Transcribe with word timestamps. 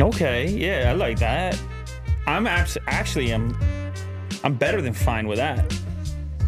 Okay, 0.00 0.48
yeah, 0.50 0.90
I 0.90 0.92
like 0.94 1.18
that. 1.20 1.60
I'm 2.26 2.46
abs- 2.46 2.78
actually 2.86 3.30
I'm 3.32 3.56
I'm 4.42 4.54
better 4.54 4.80
than 4.82 4.92
fine 4.92 5.26
with 5.28 5.38
that. 5.38 5.64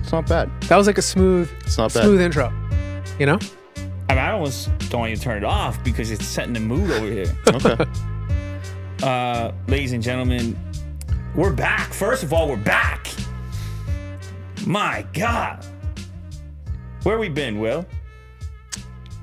It's 0.00 0.12
not 0.12 0.26
bad. 0.28 0.50
That 0.62 0.76
was 0.76 0.86
like 0.86 0.98
a 0.98 1.02
smooth, 1.02 1.50
It's 1.60 1.78
not 1.78 1.92
bad. 1.94 2.02
smooth 2.04 2.20
intro. 2.20 2.52
You 3.18 3.26
know? 3.26 3.38
I 4.08 4.14
mean, 4.14 4.18
I 4.24 4.30
almost 4.32 4.70
don't 4.90 5.00
want 5.00 5.10
you 5.10 5.16
to 5.16 5.22
turn 5.22 5.36
it 5.38 5.44
off 5.44 5.82
because 5.82 6.10
it's 6.10 6.24
setting 6.24 6.52
the 6.52 6.60
mood 6.60 6.90
over 6.90 7.06
here. 7.06 7.34
Okay. 7.54 7.84
Uh, 9.02 9.52
ladies 9.68 9.92
and 9.92 10.02
gentlemen, 10.02 10.58
we're 11.34 11.52
back. 11.52 11.92
First 11.92 12.22
of 12.22 12.32
all, 12.32 12.48
we're 12.48 12.56
back. 12.56 13.08
My 14.66 15.04
God, 15.12 15.64
where 17.02 17.18
we 17.18 17.28
been, 17.28 17.58
Will? 17.60 17.84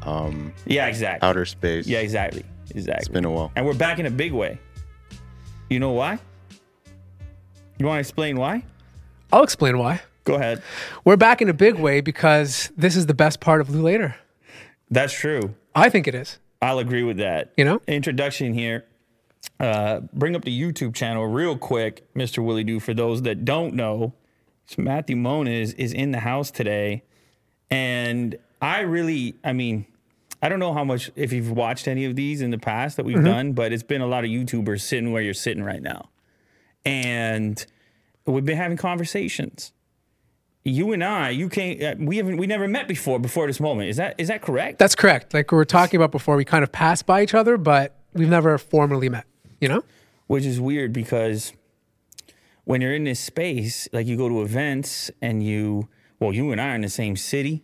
um, 0.03 0.53
Yeah, 0.65 0.85
exactly. 0.87 1.27
outer 1.27 1.45
space. 1.45 1.87
Yeah, 1.87 1.99
exactly, 1.99 2.43
exactly. 2.75 3.01
It's 3.01 3.07
been 3.09 3.25
a 3.25 3.31
while. 3.31 3.51
and 3.55 3.65
we're 3.65 3.73
back 3.73 3.99
in 3.99 4.05
a 4.05 4.11
big 4.11 4.31
way. 4.31 4.59
You 5.69 5.79
know 5.79 5.91
why? 5.91 6.19
You 7.79 7.85
want 7.85 7.97
to 7.97 7.99
explain 8.01 8.37
why? 8.37 8.63
I'll 9.31 9.43
explain 9.43 9.77
why. 9.77 10.01
Go 10.25 10.35
ahead. 10.35 10.61
We're 11.03 11.17
back 11.17 11.41
in 11.41 11.49
a 11.49 11.53
big 11.53 11.75
way 11.75 12.01
because 12.01 12.71
this 12.77 12.95
is 12.95 13.07
the 13.07 13.13
best 13.13 13.39
part 13.39 13.59
of 13.61 13.69
Lew 13.69 13.81
Later. 13.81 14.15
That's 14.89 15.13
true. 15.13 15.55
I 15.75 15.89
think 15.89 16.07
it 16.07 16.15
is. 16.15 16.39
I'll 16.61 16.79
agree 16.79 17.03
with 17.03 17.17
that. 17.17 17.51
You 17.57 17.65
know? 17.65 17.81
Introduction 17.87 18.53
here. 18.53 18.85
Uh, 19.59 20.01
bring 20.13 20.35
up 20.35 20.45
the 20.45 20.61
YouTube 20.61 20.93
channel 20.93 21.25
real 21.27 21.57
quick, 21.57 22.07
Mr. 22.13 22.43
Willie 22.43 22.63
Do. 22.63 22.79
For 22.79 22.93
those 22.93 23.23
that 23.23 23.43
don't 23.43 23.73
know, 23.73 24.13
it's 24.65 24.77
Matthew 24.77 25.43
is 25.43 25.73
is 25.73 25.93
in 25.93 26.11
the 26.11 26.19
house 26.19 26.51
today. 26.51 27.03
And 27.69 28.37
I 28.61 28.81
really, 28.81 29.35
I 29.43 29.51
mean, 29.51 29.85
I 30.43 30.49
don't 30.49 30.59
know 30.59 30.73
how 30.73 30.83
much, 30.83 31.09
if 31.15 31.31
you've 31.31 31.51
watched 31.51 31.87
any 31.87 32.03
of 32.03 32.15
these 32.15 32.41
in 32.41 32.51
the 32.51 32.57
past 32.57 32.97
that 32.97 33.05
we've 33.05 33.23
done, 33.23 33.53
but 33.53 33.71
it's 33.71 33.81
been 33.81 34.01
a 34.01 34.07
lot 34.07 34.25
of 34.25 34.29
YouTubers 34.29 34.81
sitting 34.81 35.13
where 35.13 35.21
you're 35.21 35.33
sitting 35.33 35.63
right 35.63 35.81
now. 35.81 36.09
And 36.83 37.65
we've 38.25 38.43
been 38.43 38.57
having 38.57 38.75
conversations. 38.75 39.71
You 40.65 40.91
and 40.91 41.01
I, 41.01 41.29
you 41.29 41.47
can't, 41.47 41.81
uh, 41.81 41.95
we 41.97 42.17
haven't, 42.17 42.37
we 42.37 42.45
never 42.45 42.67
met 42.67 42.89
before, 42.89 43.19
before 43.19 43.47
this 43.47 43.61
moment. 43.61 43.89
Is 43.89 43.97
that, 43.97 44.15
is 44.17 44.27
that 44.27 44.41
correct? 44.41 44.79
That's 44.79 44.95
correct. 44.95 45.33
Like 45.33 45.49
we 45.49 45.55
were 45.55 45.65
talking 45.65 45.97
about 45.97 46.11
before, 46.11 46.35
we 46.35 46.45
kind 46.45 46.63
of 46.63 46.71
passed 46.73 47.05
by 47.05 47.23
each 47.23 47.33
other, 47.33 47.57
but 47.57 47.97
we've 48.13 48.29
never 48.29 48.57
formally 48.57 49.09
met. 49.09 49.25
You 49.61 49.69
know? 49.69 49.83
which 50.27 50.45
is 50.45 50.59
weird 50.59 50.91
because 50.91 51.53
when 52.65 52.81
you're 52.81 52.95
in 52.95 53.03
this 53.03 53.19
space, 53.19 53.87
like 53.93 54.07
you 54.07 54.17
go 54.17 54.29
to 54.29 54.41
events 54.41 55.11
and 55.21 55.43
you, 55.43 55.87
well, 56.19 56.33
you 56.33 56.51
and 56.51 56.59
I 56.59 56.71
are 56.71 56.75
in 56.75 56.81
the 56.81 56.89
same 56.89 57.15
city, 57.15 57.63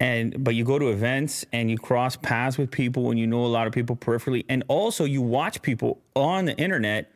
and 0.00 0.42
but 0.42 0.54
you 0.54 0.64
go 0.64 0.78
to 0.78 0.88
events 0.88 1.44
and 1.52 1.70
you 1.70 1.78
cross 1.78 2.16
paths 2.16 2.58
with 2.58 2.70
people 2.70 3.10
and 3.10 3.18
you 3.18 3.26
know 3.26 3.44
a 3.44 3.46
lot 3.48 3.66
of 3.66 3.72
people 3.72 3.94
peripherally, 3.96 4.44
and 4.48 4.64
also 4.68 5.04
you 5.04 5.22
watch 5.22 5.62
people 5.62 6.00
on 6.16 6.44
the 6.46 6.56
internet, 6.58 7.10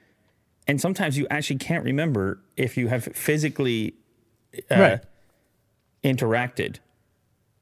and 0.69 0.81
sometimes 0.81 1.19
you 1.19 1.27
actually 1.31 1.59
can't 1.59 1.85
remember 1.85 2.39
if 2.57 2.77
you 2.77 2.89
have 2.89 3.05
physically 3.05 3.95
uh, 4.71 4.77
Right. 4.79 5.01
interacted 6.03 6.77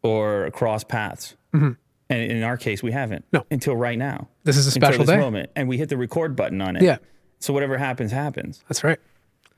or 0.03 0.51
crossed 0.51 0.89
paths. 0.89 1.37
And 1.53 1.77
in 2.11 2.43
our 2.43 2.57
case, 2.59 2.83
we 2.83 2.93
haven't. 2.93 3.25
No. 3.33 3.47
Until 3.51 3.75
right 3.77 3.97
now. 3.99 4.29
This 4.45 4.57
is 4.59 4.67
a 4.67 4.71
special 4.71 5.01
this 5.05 5.09
day. 5.09 5.17
moment. 5.19 5.51
And 5.57 5.69
we 5.69 5.79
hit 5.79 5.89
the 5.89 5.97
record 5.97 6.37
button 6.37 6.61
on 6.61 6.77
it. 6.77 6.83
Yeah. 6.83 6.99
So 7.39 7.53
whatever 7.55 7.79
happens, 7.79 8.13
happens. 8.13 8.63
That's 8.69 8.85
right. 8.85 8.99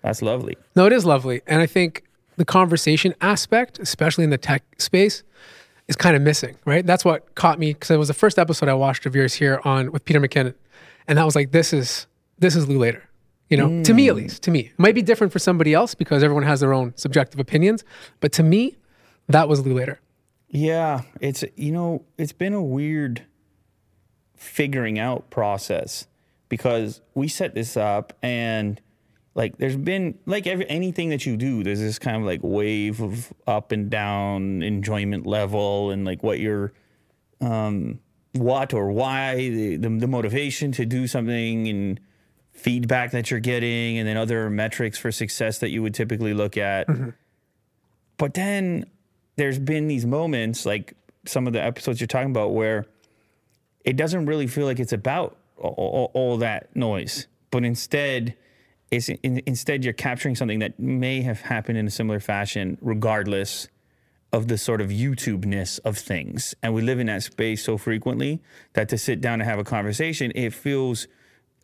That's 0.02 0.22
lovely. 0.22 0.56
No, 0.77 0.86
it 0.86 0.92
is 0.92 1.05
lovely. 1.05 1.41
And 1.47 1.61
I 1.61 1.67
think 1.67 2.05
the 2.36 2.44
conversation 2.44 3.14
aspect, 3.20 3.78
especially 3.78 4.24
in 4.24 4.30
the 4.30 4.38
tech 4.38 4.62
space, 4.80 5.22
is 5.88 5.96
kind 5.96 6.16
of 6.16 6.22
missing, 6.22 6.56
right? 6.64 6.84
That's 6.84 7.04
what 7.04 7.34
caught 7.34 7.58
me 7.58 7.72
because 7.72 7.90
it 7.90 7.98
was 7.98 8.08
the 8.08 8.14
first 8.14 8.38
episode 8.38 8.68
I 8.68 8.74
watched 8.74 9.06
of 9.06 9.14
yours 9.14 9.34
here 9.34 9.60
on 9.64 9.92
with 9.92 10.04
Peter 10.04 10.20
McKinnon. 10.20 10.55
And 11.06 11.18
that 11.18 11.24
was 11.24 11.34
like, 11.34 11.52
this 11.52 11.72
is 11.72 12.06
this 12.38 12.56
is 12.56 12.68
Lew 12.68 12.78
Later. 12.78 13.02
You 13.50 13.58
know, 13.58 13.84
to 13.84 13.92
me 13.92 14.08
at 14.08 14.14
mm. 14.14 14.18
least, 14.18 14.42
to 14.44 14.50
me. 14.50 14.61
It 14.61 14.78
might 14.78 14.94
be 14.94 15.02
different 15.02 15.33
for 15.33 15.39
somebody 15.39 15.74
else 15.74 15.94
because 15.94 16.23
everyone 16.23 16.44
has 16.44 16.61
their 16.61 16.73
own 16.73 16.96
subjective 16.96 17.39
opinions. 17.39 17.84
But 18.20 18.33
to 18.33 18.42
me, 18.42 18.77
that 19.28 19.48
was 19.48 19.64
Lew 19.64 19.74
Later. 19.74 20.00
Yeah. 20.48 21.02
It's, 21.20 21.44
you 21.55 21.73
know, 21.73 22.05
it's 22.17 22.33
been 22.33 22.55
a 22.55 22.62
weird 22.62 23.27
figuring 24.34 24.98
out 24.98 25.30
process 25.30 26.06
because 26.48 27.00
we 27.14 27.28
set 27.28 27.55
this 27.55 27.77
up 27.77 28.12
and 28.23 28.80
like 29.34 29.56
there's 29.58 29.77
been 29.77 30.18
like 30.27 30.46
every, 30.46 30.68
anything 30.68 31.08
that 31.11 31.27
you 31.27 31.36
do 31.36 31.62
there's 31.62 31.80
this 31.80 31.98
kind 31.98 32.17
of 32.17 32.22
like 32.22 32.40
wave 32.42 33.00
of 33.00 33.33
up 33.46 33.72
and 33.72 33.90
down 33.90 34.62
enjoyment 34.62 35.27
level 35.27 35.90
and 35.90 36.05
like 36.05 36.22
what 36.22 36.39
your 36.39 36.72
um 37.40 37.98
what 38.33 38.74
or 38.74 38.90
why 38.90 39.36
the, 39.36 39.77
the, 39.77 39.89
the 39.89 40.08
motivation 40.08 40.73
to 40.73 40.84
do 40.84 41.06
something 41.06 41.68
and 41.68 42.00
feedback 42.52 43.11
that 43.12 43.30
you're 43.30 43.40
getting 43.40 43.98
and 43.98 44.08
then 44.08 44.17
other 44.17 44.48
metrics 44.50 44.98
for 44.98 45.12
success 45.12 45.58
that 45.58 45.70
you 45.70 45.83
would 45.83 45.94
typically 45.94 46.34
look 46.34 46.56
at. 46.56 46.86
But 48.17 48.34
then 48.34 48.86
there's 49.36 49.58
been 49.58 49.89
these 49.89 50.06
moments 50.06 50.64
like 50.64 50.94
some 51.27 51.46
of 51.46 51.52
the 51.52 51.62
episodes 51.62 52.00
you're 52.00 52.06
talking 52.06 52.30
about 52.30 52.52
where 52.52 52.86
it 53.84 53.96
doesn't 53.96 54.27
really 54.27 54.46
feel 54.46 54.67
like 54.67 54.78
it's 54.78 54.92
about 54.92 55.36
all, 55.58 55.74
all, 55.77 56.11
all 56.14 56.36
that 56.39 56.74
noise, 56.74 57.27
but 57.50 57.64
instead, 57.64 58.36
it's 58.94 59.08
in, 59.08 59.42
instead 59.46 59.84
you're 59.84 59.92
capturing 59.92 60.34
something 60.34 60.60
that 60.60 60.78
may 60.78 61.22
have 61.22 61.40
happened 61.40 61.78
in 61.78 61.86
a 61.86 61.90
similar 61.90 62.20
fashion, 62.20 62.78
regardless 62.80 63.68
of 64.32 64.48
the 64.48 64.58
sort 64.58 64.80
of 64.80 64.88
YouTube 64.88 65.44
ness 65.44 65.78
of 65.78 65.96
things. 65.96 66.55
And 66.62 66.74
we 66.74 66.82
live 66.82 66.98
in 66.98 67.06
that 67.06 67.22
space 67.22 67.62
so 67.62 67.78
frequently 67.78 68.42
that 68.72 68.88
to 68.88 68.98
sit 68.98 69.20
down 69.20 69.40
and 69.40 69.48
have 69.48 69.58
a 69.58 69.64
conversation, 69.64 70.32
it 70.34 70.52
feels, 70.52 71.06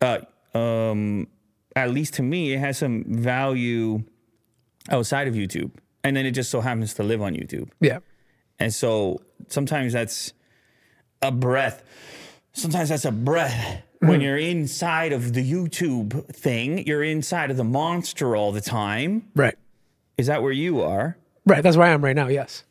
uh, 0.01 0.19
um, 0.53 1.27
at 1.75 1.91
least 1.91 2.13
to 2.15 2.23
me, 2.23 2.53
it 2.53 2.59
has 2.59 2.77
some 2.77 3.03
value 3.07 4.03
outside 4.89 5.27
of 5.27 5.33
YouTube. 5.33 5.71
And 6.03 6.15
then 6.15 6.25
it 6.25 6.31
just 6.31 6.49
so 6.49 6.61
happens 6.61 6.93
to 6.95 7.03
live 7.03 7.21
on 7.21 7.33
YouTube. 7.33 7.69
Yeah. 7.79 7.99
And 8.57 8.73
so 8.73 9.21
sometimes 9.47 9.93
that's 9.93 10.33
a 11.21 11.31
breath. 11.31 11.83
Sometimes 12.53 12.89
that's 12.89 13.05
a 13.05 13.11
breath. 13.11 13.83
When 14.01 14.19
you're 14.21 14.37
inside 14.37 15.13
of 15.13 15.33
the 15.33 15.49
YouTube 15.49 16.25
thing, 16.33 16.85
you're 16.87 17.03
inside 17.03 17.51
of 17.51 17.57
the 17.57 17.63
monster 17.63 18.35
all 18.35 18.51
the 18.51 18.61
time. 18.61 19.29
Right. 19.35 19.55
Is 20.17 20.27
that 20.27 20.41
where 20.41 20.51
you 20.51 20.81
are? 20.81 21.17
Right. 21.45 21.61
That's 21.61 21.77
where 21.77 21.87
I 21.87 21.91
am 21.91 22.03
right 22.03 22.15
now. 22.15 22.27
Yes. 22.27 22.63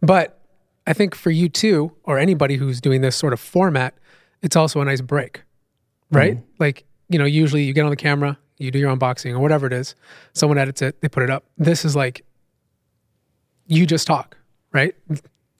But 0.00 0.40
I 0.86 0.92
think 0.92 1.14
for 1.14 1.30
you 1.30 1.48
too, 1.48 1.92
or 2.04 2.18
anybody 2.18 2.56
who's 2.56 2.80
doing 2.80 3.00
this 3.00 3.16
sort 3.16 3.32
of 3.32 3.40
format, 3.40 3.94
it's 4.42 4.56
also 4.56 4.82
a 4.82 4.84
nice 4.84 5.00
break, 5.00 5.42
right? 6.10 6.36
Mm-hmm. 6.36 6.44
Like, 6.58 6.84
you 7.08 7.18
know, 7.18 7.24
usually 7.24 7.64
you 7.64 7.72
get 7.72 7.84
on 7.84 7.90
the 7.90 7.96
camera, 7.96 8.38
you 8.58 8.70
do 8.70 8.78
your 8.78 8.94
unboxing 8.94 9.32
or 9.32 9.38
whatever 9.38 9.66
it 9.66 9.72
is, 9.72 9.94
someone 10.34 10.58
edits 10.58 10.82
it, 10.82 11.00
they 11.00 11.08
put 11.08 11.22
it 11.22 11.30
up. 11.30 11.44
This 11.56 11.86
is 11.86 11.96
like, 11.96 12.26
you 13.66 13.86
just 13.86 14.06
talk, 14.06 14.36
right? 14.72 14.94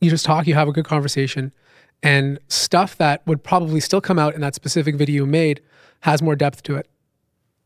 You 0.02 0.10
just 0.10 0.26
talk, 0.26 0.46
you 0.46 0.52
have 0.52 0.68
a 0.68 0.72
good 0.72 0.84
conversation, 0.84 1.54
and 2.04 2.38
stuff 2.48 2.96
that 2.98 3.26
would 3.26 3.42
probably 3.42 3.80
still 3.80 4.00
come 4.00 4.18
out 4.18 4.34
in 4.34 4.42
that 4.42 4.54
specific 4.54 4.94
video 4.94 5.24
you 5.24 5.26
made 5.26 5.62
has 6.00 6.20
more 6.20 6.36
depth 6.36 6.62
to 6.62 6.76
it 6.76 6.86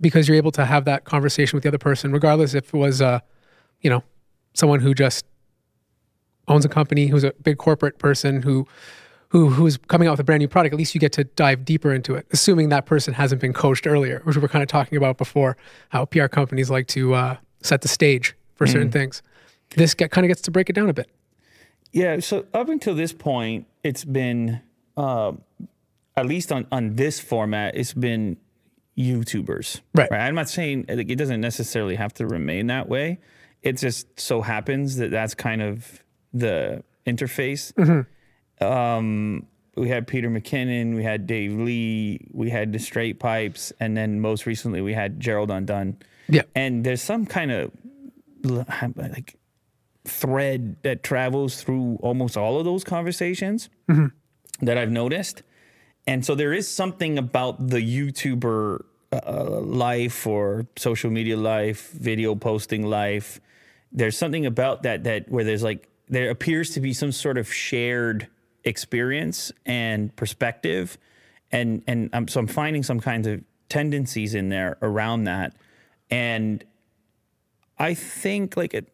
because 0.01 0.29
you're 0.29 0.37
able 0.37 0.53
to 0.53 0.65
have 0.65 0.85
that 0.85 1.05
conversation 1.05 1.57
with 1.57 1.65
the 1.65 1.69
other 1.69 1.79
person, 1.79 2.13
regardless 2.13 2.55
if 2.55 2.73
it 2.73 2.79
was, 2.79 3.03
uh, 3.03 3.19
you 3.81 3.91
know, 3.91 4.05
someone 4.55 4.79
who 4.79 4.95
just 4.95 5.27
owns 6.47 6.65
a 6.65 6.69
company, 6.69 7.09
who's 7.09 7.25
a 7.25 7.33
big 7.43 7.59
corporate 7.59 7.99
person 7.99 8.43
who 8.43 8.67
who 9.31 9.51
who's 9.51 9.77
coming 9.77 10.07
out 10.07 10.13
with 10.13 10.21
a 10.21 10.25
brand 10.25 10.41
new 10.41 10.49
product, 10.49 10.73
at 10.73 10.79
least 10.79 10.95
you 10.95 11.01
get 11.01 11.13
to 11.13 11.25
dive 11.25 11.65
deeper 11.65 11.93
into 11.93 12.15
it, 12.15 12.27
assuming 12.31 12.69
that 12.69 12.87
person 12.87 13.15
hasn't 13.15 13.41
been 13.41 13.53
coached 13.53 13.89
earlier, 13.89 14.21
which 14.23 14.37
we 14.37 14.41
were 14.41 14.49
kind 14.49 14.63
of 14.63 14.69
talking 14.69 14.97
about 14.97 15.19
before, 15.19 15.57
how 15.89 16.05
PR 16.05 16.29
companies 16.29 16.71
like 16.71 16.87
to 16.87 17.15
uh, 17.15 17.37
set 17.61 17.83
the 17.83 17.89
stage 17.89 18.37
for 18.55 18.67
certain 18.69 18.91
things. 18.91 19.21
This 19.77 19.95
get, 19.95 20.13
kind 20.13 20.25
of 20.25 20.29
gets 20.29 20.41
to 20.43 20.51
break 20.51 20.71
it 20.71 20.75
down 20.75 20.89
a 20.89 20.95
bit. 20.95 21.11
Yeah. 21.93 22.21
So 22.21 22.47
up 22.53 22.69
until 22.69 22.95
this 22.95 23.13
point, 23.13 23.67
it's 23.83 24.05
been, 24.05 24.61
uh, 24.97 25.33
at 26.17 26.27
least 26.27 26.53
on, 26.53 26.67
on 26.71 26.97
this 26.97 27.21
format, 27.21 27.77
it's 27.77 27.95
been 27.95 28.37
YouTubers. 28.97 29.81
Right. 29.95 30.13
I'm 30.13 30.35
not 30.35 30.49
saying 30.49 30.87
like, 30.89 31.09
it 31.09 31.17
doesn't 31.17 31.41
necessarily 31.41 31.95
have 31.95 32.13
to 32.15 32.27
remain 32.27 32.67
that 32.67 32.89
way. 32.89 33.21
It 33.63 33.77
just 33.77 34.19
so 34.19 34.43
happens 34.43 34.97
that 34.97 35.11
that's 35.11 35.35
kind 35.35 35.63
of 35.63 36.03
the 36.33 36.83
interface. 37.07 37.73
Um, 38.61 39.47
we 39.77 39.89
had 39.89 40.09
Peter 40.09 40.29
McKinnon, 40.29 40.97
we 40.97 41.05
had 41.05 41.27
Dave 41.27 41.53
Lee, 41.55 42.27
we 42.33 42.51
had 42.51 42.73
the 42.73 42.81
Straight 42.81 43.21
Pipes, 43.21 43.73
and 43.79 43.97
then 43.97 44.21
most 44.21 44.45
recently 44.47 44.81
we 44.81 44.93
had 44.93 45.21
Gerald 45.21 45.51
Undone. 45.51 45.97
Yeah. 46.29 46.43
And 46.57 46.85
there's 46.85 47.01
some 47.01 47.25
kind 47.25 47.53
of 47.53 47.71
like 48.45 49.38
thread 50.09 50.77
that 50.83 51.03
travels 51.03 51.63
through 51.63 51.99
almost 52.03 52.37
all 52.37 52.59
of 52.59 52.65
those 52.65 52.85
conversations 52.85 53.69
that 54.61 54.79
I've 54.79 54.91
noticed. 54.91 55.43
And 56.07 56.25
so 56.25 56.35
there 56.35 56.53
is 56.53 56.69
something 56.69 57.19
about 57.19 57.69
the 57.69 57.79
YouTuber 57.79 58.85
uh, 59.13 59.61
life 59.61 60.27
or 60.27 60.67
social 60.77 61.11
media 61.11 61.37
life, 61.37 61.91
video 61.93 62.35
posting 62.35 62.87
life. 62.87 63.41
There's 63.93 64.17
something 64.17 64.47
about 64.47 64.83
that 64.83 65.05
that 65.05 65.31
where 65.31 65.45
there's 65.45 65.63
like 65.63 65.89
there 66.09 66.31
appears 66.31 66.71
to 66.71 66.81
be 66.81 66.93
some 66.93 67.13
sort 67.13 67.39
of 67.39 67.53
shared 67.53 68.29
experience 68.65 69.53
and 69.65 70.15
perspective 70.17 70.99
and 71.51 71.83
and 71.87 72.11
I'm, 72.13 72.29
so 72.29 72.41
I'm 72.41 72.47
finding 72.47 72.83
some 72.83 73.01
kinds 73.01 73.27
of 73.27 73.43
tendencies 73.69 74.35
in 74.35 74.49
there 74.49 74.77
around 74.83 75.25
that, 75.25 75.55
and 76.11 76.65
I 77.79 77.95
think 77.95 78.57
like 78.57 78.75
it, 78.75 78.93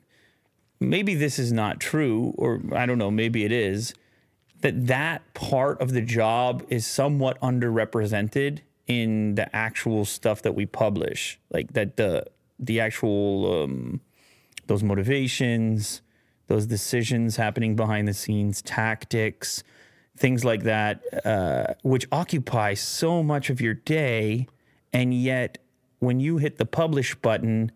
maybe 0.80 1.14
this 1.14 1.38
is 1.38 1.52
not 1.52 1.80
true, 1.80 2.34
or 2.36 2.60
I 2.72 2.86
don't 2.86 2.98
know, 2.98 3.10
maybe 3.10 3.44
it 3.44 3.52
is 3.52 3.94
that 4.64 4.86
that 4.86 5.34
part 5.34 5.78
of 5.82 5.92
the 5.92 6.00
job 6.00 6.64
is 6.70 6.86
somewhat 6.86 7.38
underrepresented 7.42 8.60
in 8.86 9.34
the 9.34 9.54
actual 9.54 10.06
stuff 10.06 10.40
that 10.40 10.54
we 10.54 10.64
publish, 10.64 11.38
like 11.50 11.74
that 11.74 11.98
the 11.98 12.24
the 12.58 12.80
actual 12.80 13.62
um, 13.62 14.00
those 14.66 14.82
motivations, 14.82 16.00
those 16.46 16.66
decisions 16.66 17.36
happening 17.36 17.76
behind 17.76 18.08
the 18.08 18.14
scenes, 18.14 18.62
tactics, 18.62 19.62
things 20.16 20.46
like 20.46 20.62
that, 20.62 21.02
uh, 21.26 21.74
which 21.82 22.06
occupy 22.10 22.72
so 22.72 23.22
much 23.22 23.50
of 23.50 23.60
your 23.60 23.74
day, 23.74 24.46
and 24.94 25.12
yet 25.12 25.58
when 25.98 26.20
you 26.20 26.38
hit 26.38 26.56
the 26.56 26.66
publish 26.66 27.14
button, 27.16 27.70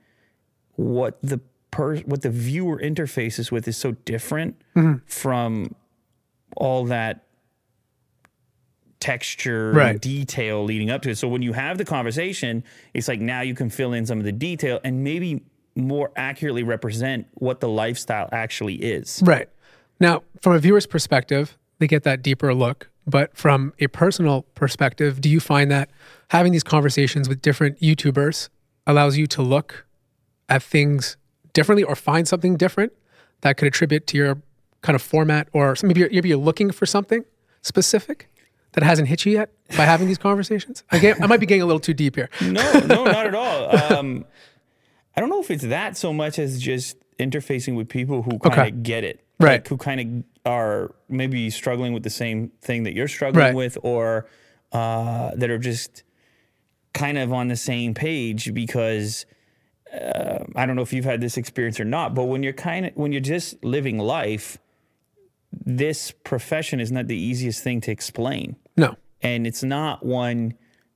what 0.77 1.19
the 1.23 1.41
per- 1.71 1.99
what 1.99 2.23
the 2.23 2.31
viewer 2.31 2.79
interfaces 2.79 3.51
with 3.51 3.67
is 3.69 3.77
so 3.77 3.93
different 4.05 4.57
mm-hmm. 4.77 4.99
from 5.07 5.75
all 6.57 6.85
that 6.87 7.25
texture 9.01 9.73
Right. 9.73 9.91
and 9.91 10.01
detail 10.01 10.65
leading 10.65 10.91
up 10.91 11.03
to 11.03 11.11
it. 11.11 11.19
So 11.19 11.29
when 11.29 11.43
you 11.43 11.53
have 11.53 11.79
the 11.79 11.85
conversation, 11.85 12.65
it's 12.95 13.09
like 13.09 13.21
now 13.21 13.43
you 13.43 13.55
can 13.55 13.71
fill 13.71 13.93
in 13.93 14.07
some 14.07 14.19
of 14.19 14.25
the 14.25 14.33
detail 14.33 14.81
and 14.83 15.05
maybe 15.05 15.43
more 15.77 16.11
accurately 16.17 16.65
represent 16.65 17.27
what 17.35 17.61
the 17.61 17.69
lifestyle 17.69 18.29
actually 18.33 18.75
is. 18.75 19.23
Right. 19.25 19.49
Now, 20.01 20.23
from 20.43 20.55
a 20.55 20.59
viewer's 20.59 20.87
perspective, 20.87 21.57
they 21.79 21.87
get 21.87 22.03
that 22.05 22.23
deeper 22.23 22.53
look. 22.55 22.91
But 23.07 23.37
from 23.37 23.73
a 23.79 23.87
personal 23.87 24.43
perspective, 24.55 25.21
do 25.21 25.29
you 25.31 25.41
find 25.41 25.71
that 25.71 25.89
having 26.31 26.53
these 26.53 26.65
conversations 26.65 27.29
with 27.29 27.41
different 27.41 27.81
YouTubers 27.81 28.49
allows 28.87 29.17
you 29.17 29.27
to 29.29 29.43
look 29.43 29.87
at 30.49 30.63
things 30.63 31.17
differently 31.53 31.83
or 31.85 31.95
find 31.97 32.27
something 32.29 32.57
different 32.57 32.93
that 33.41 33.57
could 33.57 33.69
attribute 33.69 34.07
to 34.09 34.17
your 34.17 34.43
kind 34.83 34.95
of 34.95 35.03
format 35.03 35.49
or 35.53 35.75
maybe 35.83 36.01
you're, 36.01 36.11
maybe 36.11 36.29
you're 36.29 36.39
looking 36.39 36.71
for 36.71 36.87
something 36.87 37.25
specific 37.63 38.29
that 38.73 38.85
hasn't 38.85 39.09
hit 39.09 39.25
you 39.27 39.33
yet 39.33 39.51
by 39.77 39.85
having 39.85 40.07
these 40.07 40.19
conversations? 40.19 40.85
I, 40.91 40.99
get, 40.99 41.23
I 41.23 41.27
might 41.27 41.41
be 41.41 41.47
getting 41.47 41.63
a 41.63 41.67
little 41.67 41.81
too 41.81 41.95
deep 41.95 42.17
here. 42.17 42.29
No, 42.43 42.81
no, 42.81 43.05
not 43.05 43.27
at 43.27 43.35
all. 43.35 43.69
Um, 43.99 44.25
I 45.17 45.21
don't 45.21 45.31
know 45.31 45.41
if 45.41 45.51
it's 45.51 45.65
that 45.65 45.97
so 45.97 46.13
much 46.13 46.39
as 46.39 46.61
just 46.61 46.97
interfacing 47.19 47.75
with 47.77 47.89
people 47.89 48.23
who 48.23 48.39
kind 48.39 48.53
of 48.53 48.59
Okay. 48.59 48.71
get 48.71 49.03
it, 49.03 49.25
Right. 49.41 49.53
Like, 49.55 49.69
who 49.69 49.77
kind 49.77 50.01
of 50.45 50.51
are 50.53 50.95
maybe 51.09 51.51
struggling 51.51 51.93
with 51.93 52.05
the 52.05 52.11
same 52.11 52.53
thing 52.61 52.85
that 52.85 52.95
you're 52.95 53.09
struggling 53.09 53.47
Right. 53.47 53.55
with, 53.55 53.77
or 53.83 54.27
uh, 54.73 55.33
that 55.35 55.51
are 55.51 55.59
just 55.59 56.05
kind 56.95 57.19
of 57.19 57.33
on 57.33 57.49
the 57.49 57.57
same 57.57 57.95
page 57.95 58.53
because. 58.55 59.27
Uh, 59.93 60.45
I 60.55 60.67
don't 60.67 60.77
know 60.77 60.83
if 60.83 60.93
you've 60.93 61.05
had 61.05 61.21
this 61.21 61.37
experience 61.37 61.81
or 61.81 61.85
not, 61.85 62.15
but 62.15 62.25
when 62.25 62.43
you're 62.43 62.53
kind 62.53 62.87
of 62.87 62.93
when 62.97 63.13
you're 63.13 63.21
just 63.21 63.65
living 63.65 63.99
life, 63.99 64.59
this 65.53 66.11
profession 66.25 66.81
is 66.81 66.93
not 66.93 67.07
the 67.07 67.17
easiest 67.17 67.63
thing 67.63 67.81
to 67.83 67.91
explain. 67.91 68.57
No. 68.77 68.97
and 69.23 69.47
it's 69.47 69.63
not 69.65 70.05
one 70.07 70.55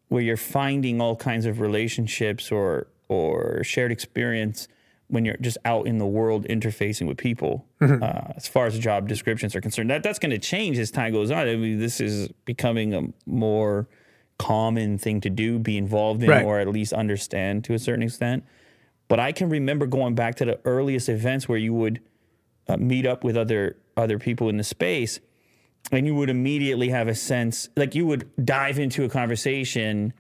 where 0.09 0.23
you're 0.23 0.37
finding 0.37 1.01
all 1.01 1.17
kinds 1.17 1.47
of 1.47 1.59
relationships 1.61 2.53
or 2.53 2.87
or 3.09 3.63
shared 3.65 3.91
experience 3.93 4.69
when 5.09 5.25
you're 5.25 5.37
just 5.39 5.59
out 5.65 5.87
in 5.87 5.99
the 5.99 6.07
world 6.07 6.47
interfacing 6.49 7.07
with 7.07 7.19
people. 7.19 7.67
Uh, 7.81 8.33
as 8.37 8.47
far 8.47 8.67
as 8.67 8.79
job 8.79 9.09
descriptions 9.09 9.55
are 9.57 9.61
concerned 9.61 9.91
that 9.91 10.03
that's 10.03 10.19
going 10.19 10.31
to 10.31 10.39
change 10.39 10.79
as 10.79 10.91
time 10.91 11.13
goes 11.13 11.31
on. 11.31 11.49
I 11.49 11.57
mean 11.57 11.81
this 11.81 12.01
is 12.01 12.29
becoming 12.45 12.95
a 12.95 13.03
more 13.27 13.89
common 14.39 14.99
thing 14.99 15.21
to 15.23 15.31
do 15.31 15.59
be 15.59 15.77
involved 15.79 16.23
in 16.23 16.29
Right. 16.31 16.45
or 16.45 16.59
at 16.61 16.69
least 16.69 16.93
understand 16.93 17.65
to 17.65 17.75
a 17.75 17.79
certain 17.79 18.03
extent 18.03 18.45
but 19.13 19.21
i 19.21 19.31
can 19.31 19.51
remember 19.51 19.85
going 19.85 20.15
back 20.15 20.37
to 20.37 20.47
the 20.47 20.59
earliest 20.65 21.07
events 21.11 21.47
where 21.47 21.59
you 21.59 21.75
would 21.75 22.01
uh, 22.69 22.79
meet 22.79 23.05
up 23.05 23.23
with 23.23 23.37
other 23.37 23.77
other 23.95 24.19
people 24.19 24.49
in 24.49 24.57
the 24.57 24.65
space 24.65 25.21
and 25.91 26.07
you 26.07 26.15
would 26.15 26.31
immediately 26.31 26.89
have 26.89 27.09
a 27.09 27.15
sense 27.15 27.69
like 27.77 27.95
you 27.95 28.07
would 28.07 28.31
dive 28.43 28.79
into 28.79 29.05
a 29.05 29.11
conversation 29.11 30.15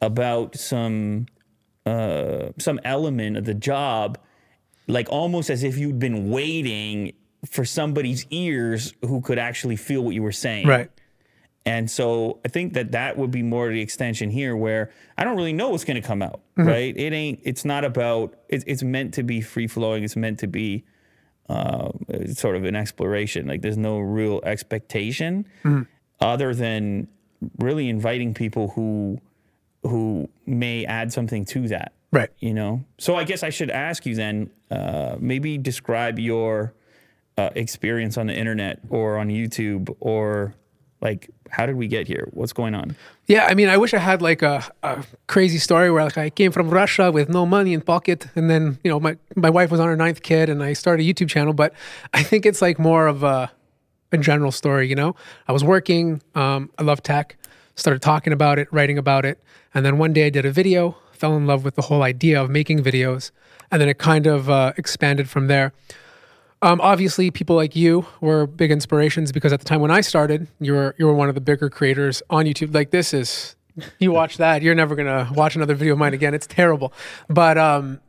about 0.00 0.54
some 0.54 1.26
uh, 1.86 2.50
some 2.56 2.78
element 2.84 3.36
of 3.36 3.46
the 3.46 3.54
job 3.54 4.16
like 4.86 5.08
almost 5.10 5.50
as 5.50 5.64
if 5.64 5.76
you'd 5.76 5.98
been 5.98 6.30
waiting 6.30 7.12
for 7.50 7.64
somebody's 7.64 8.26
ears 8.30 8.94
who 9.02 9.20
could 9.22 9.40
actually 9.40 9.74
feel 9.74 10.02
what 10.04 10.14
you 10.14 10.22
were 10.22 10.30
saying 10.30 10.68
Right. 10.68 10.88
And 11.66 11.90
so 11.90 12.38
I 12.44 12.48
think 12.48 12.72
that 12.74 12.92
that 12.92 13.18
would 13.18 13.30
be 13.30 13.42
more 13.42 13.68
the 13.68 13.80
extension 13.82 14.30
here, 14.30 14.56
where 14.56 14.90
I 15.18 15.24
don't 15.24 15.36
really 15.36 15.52
know 15.52 15.68
what's 15.70 15.84
going 15.84 16.00
to 16.00 16.06
come 16.06 16.22
out, 16.22 16.40
right? 16.56 16.96
It 16.96 17.12
ain't. 17.12 17.40
It's 17.42 17.64
not 17.64 17.84
about. 17.84 18.34
It's 18.48 18.64
it's 18.66 18.82
meant 18.82 19.12
to 19.14 19.22
be 19.22 19.40
free 19.42 19.66
flowing. 19.66 20.04
It's 20.04 20.16
meant 20.16 20.38
to 20.38 20.46
be 20.46 20.84
uh, 21.50 21.90
sort 22.32 22.56
of 22.56 22.64
an 22.64 22.74
exploration. 22.76 23.46
Like 23.46 23.62
there's 23.62 23.76
no 23.76 23.98
real 23.98 24.40
expectation, 24.44 25.46
other 26.20 26.54
than 26.54 27.08
really 27.58 27.88
inviting 27.88 28.32
people 28.32 28.68
who 28.68 29.20
who 29.82 30.28
may 30.46 30.84
add 30.86 31.12
something 31.12 31.44
to 31.44 31.68
that 31.68 31.92
Right. 32.12 32.30
you 32.40 32.54
know 32.54 32.82
so 32.98 33.14
i 33.16 33.24
guess 33.24 33.42
i 33.42 33.50
should 33.50 33.70
ask 33.70 34.06
you 34.06 34.14
then 34.14 34.50
uh, 34.70 35.16
maybe 35.20 35.58
describe 35.58 36.18
your 36.18 36.72
uh, 37.36 37.50
experience 37.54 38.16
on 38.16 38.26
the 38.28 38.34
internet 38.34 38.80
or 38.88 39.18
on 39.18 39.28
youtube 39.28 39.94
or 40.00 40.54
like 41.00 41.30
how 41.50 41.66
did 41.66 41.76
we 41.76 41.86
get 41.86 42.06
here 42.06 42.28
what's 42.32 42.52
going 42.52 42.74
on 42.74 42.96
Yeah, 43.26 43.46
I 43.46 43.54
mean, 43.54 43.68
I 43.68 43.76
wish 43.76 43.92
I 43.92 43.98
had 43.98 44.22
like 44.22 44.42
a, 44.42 44.64
a 44.84 45.04
crazy 45.26 45.58
story 45.58 45.90
where 45.90 46.04
like 46.04 46.16
I 46.16 46.30
came 46.30 46.52
from 46.52 46.70
Russia 46.70 47.10
with 47.10 47.28
no 47.28 47.44
money 47.44 47.72
in 47.72 47.80
pocket, 47.80 48.28
and 48.36 48.48
then 48.48 48.78
you 48.84 48.90
know 48.90 49.00
my 49.00 49.16
my 49.34 49.50
wife 49.50 49.70
was 49.72 49.80
on 49.80 49.88
her 49.88 49.96
ninth 49.96 50.22
kid, 50.22 50.48
and 50.48 50.62
I 50.62 50.74
started 50.74 51.04
a 51.04 51.12
YouTube 51.12 51.28
channel. 51.28 51.52
But 51.52 51.72
I 52.14 52.22
think 52.22 52.46
it's 52.46 52.62
like 52.62 52.78
more 52.78 53.08
of 53.08 53.24
a 53.24 53.50
a 54.12 54.18
general 54.18 54.52
story. 54.52 54.88
You 54.88 54.94
know, 54.94 55.16
I 55.48 55.52
was 55.52 55.64
working. 55.64 56.22
Um, 56.36 56.70
I 56.78 56.84
love 56.84 57.02
tech. 57.02 57.36
Started 57.74 58.00
talking 58.00 58.32
about 58.32 58.58
it, 58.60 58.68
writing 58.70 58.96
about 58.96 59.24
it, 59.24 59.42
and 59.74 59.84
then 59.84 59.98
one 59.98 60.12
day 60.12 60.26
I 60.26 60.30
did 60.30 60.46
a 60.46 60.52
video. 60.52 60.96
Fell 61.10 61.36
in 61.36 61.46
love 61.46 61.64
with 61.64 61.74
the 61.74 61.82
whole 61.82 62.02
idea 62.02 62.40
of 62.40 62.48
making 62.48 62.84
videos, 62.84 63.32
and 63.72 63.80
then 63.80 63.88
it 63.88 63.98
kind 63.98 64.26
of 64.28 64.48
uh, 64.48 64.72
expanded 64.76 65.28
from 65.28 65.48
there. 65.48 65.72
Um, 66.62 66.80
obviously, 66.80 67.30
people 67.30 67.54
like 67.54 67.76
you 67.76 68.06
were 68.20 68.46
big 68.46 68.70
inspirations 68.70 69.30
because 69.30 69.52
at 69.52 69.60
the 69.60 69.66
time 69.66 69.80
when 69.80 69.90
I 69.90 70.00
started, 70.00 70.48
you 70.60 70.72
were 70.72 70.94
you 70.98 71.06
were 71.06 71.14
one 71.14 71.28
of 71.28 71.34
the 71.34 71.40
bigger 71.40 71.68
creators 71.68 72.22
on 72.30 72.46
YouTube. 72.46 72.74
Like 72.74 72.90
this 72.90 73.12
is, 73.12 73.56
you 73.98 74.10
watch 74.10 74.36
that, 74.38 74.62
you're 74.62 74.74
never 74.74 74.94
gonna 74.94 75.30
watch 75.34 75.54
another 75.54 75.74
video 75.74 75.92
of 75.92 75.98
mine 75.98 76.14
again. 76.14 76.34
It's 76.34 76.46
terrible, 76.46 76.92
but 77.28 77.58
um, 77.58 78.00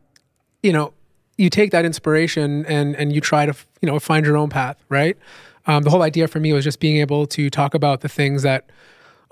you 0.64 0.72
know, 0.72 0.94
you 1.38 1.50
take 1.50 1.72
that 1.72 1.84
inspiration 1.84 2.66
and 2.68 2.96
and 2.96 3.14
you 3.14 3.20
try 3.20 3.46
to 3.46 3.54
you 3.82 3.88
know 3.90 4.00
find 4.00 4.26
your 4.26 4.38
own 4.38 4.50
path, 4.50 4.82
right? 4.88 5.18
Um, 5.66 5.84
the 5.84 5.90
whole 5.90 6.04
idea 6.04 6.30
for 6.30 6.40
me 6.40 6.54
was 6.54 6.64
just 6.64 6.80
being 6.80 6.98
able 6.98 7.28
to 7.28 7.50
talk 7.50 7.74
about 7.74 8.00
the 8.00 8.08
things 8.08 8.44
that 8.44 8.70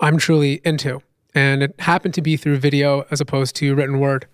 I'm 0.00 0.18
truly 0.18 0.60
into, 0.62 1.00
and 1.34 1.62
it 1.62 1.74
happened 1.78 2.12
to 2.14 2.22
be 2.22 2.36
through 2.36 2.58
video 2.58 3.06
as 3.10 3.22
opposed 3.22 3.56
to 3.56 3.74
written 3.74 3.98
word 3.98 4.26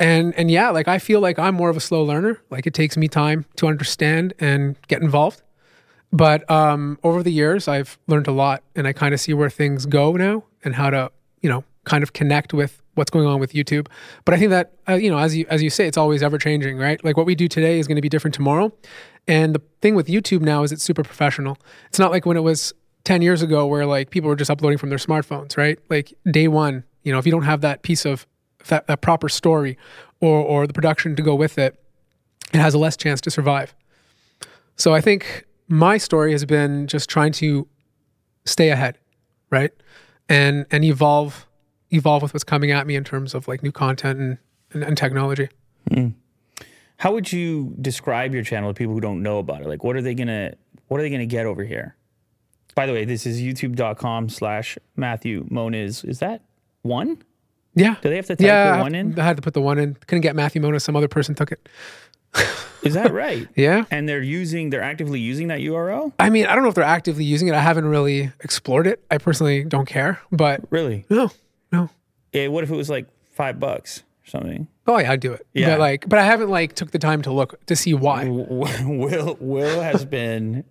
and 0.00 0.34
and 0.34 0.50
yeah 0.50 0.70
like 0.70 0.88
i 0.88 0.98
feel 0.98 1.20
like 1.20 1.38
i'm 1.38 1.54
more 1.54 1.70
of 1.70 1.76
a 1.76 1.80
slow 1.80 2.02
learner. 2.02 2.40
Like 2.50 2.66
it 2.66 2.74
takes 2.74 2.96
me 2.96 3.08
time 3.08 3.46
to 3.56 3.66
understand 3.66 4.34
and 4.38 4.76
get 4.88 5.02
involved. 5.02 5.42
But 6.12 6.48
um 6.50 6.98
over 7.02 7.22
the 7.22 7.32
years 7.32 7.68
i've 7.68 7.98
learned 8.06 8.26
a 8.26 8.32
lot 8.32 8.62
and 8.74 8.86
i 8.86 8.92
kind 8.92 9.14
of 9.14 9.20
see 9.20 9.34
where 9.34 9.50
things 9.50 9.86
go 9.86 10.12
now 10.12 10.44
and 10.64 10.74
how 10.74 10.90
to 10.90 11.10
you 11.42 11.48
know 11.48 11.64
kind 11.84 12.02
of 12.02 12.12
connect 12.12 12.54
with 12.54 12.80
what's 12.94 13.10
going 13.10 13.26
on 13.26 13.40
with 13.40 13.52
youtube. 13.52 13.88
But 14.24 14.34
i 14.34 14.38
think 14.38 14.50
that 14.50 14.72
uh, 14.88 14.94
you 14.94 15.10
know 15.10 15.18
as 15.18 15.36
you 15.36 15.46
as 15.48 15.62
you 15.62 15.70
say 15.70 15.86
it's 15.86 15.98
always 15.98 16.22
ever 16.22 16.38
changing 16.38 16.76
right? 16.78 17.02
Like 17.04 17.16
what 17.16 17.26
we 17.26 17.34
do 17.34 17.48
today 17.48 17.78
is 17.78 17.86
going 17.86 17.96
to 17.96 18.02
be 18.02 18.08
different 18.08 18.34
tomorrow. 18.34 18.72
And 19.26 19.54
the 19.54 19.62
thing 19.80 19.94
with 19.94 20.06
youtube 20.08 20.42
now 20.42 20.62
is 20.64 20.72
it's 20.72 20.82
super 20.82 21.02
professional. 21.02 21.56
It's 21.88 21.98
not 21.98 22.10
like 22.10 22.26
when 22.26 22.36
it 22.36 22.42
was 22.42 22.72
10 23.04 23.20
years 23.20 23.42
ago 23.42 23.66
where 23.66 23.84
like 23.84 24.10
people 24.10 24.28
were 24.28 24.36
just 24.36 24.50
uploading 24.50 24.78
from 24.78 24.88
their 24.88 24.98
smartphones 24.98 25.56
right? 25.56 25.78
Like 25.88 26.14
day 26.30 26.48
one 26.48 26.84
you 27.02 27.12
know 27.12 27.18
if 27.18 27.26
you 27.26 27.32
don't 27.32 27.44
have 27.44 27.60
that 27.60 27.82
piece 27.82 28.04
of 28.04 28.26
that, 28.68 28.86
that 28.86 29.00
proper 29.00 29.28
story 29.28 29.76
or 30.20 30.38
or 30.38 30.66
the 30.66 30.72
production 30.72 31.16
to 31.16 31.22
go 31.22 31.34
with 31.34 31.58
it 31.58 31.80
it 32.52 32.58
has 32.58 32.74
a 32.74 32.78
less 32.78 32.96
chance 32.96 33.20
to 33.20 33.30
survive. 33.30 33.74
So 34.76 34.94
i 34.94 35.00
think 35.00 35.44
my 35.68 35.98
story 35.98 36.32
has 36.32 36.44
been 36.44 36.86
just 36.86 37.08
trying 37.08 37.32
to 37.32 37.66
stay 38.44 38.70
ahead 38.70 38.98
right? 39.54 39.70
And 40.28 40.66
and 40.70 40.84
evolve 40.84 41.46
evolve 41.90 42.22
with 42.22 42.34
what's 42.34 42.44
coming 42.44 42.72
at 42.72 42.86
me 42.86 42.96
in 42.96 43.04
terms 43.04 43.34
of 43.34 43.46
like 43.46 43.62
new 43.62 43.72
content 43.72 44.18
and 44.18 44.38
and, 44.72 44.82
and 44.82 44.96
technology. 44.96 45.48
Hmm. 45.92 46.08
How 46.96 47.12
would 47.12 47.32
you 47.32 47.74
describe 47.80 48.34
your 48.34 48.42
channel 48.42 48.70
to 48.70 48.74
people 48.74 48.94
who 48.94 49.00
don't 49.00 49.22
know 49.22 49.38
about 49.38 49.62
it? 49.62 49.68
Like 49.68 49.84
what 49.84 49.96
are 49.96 50.02
they 50.02 50.14
gonna 50.14 50.54
what 50.88 50.98
are 50.98 51.02
they 51.02 51.10
gonna 51.10 51.26
get 51.26 51.46
over 51.46 51.64
here? 51.64 51.96
By 52.74 52.86
the 52.86 52.92
way 52.92 53.04
this 53.04 53.26
is 53.26 53.40
youtube.com 53.40 54.28
slash 54.28 54.76
matthew 54.96 55.46
moniz. 55.50 56.04
Is 56.04 56.18
that 56.18 56.42
one 56.82 57.22
yeah 57.74 57.96
do 58.02 58.08
they 58.08 58.16
have 58.16 58.26
to 58.26 58.36
type 58.36 58.46
yeah 58.46 58.76
the 58.76 58.82
one 58.82 58.94
in 58.94 59.18
I 59.18 59.24
had 59.24 59.36
to 59.36 59.42
put 59.42 59.54
the 59.54 59.60
one 59.60 59.78
in 59.78 59.94
couldn't 60.06 60.22
get 60.22 60.36
matthew 60.36 60.60
mona 60.60 60.80
some 60.80 60.96
other 60.96 61.08
person 61.08 61.34
took 61.34 61.52
it 61.52 61.68
Is 62.82 62.94
that 62.94 63.12
right? 63.24 63.48
Yeah. 63.56 63.84
And 63.90 64.08
they're 64.08 64.20
using, 64.22 64.70
they're 64.70 64.82
actively 64.82 65.20
using 65.20 65.48
that 65.48 65.60
URL? 65.60 66.12
I 66.18 66.28
mean, 66.30 66.46
I 66.46 66.54
don't 66.54 66.64
know 66.64 66.68
if 66.68 66.74
they're 66.74 66.84
actively 66.84 67.24
using 67.24 67.48
it. 67.48 67.54
I 67.54 67.60
haven't 67.60 67.86
really 67.86 68.30
explored 68.40 68.86
it. 68.86 69.02
I 69.10 69.18
personally 69.18 69.64
don't 69.64 69.86
care, 69.86 70.20
but 70.32 70.60
Really? 70.70 71.06
no, 71.08 71.30
no. 71.72 71.88
Yeah, 72.32 72.48
what 72.48 72.64
if 72.64 72.70
it 72.70 72.76
was 72.76 72.90
like 72.90 73.06
five 73.30 73.58
bucks 73.60 74.00
or 74.00 74.30
something? 74.30 74.66
Oh 74.86 74.98
yeah, 74.98 75.12
I'd 75.12 75.20
do 75.20 75.32
it. 75.32 75.46
Yeah. 75.54 75.70
But 75.70 75.78
like, 75.80 76.08
but 76.08 76.18
I 76.18 76.24
haven't 76.24 76.50
like 76.50 76.74
took 76.74 76.90
the 76.90 76.98
time 76.98 77.22
to 77.22 77.32
look 77.32 77.64
to 77.66 77.76
see 77.76 77.94
why. 77.94 78.24
Will 78.28 79.36
Will 79.40 79.80
has 79.80 80.04
been 80.04 80.64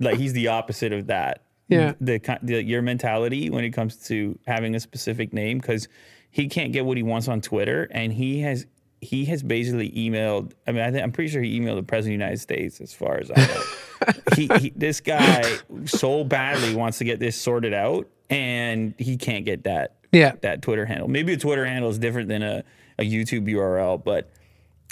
like 0.00 0.18
he's 0.18 0.32
the 0.32 0.48
opposite 0.48 0.92
of 0.92 1.06
that. 1.06 1.42
Yeah. 1.68 1.94
The, 2.00 2.20
the 2.42 2.62
your 2.62 2.82
mentality 2.82 3.48
when 3.48 3.64
it 3.64 3.70
comes 3.70 3.96
to 4.08 4.38
having 4.46 4.74
a 4.74 4.80
specific 4.80 5.32
name 5.32 5.58
because 5.58 5.88
he 6.34 6.48
can't 6.48 6.72
get 6.72 6.84
what 6.84 6.96
he 6.96 7.04
wants 7.04 7.28
on 7.28 7.40
Twitter 7.40 7.86
and 7.92 8.12
he 8.12 8.40
has 8.40 8.66
he 9.00 9.24
has 9.26 9.40
basically 9.42 9.88
emailed. 9.92 10.50
I 10.66 10.72
mean, 10.72 10.82
I 10.82 11.00
I'm 11.00 11.12
pretty 11.12 11.30
sure 11.30 11.40
he 11.40 11.60
emailed 11.60 11.76
the 11.76 11.84
president 11.84 12.14
of 12.14 12.18
the 12.18 12.24
United 12.24 12.40
States 12.40 12.80
as 12.80 12.92
far 12.92 13.18
as 13.18 13.30
I 13.30 13.36
know. 13.36 14.12
he, 14.36 14.48
he 14.60 14.72
this 14.74 15.00
guy 15.00 15.44
so 15.84 16.24
badly 16.24 16.74
wants 16.74 16.98
to 16.98 17.04
get 17.04 17.20
this 17.20 17.40
sorted 17.40 17.72
out 17.72 18.08
and 18.30 18.94
he 18.98 19.16
can't 19.16 19.44
get 19.44 19.62
that 19.62 19.94
Yeah. 20.10 20.32
that 20.40 20.60
Twitter 20.60 20.86
handle. 20.86 21.06
Maybe 21.06 21.34
a 21.34 21.36
Twitter 21.36 21.64
handle 21.64 21.88
is 21.88 22.00
different 22.00 22.28
than 22.28 22.42
a, 22.42 22.64
a 22.98 23.04
YouTube 23.08 23.48
URL, 23.48 24.02
but 24.02 24.28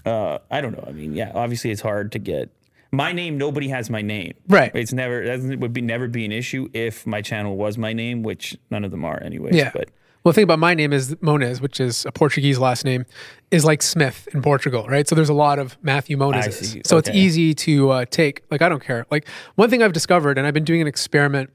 uh, 0.06 0.38
I 0.48 0.60
don't 0.60 0.76
know. 0.76 0.84
I 0.86 0.92
mean, 0.92 1.12
yeah, 1.14 1.32
obviously 1.34 1.72
it's 1.72 1.80
hard 1.80 2.12
to 2.12 2.20
get 2.20 2.50
my 2.92 3.10
name. 3.10 3.36
Nobody 3.36 3.66
has 3.68 3.90
my 3.90 4.02
name. 4.02 4.34
Right. 4.46 4.70
It's 4.76 4.92
never 4.92 5.24
that 5.36 5.58
would 5.58 5.72
be 5.72 5.80
never 5.80 6.06
be 6.06 6.24
an 6.24 6.30
issue 6.32 6.68
if 6.72 7.04
my 7.04 7.20
channel 7.20 7.56
was 7.56 7.76
my 7.78 7.92
name, 7.92 8.22
which 8.22 8.56
none 8.70 8.84
of 8.84 8.92
them 8.92 9.04
are 9.04 9.20
anyways. 9.20 9.56
Yeah. 9.56 9.72
But 9.74 9.88
Well, 10.24 10.30
the 10.30 10.36
thing 10.36 10.44
about 10.44 10.60
my 10.60 10.74
name 10.74 10.92
is 10.92 11.16
Moniz, 11.20 11.60
which 11.60 11.80
is 11.80 12.06
a 12.06 12.12
Portuguese 12.12 12.58
last 12.58 12.84
name, 12.84 13.06
is 13.50 13.64
like 13.64 13.82
Smith 13.82 14.28
in 14.32 14.40
Portugal, 14.40 14.86
right? 14.86 15.08
So 15.08 15.16
there's 15.16 15.28
a 15.28 15.34
lot 15.34 15.58
of 15.58 15.76
Matthew 15.82 16.16
Monizes. 16.16 16.86
So 16.86 16.96
it's 16.96 17.08
easy 17.10 17.54
to 17.54 17.90
uh, 17.90 18.04
take. 18.08 18.44
Like 18.50 18.62
I 18.62 18.68
don't 18.68 18.82
care. 18.82 19.04
Like 19.10 19.26
one 19.56 19.68
thing 19.68 19.82
I've 19.82 19.92
discovered, 19.92 20.38
and 20.38 20.46
I've 20.46 20.54
been 20.54 20.64
doing 20.64 20.80
an 20.80 20.86
experiment. 20.86 21.50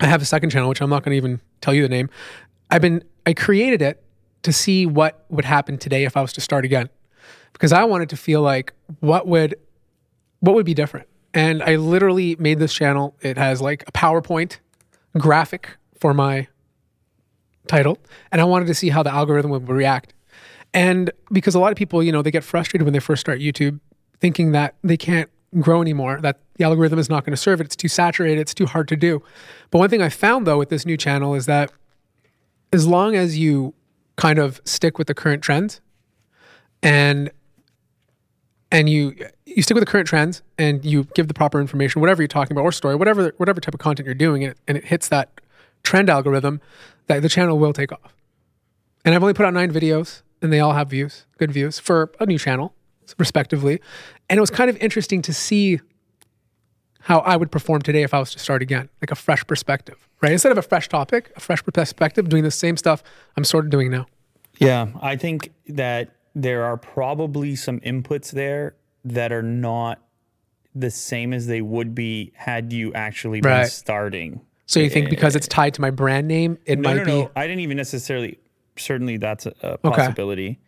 I 0.00 0.06
have 0.06 0.20
a 0.20 0.24
second 0.24 0.50
channel, 0.50 0.68
which 0.68 0.80
I'm 0.80 0.90
not 0.90 1.04
going 1.04 1.12
to 1.12 1.16
even 1.16 1.40
tell 1.60 1.74
you 1.74 1.82
the 1.82 1.88
name. 1.88 2.10
I've 2.70 2.82
been 2.82 3.04
I 3.24 3.34
created 3.34 3.82
it 3.82 4.02
to 4.42 4.52
see 4.52 4.84
what 4.84 5.24
would 5.28 5.44
happen 5.44 5.78
today 5.78 6.04
if 6.04 6.16
I 6.16 6.22
was 6.22 6.32
to 6.32 6.40
start 6.40 6.64
again, 6.64 6.88
because 7.52 7.72
I 7.72 7.84
wanted 7.84 8.08
to 8.10 8.16
feel 8.16 8.42
like 8.42 8.72
what 8.98 9.28
would 9.28 9.54
what 10.40 10.56
would 10.56 10.66
be 10.66 10.74
different. 10.74 11.06
And 11.34 11.62
I 11.62 11.76
literally 11.76 12.34
made 12.36 12.58
this 12.58 12.74
channel. 12.74 13.14
It 13.20 13.38
has 13.38 13.62
like 13.62 13.84
a 13.86 13.92
PowerPoint 13.92 14.58
graphic 15.16 15.76
for 15.98 16.12
my 16.12 16.48
title 17.66 17.98
and 18.30 18.40
I 18.40 18.44
wanted 18.44 18.66
to 18.66 18.74
see 18.74 18.88
how 18.90 19.02
the 19.02 19.12
algorithm 19.12 19.50
would 19.50 19.68
react. 19.68 20.14
And 20.74 21.10
because 21.30 21.54
a 21.54 21.60
lot 21.60 21.72
of 21.72 21.76
people, 21.76 22.02
you 22.02 22.12
know, 22.12 22.22
they 22.22 22.30
get 22.30 22.44
frustrated 22.44 22.84
when 22.84 22.92
they 22.92 23.00
first 23.00 23.20
start 23.20 23.40
YouTube 23.40 23.80
thinking 24.20 24.52
that 24.52 24.74
they 24.82 24.96
can't 24.96 25.28
grow 25.60 25.82
anymore, 25.82 26.20
that 26.22 26.38
the 26.54 26.64
algorithm 26.64 26.98
is 26.98 27.10
not 27.10 27.24
going 27.24 27.32
to 27.32 27.36
serve 27.36 27.60
it, 27.60 27.64
it's 27.64 27.76
too 27.76 27.88
saturated, 27.88 28.40
it's 28.40 28.54
too 28.54 28.66
hard 28.66 28.88
to 28.88 28.96
do. 28.96 29.22
But 29.70 29.78
one 29.78 29.90
thing 29.90 30.00
I 30.00 30.08
found 30.08 30.46
though 30.46 30.58
with 30.58 30.70
this 30.70 30.86
new 30.86 30.96
channel 30.96 31.34
is 31.34 31.46
that 31.46 31.70
as 32.72 32.86
long 32.86 33.14
as 33.14 33.38
you 33.38 33.74
kind 34.16 34.38
of 34.38 34.60
stick 34.64 34.98
with 34.98 35.06
the 35.06 35.14
current 35.14 35.42
trends 35.42 35.80
and 36.82 37.30
and 38.70 38.88
you 38.88 39.14
you 39.44 39.62
stick 39.62 39.74
with 39.74 39.82
the 39.82 39.90
current 39.90 40.08
trends 40.08 40.42
and 40.56 40.84
you 40.84 41.04
give 41.14 41.28
the 41.28 41.34
proper 41.34 41.60
information, 41.60 42.00
whatever 42.00 42.22
you're 42.22 42.28
talking 42.28 42.56
about 42.56 42.62
or 42.62 42.72
story, 42.72 42.96
whatever 42.96 43.34
whatever 43.36 43.60
type 43.60 43.74
of 43.74 43.80
content 43.80 44.06
you're 44.06 44.14
doing, 44.14 44.42
and 44.44 44.52
it, 44.52 44.58
and 44.66 44.78
it 44.78 44.84
hits 44.86 45.08
that 45.08 45.40
trend 45.82 46.08
algorithm, 46.10 46.60
that 47.06 47.22
the 47.22 47.28
channel 47.28 47.58
will 47.58 47.72
take 47.72 47.92
off. 47.92 48.14
And 49.04 49.14
I've 49.14 49.22
only 49.22 49.34
put 49.34 49.46
out 49.46 49.52
nine 49.54 49.72
videos, 49.72 50.22
and 50.40 50.52
they 50.52 50.60
all 50.60 50.72
have 50.72 50.88
views, 50.90 51.26
good 51.38 51.50
views 51.52 51.78
for 51.78 52.12
a 52.20 52.26
new 52.26 52.38
channel, 52.38 52.74
respectively. 53.18 53.80
And 54.30 54.38
it 54.38 54.40
was 54.40 54.50
kind 54.50 54.70
of 54.70 54.76
interesting 54.78 55.22
to 55.22 55.34
see 55.34 55.80
how 57.00 57.18
I 57.20 57.36
would 57.36 57.50
perform 57.50 57.82
today 57.82 58.04
if 58.04 58.14
I 58.14 58.20
was 58.20 58.30
to 58.32 58.38
start 58.38 58.62
again, 58.62 58.88
like 59.00 59.10
a 59.10 59.16
fresh 59.16 59.44
perspective, 59.46 60.08
right? 60.20 60.30
Instead 60.32 60.52
of 60.52 60.58
a 60.58 60.62
fresh 60.62 60.88
topic, 60.88 61.32
a 61.34 61.40
fresh 61.40 61.62
perspective, 61.64 62.28
doing 62.28 62.44
the 62.44 62.50
same 62.52 62.76
stuff 62.76 63.02
I'm 63.36 63.42
sort 63.44 63.64
of 63.64 63.70
doing 63.70 63.90
now. 63.90 64.06
yeah, 64.58 64.86
I 65.00 65.16
think 65.16 65.52
that 65.68 66.10
there 66.36 66.64
are 66.64 66.76
probably 66.76 67.56
some 67.56 67.80
inputs 67.80 68.30
there 68.30 68.76
that 69.04 69.32
are 69.32 69.42
not 69.42 70.00
the 70.74 70.90
same 70.90 71.32
as 71.32 71.48
they 71.48 71.60
would 71.60 71.94
be 71.94 72.32
had 72.36 72.72
you 72.72 72.94
actually 72.94 73.40
been 73.40 73.50
Right. 73.50 73.66
starting. 73.70 74.40
So 74.72 74.80
you 74.80 74.90
think 74.90 75.10
because 75.10 75.36
it's 75.36 75.48
tied 75.48 75.74
to 75.74 75.80
my 75.80 75.90
brand 75.90 76.26
name, 76.28 76.58
it 76.66 76.78
No, 76.78 76.88
might 76.88 76.96
no, 76.98 77.04
be 77.04 77.10
no. 77.10 77.30
I 77.36 77.46
didn't 77.46 77.60
even 77.60 77.76
necessarily. 77.76 78.38
Certainly, 78.76 79.18
that's 79.18 79.46
a, 79.46 79.52
a 79.62 79.78
possibility. 79.78 80.58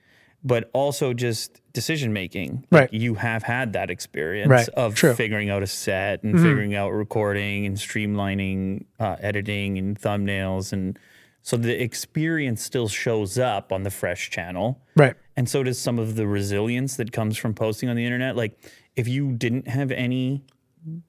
But 0.47 0.69
also 0.75 1.15
just 1.15 1.63
decision 1.73 2.13
making. 2.13 2.67
Right. 2.71 2.93
You 2.93 3.15
have 3.15 3.43
had 3.43 3.73
that 3.73 3.89
experience 3.91 4.51
Right. 4.51 4.69
of 4.71 4.95
True. 4.95 5.11
Mm-hmm. 5.11 5.17
figuring 5.17 5.49
out 5.51 5.63
a 5.63 5.67
set 5.67 6.23
and 6.23 6.35
figuring 6.39 6.75
out 6.75 6.91
recording 6.91 7.65
and 7.65 7.77
streamlining 7.79 8.85
uh, 9.01 9.17
editing 9.21 9.79
and 9.79 9.99
thumbnails 9.99 10.73
and 10.75 10.99
so 11.41 11.57
the 11.59 11.83
experience 11.83 12.63
still 12.63 12.89
shows 12.89 13.39
up 13.39 13.71
on 13.73 13.83
the 13.85 13.91
fresh 13.91 14.31
channel. 14.31 14.81
right. 14.97 15.15
And 15.37 15.47
so 15.49 15.63
does 15.63 15.79
some 15.79 15.99
of 15.99 16.15
the 16.17 16.27
resilience 16.27 16.97
that 16.97 17.11
comes 17.13 17.37
from 17.39 17.53
posting 17.55 17.89
on 17.91 17.97
the 17.97 18.05
internet. 18.05 18.35
Like, 18.37 18.59
if 18.97 19.09
you 19.09 19.33
didn't 19.33 19.67
have 19.69 19.91
any 19.91 20.43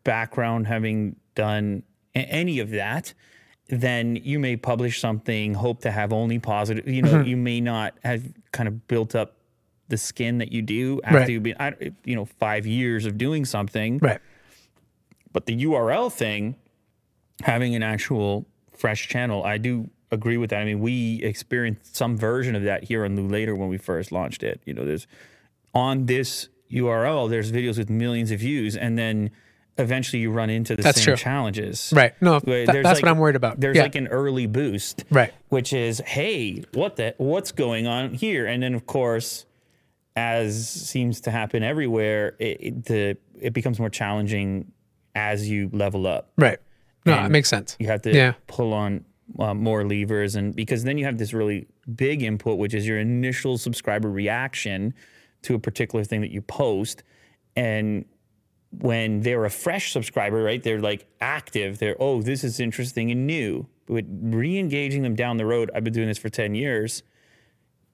background 0.04 0.68
having 0.68 1.16
done 1.36 1.84
any 2.16 2.60
of 2.60 2.70
that, 2.72 3.14
then 3.68 4.16
you 4.16 4.40
may 4.40 4.56
publish 4.56 5.00
something, 5.00 5.54
hope 5.56 5.82
to 5.82 5.92
have 5.92 6.14
only 6.14 6.40
positive. 6.40 6.88
You 6.88 7.02
know, 7.02 7.12
Mm-hmm. 7.14 7.28
you 7.28 7.38
may 7.38 7.62
not 7.62 7.96
have 8.04 8.24
kind 8.52 8.68
of 8.68 8.88
built 8.88 9.16
up 9.16 9.38
the 9.88 9.98
skin 9.98 10.38
that 10.40 10.52
you 10.52 10.62
do 10.62 11.00
after 11.04 11.20
Right. 11.20 11.30
you've 11.30 11.44
been, 11.44 11.56
I- 11.60 11.92
you 12.04 12.16
know, 12.16 12.26
five 12.26 12.66
years 12.66 13.06
of 13.06 13.18
doing 13.18 13.46
something. 13.46 14.00
Right. 14.00 14.20
But 15.32 15.46
the 15.48 15.56
URL 15.66 16.12
thing, 16.12 16.56
having 17.44 17.76
an 17.76 17.84
actual 17.84 18.46
fresh 18.72 19.08
channel, 19.08 19.44
I 19.44 19.58
do 19.58 19.90
agree 20.12 20.38
with 20.38 20.52
that. 20.52 20.62
I 20.62 20.66
mean, 20.66 20.80
we 20.80 21.22
experienced 21.24 21.96
some 21.96 22.16
version 22.18 22.56
of 22.56 22.64
that 22.64 22.86
here 22.86 23.04
on 23.04 23.16
Lew 23.16 23.28
Later 23.28 23.56
when 23.56 23.68
we 23.70 23.78
first 23.78 24.12
launched 24.12 24.44
it. 24.44 24.62
You 24.66 24.74
know, 24.74 24.86
there's 24.86 25.08
on 25.74 26.06
this 26.06 26.48
URL, 26.72 27.30
there's 27.30 27.52
videos 27.52 27.78
with 27.78 27.90
millions 27.90 28.32
of 28.32 28.40
views, 28.40 28.76
and 28.78 28.98
then 28.98 29.30
eventually 29.78 30.22
you 30.22 30.32
run 30.32 30.50
into 30.50 30.76
the 30.76 30.82
That's 30.84 30.98
same 31.00 31.06
true. 31.06 31.16
challenges. 31.18 31.92
Right. 31.96 32.14
No, 32.22 32.40
there's 32.40 32.68
that's 32.68 32.84
like- 32.86 33.02
what 33.04 33.10
I'm 33.10 33.18
worried 33.18 33.36
about. 33.36 33.60
There's 33.60 33.76
Yeah. 33.76 33.84
like 33.84 33.96
an 33.96 34.08
early 34.08 34.48
boost, 34.48 35.04
Right. 35.12 35.34
Which 35.50 35.74
is, 35.74 36.00
hey, 36.06 36.64
what 36.74 36.96
the 36.96 37.14
what's 37.18 37.52
going 37.52 37.86
on 37.88 38.14
here? 38.14 38.46
And 38.48 38.64
then 38.64 38.74
of 38.74 38.86
course, 38.86 39.46
as 40.16 40.68
seems 40.70 41.22
to 41.22 41.32
happen 41.32 41.62
everywhere, 41.64 42.36
it, 42.40 42.58
it 42.62 42.86
the 42.86 43.18
it 43.42 43.54
becomes 43.54 43.80
more 43.80 43.90
challenging 43.90 44.72
as 45.14 45.50
you 45.50 45.70
level 45.74 46.08
up. 46.08 46.32
Right. 46.38 46.60
No, 47.06 47.24
it 47.26 47.30
makes 47.30 47.50
sense. 47.50 47.76
You 47.80 47.88
have 47.88 48.02
to 48.04 48.14
Yeah. 48.16 48.34
pull 48.48 48.74
on 48.74 49.06
uh, 49.40 49.54
more 49.54 49.84
levers, 49.86 50.36
and 50.36 50.56
because 50.56 50.84
then 50.84 50.98
you 50.98 51.06
have 51.06 51.18
this 51.18 51.34
really 51.34 51.68
big 51.96 52.22
input, 52.24 52.58
which 52.58 52.74
is 52.74 52.88
your 52.88 53.00
initial 53.00 53.58
subscriber 53.58 54.10
reaction 54.10 54.94
to 55.44 55.54
a 55.56 55.60
particular 55.60 56.04
thing 56.04 56.22
that 56.22 56.32
you 56.32 56.42
post, 56.42 57.04
and 57.56 58.06
when 58.80 59.22
they're 59.22 59.46
a 59.46 59.50
fresh 59.50 59.92
subscriber, 59.92 60.44
right? 60.44 60.62
They're 60.62 60.82
like 60.82 61.08
active. 61.22 61.80
They're 61.80 61.96
oh, 62.00 62.22
this 62.22 62.44
is 62.44 62.60
interesting 62.60 63.12
and 63.12 63.28
new. 63.28 63.68
But 63.88 64.06
re-engaging 64.10 65.04
them 65.04 65.16
down 65.16 65.38
the 65.38 65.46
road, 65.46 65.70
I've 65.76 65.84
been 65.84 65.94
doing 65.94 66.08
this 66.08 66.18
for 66.18 66.30
ten 66.30 66.56
years. 66.56 67.04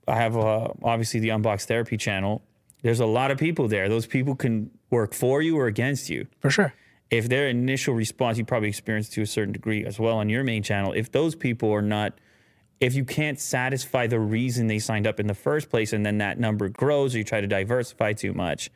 I 0.07 0.15
have 0.15 0.37
uh, 0.37 0.69
obviously 0.83 1.19
the 1.19 1.29
Unbox 1.29 1.65
Therapy 1.65 1.97
channel. 1.97 2.41
There's 2.81 2.99
a 2.99 3.05
lot 3.05 3.29
of 3.29 3.37
people 3.37 3.67
there. 3.67 3.87
Those 3.89 4.07
people 4.07 4.35
can 4.35 4.71
work 4.89 5.13
for 5.13 5.41
you 5.41 5.57
or 5.57 5.67
against 5.67 6.09
you 6.09 6.27
For 6.39 6.49
sure. 6.49 6.73
if 7.09 7.29
their 7.29 7.47
initial 7.47 7.93
response 7.95 8.37
you 8.37 8.45
probably 8.45 8.69
experienced 8.69 9.13
to 9.13 9.21
a 9.21 9.25
certain 9.25 9.53
degree 9.53 9.85
as 9.85 9.99
well 9.99 10.17
on 10.17 10.29
your 10.29 10.43
main 10.43 10.61
channel 10.61 10.91
if 10.91 11.11
those 11.11 11.33
people 11.33 11.71
are 11.71 11.81
not 11.81 12.13
if 12.81 12.93
you 12.93 13.05
can't 13.05 13.39
satisfy 13.39 14.05
the 14.05 14.19
reason 14.19 14.67
they 14.67 14.79
signed 14.79 15.07
up 15.07 15.19
in 15.19 15.27
the 15.27 15.33
first 15.33 15.69
place 15.69 15.93
and 15.93 16.05
then 16.05 16.17
that 16.17 16.39
number 16.39 16.67
grows 16.67 17.15
or 17.15 17.19
you 17.19 17.23
try 17.23 17.39
to 17.39 17.47
diversify 17.47 18.11
too 18.11 18.33
much 18.33 18.69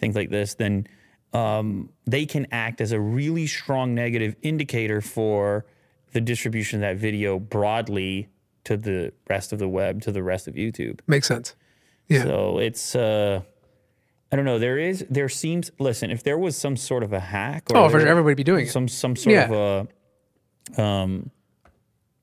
things 0.00 0.16
like 0.16 0.30
this 0.30 0.54
then 0.54 0.86
um, 1.32 1.90
they 2.06 2.26
can 2.26 2.46
act 2.50 2.80
as 2.80 2.92
a 2.92 3.00
really 3.00 3.46
strong 3.46 3.94
negative 3.94 4.34
indicator 4.42 5.00
for 5.00 5.64
the 6.12 6.20
distribution 6.20 6.78
of 6.78 6.80
that 6.82 6.96
video 7.00 7.38
broadly 7.38 8.28
to 8.64 8.76
the 8.76 9.12
rest 9.28 9.52
of 9.52 9.58
the 9.58 9.68
web 9.68 10.02
to 10.02 10.10
the 10.12 10.22
rest 10.22 10.48
of 10.48 10.54
youtube 10.54 11.00
Makes 11.06 11.28
sense. 11.28 11.54
Yeah. 12.08 12.24
so 12.24 12.58
it's 12.58 12.94
uh 12.96 13.42
I 14.32 14.36
don't 14.36 14.44
know. 14.44 14.60
There 14.60 14.78
is, 14.78 15.04
there 15.10 15.28
seems. 15.28 15.72
Listen, 15.80 16.12
if 16.12 16.22
there 16.22 16.38
was 16.38 16.56
some 16.56 16.76
sort 16.76 17.02
of 17.02 17.12
a 17.12 17.18
hack, 17.18 17.64
or 17.70 17.76
Oh, 17.78 17.88
for 17.88 17.98
sure. 17.98 18.08
Everybody 18.08 18.36
be 18.36 18.44
doing 18.44 18.66
it. 18.66 18.70
some 18.70 18.86
some 18.86 19.16
sort 19.16 19.34
Yeah. 19.34 19.50
of 19.52 19.88
a, 20.78 20.80
um, 20.80 21.30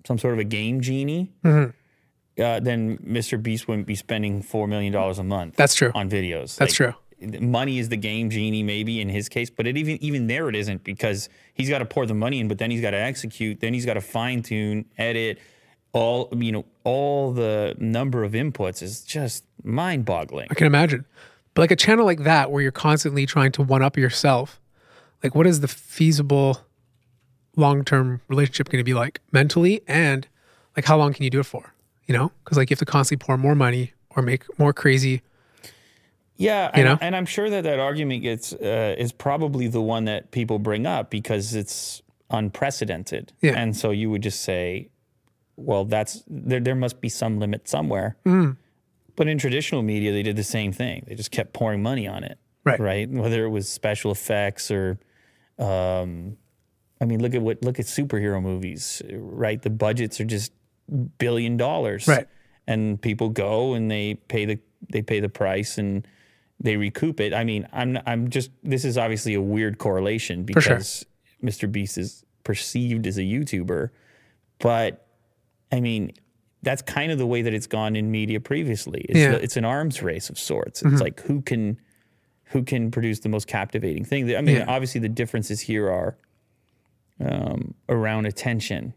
some 0.05 0.17
sort 0.17 0.33
of 0.33 0.39
a 0.39 0.45
game 0.45 0.79
genie, 0.79 1.33
Mm-hmm. 1.43 2.41
uh, 2.41 2.59
then 2.61 2.97
Mr. 2.99 3.41
Beast 3.43 3.67
wouldn't 3.67 3.87
be 3.87 3.95
spending 3.95 4.41
four 4.41 4.69
million 4.69 4.93
dollars 4.93 5.19
a 5.19 5.23
month. 5.25 5.57
That's 5.57 5.75
true. 5.75 5.91
on 5.95 6.09
videos. 6.09 6.55
That's 6.55 6.73
true. 6.75 6.93
Money 7.19 7.79
is 7.79 7.89
the 7.89 7.97
game 7.97 8.29
genie, 8.29 8.61
maybe 8.61 9.01
in 9.01 9.09
his 9.09 9.27
case, 9.27 9.49
but 9.49 9.65
it 9.65 9.75
even 9.77 9.97
even 10.03 10.27
there 10.27 10.49
it 10.49 10.55
isn't 10.55 10.83
because 10.83 11.29
he's 11.53 11.69
got 11.69 11.79
to 11.79 11.85
pour 11.85 12.05
the 12.05 12.13
money 12.13 12.39
in, 12.39 12.47
but 12.47 12.59
then 12.59 12.69
he's 12.69 12.81
got 12.81 12.91
to 12.91 12.97
execute, 12.97 13.59
then 13.59 13.73
he's 13.73 13.85
got 13.85 13.95
to 13.95 14.01
fine 14.01 14.43
tune, 14.43 14.85
edit, 14.97 15.39
all 15.93 16.29
you 16.35 16.51
know, 16.51 16.65
all 16.83 17.31
the 17.31 17.75
number 17.79 18.23
of 18.23 18.33
inputs 18.33 18.83
is 18.83 19.01
just 19.01 19.43
mind 19.63 20.05
boggling. 20.05 20.47
I 20.51 20.53
can 20.53 20.67
imagine. 20.67 21.05
But 21.53 21.61
like 21.61 21.71
a 21.71 21.75
channel 21.75 22.05
like 22.05 22.19
that 22.19 22.51
where 22.51 22.61
you're 22.61 22.71
constantly 22.71 23.25
trying 23.25 23.51
to 23.53 23.63
one 23.63 23.81
up 23.81 23.97
yourself, 23.97 24.61
like 25.23 25.33
what 25.33 25.47
is 25.47 25.61
the 25.61 25.67
feasible 25.67 26.61
long 27.55 27.83
term 27.83 28.21
relationship 28.27 28.69
going 28.69 28.79
to 28.79 28.83
be 28.83 28.93
like 28.93 29.21
mentally 29.31 29.81
and 29.87 30.27
like 30.75 30.85
how 30.85 30.97
long 30.97 31.13
can 31.13 31.23
you 31.23 31.31
do 31.31 31.39
it 31.39 31.45
for? 31.45 31.73
You 32.05 32.15
know, 32.15 32.31
because 32.43 32.57
like 32.57 32.69
you 32.69 32.75
have 32.75 32.79
to 32.79 32.85
constantly 32.85 33.25
pour 33.25 33.37
more 33.37 33.55
money 33.55 33.93
or 34.11 34.21
make 34.21 34.43
more 34.59 34.71
crazy. 34.71 35.23
Yeah, 36.37 36.65
You 36.67 36.71
and, 36.73 36.85
know? 36.85 36.97
and 37.01 37.15
I'm 37.15 37.25
sure 37.25 37.49
that 37.49 37.63
that 37.63 37.79
argument 37.79 38.21
gets 38.23 38.53
uh, 38.53 38.95
is 38.97 39.11
probably 39.11 39.67
the 39.67 39.81
one 39.81 40.05
that 40.05 40.31
people 40.31 40.59
bring 40.59 40.85
up 40.85 41.09
because 41.09 41.55
it's 41.55 42.01
unprecedented. 42.29 43.33
Yeah. 43.41 43.53
And 43.55 43.75
so 43.75 43.91
you 43.91 44.09
would 44.09 44.21
just 44.23 44.41
say, 44.41 44.89
well, 45.55 45.85
that's 45.85 46.23
there. 46.27 46.59
There 46.59 46.75
must 46.75 47.01
be 47.01 47.09
some 47.09 47.39
limit 47.39 47.67
somewhere. 47.67 48.17
Mm. 48.25 48.57
But 49.15 49.27
in 49.27 49.39
traditional 49.39 49.81
media, 49.81 50.11
they 50.11 50.21
did 50.23 50.35
the 50.35 50.43
same 50.43 50.71
thing. 50.71 51.03
They 51.07 51.15
just 51.15 51.31
kept 51.31 51.53
pouring 51.53 51.81
money 51.81 52.07
on 52.07 52.23
it. 52.23 52.37
Right. 52.63 52.79
Right. 52.79 53.09
Whether 53.09 53.45
it 53.45 53.49
was 53.49 53.67
special 53.67 54.11
effects 54.11 54.69
or, 54.69 54.99
um, 55.57 56.37
I 57.01 57.05
mean, 57.05 57.21
look 57.21 57.33
at 57.33 57.41
what 57.41 57.63
look 57.63 57.79
at 57.79 57.85
superhero 57.85 58.41
movies. 58.41 59.01
Right. 59.09 59.61
The 59.61 59.69
budgets 59.69 60.19
are 60.19 60.25
just 60.25 60.51
billion 61.17 61.57
dollars. 61.57 62.07
Right. 62.07 62.27
And 62.67 63.01
people 63.01 63.29
go 63.29 63.73
and 63.73 63.89
they 63.89 64.15
pay 64.15 64.45
the 64.45 64.59
they 64.91 65.01
pay 65.01 65.19
the 65.19 65.29
price 65.29 65.77
and 65.77 66.05
they 66.59 66.75
recoup 66.77 67.19
it. 67.19 67.33
I 67.33 67.43
mean, 67.43 67.67
I'm 67.71 67.99
I'm 68.05 68.29
just 68.29 68.51
this 68.63 68.83
is 68.85 68.97
obviously 68.97 69.33
a 69.33 69.41
weird 69.41 69.77
correlation 69.77 70.45
For 70.45 70.59
sure. 70.61 70.75
because 70.75 71.05
Mr. 71.43 71.71
Beast 71.71 71.97
is 71.97 72.23
perceived 72.43 73.05
as 73.07 73.17
a 73.17 73.21
YouTuber, 73.21 73.89
but 74.59 75.05
I 75.71 75.79
mean, 75.81 76.11
that's 76.63 76.81
kind 76.81 77.11
of 77.11 77.17
the 77.19 77.27
way 77.27 77.41
that 77.43 77.53
it's 77.53 77.67
gone 77.67 77.95
in 77.95 78.09
media 78.09 78.39
previously. 78.39 79.01
It's, 79.09 79.19
Yeah. 79.19 79.33
it's 79.33 79.57
an 79.57 79.65
arms 79.65 80.01
race 80.01 80.29
of 80.29 80.39
sorts. 80.39 80.81
It's 80.81 81.01
like 81.01 81.21
who 81.21 81.41
can 81.41 81.79
who 82.45 82.63
can 82.63 82.89
produce 82.91 83.19
the 83.19 83.29
most 83.29 83.45
captivating 83.47 84.05
thing. 84.05 84.33
I 84.35 84.41
mean, 84.41 84.55
Yeah. 84.57 84.65
obviously 84.67 85.01
the 85.01 85.09
differences 85.09 85.59
here 85.61 85.89
are 85.91 86.17
um, 87.19 87.73
around 87.89 88.25
attention 88.25 88.93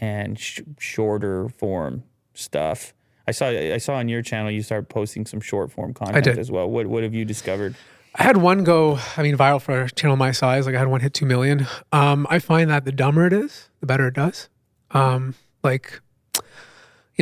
and 0.00 0.38
sh- 0.38 0.60
shorter 0.78 1.48
form 1.48 2.02
stuff. 2.34 2.94
I 3.28 3.30
saw 3.30 3.48
I 3.48 3.76
saw 3.76 3.96
on 3.96 4.08
your 4.08 4.22
channel 4.22 4.50
you 4.50 4.62
started 4.62 4.88
posting 4.88 5.26
some 5.26 5.42
short 5.42 5.70
form 5.70 5.92
content 5.92 6.26
as 6.38 6.50
well. 6.50 6.68
What 6.68 6.86
what 6.86 7.02
have 7.02 7.12
you 7.12 7.26
discovered? 7.26 7.74
I 8.14 8.22
had 8.22 8.38
one 8.38 8.64
go, 8.64 8.98
I 9.18 9.22
mean, 9.22 9.36
viral 9.36 9.60
for 9.60 9.82
a 9.82 9.90
channel 9.90 10.16
my 10.16 10.32
size. 10.32 10.64
Like 10.64 10.74
I 10.74 10.78
had 10.78 10.88
one 10.88 11.02
hit 11.02 11.12
2 11.12 11.26
million. 11.26 11.66
Um, 11.92 12.26
I 12.30 12.38
find 12.38 12.70
that 12.70 12.86
the 12.86 12.90
dumber 12.90 13.26
it 13.26 13.34
is, 13.34 13.68
the 13.80 13.86
better 13.86 14.08
it 14.08 14.14
does. 14.14 14.48
Um, 14.92 15.34
like, 15.62 16.00
you 16.34 16.40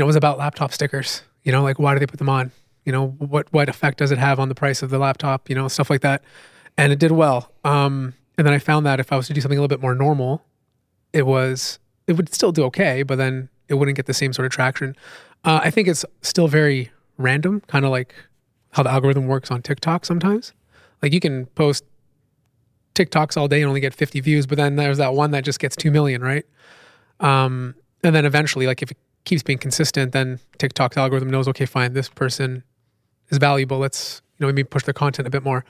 know, 0.00 0.04
it 0.04 0.06
was 0.06 0.16
about 0.16 0.38
laptop 0.38 0.72
stickers, 0.72 1.22
you 1.42 1.50
know, 1.50 1.62
like 1.64 1.80
why 1.80 1.92
do 1.92 1.98
they 1.98 2.06
put 2.06 2.18
them 2.18 2.28
on? 2.28 2.52
You 2.84 2.92
know, 2.92 3.08
what, 3.08 3.52
what 3.52 3.68
effect 3.68 3.98
does 3.98 4.12
it 4.12 4.18
have 4.18 4.38
on 4.38 4.48
the 4.48 4.54
price 4.54 4.80
of 4.80 4.90
the 4.90 4.98
laptop? 4.98 5.50
You 5.50 5.56
know, 5.56 5.66
stuff 5.66 5.90
like 5.90 6.02
that. 6.02 6.22
And 6.78 6.92
it 6.92 7.00
did 7.00 7.10
well. 7.10 7.50
Um, 7.64 8.14
and 8.38 8.46
then 8.46 8.54
I 8.54 8.58
found 8.58 8.86
that 8.86 9.00
if 9.00 9.12
I 9.12 9.16
was 9.16 9.26
to 9.26 9.34
do 9.34 9.40
something 9.40 9.58
a 9.58 9.60
little 9.60 9.76
bit 9.76 9.82
more 9.82 9.94
normal, 9.94 10.44
it 11.12 11.26
was, 11.26 11.80
it 12.06 12.12
would 12.12 12.32
still 12.32 12.52
do 12.52 12.62
okay, 12.66 13.02
but 13.02 13.18
then 13.18 13.48
it 13.68 13.74
wouldn't 13.74 13.96
get 13.96 14.06
the 14.06 14.14
same 14.14 14.32
sort 14.32 14.46
of 14.46 14.52
traction. 14.52 14.94
Uh, 15.46 15.60
I 15.62 15.70
think 15.70 15.86
it's 15.86 16.04
still 16.22 16.48
very 16.48 16.90
random, 17.18 17.62
kind 17.68 17.84
of 17.84 17.92
like 17.92 18.14
how 18.72 18.82
the 18.82 18.90
algorithm 18.90 19.26
works 19.26 19.50
on 19.50 19.62
TikTok 19.62 20.04
sometimes. 20.04 20.52
Like 21.02 21.12
you 21.12 21.20
can 21.20 21.46
post 21.46 21.84
TikToks 22.96 23.36
all 23.36 23.46
day 23.46 23.62
and 23.62 23.68
only 23.68 23.80
get 23.80 23.94
50 23.94 24.20
views, 24.20 24.46
but 24.46 24.56
then 24.56 24.74
there's 24.74 24.98
that 24.98 25.14
one 25.14 25.30
that 25.30 25.44
just 25.44 25.60
gets 25.60 25.76
2 25.76 25.90
million, 25.92 26.20
right? 26.20 26.44
Um, 27.20 27.76
and 28.02 28.14
then 28.14 28.24
eventually, 28.24 28.66
like 28.66 28.82
if 28.82 28.90
it 28.90 28.96
keeps 29.24 29.44
being 29.44 29.58
consistent, 29.58 30.12
then 30.12 30.40
TikTok's 30.58 30.96
algorithm 30.96 31.30
knows, 31.30 31.46
okay, 31.48 31.64
fine, 31.64 31.92
this 31.92 32.08
person 32.08 32.64
is 33.28 33.38
valuable. 33.38 33.78
Let's, 33.78 34.22
you 34.38 34.44
know, 34.44 34.52
maybe 34.52 34.64
push 34.64 34.82
their 34.82 34.94
content 34.94 35.28
a 35.28 35.30
bit 35.30 35.44
more. 35.44 35.64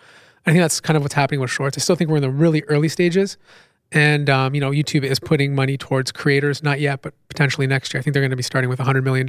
I 0.47 0.53
think 0.53 0.63
that's 0.63 0.81
kind 0.81 0.97
of 0.97 1.03
what's 1.03 1.15
happening 1.15 1.41
with 1.41 1.51
shorts. 1.51 1.77
I 1.77 1.81
still 1.81 1.97
think 1.97 2.09
we're 2.09 2.17
in 2.17 2.23
the 2.23 2.31
really 2.31 2.63
early 2.65 2.89
stages. 2.89 3.37
And, 3.93 4.29
um, 4.29 4.55
you 4.55 4.61
know, 4.61 4.71
YouTube 4.71 5.05
is 5.05 5.21
putting 5.21 5.55
money 5.55 5.77
towards 5.77 6.11
creators, 6.13 6.63
not 6.63 6.81
yet, 6.81 7.03
but 7.03 7.15
potentially 7.29 7.67
next 7.67 7.95
year. 7.95 8.01
I 8.01 8.03
think 8.03 8.15
they're 8.15 8.23
going 8.23 8.31
to 8.31 8.37
be 8.37 8.43
starting 8.43 8.69
with 8.69 8.81
$100 8.81 9.05
million 9.05 9.27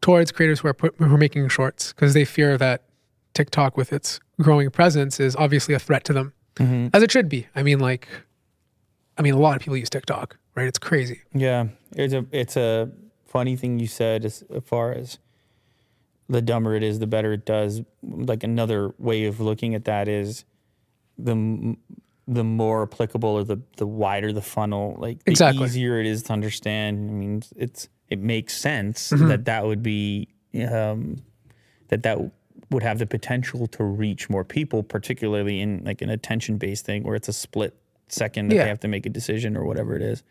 towards 0.00 0.30
creators 0.30 0.60
who 0.60 0.68
are, 0.68 0.74
put, 0.74 0.94
who 0.98 1.14
are 1.14 1.18
making 1.18 1.48
shorts 1.48 1.92
because 1.92 2.12
they 2.14 2.24
fear 2.24 2.58
that 2.58 2.82
TikTok, 3.34 3.76
with 3.76 3.92
its 3.92 4.20
growing 4.40 4.70
presence, 4.70 5.18
is 5.18 5.34
obviously 5.36 5.74
a 5.74 5.78
threat 5.78 6.04
to 6.04 6.12
them, 6.12 6.32
as 6.92 7.02
it 7.02 7.10
should 7.10 7.28
be. 7.28 7.46
I 7.54 7.62
mean, 7.62 7.78
like, 7.78 8.08
I 9.16 9.22
mean, 9.22 9.34
a 9.34 9.38
lot 9.38 9.56
of 9.56 9.62
people 9.62 9.76
use 9.76 9.90
TikTok, 9.90 10.36
right? 10.54 10.66
It's 10.66 10.78
crazy. 10.78 11.22
Yeah, 11.32 11.68
it's 11.96 12.12
a 12.12 12.26
it's 12.30 12.56
a 12.56 12.90
funny 13.26 13.56
thing 13.56 13.78
you 13.78 13.86
said 13.86 14.24
as 14.26 14.44
far 14.64 14.92
as 14.92 15.18
the 16.28 16.42
dumber 16.42 16.74
it 16.74 16.82
is, 16.82 16.98
the 16.98 17.06
better 17.06 17.32
it 17.32 17.46
does. 17.46 17.82
Like 18.02 18.42
another 18.42 18.92
way 18.98 19.24
of 19.24 19.40
looking 19.40 19.74
at 19.74 19.84
that 19.86 20.08
is 20.08 20.44
the 21.16 21.76
the 22.28 22.44
more 22.44 22.82
applicable 22.82 23.28
or 23.30 23.44
the 23.44 23.60
the 23.76 23.86
wider 23.86 24.32
the 24.32 24.42
funnel, 24.42 24.96
like 24.98 25.22
the 25.24 25.30
Exactly. 25.32 25.64
easier 25.64 25.98
it 26.00 26.06
is 26.06 26.22
to 26.24 26.32
understand. 26.32 27.10
I 27.10 27.12
mean, 27.12 27.42
it's 27.56 27.88
it 28.08 28.18
makes 28.18 28.56
sense 28.56 29.10
Mm-hmm. 29.10 29.28
that 29.28 29.44
that 29.46 29.64
would 29.66 29.82
be 29.82 30.28
um, 30.70 31.16
that 31.88 32.02
that 32.04 32.18
would 32.70 32.82
have 32.82 32.98
the 32.98 33.06
potential 33.06 33.66
to 33.66 33.84
reach 33.84 34.30
more 34.30 34.44
people, 34.44 34.82
particularly 34.82 35.60
in 35.60 35.82
like 35.84 36.00
an 36.00 36.10
attention 36.10 36.56
based 36.58 36.86
thing 36.86 37.02
where 37.02 37.14
it's 37.16 37.28
a 37.28 37.32
split 37.32 37.76
second 38.08 38.48
that 38.48 38.54
Yeah. 38.56 38.62
they 38.64 38.68
have 38.68 38.80
to 38.80 38.88
make 38.88 39.04
a 39.06 39.10
decision 39.10 39.56
or 39.56 39.64
whatever 39.64 39.94
it 39.96 40.02
is. 40.02 40.22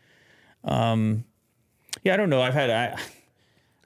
Um, 0.64 1.24
yeah, 2.04 2.14
I 2.14 2.16
don't 2.16 2.30
know. 2.30 2.40
I've 2.40 2.54
had 2.54 2.70
I, 2.70 2.98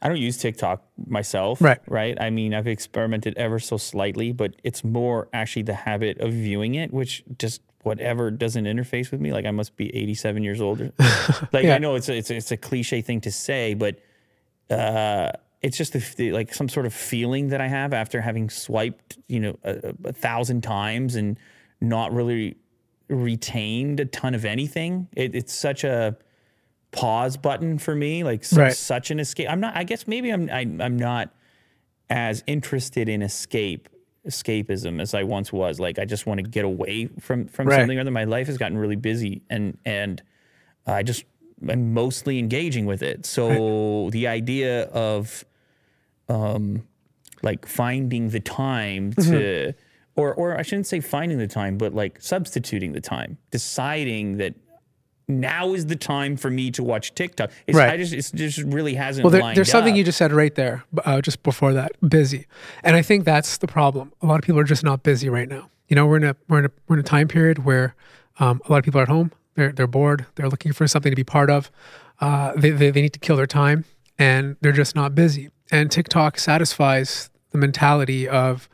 I 0.03 0.09
don't 0.09 0.19
use 0.19 0.37
TikTok 0.39 0.83
myself. 1.07 1.61
Right. 1.61 1.79
Right. 1.89 2.17
I 2.21 2.31
mean, 2.31 2.55
I've 2.55 2.67
experimented 2.67 3.35
ever 3.37 3.59
so 3.59 3.77
slightly, 3.79 4.33
but 4.33 4.55
it's 4.63 4.85
more 4.85 5.29
actually 5.33 5.63
the 5.63 5.75
habit 5.75 6.19
of 6.21 6.33
viewing 6.33 6.75
it, 6.77 6.93
which 6.93 7.25
just 7.39 7.63
whatever 7.87 8.31
doesn't 8.33 8.65
interface 8.65 9.11
with 9.13 9.21
me. 9.21 9.33
Like 9.33 9.47
I 9.47 9.53
must 9.53 9.77
be 9.77 9.95
87 9.95 10.43
years 10.43 10.61
old. 10.61 10.81
or- 10.81 10.93
like 11.53 11.65
Yeah. 11.65 11.77
I 11.77 11.79
know 11.79 11.95
it's 11.95 12.09
a, 12.09 12.17
it's 12.17 12.31
a, 12.31 12.35
it's 12.37 12.51
a 12.51 12.57
cliche 12.57 13.01
thing 13.01 13.21
to 13.23 13.31
say, 13.31 13.75
but 13.75 14.01
uh, 14.69 15.31
it's 15.63 15.79
just 15.79 15.93
the, 15.93 16.05
the, 16.17 16.33
like 16.33 16.53
some 16.53 16.69
sort 16.69 16.85
of 16.87 16.93
feeling 16.93 17.49
that 17.49 17.61
I 17.61 17.69
have 17.69 17.95
after 17.95 18.21
having 18.21 18.51
swiped, 18.51 19.19
you 19.29 19.39
know, 19.41 19.57
a, 19.63 19.95
a 20.05 20.13
thousand 20.13 20.63
times 20.63 21.15
and 21.15 21.39
not 21.81 22.13
really 22.13 22.57
retained 23.09 24.01
a 24.01 24.05
ton 24.05 24.35
of 24.35 24.45
anything. 24.45 25.07
It, 25.15 25.35
it's 25.37 25.53
such 25.55 25.85
a 25.85 26.17
pause 26.91 27.37
button 27.37 27.79
for 27.79 27.95
me, 27.95 28.25
like 28.25 28.45
su- 28.45 28.57
Right. 28.61 28.73
such 28.75 29.11
an 29.13 29.21
escape. 29.21 29.49
I'm 29.49 29.61
not. 29.61 29.77
I 29.77 29.85
guess 29.85 30.07
maybe 30.09 30.31
I'm. 30.31 30.51
I, 30.51 30.61
I'm 30.81 30.97
not 30.99 31.31
as 32.11 32.43
interested 32.49 33.09
in 33.09 33.23
escape 33.23 33.89
escapism 34.27 35.01
as 35.01 35.15
I 35.15 35.23
once 35.23 35.53
was. 35.53 35.79
Like 35.81 35.99
I 35.99 36.05
just 36.05 36.27
want 36.27 36.39
to 36.39 36.47
get 36.49 36.65
away 36.65 37.07
from 37.21 37.47
from 37.47 37.69
Right. 37.69 37.81
something 37.81 37.99
or 37.99 38.03
other. 38.03 38.11
My 38.11 38.25
life 38.25 38.47
has 38.49 38.59
gotten 38.59 38.77
really 38.79 38.97
busy, 38.97 39.43
and 39.51 39.79
and 39.85 40.23
I 40.87 41.03
just 41.03 41.25
am 41.69 41.95
mostly 41.95 42.39
engaging 42.39 42.87
with 42.87 43.03
it. 43.03 43.25
So 43.27 44.11
the 44.13 44.27
idea 44.27 44.85
of 44.85 45.45
um 46.29 46.83
like 47.43 47.67
finding 47.67 48.31
the 48.31 48.41
time 48.41 49.13
to 49.13 49.73
or 50.17 50.35
or 50.35 50.59
I 50.59 50.63
shouldn't 50.63 50.87
say 50.87 51.01
finding 51.01 51.39
the 51.39 51.47
time, 51.47 51.79
but 51.79 51.95
like 51.95 52.21
substituting 52.21 52.93
the 52.93 53.01
time, 53.01 53.39
deciding 53.51 54.39
that 54.39 54.55
now 55.29 55.75
is 55.75 55.87
the 55.87 55.97
time 55.97 56.37
for 56.37 56.51
me 56.51 56.71
to 56.71 56.83
watch 56.83 57.15
TikTok. 57.15 57.51
It's, 57.67 57.77
Right. 57.77 57.91
I 57.91 57.97
just 57.97 58.13
it's 58.13 58.31
just 58.31 58.59
really 58.59 58.95
hasn't 58.95 59.25
Well, 59.25 59.31
there, 59.31 59.55
there's 59.55 59.71
something 59.71 59.95
up. 59.95 59.99
you 59.99 60.05
just 60.05 60.19
said 60.19 60.33
right 60.33 60.55
there, 60.55 60.85
uh, 61.05 61.21
just 61.21 61.43
before 61.43 61.73
that, 61.73 61.93
busy, 62.09 62.47
and 62.83 62.97
I 62.97 63.03
think 63.03 63.25
that's 63.25 63.59
the 63.59 63.67
problem. 63.67 64.13
A 64.23 64.27
lot 64.27 64.37
of 64.37 64.43
people 64.43 64.61
are 64.61 64.65
just 64.65 64.85
not 64.85 65.03
busy 65.03 65.29
right 65.29 65.49
now. 65.49 65.71
You 65.89 65.97
know, 65.97 66.07
we're 66.07 66.19
in 66.19 66.25
a 66.25 66.37
we're 66.49 66.61
in 66.61 66.65
a 66.67 66.71
we're 66.89 66.97
in 66.97 67.01
a 67.01 67.05
time 67.05 67.29
period 67.29 67.65
where 67.65 67.95
um, 68.39 68.61
a 68.67 68.73
lot 68.73 68.79
of 68.79 68.85
people 68.85 69.01
are 69.01 69.05
at 69.05 69.09
home. 69.09 69.33
They're 69.55 69.73
they're 69.73 69.87
bored. 69.87 70.27
They're 70.37 70.49
looking 70.49 70.73
for 70.73 70.87
something 70.87 71.11
to 71.11 71.17
be 71.17 71.25
part 71.25 71.51
of. 71.51 71.71
Uh, 72.21 72.53
they, 72.57 72.71
they 72.71 72.91
they 72.91 73.03
need 73.03 73.13
to 73.13 73.19
kill 73.19 73.37
their 73.37 73.47
time, 73.47 73.85
and 74.19 74.57
they're 74.61 74.73
just 74.73 74.95
not 74.95 75.15
busy. 75.15 75.51
And 75.71 75.91
TikTok 75.91 76.39
satisfies 76.39 77.31
the 77.51 77.59
mentality 77.59 78.29
of 78.29 78.69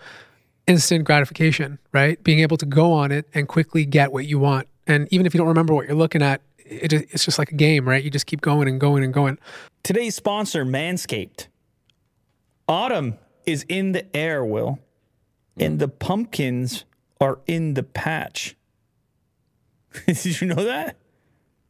instant 0.66 1.04
gratification, 1.04 1.78
right? 1.92 2.22
Being 2.22 2.40
able 2.40 2.56
to 2.58 2.66
go 2.66 2.92
on 2.92 3.10
it 3.10 3.28
and 3.34 3.48
quickly 3.48 3.84
get 3.84 4.12
what 4.12 4.26
you 4.26 4.38
want. 4.38 4.68
And 4.86 5.08
even 5.10 5.26
if 5.26 5.34
you 5.34 5.38
don't 5.38 5.48
remember 5.48 5.74
what 5.74 5.86
you're 5.86 5.96
looking 5.96 6.22
at, 6.22 6.40
it, 6.58 6.92
it's 6.92 7.24
just 7.24 7.38
like 7.38 7.50
a 7.52 7.54
game, 7.56 7.88
right? 7.88 8.02
You 8.02 8.10
just 8.10 8.26
keep 8.26 8.40
going 8.40 8.68
and 8.68 8.80
going 8.80 9.04
and 9.04 9.12
going. 9.12 9.38
Today's 9.82 10.14
sponsor, 10.14 10.64
Manscaped. 10.64 11.48
Autumn 12.68 13.18
is 13.46 13.64
in 13.68 13.92
the 13.92 14.14
air, 14.16 14.44
Will, 14.44 14.78
and 15.58 15.78
the 15.78 15.88
pumpkins 15.88 16.84
are 17.20 17.40
in 17.46 17.74
the 17.74 17.82
patch. 17.82 18.56
Did 20.06 20.40
you 20.40 20.46
know 20.48 20.64
that? 20.64 20.96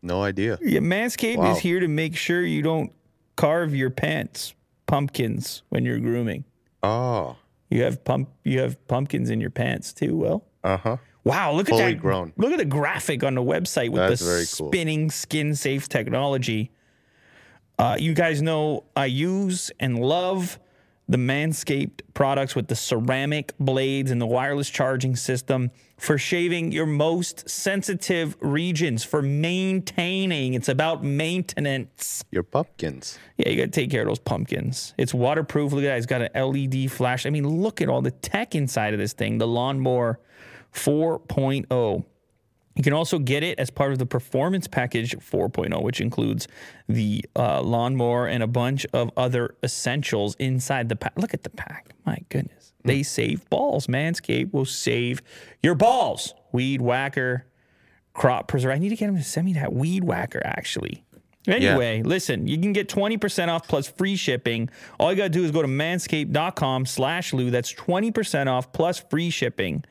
No 0.02 0.22
idea. 0.22 0.58
Yeah, 0.62 0.80
Manscaped 0.80 1.38
Wow. 1.38 1.52
is 1.52 1.58
here 1.58 1.80
to 1.80 1.88
make 1.88 2.16
sure 2.16 2.42
you 2.42 2.62
don't 2.62 2.92
carve 3.36 3.74
your 3.74 3.90
pants 3.90 4.54
pumpkins 4.86 5.62
when 5.70 5.84
you're 5.84 5.98
grooming. 6.00 6.44
Oh, 6.82 7.36
You 7.70 7.82
have 7.84 8.04
pump 8.04 8.28
you 8.44 8.60
have 8.60 8.86
pumpkins 8.88 9.30
in 9.30 9.40
your 9.40 9.50
pants 9.50 9.92
too, 9.92 10.14
Will. 10.16 10.44
uh 10.62 10.76
huh. 10.76 10.96
Wow, 11.24 11.52
look 11.52 11.70
at 11.70 11.76
that. 11.76 12.00
grown. 12.00 12.32
Look 12.36 12.52
at 12.52 12.58
the 12.58 12.64
graphic 12.64 13.22
on 13.22 13.34
the 13.34 13.42
website 13.42 13.90
with 13.90 14.00
That's 14.08 14.20
the 14.20 14.26
very 14.26 14.44
cool. 14.56 14.68
spinning 14.68 15.10
skin 15.10 15.54
safe 15.54 15.88
technology. 15.88 16.70
Uh, 17.78 17.96
you 17.98 18.12
guys 18.14 18.42
know 18.42 18.84
I 18.96 19.06
use 19.06 19.70
and 19.80 19.98
love 19.98 20.58
the 21.08 21.18
Manscaped 21.18 22.00
products 22.14 22.54
with 22.54 22.68
the 22.68 22.76
ceramic 22.76 23.52
blades 23.58 24.10
and 24.10 24.20
the 24.20 24.26
wireless 24.26 24.70
charging 24.70 25.16
system 25.16 25.70
for 25.98 26.16
shaving 26.16 26.72
your 26.72 26.86
most 26.86 27.48
sensitive 27.48 28.36
regions, 28.40 29.04
for 29.04 29.20
maintaining. 29.22 30.54
It's 30.54 30.68
about 30.68 31.04
maintenance. 31.04 32.24
Your 32.30 32.42
pumpkins. 32.42 33.18
Yeah, 33.36 33.50
you 33.50 33.56
got 33.58 33.64
to 33.64 33.70
take 33.70 33.90
care 33.90 34.02
of 34.02 34.08
those 34.08 34.18
pumpkins. 34.18 34.94
It's 34.96 35.12
waterproof. 35.12 35.72
Look 35.72 35.84
at 35.84 35.88
that. 35.88 35.96
It's 35.98 36.06
got 36.06 36.22
an 36.22 36.50
LED 36.50 36.90
flash. 36.90 37.26
I 37.26 37.30
mean, 37.30 37.48
look 37.48 37.80
at 37.80 37.88
all 37.88 38.00
the 38.02 38.10
tech 38.10 38.54
inside 38.54 38.94
of 38.94 38.98
this 39.00 39.12
thing. 39.12 39.38
The 39.38 39.46
Lawnmower 39.46 40.18
4.0. 40.72 42.04
You 42.74 42.82
can 42.82 42.94
also 42.94 43.18
get 43.18 43.42
it 43.42 43.58
as 43.58 43.68
part 43.70 43.92
of 43.92 43.98
the 43.98 44.06
Performance 44.06 44.66
Package 44.66 45.16
4.0, 45.18 45.82
which 45.82 46.00
includes 46.00 46.48
the 46.88 47.22
uh, 47.36 47.60
lawnmower 47.60 48.26
and 48.26 48.42
a 48.42 48.46
bunch 48.46 48.86
of 48.94 49.10
other 49.16 49.56
essentials 49.62 50.34
inside 50.38 50.88
the 50.88 50.96
pack. 50.96 51.12
Look 51.16 51.34
at 51.34 51.42
the 51.42 51.50
pack. 51.50 51.90
My 52.06 52.18
goodness. 52.30 52.72
They 52.84 53.02
save 53.02 53.48
balls. 53.50 53.86
Manscaped 53.86 54.52
will 54.52 54.64
save 54.64 55.22
your 55.62 55.74
balls. 55.74 56.34
Weed 56.50 56.80
whacker, 56.80 57.46
crop 58.12 58.48
preserver. 58.48 58.72
I 58.72 58.78
need 58.78 58.88
to 58.88 58.96
get 58.96 59.08
him 59.08 59.16
to 59.16 59.22
send 59.22 59.46
me 59.46 59.52
that 59.54 59.72
weed 59.72 60.02
whacker, 60.04 60.42
actually. 60.44 61.04
Anyway, 61.46 62.02
listen, 62.04 62.46
you 62.46 62.56
can 62.58 62.72
get 62.72 62.88
20% 62.88 63.48
off 63.48 63.66
plus 63.66 63.88
free 63.88 64.14
shipping. 64.16 64.68
All 64.98 65.10
you 65.10 65.16
got 65.16 65.24
to 65.24 65.28
do 65.28 65.44
is 65.44 65.50
go 65.50 65.62
to 65.62 65.68
manscaped.com 65.68 66.86
slash 66.86 67.32
Lou. 67.32 67.50
That's 67.50 67.72
20% 67.72 68.46
off 68.46 68.72
plus 68.72 68.98
free 68.98 69.30
shipping. 69.30 69.84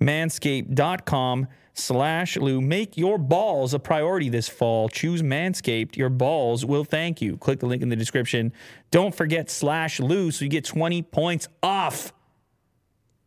Manscaped.com 0.00 1.48
slash 1.74 2.36
Lou. 2.36 2.60
Make 2.60 2.96
your 2.96 3.18
balls 3.18 3.74
a 3.74 3.78
priority 3.78 4.28
this 4.28 4.48
fall. 4.48 4.88
Choose 4.88 5.22
Manscaped. 5.22 5.96
Your 5.96 6.08
balls 6.08 6.64
will 6.64 6.84
thank 6.84 7.20
you. 7.20 7.36
Click 7.36 7.60
the 7.60 7.66
link 7.66 7.82
in 7.82 7.88
the 7.88 7.96
description. 7.96 8.52
Don't 8.90 9.14
forget 9.14 9.50
slash 9.50 10.00
Lou 10.00 10.30
so 10.30 10.44
you 10.44 10.50
get 10.50 10.64
20 10.64 11.02
points 11.02 11.48
off. 11.62 12.12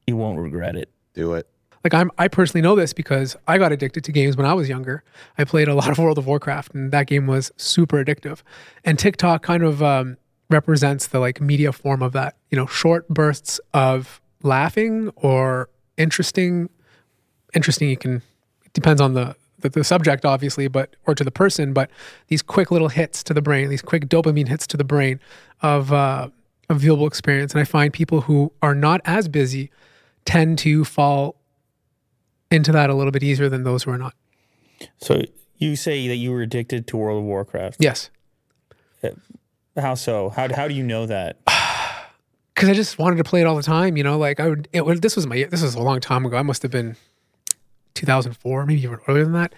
You 0.07 0.17
won't 0.17 0.39
regret 0.39 0.75
it. 0.75 0.89
Do 1.13 1.33
it. 1.33 1.47
Like 1.83 1.93
I'm, 1.93 2.11
I 2.17 2.27
personally 2.27 2.61
know 2.61 2.75
this 2.75 2.91
because 2.93 3.37
I 3.47 3.57
got 3.57 3.71
addicted 3.71 4.03
to 4.03 4.11
games 4.11 4.35
when 4.35 4.45
I 4.45 4.53
was 4.53 4.67
younger. 4.67 5.03
I 5.37 5.43
played 5.45 5.67
a 5.67 5.75
lot 5.75 5.89
of 5.89 5.97
World 5.97 6.17
of 6.17 6.27
Warcraft, 6.27 6.73
and 6.73 6.91
that 6.91 7.07
game 7.07 7.25
was 7.25 7.51
super 7.55 8.03
addictive. 8.03 8.41
And 8.83 8.99
TikTok 8.99 9.43
kind 9.43 9.63
of 9.63 9.81
um, 9.81 10.17
represents 10.49 11.07
the 11.07 11.19
like 11.19 11.39
media 11.39 11.71
form 11.71 12.01
of 12.01 12.11
that. 12.13 12.35
You 12.49 12.57
know, 12.57 12.65
short 12.65 13.07
bursts 13.07 13.61
of 13.73 14.19
laughing 14.43 15.09
or 15.15 15.69
interesting. 15.99 16.69
Interesting. 17.53 17.89
You 17.89 17.97
can. 17.97 18.21
It 18.65 18.73
depends 18.73 19.01
on 19.01 19.13
the, 19.13 19.35
the 19.59 19.69
the 19.69 19.83
subject, 19.83 20.25
obviously, 20.25 20.67
but 20.67 20.95
or 21.05 21.13
to 21.13 21.23
the 21.23 21.31
person. 21.31 21.73
But 21.73 21.91
these 22.27 22.41
quick 22.41 22.71
little 22.71 22.89
hits 22.89 23.23
to 23.23 23.33
the 23.33 23.41
brain, 23.41 23.69
these 23.69 23.81
quick 23.81 24.07
dopamine 24.07 24.47
hits 24.47 24.65
to 24.67 24.77
the 24.77 24.83
brain 24.83 25.19
of 25.61 25.93
uh, 25.93 26.29
a 26.69 26.75
viewable 26.75 27.07
experience. 27.07 27.53
And 27.53 27.61
I 27.61 27.65
find 27.65 27.93
people 27.93 28.21
who 28.21 28.51
are 28.61 28.75
not 28.75 29.01
as 29.05 29.27
busy 29.27 29.69
tend 30.25 30.57
to 30.59 30.85
fall 30.85 31.35
into 32.51 32.71
that 32.71 32.89
a 32.89 32.93
little 32.93 33.11
bit 33.11 33.23
easier 33.23 33.49
than 33.49 33.63
those 33.63 33.83
who 33.83 33.91
are 33.91 33.97
not. 33.97 34.13
So 34.97 35.23
you 35.57 35.75
say 35.75 36.07
that 36.07 36.15
you 36.15 36.31
were 36.31 36.41
addicted 36.41 36.87
to 36.87 36.97
World 36.97 37.19
of 37.19 37.25
Warcraft. 37.25 37.77
Yes. 37.79 38.09
How 39.77 39.95
so? 39.95 40.29
How, 40.29 40.53
how 40.53 40.67
do 40.67 40.73
you 40.73 40.83
know 40.83 41.05
that? 41.05 41.37
Because 42.53 42.69
I 42.69 42.73
just 42.73 42.99
wanted 42.99 43.17
to 43.17 43.23
play 43.23 43.41
it 43.41 43.45
all 43.45 43.55
the 43.55 43.63
time, 43.63 43.95
you 43.95 44.03
know. 44.03 44.17
Like 44.17 44.39
I 44.39 44.49
would. 44.49 44.67
It, 44.73 45.01
this 45.01 45.15
was 45.15 45.25
my. 45.25 45.45
This 45.49 45.61
was 45.61 45.75
a 45.75 45.81
long 45.81 45.99
time 45.99 46.25
ago. 46.25 46.37
I 46.37 46.41
must 46.41 46.61
have 46.63 46.71
been 46.71 46.95
2004, 47.95 48.65
maybe 48.65 48.81
even 48.81 48.99
earlier 49.07 49.23
than 49.23 49.33
that. 49.33 49.53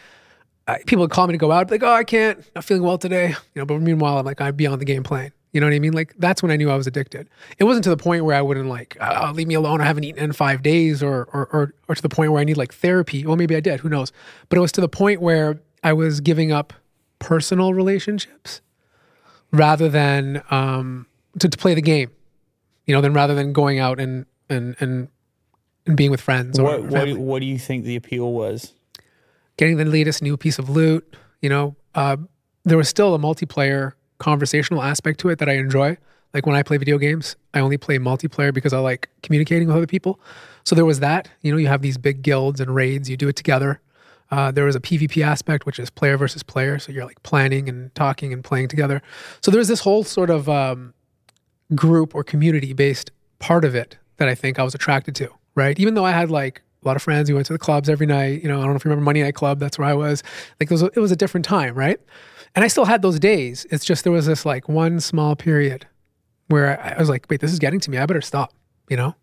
Uh, 0.67 0.77
people 0.86 1.01
would 1.01 1.12
call 1.12 1.27
me 1.27 1.34
to 1.34 1.38
go 1.38 1.51
out, 1.51 1.71
like, 1.71 1.84
"Oh, 1.84 1.91
I 1.91 2.04
can't. 2.04 2.43
Not 2.56 2.63
feeling 2.63 2.84
well 2.84 2.97
today." 2.97 3.30
You 3.30 3.62
know. 3.62 3.65
But 3.65 3.82
meanwhile, 3.82 4.19
I'm 4.19 4.25
like, 4.25 4.41
I'd 4.41 4.58
be 4.58 4.67
on 4.67 4.80
the 4.80 4.86
game 4.86 5.04
playing. 5.04 5.32
You 5.51 5.60
know 5.60 5.67
what 5.67 5.73
I 5.73 5.80
mean? 5.80 5.93
Like 5.93 6.13
that's 6.17 6.41
when 6.41 6.51
I 6.51 6.56
knew 6.56 6.69
I 6.69 6.77
was 6.77 6.88
addicted. 6.88 7.30
It 7.58 7.65
wasn't 7.65 7.84
to 7.84 7.89
the 7.89 7.97
point 7.97 8.23
where 8.23 8.36
I 8.36 8.41
wouldn't 8.41 8.69
like, 8.69 8.95
oh, 9.01 9.32
leave 9.34 9.47
me 9.47 9.56
alone. 9.56 9.82
I 9.82 9.86
haven't 9.86 10.06
eaten 10.06 10.23
in 10.23 10.32
five 10.32 10.63
days, 10.63 11.04
or, 11.04 11.27
or 11.34 11.47
or 11.51 11.73
or 11.89 11.95
to 11.95 12.01
the 12.01 12.10
point 12.10 12.32
where 12.32 12.39
I 12.39 12.45
need 12.45 12.58
like 12.58 12.73
therapy. 12.73 13.25
Well, 13.25 13.36
maybe 13.36 13.56
I 13.56 13.60
did. 13.60 13.82
Who 13.82 13.89
knows? 13.89 14.12
But 14.47 14.58
it 14.58 14.62
was 14.62 14.71
to 14.73 14.82
the 14.82 14.89
point 14.89 15.21
where 15.21 15.60
I 15.84 15.93
was 15.93 16.21
giving 16.21 16.51
up 16.51 16.73
personal 17.19 17.73
relationships 17.73 18.62
rather 19.51 19.89
than 19.89 20.41
um, 20.49 21.06
to, 21.39 21.49
to 21.49 21.58
play 21.58 21.73
the 21.73 21.82
game. 21.82 22.12
You 22.86 22.96
know, 22.96 23.02
then 23.02 23.13
rather 23.13 23.36
than 23.36 23.54
going 23.54 23.80
out 23.80 24.00
and 24.00 24.26
and 24.50 24.76
and 24.80 25.08
and 25.88 25.98
being 25.98 26.12
with 26.12 26.22
friends 26.22 26.60
or 26.60 26.63
What, 26.63 26.84
what, 26.84 27.06
do- 27.06 27.20
what 27.20 27.39
do 27.39 27.46
you 27.46 27.58
think 27.58 27.86
the 27.86 27.96
appeal 27.96 28.32
was? 28.34 28.74
getting 29.58 29.78
the 29.78 29.86
latest 29.86 30.24
new 30.24 30.38
piece 30.38 30.58
of 30.58 30.70
loot. 30.70 31.15
You 31.41 31.50
know, 31.50 31.76
uh, 31.94 32.17
there 32.63 32.78
was 32.78 32.89
still 32.89 33.13
a 33.13 33.20
multiplayer 33.20 33.94
conversational 34.17 34.82
aspect 34.82 35.20
to 35.20 35.30
it 35.30 35.38
that 35.39 35.50
I 35.50 35.54
enjoy. 35.54 35.98
Like 36.34 36.46
when 36.48 36.56
I 36.56 36.63
play 36.63 36.78
video 36.78 36.98
games, 36.98 37.36
I 37.54 37.60
only 37.60 37.78
play 37.78 37.98
multiplayer 38.00 38.54
because 38.54 38.74
I 38.74 38.80
like 38.80 39.10
communicating 39.22 39.67
with 39.67 39.78
other 39.78 39.86
people. 39.88 40.20
So 40.63 40.74
there 40.76 40.86
was 40.86 41.00
that. 41.02 41.28
You 41.41 41.52
know, 41.52 41.58
you 41.58 41.67
have 41.67 41.82
these 41.82 41.98
big 41.98 42.22
guilds 42.24 42.60
and 42.60 42.74
raids, 42.74 43.10
you 43.10 43.17
do 43.17 43.28
it 43.28 43.36
together. 43.36 43.82
Uh, 44.32 44.50
there 44.50 44.63
was 44.65 44.76
a 44.76 44.80
PvP 44.80 45.22
aspect, 45.24 45.65
which 45.65 45.78
is 45.78 45.89
player 45.89 46.17
versus 46.17 46.41
player. 46.41 46.80
So 46.80 46.91
you're 46.91 47.06
like 47.06 47.22
planning 47.22 47.67
and 47.67 47.94
talking 47.94 48.32
and 48.34 48.44
playing 48.44 48.70
together. 48.70 49.02
So 49.41 49.52
there's 49.52 49.67
this 49.67 49.82
whole 49.82 50.04
sort 50.06 50.30
of 50.30 50.48
um, 50.48 50.94
group 51.75 52.13
or 52.15 52.23
community 52.23 52.73
based 52.73 53.12
part 53.39 53.65
of 53.65 53.75
it 53.75 53.97
that 54.17 54.27
I 54.27 54.36
think 54.36 54.60
I 54.60 54.63
was 54.63 54.75
attracted 54.75 55.15
to, 55.15 55.29
right? 55.55 55.79
Even 55.79 55.93
though 55.93 56.05
I 56.05 56.12
had 56.12 56.29
like 56.29 56.62
a 56.84 56.88
lot 56.88 56.95
of 56.95 57.01
friends 57.01 57.29
who 57.29 57.36
went 57.36 57.47
to 57.47 57.53
the 57.53 57.60
clubs 57.60 57.89
every 57.89 58.07
night, 58.07 58.41
you 58.41 58.47
know, 58.47 58.60
I 58.60 58.63
don't 58.63 58.71
know 58.71 58.75
if 58.75 58.86
you 58.86 58.89
remember 58.89 59.05
Money 59.05 59.21
Night 59.21 59.36
Club, 59.36 59.60
that's 59.60 59.77
where 59.77 59.88
I 59.88 59.93
was. 59.93 60.23
Like 60.60 60.69
it 60.69 60.73
was, 60.73 60.84
a, 60.84 60.86
it 60.88 60.97
was 60.97 61.12
a 61.12 61.15
different 61.15 61.45
time, 61.45 61.75
right? 61.75 61.99
And 62.55 62.65
I 62.65 62.67
still 62.67 62.86
had 62.86 63.01
those 63.01 63.19
days. 63.19 63.65
It's 63.69 63.86
just 63.86 64.03
there 64.03 64.12
was 64.12 64.25
this 64.25 64.45
like 64.45 64.67
one 64.67 64.99
small 64.99 65.36
period 65.36 65.88
where 66.47 66.81
I, 66.81 66.91
I 66.91 66.99
was 66.99 67.10
like, 67.10 67.27
wait, 67.29 67.39
this 67.39 67.53
is 67.53 67.60
getting 67.60 67.79
to 67.79 67.91
me. 67.91 67.97
I 67.97 68.05
better 68.05 68.21
stop, 68.21 68.53
you 68.89 68.97
know? 68.97 69.15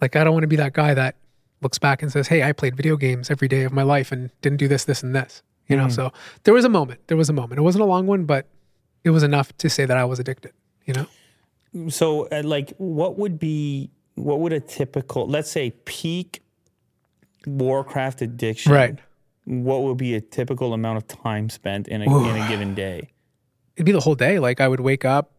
Like 0.00 0.16
I 0.16 0.24
don't 0.24 0.32
want 0.32 0.42
to 0.42 0.48
be 0.48 0.56
that 0.56 0.72
guy 0.72 0.94
that 0.94 1.16
looks 1.62 1.78
back 1.78 2.02
and 2.02 2.12
says, 2.12 2.28
hey, 2.28 2.42
I 2.42 2.52
played 2.52 2.76
video 2.76 2.96
games 2.96 3.30
every 3.30 3.48
day 3.48 3.62
of 3.62 3.72
my 3.72 3.82
life 3.82 4.12
and 4.12 4.30
didn't 4.42 4.58
do 4.58 4.68
this, 4.68 4.84
this, 4.84 5.02
and 5.02 5.14
this, 5.14 5.42
you 5.68 5.76
know? 5.76 5.84
Mm-hmm. 5.84 5.92
So 5.92 6.12
there 6.44 6.52
was 6.52 6.64
a 6.64 6.68
moment. 6.68 7.00
There 7.06 7.16
was 7.16 7.30
a 7.30 7.32
moment. 7.32 7.58
It 7.58 7.62
wasn't 7.62 7.82
a 7.82 7.86
long 7.86 8.06
one, 8.06 8.24
but 8.24 8.48
it 9.04 9.10
was 9.10 9.22
enough 9.22 9.56
to 9.58 9.70
say 9.70 9.86
that 9.86 9.96
I 9.96 10.04
was 10.04 10.18
addicted, 10.18 10.52
you 10.84 10.94
know? 10.94 11.06
So, 11.88 12.28
uh, 12.28 12.42
like, 12.44 12.74
what 12.76 13.18
would 13.18 13.38
be 13.38 13.90
what 14.14 14.40
would 14.40 14.52
a 14.52 14.60
typical, 14.60 15.26
let's 15.26 15.50
say, 15.50 15.70
peak 15.84 16.42
Warcraft 17.46 18.22
addiction? 18.22 18.72
Right. 18.72 18.98
What 19.44 19.82
would 19.82 19.96
be 19.96 20.14
a 20.14 20.20
typical 20.20 20.74
amount 20.74 20.98
of 20.98 21.08
time 21.08 21.48
spent 21.50 21.88
in 21.88 22.02
a, 22.02 22.28
in 22.28 22.36
a 22.36 22.48
given 22.48 22.74
day? 22.74 23.12
it'd 23.76 23.86
be 23.86 23.92
the 23.92 24.00
whole 24.00 24.14
day. 24.14 24.38
Like 24.38 24.60
I 24.60 24.68
would 24.68 24.80
wake 24.80 25.04
up, 25.04 25.32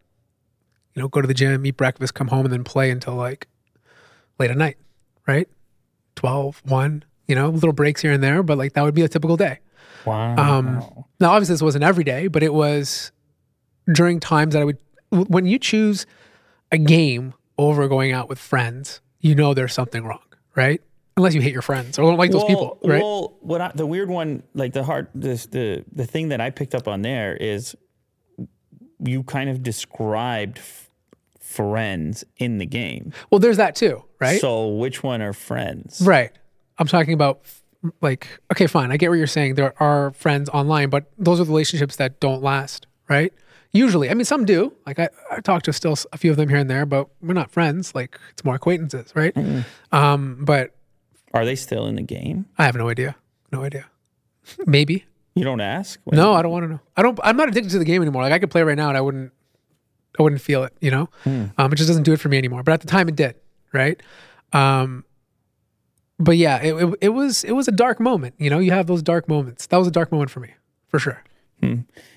you 0.94 1.02
know, 1.02 1.08
go 1.08 1.20
to 1.20 1.26
the 1.28 1.34
gym, 1.34 1.64
eat 1.66 1.76
breakfast, 1.76 2.14
come 2.14 2.28
home, 2.28 2.44
and 2.46 2.52
then 2.52 2.64
play 2.64 2.90
until 2.90 3.14
like 3.14 3.48
late 4.38 4.50
at 4.50 4.56
night, 4.56 4.76
right? 5.26 5.48
12, 6.16 6.62
1, 6.66 7.04
you 7.26 7.34
know, 7.34 7.48
little 7.50 7.72
breaks 7.72 8.02
here 8.02 8.12
and 8.12 8.22
there, 8.22 8.42
but 8.42 8.58
like 8.58 8.72
that 8.74 8.82
would 8.82 8.94
be 8.94 9.02
a 9.02 9.08
typical 9.08 9.36
day. 9.36 9.60
Wow. 10.04 10.36
Um, 10.36 11.04
now, 11.18 11.30
obviously, 11.30 11.54
this 11.54 11.62
wasn't 11.62 11.84
every 11.84 12.04
day, 12.04 12.26
but 12.26 12.42
it 12.42 12.52
was 12.52 13.10
during 13.92 14.20
times 14.20 14.52
that 14.52 14.60
I 14.60 14.64
would, 14.64 14.78
when 15.10 15.46
you 15.46 15.58
choose 15.58 16.06
a 16.74 16.78
game 16.78 17.34
over 17.56 17.88
going 17.88 18.12
out 18.12 18.28
with 18.28 18.38
friends, 18.38 19.00
you 19.20 19.34
know 19.34 19.54
there's 19.54 19.72
something 19.72 20.04
wrong, 20.04 20.22
right? 20.54 20.82
Unless 21.16 21.34
you 21.34 21.40
hate 21.40 21.52
your 21.52 21.62
friends 21.62 21.98
or 21.98 22.02
don't 22.02 22.18
like 22.18 22.32
those 22.32 22.44
people, 22.44 22.78
right? 22.84 23.00
Well, 23.00 23.36
what 23.40 23.60
I, 23.60 23.70
the 23.72 23.86
weird 23.86 24.10
one, 24.10 24.42
like 24.52 24.72
the 24.72 24.82
hard, 24.82 25.06
this 25.14 25.46
the 25.46 25.84
the 25.92 26.06
thing 26.06 26.28
that 26.30 26.40
I 26.40 26.50
picked 26.50 26.74
up 26.74 26.88
on 26.88 27.02
there 27.02 27.36
is 27.36 27.76
you 28.98 29.22
kind 29.22 29.48
of 29.48 29.62
described 29.62 30.58
f- 30.58 30.90
friends 31.40 32.24
in 32.38 32.58
the 32.58 32.66
game. 32.66 33.12
well, 33.30 33.38
there's 33.38 33.58
that 33.58 33.76
too, 33.76 34.02
right? 34.20 34.40
So 34.40 34.68
which 34.68 35.02
one 35.04 35.22
are 35.22 35.32
friends? 35.32 36.02
Right. 36.04 36.32
I'm 36.78 36.88
talking 36.88 37.14
about 37.14 37.42
like 38.00 38.26
okay, 38.52 38.66
fine. 38.66 38.90
I 38.90 38.96
get 38.96 39.10
what 39.10 39.18
you're 39.18 39.28
saying. 39.28 39.54
There 39.54 39.80
are 39.80 40.10
friends 40.12 40.48
online, 40.48 40.90
but 40.90 41.12
those 41.16 41.38
are 41.40 41.44
the 41.44 41.50
relationships 41.50 41.94
that 41.96 42.18
don't 42.18 42.42
last, 42.42 42.88
right? 43.08 43.32
Usually, 43.74 44.08
I 44.08 44.14
mean, 44.14 44.24
some 44.24 44.44
do. 44.44 44.72
Like 44.86 44.98
I, 45.00 45.08
I 45.30 45.40
talk 45.40 45.64
to 45.64 45.72
still 45.72 45.96
a 46.12 46.16
few 46.16 46.30
of 46.30 46.36
them 46.36 46.48
here 46.48 46.58
and 46.58 46.70
there, 46.70 46.86
but 46.86 47.08
we're 47.20 47.34
not 47.34 47.50
friends. 47.50 47.94
Like 47.94 48.18
it's 48.30 48.44
more 48.44 48.54
acquaintances, 48.54 49.14
right? 49.16 49.36
Um, 49.92 50.44
but 50.44 50.70
Are 51.34 51.44
they 51.44 51.56
still 51.56 51.86
in 51.86 51.96
the 51.96 52.02
game? 52.02 52.46
I 52.56 52.64
have 52.66 52.76
no 52.76 52.88
idea. 52.88 53.16
No 53.52 53.62
idea. 53.64 53.86
Maybe. 54.66 55.04
You 55.34 55.42
don't 55.42 55.60
ask. 55.60 55.98
No, 56.06 56.34
I 56.34 56.42
don't 56.42 56.52
want 56.52 56.62
to 56.64 56.68
know. 56.68 56.80
I 56.96 57.02
don't. 57.02 57.18
I'm 57.24 57.36
not 57.36 57.48
addicted 57.48 57.70
to 57.72 57.78
the 57.80 57.84
game 57.84 58.00
anymore. 58.00 58.22
Like 58.22 58.32
I 58.32 58.38
could 58.38 58.50
play 58.50 58.62
right 58.62 58.76
now 58.76 58.88
and 58.88 58.96
I 58.96 59.00
wouldn't. 59.00 59.32
I 60.16 60.22
wouldn't 60.22 60.40
feel 60.40 60.62
it. 60.62 60.72
You 60.80 60.92
know. 60.92 61.08
Um, 61.26 61.72
it 61.72 61.74
just 61.74 61.88
doesn't 61.88 62.04
do 62.04 62.12
it 62.12 62.20
for 62.20 62.28
me 62.28 62.38
anymore. 62.38 62.62
But 62.62 62.72
at 62.74 62.80
the 62.80 62.86
time, 62.86 63.08
it 63.08 63.16
did. 63.16 63.34
Right. 63.72 64.00
Um. 64.52 65.04
But 66.20 66.36
yeah, 66.36 66.62
it, 66.62 66.74
it 66.74 66.94
it 67.00 67.08
was 67.08 67.42
it 67.42 67.52
was 67.52 67.66
a 67.66 67.72
dark 67.72 67.98
moment. 67.98 68.36
You 68.38 68.48
know, 68.50 68.60
you 68.60 68.70
have 68.70 68.86
those 68.86 69.02
dark 69.02 69.28
moments. 69.28 69.66
That 69.66 69.78
was 69.78 69.88
a 69.88 69.90
dark 69.90 70.12
moment 70.12 70.30
for 70.30 70.38
me, 70.38 70.54
for 70.86 71.00
sure. 71.00 71.20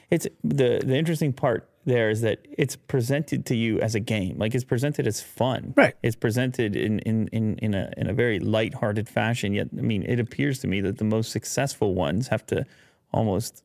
It's 0.09 0.27
the 0.43 0.81
the 0.83 0.95
interesting 0.95 1.33
part 1.33 1.69
there 1.85 2.09
is 2.09 2.21
that 2.21 2.45
it's 2.57 2.75
presented 2.75 3.45
to 3.45 3.55
you 3.55 3.79
as 3.79 3.95
a 3.95 3.99
game. 3.99 4.37
Like 4.37 4.53
it's 4.53 4.63
presented 4.65 5.07
as 5.07 5.21
fun. 5.21 5.73
Right. 5.75 5.95
It's 6.03 6.15
presented 6.15 6.75
in 6.75 6.99
in 6.99 7.27
in 7.29 7.57
in 7.59 7.73
a 7.73 7.91
in 7.97 8.09
a 8.09 8.13
very 8.13 8.39
lighthearted 8.39 9.07
fashion. 9.09 9.53
Yet, 9.53 9.69
I 9.77 9.81
mean, 9.81 10.03
it 10.03 10.19
appears 10.19 10.59
to 10.59 10.67
me 10.67 10.81
that 10.81 10.97
the 10.97 11.03
most 11.05 11.31
successful 11.31 11.95
ones 11.95 12.27
have 12.27 12.45
to 12.47 12.65
almost 13.13 13.63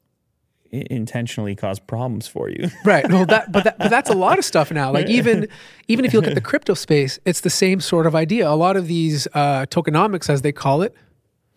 i- 0.72 0.84
intentionally 0.90 1.54
cause 1.56 1.78
problems 1.80 2.26
for 2.28 2.48
you. 2.48 2.70
Right. 2.84 3.08
Well, 3.10 3.26
that 3.26 3.50
but 3.52 3.64
that, 3.64 3.78
but 3.78 3.90
that's 3.90 4.10
a 4.10 4.14
lot 4.14 4.38
of 4.38 4.44
stuff 4.44 4.70
now. 4.70 4.92
Like 4.92 5.08
even 5.08 5.48
even 5.88 6.04
if 6.04 6.12
you 6.12 6.20
look 6.20 6.28
at 6.28 6.34
the 6.36 6.40
crypto 6.50 6.74
space, 6.74 7.18
it's 7.24 7.40
the 7.40 7.50
same 7.50 7.80
sort 7.80 8.06
of 8.06 8.14
idea. 8.14 8.48
A 8.48 8.54
lot 8.54 8.76
of 8.76 8.86
these 8.88 9.26
uh, 9.34 9.66
tokenomics, 9.66 10.30
as 10.30 10.42
they 10.42 10.52
call 10.52 10.82
it, 10.82 10.94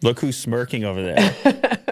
Look 0.02 0.20
who's 0.20 0.38
smirking 0.38 0.84
over 0.84 1.02
there. 1.02 1.78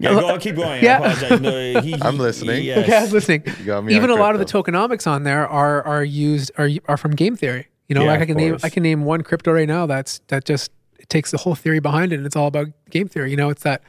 yeah, 0.00 0.10
go 0.14 0.26
on, 0.28 0.40
keep 0.40 0.56
going. 0.56 0.82
Yeah. 0.82 1.00
I 1.00 1.12
apologize. 1.12 1.40
No, 1.40 1.80
he- 1.80 1.94
I'm 2.02 2.18
listening. 2.18 2.64
yes. 2.64 2.88
Yeah, 2.88 2.98
I 2.98 3.02
was 3.02 3.12
listening. 3.12 3.44
Even 3.90 4.10
a 4.10 4.14
lot 4.14 4.34
of 4.34 4.38
the 4.38 4.44
tokenomics 4.46 5.06
on 5.06 5.22
there 5.24 5.46
are 5.48 5.82
are 5.84 6.04
used 6.04 6.50
are 6.58 6.68
are 6.86 6.96
from 6.96 7.12
game 7.12 7.36
theory. 7.36 7.68
You 7.88 7.94
know, 7.94 8.04
Yeah, 8.04 8.12
like 8.12 8.20
I 8.22 8.26
can 8.26 8.36
name. 8.36 8.58
I 8.62 8.68
can 8.70 8.82
name 8.82 9.04
one 9.04 9.22
crypto 9.22 9.52
right 9.52 9.68
now 9.68 9.86
that's 9.86 10.20
that 10.28 10.44
just 10.44 10.70
it 10.98 11.08
takes 11.08 11.30
the 11.30 11.38
whole 11.38 11.54
theory 11.54 11.80
behind 11.80 12.12
it 12.12 12.16
and 12.16 12.26
it's 12.26 12.36
all 12.36 12.46
about 12.46 12.68
game 12.90 13.08
theory. 13.08 13.30
You 13.30 13.36
know, 13.36 13.50
it's 13.50 13.62
that 13.64 13.82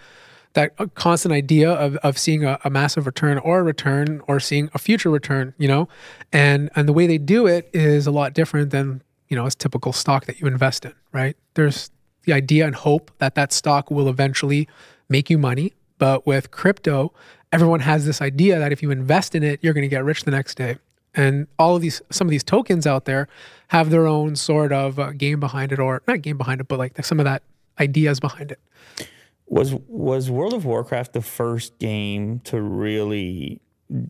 that 0.54 0.76
constant 0.94 1.34
idea 1.34 1.72
of, 1.72 1.96
of 1.98 2.16
seeing 2.18 2.44
a, 2.46 2.60
a 2.63 2.70
massive 2.70 3.06
return 3.08 3.39
or 3.39 3.60
a 3.60 3.63
return 3.63 4.22
or 4.28 4.39
seeing 4.39 4.70
a 4.76 4.78
future 4.78 5.10
return, 5.10 5.54
you 5.58 5.68
know? 5.68 5.88
And 6.32 6.70
and 6.76 6.88
the 6.88 6.94
way 6.94 7.08
they 7.08 7.18
do 7.18 7.48
it 7.48 7.70
is 7.74 8.06
a 8.06 8.12
lot 8.12 8.34
different 8.34 8.70
than, 8.70 9.02
you 9.30 9.36
know, 9.38 9.46
a 9.48 9.52
typical 9.52 9.94
stock 9.94 10.26
that 10.26 10.39
you 10.39 10.46
invest 10.48 10.86
in, 10.86 10.94
right? 11.12 11.36
There's 11.56 11.89
the 12.26 12.34
idea 12.34 12.68
and 12.68 12.76
hope 12.76 13.10
that 13.18 13.34
that 13.36 13.52
stock 13.52 13.89
will 13.89 14.08
eventually 14.08 14.68
make 15.10 15.30
you 15.30 15.38
money, 15.39 15.74
but 15.97 16.25
with 16.25 16.51
crypto, 16.51 17.13
everyone 17.51 17.82
has 17.82 18.06
this 18.06 18.21
idea 18.21 18.60
that 18.60 18.71
if 18.71 18.82
you 18.82 18.91
invest 18.91 19.36
in 19.36 19.43
it, 19.43 19.60
you're 19.62 19.73
going 19.73 19.84
to 19.84 19.89
get 19.89 20.03
rich 20.03 20.23
the 20.23 20.32
next 20.32 20.56
day. 20.56 20.77
And 21.15 21.47
all 21.60 21.75
of 21.75 21.82
these, 21.82 22.01
some 22.10 22.27
of 22.27 22.32
these 22.32 22.43
tokens 22.43 22.88
out 22.88 23.06
there 23.06 23.27
have 23.67 23.91
their 23.91 24.08
own 24.08 24.36
sort 24.36 24.71
of 24.71 24.97
uh, 24.97 25.12
game 25.12 25.39
behind 25.39 25.71
it, 25.71 25.79
or 25.79 26.01
not 26.08 26.21
game 26.21 26.38
behind 26.38 26.60
it, 26.60 26.67
but 26.67 26.79
like 26.79 27.03
some 27.06 27.19
of 27.19 27.25
that 27.25 27.43
ideas 27.79 28.19
behind 28.19 28.51
it. 28.51 28.60
Was 29.47 29.75
was 29.88 30.32
World 30.32 30.53
of 30.53 30.65
Warcraft 30.65 31.13
the 31.13 31.21
first 31.21 31.77
game 31.77 32.39
to 32.45 32.60
really 32.60 33.62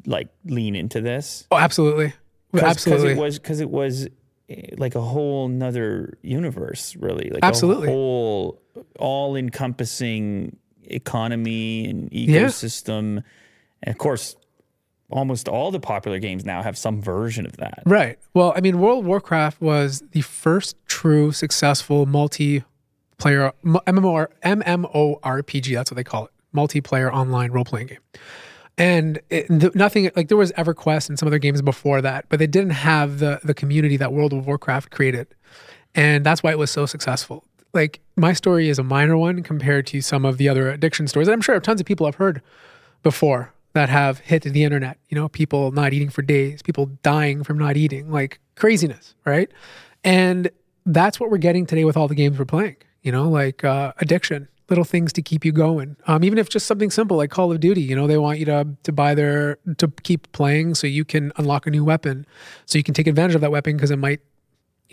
like 0.06 0.30
lean 0.46 0.76
into 0.76 1.02
this? 1.02 1.46
Oh, 1.52 1.58
absolutely, 1.58 2.14
Cause, 2.54 2.64
absolutely. 2.64 3.08
Cause 3.10 3.18
it 3.18 3.20
was 3.20 3.40
because 3.40 3.60
it 3.60 3.70
was 3.70 4.08
eh, 4.50 4.76
like 4.78 4.96
a 4.96 5.02
whole 5.02 5.50
nother 5.50 6.18
universe, 6.22 6.96
really. 6.96 7.30
Like 7.30 7.44
Absolutely. 7.44 7.88
a 7.88 7.92
whole 7.92 8.62
all 9.00 9.36
encompassing 9.36 10.56
economy 10.86 11.86
and 11.90 12.10
Yeah. 12.12 12.42
ecosystem. 12.46 13.24
And 13.84 13.94
of 13.94 13.98
course, 13.98 14.36
almost 15.10 15.48
all 15.48 15.70
the 15.72 15.80
popular 15.80 16.20
games 16.20 16.46
now 16.46 16.62
have 16.64 16.78
some 16.78 17.02
version 17.02 17.46
of 17.46 17.58
that. 17.58 17.84
Right. 17.86 18.18
Well, 18.34 18.54
I 18.56 18.62
mean, 18.62 18.80
World 18.80 19.00
of 19.00 19.06
Warcraft 19.06 19.62
was 19.62 20.04
the 20.12 20.22
first 20.22 20.76
true 20.88 21.32
successful 21.32 22.06
multiplayer 22.08 22.64
MMOR, 23.24 24.28
MMORPG. 24.44 25.74
That's 25.76 25.92
what 25.92 25.96
they 25.96 26.04
call 26.04 26.26
it, 26.26 26.32
multiplayer 26.56 27.12
online 27.14 27.52
role 27.52 27.66
playing 27.66 27.88
game. 27.88 28.00
And 28.78 29.20
it, 29.30 29.48
th- 29.48 29.76
nothing 29.76 30.10
like 30.16 30.30
there 30.30 30.38
was 30.38 30.52
EverQuest 30.54 31.10
and 31.10 31.20
some 31.20 31.28
other 31.28 31.38
games 31.38 31.62
before 31.62 32.02
that, 32.02 32.26
but 32.30 32.40
they 32.40 32.48
didn't 32.48 32.72
have 32.72 33.20
the 33.20 33.40
the 33.44 33.54
community 33.54 33.98
that 33.98 34.12
World 34.12 34.34
of 34.34 34.48
Warcraft 34.48 34.90
created, 34.90 35.28
and 35.94 36.26
that's 36.26 36.42
why 36.42 36.50
it 36.50 36.58
was 36.58 36.72
so 36.72 36.88
successful. 36.88 37.46
Like 37.74 38.02
my 38.16 38.34
story 38.34 38.70
is 38.70 38.78
a 38.78 38.84
minor 38.84 39.18
one 39.18 39.42
compared 39.42 39.88
to 39.88 40.02
some 40.02 40.26
of 40.26 40.38
the 40.38 40.48
other 40.48 40.70
addiction 40.70 41.08
stories. 41.08 41.28
I'm 41.28 41.42
sure 41.42 41.60
tons 41.60 41.82
of 41.82 41.88
people 41.88 42.06
have 42.06 42.16
heard 42.16 42.42
before 43.02 43.52
that 43.74 43.90
have 43.90 44.20
hit 44.20 44.44
the 44.44 44.64
internet. 44.64 45.00
You 45.10 45.16
know, 45.16 45.28
people 45.28 45.72
not 45.72 45.94
eating 45.94 46.10
for 46.10 46.22
days, 46.22 46.62
people 46.62 46.92
dying 47.02 47.44
from 47.44 47.58
not 47.58 47.76
eating, 47.76 48.12
like 48.12 48.40
craziness, 48.56 49.16
right? 49.26 49.50
And 50.04 50.52
that's 50.86 51.20
what 51.20 51.32
we're 51.32 51.38
getting 51.38 51.66
today 51.66 51.86
with 51.86 51.98
all 51.98 52.08
the 52.08 52.16
games 52.16 52.38
we're 52.38 52.46
playing. 52.46 52.76
You 53.02 53.12
know, 53.12 53.28
like 53.28 53.64
uh, 53.64 53.94
addiction, 53.98 54.48
little 54.70 54.84
things 54.84 55.12
to 55.14 55.22
keep 55.22 55.44
you 55.44 55.52
going. 55.52 55.98
Um, 56.08 56.24
even 56.24 56.38
if 56.38 56.50
just 56.50 56.68
something 56.68 56.92
simple 56.92 57.18
like 57.18 57.32
Call 57.32 57.52
of 57.52 57.60
Duty, 57.60 57.82
you 57.82 57.96
know, 57.96 58.06
they 58.06 58.18
want 58.18 58.38
you 58.38 58.46
to 58.46 58.68
to 58.84 58.92
buy 58.92 59.16
their 59.16 59.58
to 59.78 59.88
keep 60.04 60.32
playing 60.32 60.76
so 60.76 60.86
you 60.86 61.04
can 61.04 61.32
unlock 61.38 61.66
a 61.66 61.72
new 61.72 61.84
weapon, 61.84 62.26
so 62.66 62.78
you 62.78 62.84
can 62.84 62.94
take 62.94 63.08
advantage 63.08 63.36
of 63.36 63.42
that 63.42 63.52
weapon 63.52 63.76
because 63.76 63.92
it 63.92 63.98
might 63.98 64.22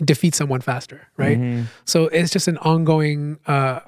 defeat 0.03 0.33
someone 0.35 0.61
faster, 0.61 1.07
right? 1.17 1.65
So 1.85 2.05
it's 2.07 2.31
just 2.31 2.47
an 2.47 2.57
ongoing 2.59 3.37
uh, 3.47 3.81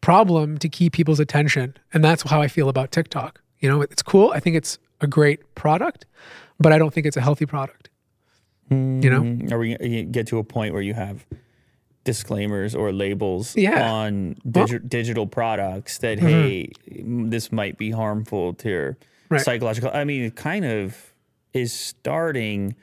problem 0.00 0.58
to 0.58 0.68
keep 0.68 0.92
people's 0.92 1.20
attention. 1.20 1.76
And 1.92 2.04
that's 2.04 2.22
how 2.22 2.40
I 2.42 2.48
feel 2.48 2.68
about 2.68 2.90
TikTok. 2.92 3.40
You 3.60 3.68
know, 3.68 3.82
it's 3.82 4.02
cool. 4.02 4.32
I 4.34 4.40
think 4.40 4.56
it's 4.56 4.78
a 5.00 5.06
great 5.06 5.54
product, 5.54 6.06
but 6.58 6.72
I 6.72 6.78
don't 6.78 6.92
think 6.92 7.06
it's 7.06 7.16
a 7.16 7.20
healthy 7.20 7.46
product. 7.46 7.88
You 8.70 8.76
know? 9.10 9.22
Mm, 9.22 9.50
Are 9.52 9.58
we 9.58 10.04
get 10.04 10.26
to 10.28 10.38
a 10.38 10.44
point 10.44 10.72
where 10.72 10.82
you 10.82 10.94
have 10.94 11.26
disclaimers 12.04 12.74
or 12.74 12.92
labels 12.92 13.56
Yeah. 13.56 13.90
on 13.90 14.36
digi- 14.46 14.88
digital 14.88 15.26
products 15.26 15.98
that 15.98 16.18
hey, 16.20 16.70
this 16.86 17.50
might 17.52 17.78
be 17.78 17.90
harmful 17.90 18.54
to 18.54 18.68
your 18.68 18.98
Right. 19.28 19.40
psychological? 19.40 19.90
I 19.92 20.04
mean, 20.04 20.22
it 20.22 20.36
kind 20.36 20.64
of 20.64 21.12
is 21.52 21.72
starting 21.72 22.74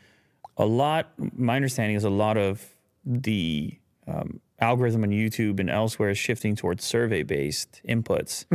a 0.58 0.65
lot. 0.65 1.12
My 1.36 1.56
understanding 1.56 1.96
is 1.96 2.04
a 2.04 2.10
lot 2.10 2.38
of 2.38 2.65
the 3.06 3.78
um, 4.08 4.39
algorithm 4.60 5.04
on 5.04 5.10
YouTube 5.12 5.60
and 5.60 5.70
elsewhere 5.70 6.10
is 6.10 6.17
shifting 6.17 6.56
towards 6.56 6.84
survey 6.84 7.24
based 7.24 7.82
inputs. 7.88 8.46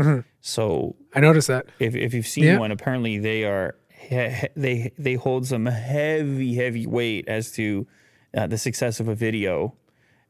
So 0.40 0.96
I 1.14 1.20
noticed 1.20 1.48
that. 1.48 1.66
if, 1.78 1.94
if 1.94 2.12
you've 2.14 2.26
seen 2.26 2.44
Yeah. 2.44 2.58
one, 2.58 2.70
apparently 2.72 3.18
they 3.18 3.44
are 3.44 3.76
he- 3.90 4.28
he- 4.30 4.48
they 4.56 4.92
they 4.98 5.14
hold 5.14 5.46
some 5.46 5.66
heavy 5.66 6.54
heavy 6.56 6.86
weight 6.86 7.28
as 7.28 7.52
to 7.52 7.86
uh, 8.36 8.46
the 8.48 8.58
success 8.58 8.98
of 8.98 9.06
a 9.08 9.14
video, 9.14 9.74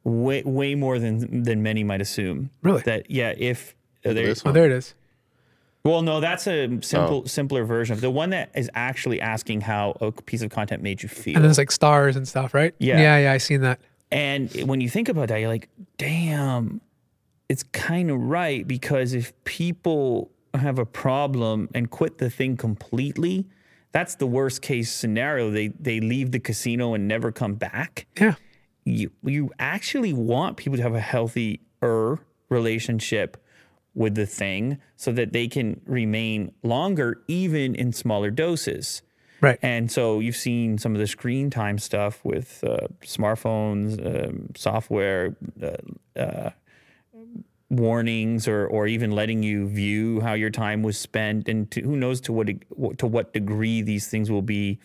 way 0.05 0.43
way 0.45 0.75
more 0.75 0.99
than 0.99 1.43
than 1.45 1.63
many 1.63 1.83
might 1.85 2.01
assume. 2.03 2.51
Really? 2.63 2.83
That 2.83 3.11
yeah, 3.11 3.33
if 3.39 3.75
uh, 4.05 4.13
there, 4.13 4.27
This 4.27 4.43
Oh, 4.45 4.49
one. 4.51 4.55
there 4.55 4.67
it 4.67 4.73
is. 4.73 4.95
Well, 5.85 6.03
no, 6.03 6.21
that's 6.21 6.47
a 6.47 6.66
Oh. 6.68 6.81
simple 6.81 7.27
simpler 7.27 7.64
version 7.64 7.92
of 7.95 8.01
the 8.01 8.11
one 8.11 8.31
that 8.31 8.51
is 8.55 8.71
actually 8.75 9.21
asking 9.21 9.62
how 9.62 9.97
a 10.01 10.12
piece 10.12 10.42
of 10.42 10.51
content 10.51 10.83
made 10.83 11.03
you 11.03 11.09
feel. 11.09 11.35
And 11.37 11.45
then 11.45 11.49
there's 11.49 11.59
like 11.59 11.71
stars 11.73 12.16
and 12.16 12.27
stuff, 12.27 12.55
right? 12.55 12.75
Yeah. 12.79 13.01
Yeah, 13.01 13.18
yeah, 13.18 13.33
I 13.33 13.38
seen 13.38 13.61
that. 13.62 13.81
And 14.11 14.51
when 14.68 14.81
you 14.81 14.88
think 14.88 15.09
about 15.09 15.29
that, 15.29 15.38
you're 15.38 15.49
like, 15.49 15.68
damn, 15.99 16.81
it's 17.49 17.62
kind 17.73 18.11
of 18.11 18.21
right 18.21 18.66
because 18.66 19.14
if 19.14 19.33
people 19.45 20.31
have 20.55 20.79
a 20.79 20.85
problem 20.87 21.68
and 21.75 21.90
quit 21.90 22.18
the 22.18 22.29
thing 22.31 22.57
completely, 22.57 23.47
that's 23.92 24.14
the 24.16 24.27
worst 24.27 24.61
case 24.62 24.90
scenario. 24.92 25.51
They 25.51 25.68
they 25.68 26.01
leave 26.01 26.31
the 26.33 26.38
casino 26.40 26.95
and 26.95 27.09
never 27.09 27.33
come 27.33 27.55
back. 27.55 28.07
Yeah. 28.21 28.35
You 28.85 29.12
you 29.25 29.51
actually 29.59 30.12
want 30.12 30.57
people 30.59 30.77
to 30.77 30.83
have 30.83 30.95
a 30.95 31.01
healthier 31.01 31.59
relationship 32.49 33.37
with 33.95 34.15
the 34.15 34.27
thing 34.27 34.79
so 34.97 35.13
that 35.13 35.33
they 35.33 35.49
can 35.49 35.81
remain 35.87 36.53
longer 36.63 37.23
even 37.29 37.75
in 37.75 37.93
smaller 37.93 38.31
doses. 38.31 39.03
Right. 39.41 39.59
And 39.61 39.91
so 39.91 40.21
you've 40.21 40.37
seen 40.37 40.79
some 40.79 40.95
of 40.95 41.01
the 41.01 41.07
screen 41.07 41.51
time 41.51 41.79
stuff 41.79 42.25
with 42.25 42.63
uh, 42.65 42.87
smartphones, 43.03 43.99
um, 44.07 44.51
software 44.55 45.37
uh, 45.61 46.19
uh, 46.19 46.51
warnings, 47.69 48.47
or 48.47 48.67
or 48.69 48.87
even 48.87 49.11
letting 49.11 49.43
you 49.43 49.67
view 49.67 50.21
how 50.21 50.35
your 50.35 50.51
time 50.51 50.83
was 50.85 50.97
spent, 50.97 51.49
and 51.49 51.69
to, 51.73 51.81
who 51.81 51.97
knows 51.97 52.21
to 52.21 52.33
what 52.33 52.49
to 52.99 53.07
what 53.07 53.33
degree 53.33 53.83
these 53.83 54.07
things 54.07 54.31
will 54.31 54.43
be 54.43 54.79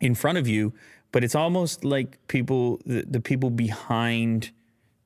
in 0.00 0.14
front 0.14 0.36
of 0.36 0.46
you. 0.46 0.74
But 1.10 1.24
it's 1.24 1.34
almost 1.34 1.84
like 1.84 2.26
people, 2.26 2.80
the, 2.84 3.04
the 3.06 3.20
people 3.20 3.50
behind 3.50 4.50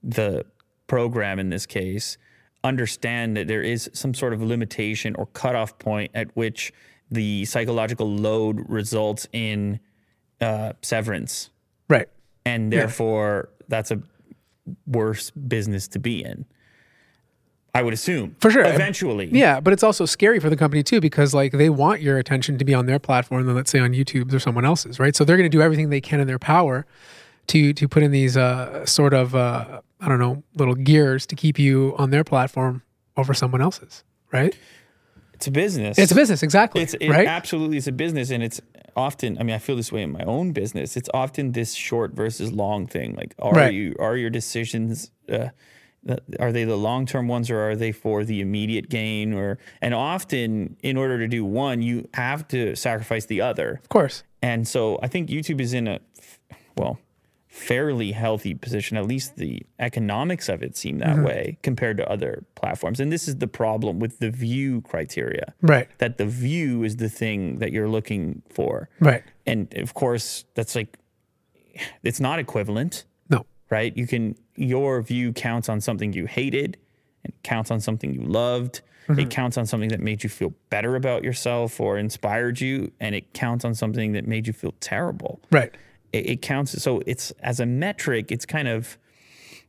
the 0.02 0.44
program 0.86 1.38
in 1.38 1.50
this 1.50 1.66
case, 1.66 2.16
understand 2.66 3.36
that 3.36 3.46
there 3.48 3.62
is 3.62 3.88
some 3.94 4.12
sort 4.14 4.32
of 4.32 4.42
limitation 4.42 5.14
or 5.16 5.26
cutoff 5.26 5.78
point 5.78 6.10
at 6.14 6.28
which 6.36 6.72
the 7.10 7.44
psychological 7.44 8.10
load 8.10 8.60
results 8.68 9.26
in 9.32 9.80
uh, 10.40 10.72
severance, 10.82 11.50
Right. 11.88 12.08
and 12.44 12.72
therefore 12.72 13.48
that's 13.68 13.90
a 13.90 14.02
worse 14.86 15.30
business 15.30 15.88
to 15.88 15.98
be 15.98 16.24
in. 16.24 16.44
I 17.74 17.82
would 17.82 17.92
assume 17.92 18.34
For 18.40 18.50
sure. 18.50 18.64
Eventually, 18.64 19.28
Yeah, 19.30 19.60
but 19.60 19.72
it's 19.72 19.82
also 19.82 20.06
scary 20.06 20.40
for 20.40 20.48
the 20.50 20.56
company 20.56 20.82
too 20.82 21.00
because 21.00 21.34
like 21.34 21.52
they 21.52 21.68
want 21.68 22.00
your 22.00 22.18
attention 22.18 22.56
to 22.58 22.64
be 22.64 22.72
on 22.74 22.86
their 22.86 22.98
platform 22.98 23.44
than 23.46 23.54
let's 23.54 23.70
say 23.70 23.78
on 23.78 23.92
YouTube's 23.92 24.34
or 24.34 24.40
someone 24.40 24.64
else's, 24.64 24.98
right? 24.98 25.14
So 25.14 25.24
they're 25.24 25.36
going 25.36 25.50
to 25.50 25.56
do 25.56 25.60
everything 25.62 25.90
they 25.90 26.00
can 26.00 26.18
in 26.18 26.26
their 26.26 26.38
power 26.38 26.86
to 27.48 27.72
to 27.74 27.86
put 27.86 28.02
in 28.02 28.10
these 28.12 28.36
uh, 28.36 28.84
sort 28.86 29.12
of 29.14 29.34
uh, 29.34 29.82
I 30.00 30.08
don't 30.08 30.18
know 30.18 30.42
little 30.56 30.74
gears 30.74 31.26
to 31.26 31.36
keep 31.36 31.58
you 31.58 31.94
on 31.98 32.10
their 32.10 32.24
platform 32.24 32.82
over 33.16 33.32
someone 33.34 33.62
else's, 33.62 34.04
right? 34.32 34.54
it's 35.34 35.46
a 35.46 35.50
business. 35.50 35.98
It's 35.98 36.12
a 36.12 36.14
business, 36.14 36.42
exactly. 36.42 36.80
It's 36.82 36.94
it 36.94 37.10
right. 37.10 37.26
absolutely 37.26 37.76
is 37.76 37.86
a 37.86 37.92
business, 37.92 38.30
and 38.30 38.42
it's 38.42 38.58
often. 38.96 39.36
I 39.38 39.42
mean, 39.42 39.54
I 39.54 39.58
feel 39.58 39.76
this 39.76 39.92
way 39.92 40.02
in 40.02 40.10
my 40.10 40.22
own 40.24 40.52
business. 40.52 40.96
It's 40.96 41.10
often 41.12 41.52
this 41.52 41.74
short 41.74 42.12
versus 42.14 42.52
long 42.52 42.86
thing. 42.86 43.14
Like, 43.16 43.34
are 43.38 43.52
Right. 43.52 43.74
you 43.74 43.94
are 43.98 44.16
your 44.16 44.30
decisions? 44.30 45.10
Uh, 45.30 45.48
are 46.38 46.52
they 46.52 46.64
the 46.64 46.76
long 46.76 47.04
term 47.04 47.28
ones, 47.28 47.50
or 47.50 47.58
are 47.60 47.76
they 47.76 47.92
for 47.92 48.24
the 48.24 48.40
immediate 48.40 48.88
gain? 48.88 49.34
Or 49.34 49.58
and 49.82 49.92
often, 49.92 50.76
in 50.82 50.96
order 50.96 51.18
to 51.18 51.28
do 51.28 51.44
one, 51.44 51.82
you 51.82 52.08
have 52.14 52.48
to 52.48 52.74
sacrifice 52.76 53.26
the 53.26 53.40
other. 53.42 53.78
of 53.82 53.88
course. 53.90 54.22
And 54.40 54.66
so, 54.66 54.98
I 55.02 55.08
think 55.08 55.28
YouTube 55.28 55.60
is 55.60 55.74
in 55.74 55.86
a 55.88 56.00
well 56.78 56.98
fairly 57.56 58.12
healthy 58.12 58.54
position. 58.54 58.96
At 58.98 59.06
least 59.06 59.36
the 59.36 59.62
economics 59.78 60.48
of 60.48 60.62
it 60.62 60.76
seem 60.76 60.98
Mm-hmm. 61.00 61.16
that 61.22 61.26
way 61.26 61.58
compared 61.62 61.96
to 61.96 62.08
other 62.08 62.44
platforms. 62.54 63.00
And 63.00 63.10
this 63.10 63.26
is 63.28 63.36
the 63.36 63.48
problem 63.48 63.98
with 63.98 64.18
the 64.18 64.30
view 64.30 64.82
criteria. 64.82 65.54
Right. 65.62 65.88
That 65.98 66.18
the 66.18 66.26
view 66.26 66.84
is 66.84 66.96
the 66.96 67.08
thing 67.08 67.58
that 67.58 67.72
you're 67.72 67.88
looking 67.88 68.42
for. 68.50 68.88
Right. 69.00 69.22
And 69.46 69.72
of 69.76 69.94
course, 69.94 70.44
that's 70.54 70.74
like, 70.76 70.98
it's 72.02 72.20
not 72.20 72.38
equivalent, 72.38 73.04
No. 73.30 73.46
right? 73.70 73.96
You 73.96 74.06
can, 74.06 74.36
your 74.54 75.00
view 75.02 75.32
counts 75.32 75.68
on 75.68 75.80
something 75.80 76.12
you 76.12 76.26
hated 76.26 76.76
and 77.24 77.32
counts 77.42 77.70
on 77.70 77.80
something 77.80 78.12
you 78.14 78.22
loved. 78.22 78.80
Mm-hmm. 79.08 79.20
It 79.20 79.30
counts 79.30 79.56
on 79.58 79.66
something 79.66 79.90
that 79.90 80.00
made 80.00 80.22
you 80.24 80.28
feel 80.30 80.52
better 80.70 80.96
about 80.96 81.22
yourself 81.24 81.80
or 81.80 81.96
inspired 81.98 82.60
you. 82.60 82.92
And 83.00 83.14
it 83.14 83.32
counts 83.34 83.64
on 83.64 83.74
something 83.74 84.12
that 84.12 84.26
made 84.26 84.46
you 84.46 84.52
feel 84.52 84.74
terrible. 84.80 85.40
Right. 85.50 85.72
It, 86.16 86.30
it 86.30 86.42
counts. 86.42 86.80
So 86.82 87.02
it's, 87.06 87.32
as 87.40 87.60
a 87.60 87.66
metric, 87.66 88.30
it's 88.32 88.46
kind 88.46 88.68
of 88.68 88.98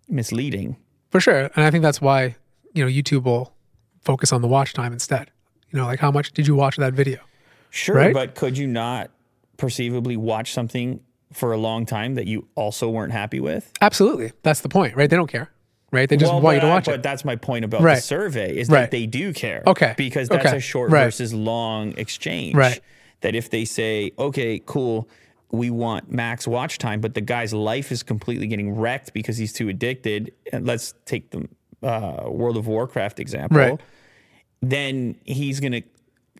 misleading. 0.10 0.78
For 1.12 1.20
sure. 1.20 1.50
And 1.56 1.66
I 1.66 1.72
think 1.72 1.82
that's 1.84 2.02
why, 2.02 2.36
you 2.74 2.84
know, 2.84 2.90
YouTube 2.92 3.24
will 3.24 3.54
focus 4.02 4.32
on 4.32 4.42
the 4.42 4.48
watch 4.48 4.74
time 4.74 4.94
instead. 4.94 5.32
You 5.72 5.80
know, 5.80 5.86
like 5.86 6.00
how 6.00 6.12
much 6.12 6.32
did 6.32 6.48
you 6.48 6.56
watch 6.56 6.78
that 6.78 6.94
video? 6.94 7.20
Sure, 7.70 7.96
Right? 7.96 8.14
but 8.14 8.36
could 8.36 8.58
you 8.58 8.68
not 8.68 9.12
perceivably 9.58 10.16
watch 10.18 10.54
something 10.54 11.02
for 11.34 11.52
a 11.52 11.58
long 11.58 11.86
time 11.86 12.16
that 12.16 12.26
you 12.28 12.48
also 12.56 12.90
weren't 12.90 13.12
happy 13.12 13.40
with? 13.40 13.72
Absolutely. 13.82 14.32
That's 14.44 14.62
the 14.62 14.70
point, 14.70 14.96
right? 14.96 15.10
They 15.10 15.18
don't 15.18 15.30
care, 15.30 15.52
right? 15.92 16.08
They 16.08 16.16
just 16.16 16.32
want 16.32 16.44
you 16.44 16.48
but 16.48 16.60
to 16.62 16.68
I- 16.68 16.70
watch 16.70 16.86
but 16.86 16.96
it. 16.96 17.04
that's 17.04 17.26
my 17.26 17.36
point 17.36 17.66
about 17.66 17.82
Right. 17.82 17.96
the 17.96 18.02
survey 18.02 18.56
is 18.58 18.70
Right. 18.70 18.82
that 18.82 18.92
they 18.92 19.06
do 19.06 19.34
care. 19.34 19.64
Okay. 19.68 19.94
Because 19.98 20.30
that's 20.30 20.46
Okay. 20.46 20.58
a 20.58 20.62
short 20.62 20.90
Right. 20.92 21.04
versus 21.04 21.34
long 21.34 21.94
exchange. 21.98 22.56
Right. 22.56 22.80
That 23.22 23.36
if 23.36 23.50
they 23.50 23.66
say, 23.66 24.12
okay, 24.18 24.62
cool, 24.66 25.10
we 25.52 25.70
want 25.70 26.12
max 26.12 26.48
watch 26.48 26.78
time, 26.78 27.00
but 27.00 27.14
the 27.14 27.22
guy's 27.22 27.54
life 27.54 27.92
is 27.92 28.04
completely 28.04 28.48
getting 28.48 28.76
wrecked 28.76 29.14
because 29.14 29.38
he's 29.38 29.54
too 29.54 29.70
addicted. 29.70 30.34
And 30.52 30.66
let's 30.66 30.94
take 31.06 31.32
the 31.32 31.48
uh, 31.82 32.30
World 32.30 32.58
of 32.58 32.68
Warcraft 32.68 33.20
example. 33.20 33.58
Right. 33.58 33.80
Then 34.62 35.16
he's 35.24 35.60
gonna 35.60 35.84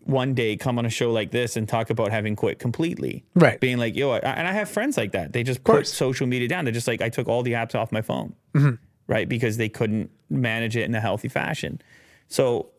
one 0.04 0.34
day 0.34 0.56
come 0.56 0.78
on 0.78 0.86
a 0.86 0.90
show 0.90 1.12
like 1.12 1.30
this 1.30 1.56
and 1.56 1.68
talk 1.68 1.90
about 1.90 2.10
having 2.10 2.34
quit 2.34 2.58
completely. 2.58 3.24
Right. 3.34 3.60
Being 3.60 3.78
like, 3.78 3.94
yo, 3.94 4.10
I, 4.10 4.18
and 4.18 4.48
I 4.48 4.52
have 4.52 4.68
friends 4.68 4.96
like 4.96 5.12
that. 5.12 5.32
They 5.32 5.42
just 5.42 5.62
put 5.64 5.86
social 5.86 6.26
media 6.26 6.48
down. 6.48 6.64
They're 6.64 6.72
just 6.72 6.88
like, 6.88 7.02
I 7.02 7.10
took 7.10 7.28
all 7.28 7.42
the 7.42 7.52
apps 7.52 7.74
off 7.74 7.92
my 7.92 8.00
phone. 8.00 8.34
Mm-hmm. 8.54 8.76
Right. 9.06 9.28
Because 9.28 9.58
they 9.58 9.68
couldn't 9.68 10.10
manage 10.30 10.76
it 10.76 10.84
in 10.84 10.94
a 10.94 11.00
healthy 11.00 11.28
fashion. 11.28 11.80
So 12.28 12.70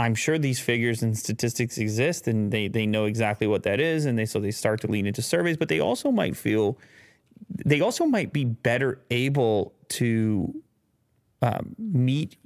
I'm 0.00 0.14
sure 0.14 0.38
these 0.38 0.60
figures 0.60 1.02
and 1.02 1.16
statistics 1.16 1.78
exist 1.78 2.26
and 2.26 2.50
they, 2.50 2.68
they 2.68 2.86
know 2.86 3.04
exactly 3.04 3.46
what 3.46 3.62
that 3.64 3.80
is. 3.80 4.06
And 4.06 4.18
they, 4.18 4.26
so 4.26 4.40
they 4.40 4.50
start 4.50 4.80
to 4.82 4.86
lean 4.86 5.06
into 5.06 5.22
surveys, 5.22 5.56
but 5.56 5.68
they 5.68 5.80
also 5.80 6.10
might 6.10 6.36
feel, 6.36 6.78
they 7.64 7.80
also 7.80 8.06
might 8.06 8.32
be 8.32 8.44
better 8.44 9.00
able 9.10 9.74
to 9.90 10.54
um, 11.42 11.74
meet 11.78 12.36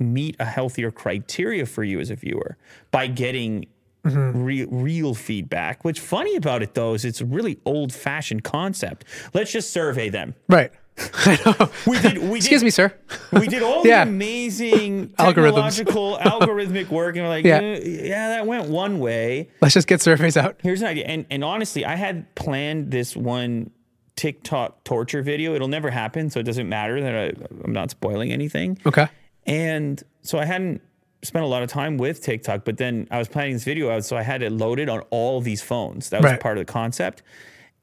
meet 0.00 0.36
a 0.40 0.44
healthier 0.44 0.90
criteria 0.90 1.64
for 1.64 1.84
you 1.84 2.00
as 2.00 2.10
a 2.10 2.16
viewer 2.16 2.58
by 2.90 3.06
getting 3.06 3.64
real, 4.02 4.68
real 4.70 5.14
feedback. 5.14 5.84
What's 5.84 5.98
funny 5.98 6.36
about 6.36 6.62
it 6.62 6.74
though 6.74 6.94
is 6.94 7.04
it's 7.04 7.20
a 7.20 7.24
really 7.24 7.58
old 7.64 7.92
fashioned 7.92 8.44
concept. 8.44 9.04
Let's 9.32 9.52
just 9.52 9.72
survey 9.72 10.08
them. 10.08 10.34
right. 10.48 10.72
I 11.26 11.38
know. 11.44 11.70
We 11.86 11.98
did. 11.98 12.18
We 12.18 12.36
Excuse 12.38 12.60
did, 12.60 12.64
me, 12.66 12.70
sir. 12.70 12.92
We 13.32 13.48
did 13.48 13.62
all 13.62 13.84
Yeah. 13.86 14.04
the 14.04 14.10
amazing 14.10 15.08
technological 15.18 16.18
algorithmic 16.22 16.88
work, 16.88 17.16
and 17.16 17.24
we're 17.24 17.30
like, 17.30 17.44
Yeah. 17.44 17.60
yeah. 17.60 17.78
yeah, 18.04 18.28
that 18.28 18.46
went 18.46 18.68
one 18.68 19.00
way. 19.00 19.48
Let's 19.60 19.74
just 19.74 19.88
get 19.88 20.00
surveys 20.00 20.36
out. 20.36 20.56
Here's 20.62 20.82
an 20.82 20.88
idea. 20.88 21.06
And 21.06 21.26
and 21.30 21.42
honestly, 21.42 21.84
I 21.84 21.96
had 21.96 22.32
planned 22.36 22.90
this 22.92 23.16
one 23.16 23.70
TikTok 24.16 24.84
torture 24.84 25.22
video. 25.22 25.54
It'll 25.54 25.66
never 25.68 25.90
happen, 25.90 26.30
so 26.30 26.38
it 26.38 26.44
doesn't 26.44 26.68
matter 26.68 27.00
that 27.00 27.14
I, 27.14 27.32
I'm 27.64 27.72
not 27.72 27.90
spoiling 27.90 28.30
anything. 28.30 28.78
Okay. 28.86 29.08
And 29.46 30.00
so 30.22 30.38
I 30.38 30.44
hadn't 30.44 30.80
spent 31.22 31.44
a 31.44 31.48
lot 31.48 31.62
of 31.64 31.68
time 31.70 31.96
with 31.98 32.22
TikTok, 32.22 32.64
but 32.64 32.76
then 32.76 33.08
I 33.10 33.18
was 33.18 33.26
planning 33.28 33.54
this 33.54 33.64
video 33.64 33.90
out, 33.90 34.04
so 34.04 34.16
I 34.16 34.22
had 34.22 34.42
it 34.42 34.52
loaded 34.52 34.88
on 34.88 35.00
all 35.10 35.40
these 35.40 35.60
phones. 35.62 36.10
That 36.10 36.22
was 36.22 36.30
Right. 36.32 36.40
part 36.40 36.56
of 36.58 36.66
the 36.66 36.72
concept. 36.72 37.22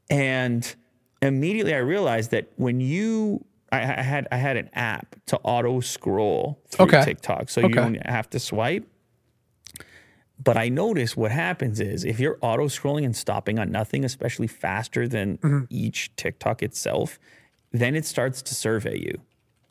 And 0.09 0.73
immediately 1.21 1.73
I 1.73 1.79
realized 1.79 2.31
that 2.31 2.51
when 2.55 2.79
you 2.79 3.45
I, 3.71 3.79
I 3.79 4.01
had 4.01 4.27
I 4.31 4.37
had 4.37 4.57
an 4.57 4.69
app 4.73 5.15
to 5.27 5.37
auto 5.43 5.79
scroll 5.79 6.59
through 6.69 6.85
Okay. 6.87 7.03
TikTok, 7.03 7.49
so 7.49 7.61
you 7.61 7.69
don't 7.69 8.05
have 8.07 8.29
to 8.31 8.39
swipe. 8.39 8.85
But 10.43 10.57
I 10.57 10.69
noticed 10.69 11.15
what 11.15 11.31
happens 11.31 11.79
is 11.79 12.03
if 12.03 12.19
you're 12.19 12.37
auto 12.41 12.65
scrolling 12.67 13.05
and 13.05 13.15
stopping 13.15 13.59
on 13.59 13.71
nothing, 13.71 14.03
especially 14.03 14.47
faster 14.47 15.07
than 15.07 15.37
Mm-hmm. 15.37 15.65
each 15.69 16.15
TikTok 16.15 16.63
itself, 16.63 17.19
then 17.71 17.95
it 17.95 18.05
starts 18.05 18.41
to 18.41 18.55
survey 18.55 18.97
you. 18.97 19.21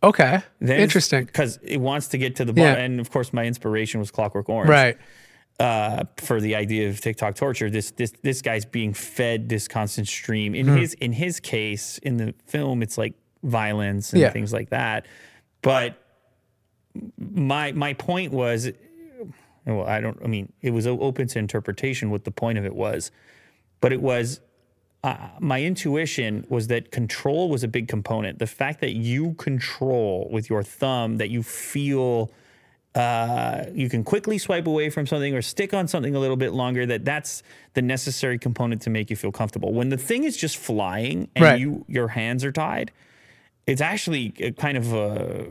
Okay. 0.03 0.41
Then 0.61 0.81
Interesting. 0.81 1.25
because 1.25 1.59
it 1.63 1.79
wants 1.79 2.07
to 2.09 2.19
get 2.19 2.37
to 2.37 2.45
the 2.45 2.53
Yeah. 2.55 2.71
bottom. 2.75 2.85
And 2.85 3.01
of 3.01 3.11
course, 3.11 3.33
my 3.33 3.45
inspiration 3.45 3.99
was 4.01 4.11
Clockwork 4.13 4.49
Orange, 4.49 4.71
Right. 4.71 4.97
Uh, 5.61 6.05
for 6.17 6.41
the 6.41 6.55
idea 6.55 6.89
of 6.89 7.03
TikTok 7.03 7.35
torture. 7.35 7.69
This 7.69 7.91
this 7.91 8.15
this 8.23 8.41
guy's 8.41 8.65
being 8.65 8.95
fed 8.95 9.51
this 9.51 9.69
constant 9.69 10.09
stream. 10.09 10.55
Hmm. 10.55 10.61
In 10.61 10.67
his 10.79 10.95
in 10.95 11.13
his 11.13 11.39
case, 11.39 11.99
in 11.99 12.17
the 12.17 12.35
film, 12.47 12.83
it's 12.83 12.97
like 12.97 13.13
violence 13.43 14.15
and 14.15 14.23
Yeah. 14.23 14.31
things 14.31 14.55
like 14.55 14.71
that. 14.71 15.05
But 15.61 16.03
my 17.19 17.73
my 17.73 17.93
point 17.93 18.33
was, 18.33 18.71
well, 19.67 19.87
I 19.87 20.01
don't. 20.01 20.19
I 20.25 20.29
mean, 20.29 20.51
it 20.63 20.71
was 20.71 20.87
open 20.87 21.29
to 21.29 21.39
interpretation. 21.39 22.09
What 22.11 22.25
the 22.25 22.31
point 22.31 22.57
of 22.57 22.65
it 22.65 22.75
was, 22.75 23.11
but 23.83 23.93
it 23.93 24.01
was 24.01 24.41
uh, 25.05 25.29
my 25.41 25.63
intuition 25.63 26.47
was 26.49 26.69
that 26.69 26.91
control 26.91 27.51
was 27.51 27.63
a 27.63 27.69
big 27.69 27.87
component. 27.87 28.39
The 28.39 28.47
fact 28.47 28.81
that 28.81 28.93
you 28.95 29.35
control 29.35 30.27
with 30.33 30.49
your 30.49 30.63
thumb, 30.63 31.19
that 31.19 31.29
you 31.29 31.43
feel 31.43 32.31
uh, 32.95 33.65
you 33.73 33.89
can 33.89 34.03
quickly 34.03 34.37
swipe 34.39 34.67
away 34.67 34.91
from 34.91 35.07
something 35.07 35.35
or 35.35 35.43
stick 35.43 35.73
on 35.73 35.87
something 35.89 36.15
a 36.15 36.19
little 36.21 36.37
bit 36.37 36.53
longer. 36.53 36.87
That 36.87 37.05
that's 37.05 37.43
the 37.75 37.83
necessary 37.83 38.39
component 38.39 38.83
to 38.83 38.91
make 38.91 39.11
you 39.11 39.17
feel 39.17 39.31
comfortable. 39.33 39.73
When 39.73 39.91
the 39.91 39.97
thing 39.97 40.25
is 40.25 40.37
just 40.37 40.57
flying 40.57 41.29
and 41.37 41.45
Right. 41.45 41.61
you 41.61 41.85
your 41.89 42.09
hands 42.09 42.45
are 42.45 42.53
tied, 42.53 42.91
it's 43.67 43.81
actually 43.81 44.33
a 44.41 44.51
kind 44.53 44.77
of 44.77 44.93
a 44.93 45.47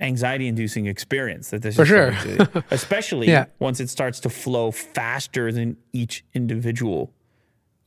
anxiety-inducing 0.00 0.86
experience 0.86 1.50
that 1.50 1.62
this 1.62 1.76
For 1.76 1.82
is 1.82 1.88
sure. 1.88 2.10
to- 2.12 2.64
especially 2.70 3.28
Yeah. 3.28 3.44
once 3.58 3.80
it 3.80 3.90
starts 3.90 4.18
to 4.20 4.30
flow 4.30 4.70
faster 4.70 5.52
than 5.52 5.76
each 5.92 6.24
individual 6.34 7.12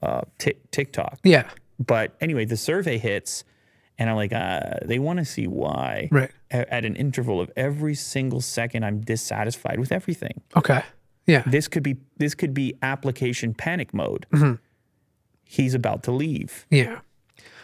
uh, 0.02 0.22
Tik 0.38 0.70
TikTok. 0.72 1.20
Yeah. 1.24 1.50
But 1.80 2.16
anyway, 2.22 2.46
the 2.46 2.58
survey 2.58 2.98
hits, 3.00 3.44
and 4.00 4.10
I'm 4.10 4.16
like, 4.16 4.34
uh, 4.34 4.80
they 4.86 5.00
want 5.00 5.20
to 5.20 5.26
see 5.26 5.48
why. 5.48 6.10
Right. 6.12 6.32
A- 6.52 6.74
At 6.74 6.84
an 6.86 6.96
interval 6.96 7.40
of 7.40 7.52
every 7.56 7.96
single 7.96 8.42
second, 8.42 8.84
I'm 8.86 9.02
dissatisfied 9.02 9.80
with 9.80 9.92
everything. 9.92 10.42
Okay. 10.56 10.82
Yeah. 11.28 11.44
This 11.46 11.68
could 11.68 11.84
be 11.84 11.98
this 12.18 12.36
could 12.36 12.54
be 12.54 12.74
application 12.82 13.54
panic 13.54 13.94
mode. 13.94 14.26
Mm-hmm. 14.34 14.54
He's 15.46 15.74
about 15.74 16.04
to 16.04 16.12
leave. 16.12 16.66
Yeah. 16.70 17.00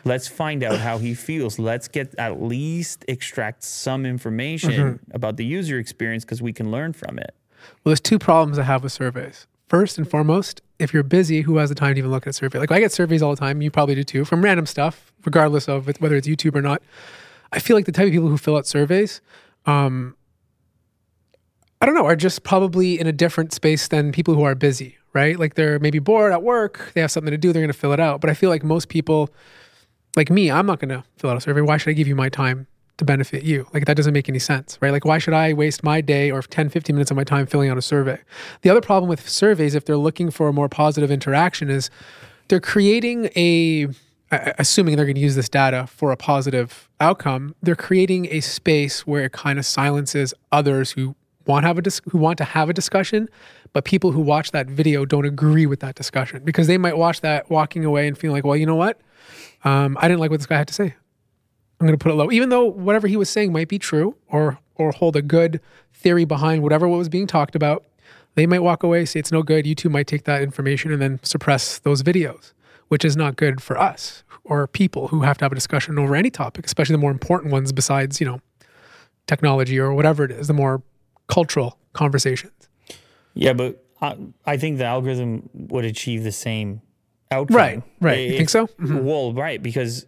Let's 0.06 0.28
find 0.30 0.64
out 0.64 0.80
how 0.80 0.98
he 0.98 1.14
feels. 1.14 1.60
Let's 1.60 1.88
get 1.90 2.16
at 2.18 2.42
least 2.42 3.04
extract 3.08 3.64
some 3.64 4.06
information 4.06 4.72
Mm-hmm. 4.72 5.12
about 5.16 5.36
the 5.38 5.44
user 5.46 5.78
experience 5.78 6.24
because 6.24 6.42
we 6.42 6.54
can 6.54 6.72
learn 6.72 6.94
from 6.94 7.20
it. 7.20 7.34
Well, 7.84 7.92
there's 7.92 8.00
two 8.00 8.20
problems 8.20 8.58
I 8.58 8.64
have 8.64 8.84
with 8.84 8.94
surveys. 8.94 9.46
First 9.68 9.98
and 9.98 10.10
foremost, 10.10 10.62
if 10.80 10.94
you're 10.94 11.04
busy, 11.04 11.42
who 11.42 11.58
has 11.58 11.70
the 11.70 11.76
time 11.76 11.94
to 11.94 12.00
even 12.00 12.10
look 12.10 12.26
at 12.26 12.32
a 12.32 12.34
survey? 12.34 12.58
Like 12.58 12.72
I 12.72 12.80
get 12.80 12.92
surveys 12.92 13.22
all 13.22 13.32
the 13.32 13.40
time. 13.40 13.62
You 13.62 13.70
probably 13.70 13.96
do 13.96 14.04
too, 14.04 14.26
from 14.26 14.42
random 14.42 14.66
stuff, 14.66 15.12
regardless 15.26 15.68
of 15.68 15.88
whether 16.00 16.16
it's 16.16 16.28
YouTube 16.28 16.56
or 16.56 16.62
not. 16.62 16.82
I 17.52 17.60
feel 17.60 17.76
like 17.76 17.86
the 17.86 17.92
type 17.92 18.08
of 18.08 18.12
people 18.12 18.30
who 18.30 18.38
fill 18.38 18.56
out 18.56 18.66
surveys, 18.66 19.22
um, 19.66 20.16
I 21.82 21.86
don't 21.86 21.96
know, 21.96 22.06
are 22.06 22.16
just 22.16 22.44
probably 22.44 23.00
in 23.00 23.08
a 23.08 23.12
different 23.12 23.54
space 23.54 23.88
than 23.88 24.12
people 24.12 24.36
who 24.36 24.44
are 24.44 24.56
busy, 24.56 24.98
right? 25.14 25.38
Like 25.38 25.56
they're 25.56 25.80
maybe 25.80 26.00
bored 26.00 26.32
at 26.32 26.44
work, 26.44 26.92
they 26.94 27.02
have 27.02 27.12
something 27.12 27.32
to 27.32 27.38
do, 27.38 27.52
they're 27.52 27.62
going 27.62 27.74
to 27.74 27.78
fill 27.78 27.94
it 27.94 28.00
out. 28.00 28.22
But 28.22 28.30
I 28.30 28.34
feel 28.34 28.50
like 28.50 28.64
most 28.64 28.88
people, 28.90 29.34
like 30.16 30.30
me, 30.30 30.52
I'm 30.52 30.66
not 30.66 30.80
going 30.80 30.90
to 30.90 31.04
fill 31.18 31.30
out 31.30 31.38
a 31.38 31.42
survey. 31.42 31.62
Why 31.62 31.78
should 31.78 31.90
I 31.90 31.94
give 31.94 32.08
you 32.08 32.16
my 32.16 32.30
time 32.30 32.68
to 33.00 33.06
benefit 33.06 33.44
you? 33.44 33.68
Like 33.74 33.86
that 33.86 33.98
doesn't 33.98 34.14
make 34.14 34.30
any 34.30 34.40
sense, 34.40 34.78
right? 34.82 34.92
Like 34.92 35.06
why 35.06 35.18
should 35.18 35.34
I 35.34 35.54
waste 35.54 35.84
my 35.84 36.02
day 36.02 36.32
or 36.32 36.42
10, 36.42 36.70
15 36.70 36.96
minutes 36.96 37.12
of 37.12 37.18
my 37.18 37.24
time 37.24 37.46
filling 37.46 37.70
out 37.70 37.78
a 37.78 37.82
survey? 37.82 38.20
The 38.62 38.70
other 38.70 38.82
problem 38.82 39.10
with 39.10 39.28
surveys, 39.28 39.76
if 39.76 39.86
they're 39.86 39.98
looking 39.98 40.32
for 40.32 40.48
a 40.48 40.54
more 40.54 40.70
positive 40.70 41.12
interaction, 41.12 41.70
is 41.70 41.90
they're 42.48 42.60
creating 42.60 43.30
a 43.36 43.88
assuming 44.32 44.96
they're 44.96 45.06
going 45.06 45.16
to 45.16 45.22
use 45.22 45.36
this 45.36 45.50
data 45.50 45.88
for 45.88 46.12
a 46.12 46.18
positive 46.18 46.88
outcome, 47.00 47.56
they're 47.62 47.76
creating 47.76 48.28
a 48.30 48.42
space 48.42 49.08
where 49.08 49.24
it 49.24 49.32
kind 49.32 49.58
of 49.58 49.66
silences 49.66 50.34
others 50.52 50.92
who 50.92 51.16
want 51.46 51.66
have 51.66 51.78
a 51.78 51.82
dis- 51.82 52.02
who 52.12 52.18
want 52.18 52.38
to 52.38 52.44
have 52.44 52.70
a 52.70 52.74
discussion, 52.74 53.28
but 53.74 53.86
people 53.86 54.12
who 54.12 54.22
watch 54.22 54.52
that 54.52 54.68
video 54.68 55.06
don't 55.06 55.26
agree 55.26 55.66
with 55.66 55.80
that 55.80 55.96
discussion 55.96 56.44
because 56.44 56.68
they 56.68 56.78
might 56.78 56.98
watch 56.98 57.22
that 57.22 57.50
walking 57.50 57.84
away 57.84 58.08
and 58.08 58.18
feel 58.18 58.32
like, 58.32 58.44
well, 58.44 58.56
you 58.56 58.66
know 58.66 58.76
what, 58.76 59.02
um, 59.64 59.98
I 60.00 60.08
didn't 60.08 60.20
like 60.20 60.30
what 60.30 60.40
this 60.40 60.48
guy 60.48 60.58
had 60.58 60.68
to 60.68 60.74
say. 60.74 60.96
I'm 61.80 61.88
going 61.88 61.98
to 61.98 62.04
put 62.04 62.12
it 62.12 62.16
low, 62.16 62.32
even 62.32 62.50
though 62.50 62.66
whatever 62.66 63.08
he 63.08 63.16
was 63.16 63.30
saying 63.30 63.54
might 63.54 63.68
be 63.68 63.80
true 63.80 64.16
or 64.28 64.60
or 64.76 64.92
hold 64.92 65.16
a 65.16 65.22
good 65.22 65.60
theory 65.94 66.26
behind 66.26 66.64
whatever 66.64 66.88
what 66.88 66.98
was 66.98 67.10
being 67.10 67.28
talked 67.28 67.56
about. 67.56 67.86
They 68.36 68.46
might 68.46 68.60
walk 68.60 68.84
away, 68.84 69.06
say 69.06 69.20
it's 69.20 69.32
no 69.32 69.44
good. 69.44 69.68
You 69.68 69.76
YouTube 69.76 69.92
might 69.92 70.08
take 70.08 70.24
that 70.24 70.42
information 70.42 70.94
and 70.94 71.02
then 71.02 71.20
suppress 71.24 71.80
those 71.80 72.04
videos. 72.04 72.54
which 72.90 73.06
is 73.06 73.16
not 73.16 73.38
good 73.38 73.64
for 73.64 73.80
us 73.80 74.24
or 74.44 74.68
people 74.68 75.08
who 75.08 75.22
have 75.22 75.38
to 75.38 75.46
have 75.46 75.52
a 75.52 75.56
discussion 75.56 75.98
over 75.98 76.16
any 76.16 76.30
topic, 76.30 76.66
especially 76.66 76.94
the 76.94 77.00
more 77.00 77.12
important 77.12 77.54
ones 77.54 77.72
besides, 77.72 78.20
you 78.20 78.26
know, 78.26 78.42
technology 79.28 79.80
or 79.80 79.94
whatever 79.94 80.26
it 80.26 80.32
is, 80.32 80.48
the 80.48 80.54
more 80.54 80.84
cultural 81.28 81.78
conversations. 81.94 82.68
Yeah, 83.36 83.54
but 83.54 83.84
I, 84.02 84.18
I 84.46 84.58
think 84.58 84.80
the 84.80 84.86
algorithm 84.86 85.50
would 85.54 85.86
achieve 85.86 86.24
the 86.24 86.32
same 86.32 86.82
outcome. 87.32 87.56
Right, 87.56 87.84
right. 88.02 88.20
You 88.28 88.38
think 88.38 88.50
so? 88.50 88.66
Mm-hmm. 88.68 89.06
Well, 89.06 89.34
right, 89.34 89.62
because 89.62 90.08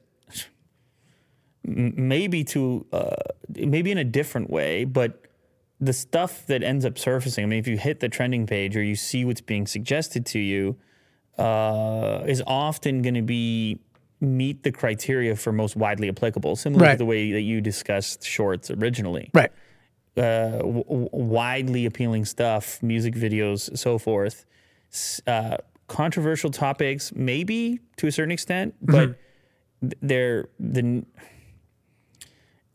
maybe 1.64 2.44
to 2.46 2.86
uh, 2.92 3.16
maybe 3.50 3.92
in 3.92 3.98
a 3.98 4.04
different 4.04 4.50
way, 4.50 4.84
but 4.86 5.22
the 5.80 5.94
stuff 5.94 6.46
that 6.48 6.62
ends 6.64 6.86
up 6.86 6.98
surfacing. 6.98 7.44
I 7.44 7.48
mean, 7.48 7.60
if 7.60 7.68
you 7.68 7.78
hit 7.78 8.00
the 8.00 8.10
trending 8.10 8.46
page 8.46 8.76
or 8.78 8.84
you 8.84 8.96
see 8.96 9.26
what's 9.26 9.42
being 9.42 9.66
suggested 9.68 10.26
to 10.28 10.40
you, 10.40 10.76
uh, 11.38 12.24
is 12.28 12.44
often 12.46 13.02
going 13.02 13.16
to 13.16 13.22
be 13.22 13.80
meet 14.20 14.62
the 14.64 14.72
criteria 14.72 15.36
for 15.36 15.52
most 15.52 15.76
widely 15.76 16.08
applicable, 16.08 16.56
similar 16.56 16.86
Right. 16.86 16.92
to 16.92 16.98
the 17.00 17.06
way 17.06 17.32
that 17.32 17.42
you 17.42 17.60
discussed 17.62 18.24
shorts 18.24 18.70
originally 18.70 19.32
Right. 19.34 19.52
uh, 20.16 20.60
w- 20.60 20.84
widely 21.12 21.88
appealing 21.88 22.26
stuff, 22.26 22.84
music 22.84 23.16
videos, 23.16 23.76
so 23.78 23.98
forth. 23.98 24.46
S- 24.92 25.22
Uh, 25.26 25.58
controversial 25.88 26.52
topics, 26.52 27.12
maybe 27.16 27.80
to 27.98 28.06
a 28.08 28.12
certain 28.12 28.32
extent, 28.32 28.76
but 28.82 29.16
th- 29.82 29.94
they're 30.02 30.48
the. 30.60 31.04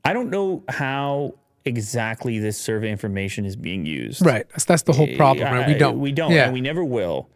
I 0.07 0.13
don't 0.13 0.31
know 0.31 0.63
how 0.69 1.35
exactly 1.65 2.39
this 2.39 2.57
survey 2.59 2.91
information 2.91 3.45
is 3.45 3.57
being 3.57 3.85
used. 3.85 4.25
Right. 4.25 4.49
That's, 4.51 4.65
that's 4.65 4.83
the 4.83 4.93
whole 4.93 5.09
problem, 5.17 5.53
right? 5.53 5.67
We 5.67 5.75
don't. 5.75 6.01
We 6.01 6.13
don't. 6.13 6.33
Yeah. 6.33 6.45
And 6.45 6.53
we 6.53 6.61
never 6.61 6.85
will. 6.85 7.29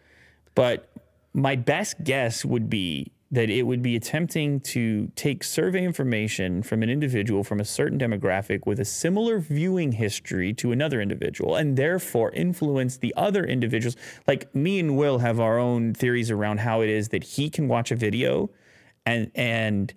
But 0.55 0.91
my 1.35 1.57
best 1.57 2.03
guess 2.05 2.45
would 2.45 2.71
be 2.71 3.13
that 3.33 3.49
it 3.49 3.63
would 3.63 3.81
be 3.81 3.95
attempting 3.95 4.61
to 4.61 5.11
take 5.15 5.45
survey 5.45 5.85
information 5.85 6.63
from 6.63 6.83
an 6.83 6.91
individual 6.91 7.45
from 7.45 7.61
a 7.61 7.65
certain 7.65 7.97
demographic 7.97 8.67
with 8.67 8.81
a 8.81 8.85
similar 8.85 9.39
viewing 9.39 9.93
history 9.93 10.53
to 10.53 10.73
another 10.73 11.01
individual 11.01 11.55
and 11.55 11.77
therefore 11.77 12.33
influence 12.33 12.97
the 12.97 13.15
other 13.17 13.45
individuals. 13.45 13.97
Like 14.27 14.53
me 14.55 14.81
and 14.81 14.97
Will 14.97 15.19
have 15.19 15.39
our 15.39 15.59
own 15.59 15.95
theories 15.95 16.31
around 16.31 16.59
how 16.59 16.81
it 16.81 16.89
is 16.89 17.11
that 17.11 17.23
he 17.23 17.51
can 17.51 17.69
watch 17.69 17.93
a 17.93 17.97
video 17.97 18.51
and 19.07 19.31
and 19.35 19.95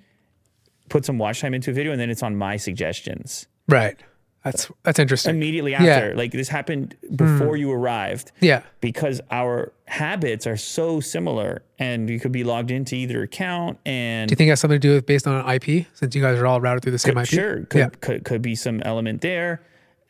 put 0.89 1.05
some 1.05 1.17
watch 1.17 1.41
time 1.41 1.53
into 1.53 1.71
a 1.71 1.73
video 1.73 1.91
and 1.91 1.99
then 2.01 2.09
it's 2.09 2.23
on 2.23 2.35
my 2.35 2.57
suggestions 2.57 3.47
right. 3.67 3.97
That's 4.43 4.69
that's 4.83 4.99
interesting. 4.99 5.35
immediately 5.35 5.71
Yeah. 5.71 5.83
After. 5.85 6.15
Like 6.15 6.33
this 6.33 6.49
happened 6.49 6.97
before 7.15 7.55
you 7.55 7.71
arrived 7.71 8.33
yeah. 8.41 8.63
because 8.81 9.21
our 9.31 9.71
habits 9.87 10.45
are 10.45 10.57
so 10.57 10.99
similar 10.99 11.61
and 11.79 12.09
you 12.09 12.19
could 12.19 12.33
be 12.33 12.43
logged 12.43 12.69
into 12.69 12.95
either 12.95 13.23
account 13.23 13.77
and 13.85 14.27
Do 14.27 14.33
you 14.33 14.35
think 14.35 14.47
it 14.47 14.51
has 14.51 14.59
something 14.59 14.81
to 14.81 14.85
do 14.85 14.95
with 14.95 15.05
based 15.05 15.27
on 15.27 15.35
an 15.35 15.49
IP 15.49 15.85
since 15.93 16.13
you 16.13 16.21
guys 16.21 16.37
are 16.39 16.45
all 16.45 16.59
routed 16.59 16.83
through 16.83 16.91
the 16.91 16.99
same 16.99 17.17
IP? 17.17 17.27
sure 17.27 17.63
could, 17.67 17.79
Yeah. 17.79 17.89
could, 18.01 18.25
could 18.25 18.41
be 18.41 18.55
some 18.55 18.81
element 18.81 19.21
there 19.21 19.61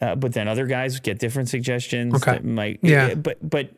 uh, 0.01 0.15
but 0.15 0.34
then 0.34 0.47
other 0.47 0.65
guys 0.65 0.99
get 0.99 1.19
different 1.19 1.47
suggestions 1.49 2.15
Okay. 2.15 2.39
might 2.39 2.80
Yeah. 2.82 3.13
but 3.13 3.38
but 3.47 3.69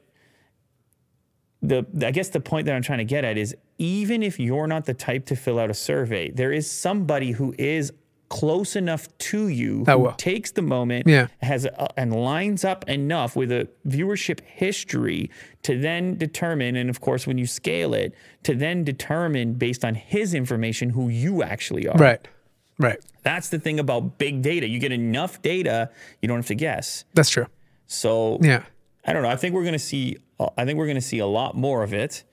the 1.68 1.86
i 2.06 2.12
guess 2.12 2.30
the 2.30 2.40
point 2.40 2.66
that 2.66 2.76
i'm 2.76 2.82
trying 2.82 3.00
to 3.00 3.06
get 3.06 3.24
at 3.24 3.38
is 3.38 3.56
even 3.78 4.24
if 4.24 4.40
you're 4.40 4.68
not 4.68 4.86
the 4.86 4.94
type 4.94 5.26
to 5.26 5.36
fill 5.36 5.60
out 5.60 5.70
a 5.70 5.74
survey 5.74 6.30
there 6.32 6.52
is 6.52 6.70
somebody 6.70 7.32
who 7.32 7.54
is 7.58 7.92
close 8.30 8.76
enough 8.76 9.08
to 9.20 9.48
you 9.50 9.84
That 9.84 9.94
who 9.94 10.00
will. 10.00 10.12
takes 10.14 10.52
the 10.52 10.64
moment 10.64 11.08
Yeah. 11.08 11.28
has 11.42 11.66
a, 11.66 12.00
and 12.00 12.12
lines 12.14 12.66
up 12.66 12.88
enough 12.90 13.36
with 13.36 13.52
a 13.52 13.68
viewership 13.88 14.40
history 14.42 15.30
to 15.62 15.78
then 15.80 16.18
determine 16.18 16.76
and 16.76 16.90
of 16.90 17.02
course 17.02 17.28
when 17.28 17.38
you 17.38 17.46
scale 17.46 17.94
it 17.94 18.16
to 18.44 18.56
then 18.56 18.84
determine 18.84 19.54
based 19.54 19.86
on 19.86 19.94
his 19.96 20.34
information 20.34 20.90
who 20.92 21.08
you 21.10 21.44
actually 21.44 21.88
are 21.88 21.98
Right. 21.98 22.28
Right. 22.80 23.00
that's 23.24 23.50
the 23.50 23.60
thing 23.60 23.80
about 23.80 24.18
big 24.18 24.42
data 24.42 24.68
you 24.68 24.80
get 24.80 24.92
enough 24.92 25.42
data 25.42 25.90
you 26.22 26.28
don't 26.28 26.38
have 26.38 26.48
to 26.48 26.56
guess 26.56 27.06
That's 27.14 27.30
true. 27.30 27.46
so 27.86 28.40
Yeah. 28.42 28.64
i 29.06 29.14
don't 29.14 29.22
know 29.22 29.30
i 29.30 29.36
think 29.36 29.54
we're 29.54 29.62
going 29.64 29.74
to 29.74 29.88
see 29.94 30.18
i 30.58 30.66
think 30.66 30.78
we're 30.78 30.86
going 30.86 30.96
to 30.96 31.02
see 31.02 31.20
a 31.20 31.26
lot 31.28 31.56
more 31.56 31.84
of 31.84 31.94
it 31.94 32.24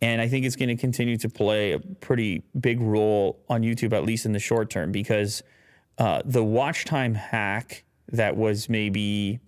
and 0.00 0.20
i 0.20 0.28
think 0.28 0.44
it's 0.44 0.56
going 0.56 0.68
to 0.68 0.76
continue 0.76 1.16
to 1.16 1.28
play 1.28 1.72
a 1.72 1.78
pretty 1.78 2.42
big 2.60 2.80
role 2.80 3.38
on 3.48 3.62
youtube 3.62 3.92
at 3.92 4.04
least 4.04 4.26
in 4.26 4.32
the 4.32 4.38
short 4.38 4.70
term 4.70 4.92
because 4.92 5.42
uh, 5.98 6.22
the 6.24 6.44
watch 6.44 6.84
time 6.84 7.14
hack 7.14 7.84
that 8.12 8.36
was 8.36 8.68
maybe 8.68 9.40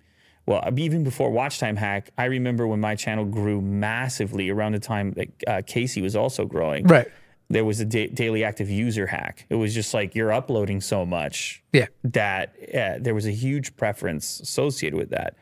well 0.47 0.63
even 0.77 1.05
before 1.05 1.31
watch 1.31 1.59
time 1.59 1.77
hack 1.77 2.11
i 2.19 2.25
remember 2.25 2.67
when 2.67 2.81
my 2.81 2.95
channel 2.95 3.25
grew 3.25 3.61
massively 3.61 4.51
around 4.51 4.73
the 4.73 4.81
time 4.81 5.13
that 5.13 5.29
uh, 5.47 5.63
casey 5.67 6.03
was 6.03 6.17
also 6.17 6.45
growing 6.47 6.87
Right. 6.87 7.07
there 7.49 7.65
was 7.65 7.79
a 7.81 7.85
da- 7.85 8.09
daily 8.09 8.43
active 8.43 8.69
user 8.69 9.07
hack 9.07 9.47
it 9.49 9.55
was 9.57 9.73
just 9.75 9.95
like 9.95 10.15
you're 10.17 10.33
uploading 10.33 10.81
so 10.81 11.07
much 11.07 11.63
Yeah. 11.73 11.87
that 12.03 12.55
uh, 12.75 12.99
there 13.01 13.15
was 13.15 13.27
a 13.27 13.31
huge 13.33 13.77
preference 13.77 14.41
associated 14.41 14.97
with 14.99 15.11
that. 15.11 15.37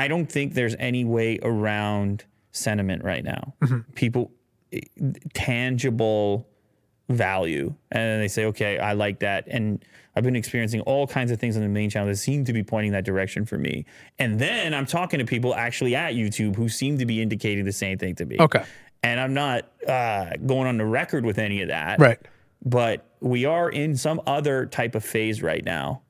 I 0.00 0.08
don't 0.08 0.30
think 0.30 0.54
there's 0.54 0.76
any 0.78 1.04
way 1.04 1.38
around 1.42 2.24
sentiment 2.52 3.04
right 3.04 3.22
now. 3.24 3.54
People, 3.94 4.30
eh, 4.72 4.80
tangible 5.34 6.46
value, 7.08 7.74
and 7.90 8.22
they 8.22 8.28
say, 8.28 8.44
okay, 8.46 8.78
I 8.78 8.92
like 8.92 9.20
that. 9.20 9.44
And 9.48 9.84
I've 10.16 10.24
been 10.24 10.36
experiencing 10.36 10.80
all 10.82 11.06
kinds 11.06 11.30
of 11.30 11.38
things 11.40 11.56
on 11.56 11.62
the 11.62 11.68
main 11.68 11.90
channel 11.90 12.08
that 12.08 12.16
seem 12.16 12.44
to 12.44 12.52
be 12.52 12.62
pointing 12.62 12.92
that 12.92 13.04
direction 13.04 13.44
for 13.44 13.58
me. 13.58 13.84
And 14.18 14.38
then 14.38 14.74
I'm 14.74 14.86
talking 14.86 15.18
to 15.18 15.24
people 15.26 15.54
actually 15.54 15.94
at 15.96 16.14
YouTube 16.14 16.56
who 16.56 16.68
seem 16.68 16.98
to 16.98 17.06
be 17.06 17.20
indicating 17.20 17.64
the 17.64 17.72
same 17.72 17.98
thing 17.98 18.14
to 18.16 18.24
me. 18.24 18.36
Okay. 18.38 18.64
And 19.02 19.18
I'm 19.20 19.34
not 19.34 19.66
uh, 19.88 20.30
going 20.46 20.66
on 20.68 20.76
the 20.78 20.84
record 20.86 21.24
with 21.24 21.38
any 21.38 21.62
of 21.62 21.68
that 21.68 21.98
Right. 21.98 22.18
but 22.64 23.06
we 23.20 23.44
are 23.44 23.68
in 23.70 23.96
some 23.96 24.20
other 24.26 24.66
type 24.66 24.94
of 24.94 25.04
phase 25.04 25.42
right 25.42 25.64
now 25.64 26.02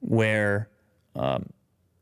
where 0.00 0.68
um, 1.16 1.50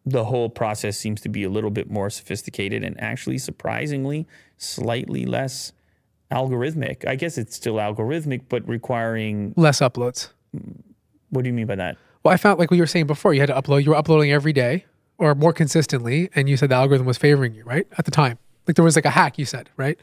the 0.04 0.24
whole 0.24 0.48
process 0.50 0.98
seems 0.98 1.20
to 1.20 1.28
be 1.28 1.44
a 1.44 1.48
little 1.50 1.70
bit 1.70 1.90
more 1.90 2.10
sophisticated 2.10 2.82
and 2.82 3.00
actually 3.00 3.38
surprisingly 3.38 4.26
slightly 4.56 5.24
less 5.24 5.72
algorithmic. 6.30 7.06
I 7.06 7.14
guess 7.14 7.38
it's 7.38 7.54
still 7.54 7.74
algorithmic, 7.74 8.42
but 8.48 8.66
requiring 8.66 9.54
Less 9.56 9.80
uploads. 9.80 10.28
what 11.30 11.42
do 11.42 11.48
you 11.48 11.54
mean 11.54 11.66
by 11.66 11.76
that? 11.76 11.96
Well, 12.22 12.32
I 12.32 12.36
found 12.36 12.58
like 12.58 12.70
we 12.70 12.80
were 12.80 12.86
saying 12.86 13.06
before, 13.06 13.34
you 13.34 13.40
had 13.40 13.48
to 13.48 13.54
upload. 13.54 13.84
You 13.84 13.90
were 13.90 13.96
uploading 13.96 14.32
every 14.32 14.52
day 14.52 14.84
or 15.18 15.34
more 15.34 15.52
consistently, 15.52 16.30
and 16.34 16.48
you 16.48 16.56
said 16.56 16.68
the 16.70 16.74
algorithm 16.74 17.06
was 17.06 17.18
favoring 17.18 17.54
you, 17.54 17.64
right? 17.64 17.86
At 17.98 18.04
the 18.04 18.10
time, 18.10 18.38
like 18.66 18.76
there 18.76 18.84
was 18.84 18.96
like 18.96 19.04
a 19.04 19.10
hack. 19.10 19.38
You 19.38 19.44
said, 19.44 19.70
right? 19.76 19.98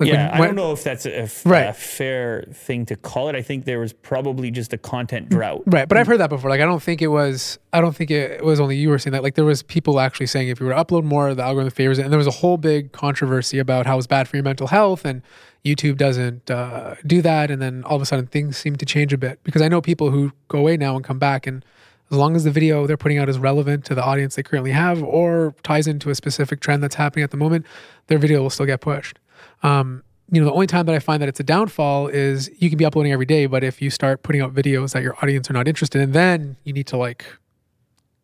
Like 0.00 0.08
Yeah, 0.08 0.32
when- 0.32 0.40
I 0.42 0.46
don't 0.46 0.56
know 0.56 0.72
if 0.72 0.82
that's 0.82 1.04
a, 1.04 1.20
f- 1.24 1.44
Right. 1.44 1.66
a 1.66 1.74
fair 1.74 2.44
thing 2.54 2.86
to 2.86 2.96
call 2.96 3.28
it. 3.28 3.34
I 3.36 3.42
think 3.42 3.66
there 3.66 3.78
was 3.78 3.92
probably 3.92 4.50
just 4.50 4.72
a 4.72 4.78
content 4.78 5.28
drought. 5.28 5.62
Right, 5.66 5.86
but 5.86 5.98
I've 5.98 6.06
heard 6.06 6.18
that 6.20 6.30
before. 6.30 6.48
Like, 6.48 6.62
I 6.62 6.64
don't 6.64 6.82
think 6.82 7.02
it 7.02 7.08
was. 7.08 7.58
I 7.74 7.82
don't 7.82 7.94
think 7.94 8.10
it 8.10 8.42
was 8.42 8.58
only 8.60 8.76
you 8.76 8.88
were 8.88 8.98
saying 8.98 9.12
that. 9.12 9.22
Like, 9.22 9.34
there 9.34 9.44
was 9.44 9.62
people 9.62 10.00
actually 10.00 10.26
saying 10.26 10.48
if 10.48 10.58
you 10.58 10.64
were 10.66 10.72
to 10.72 10.82
upload 10.82 11.04
more, 11.04 11.34
the 11.34 11.42
algorithm 11.42 11.70
favors 11.70 11.98
it. 11.98 12.02
And 12.04 12.10
there 12.10 12.18
was 12.18 12.26
a 12.26 12.30
whole 12.32 12.56
big 12.56 12.92
controversy 12.92 13.58
about 13.58 13.84
how 13.84 13.98
it's 13.98 14.06
bad 14.06 14.26
for 14.26 14.36
your 14.36 14.42
mental 14.44 14.68
health, 14.68 15.04
and 15.04 15.20
YouTube 15.66 15.98
doesn't 15.98 16.50
uh, 16.50 16.94
do 17.06 17.20
that. 17.20 17.50
And 17.50 17.60
then 17.60 17.84
all 17.84 17.96
of 17.96 18.00
a 18.02 18.06
sudden, 18.06 18.26
things 18.26 18.56
seem 18.56 18.76
to 18.76 18.86
change 18.86 19.12
a 19.12 19.18
bit 19.18 19.38
because 19.44 19.60
I 19.60 19.68
know 19.68 19.82
people 19.82 20.10
who 20.10 20.32
go 20.48 20.58
away 20.58 20.78
now 20.78 20.96
and 20.96 21.04
come 21.04 21.18
back, 21.18 21.46
and 21.46 21.62
as 22.10 22.16
long 22.16 22.34
as 22.34 22.42
the 22.42 22.50
video 22.50 22.88
they're 22.88 22.96
putting 22.96 23.18
out 23.18 23.28
is 23.28 23.38
relevant 23.38 23.84
to 23.84 23.94
the 23.94 24.02
audience 24.02 24.34
they 24.34 24.42
currently 24.42 24.72
have 24.72 25.00
or 25.02 25.54
ties 25.62 25.86
into 25.86 26.10
a 26.10 26.14
specific 26.16 26.58
trend 26.60 26.82
that's 26.82 26.96
happening 26.96 27.22
at 27.22 27.30
the 27.30 27.36
moment, 27.36 27.64
their 28.08 28.18
video 28.18 28.42
will 28.42 28.50
still 28.50 28.66
get 28.66 28.80
pushed. 28.80 29.19
Um, 29.62 30.02
you 30.32 30.40
know, 30.40 30.46
the 30.46 30.52
only 30.52 30.66
time 30.68 30.86
that 30.86 30.94
I 30.94 31.00
find 31.00 31.20
that 31.22 31.28
it's 31.28 31.40
a 31.40 31.44
downfall 31.44 32.08
is 32.08 32.50
you 32.58 32.68
can 32.70 32.78
be 32.78 32.84
uploading 32.84 33.12
every 33.12 33.26
day, 33.26 33.46
but 33.46 33.64
if 33.64 33.82
you 33.82 33.90
start 33.90 34.22
putting 34.22 34.40
out 34.40 34.54
videos 34.54 34.92
that 34.92 35.02
your 35.02 35.16
audience 35.22 35.50
are 35.50 35.54
not 35.54 35.66
interested 35.66 36.00
in, 36.00 36.12
then 36.12 36.56
you 36.64 36.72
need 36.72 36.86
to 36.88 36.96
like 36.96 37.24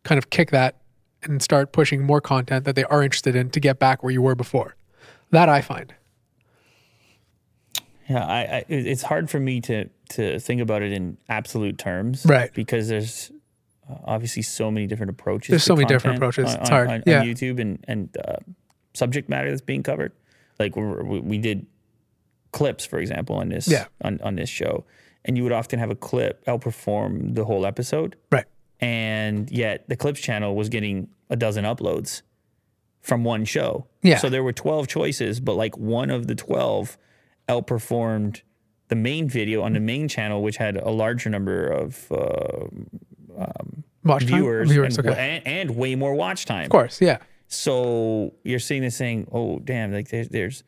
kind 0.03 0.17
of 0.17 0.29
kick 0.29 0.51
that 0.51 0.77
and 1.23 1.41
start 1.41 1.73
pushing 1.73 2.03
more 2.03 2.21
content 2.21 2.63
that 2.65 2.75
they 2.75 2.85
are 2.85 3.03
interested 3.03 3.35
in 3.35 3.49
to 3.49 3.59
get 3.59 3.77
back 3.77 4.03
where 4.03 4.11
you 4.11 4.21
were 4.21 4.35
before. 4.35 4.75
That 5.31 5.49
I 5.49 5.61
find. 5.61 5.93
Yeah, 8.09 8.25
I, 8.25 8.37
I 8.39 8.65
it's 8.69 9.01
hard 9.03 9.29
for 9.29 9.39
me 9.39 9.59
to 9.61 9.89
to 10.11 10.39
think 10.39 10.61
about 10.61 10.81
it 10.81 10.93
in 10.93 11.17
absolute 11.27 11.77
terms, 11.77 12.25
Right. 12.25 12.53
Because 12.53 12.87
there's 12.87 13.31
uh, 13.89 13.95
obviously 14.05 14.43
so 14.43 14.71
many 14.71 14.87
different 14.87 15.09
approaches. 15.09 15.49
There's 15.49 15.63
so 15.65 15.75
many 15.75 15.85
different 15.87 16.15
approaches. 16.17 16.53
On, 16.53 16.61
It's 16.61 16.69
hard. 16.69 16.89
on, 16.89 17.03
Yeah. 17.05 17.19
on 17.19 17.25
YouTube 17.27 17.59
and 17.59 17.83
and 17.85 18.15
uh, 18.25 18.37
subject 18.93 19.27
matter 19.27 19.49
that's 19.49 19.59
being 19.61 19.83
covered. 19.83 20.13
Like 20.59 20.75
we 20.75 21.19
we 21.19 21.37
did 21.37 21.65
clips, 22.51 22.85
for 22.85 22.99
example, 22.99 23.35
on 23.35 23.49
this 23.49 23.67
Yeah. 23.67 23.85
on 24.01 24.19
on 24.23 24.35
this 24.35 24.49
show, 24.49 24.85
and 25.25 25.37
you 25.37 25.43
would 25.43 25.51
often 25.51 25.79
have 25.79 25.89
a 25.89 25.95
clip 25.95 26.43
outperform 26.45 27.35
the 27.35 27.45
whole 27.45 27.65
episode, 27.65 28.15
Right. 28.31 28.45
and 28.79 29.49
yet 29.51 29.87
the 29.89 29.95
clips 29.95 30.19
channel 30.19 30.55
was 30.55 30.69
getting 30.69 31.09
a 31.29 31.35
dozen 31.35 31.65
uploads 31.65 32.21
from 33.01 33.23
one 33.23 33.45
show. 33.45 33.87
Yeah. 34.01 34.17
So 34.17 34.29
there 34.29 34.43
were 34.43 34.53
12 34.53 34.87
choices, 34.87 35.39
but 35.39 35.55
like 35.55 35.77
one 35.77 36.09
of 36.09 36.27
the 36.27 36.35
12 36.35 36.97
outperformed 37.47 38.41
the 38.89 38.95
main 38.95 39.27
video 39.29 39.61
on 39.61 39.73
the 39.73 39.79
main 39.79 40.07
channel, 40.07 40.41
which 40.41 40.57
had 40.57 40.77
a 40.77 40.89
larger 40.89 41.29
number 41.29 41.67
of 41.67 42.11
uh, 42.11 42.65
Watch 44.03 44.25
time? 44.25 44.39
viewers, 44.41 44.69
Viewers. 44.71 44.97
and, 44.97 45.07
Okay. 45.07 45.41
and, 45.45 45.47
and 45.69 45.77
way 45.77 45.95
more 45.95 46.13
watch 46.15 46.45
time. 46.45 46.65
Of 46.65 46.69
course. 46.71 47.01
Yeah. 47.01 47.17
So 47.47 48.33
you're 48.43 48.59
seeing 48.59 48.81
this 48.81 48.95
saying, 48.95 49.27
oh, 49.31 49.59
damn, 49.59 49.93
like 49.93 50.09
there's, 50.09 50.29
there's 50.29 50.63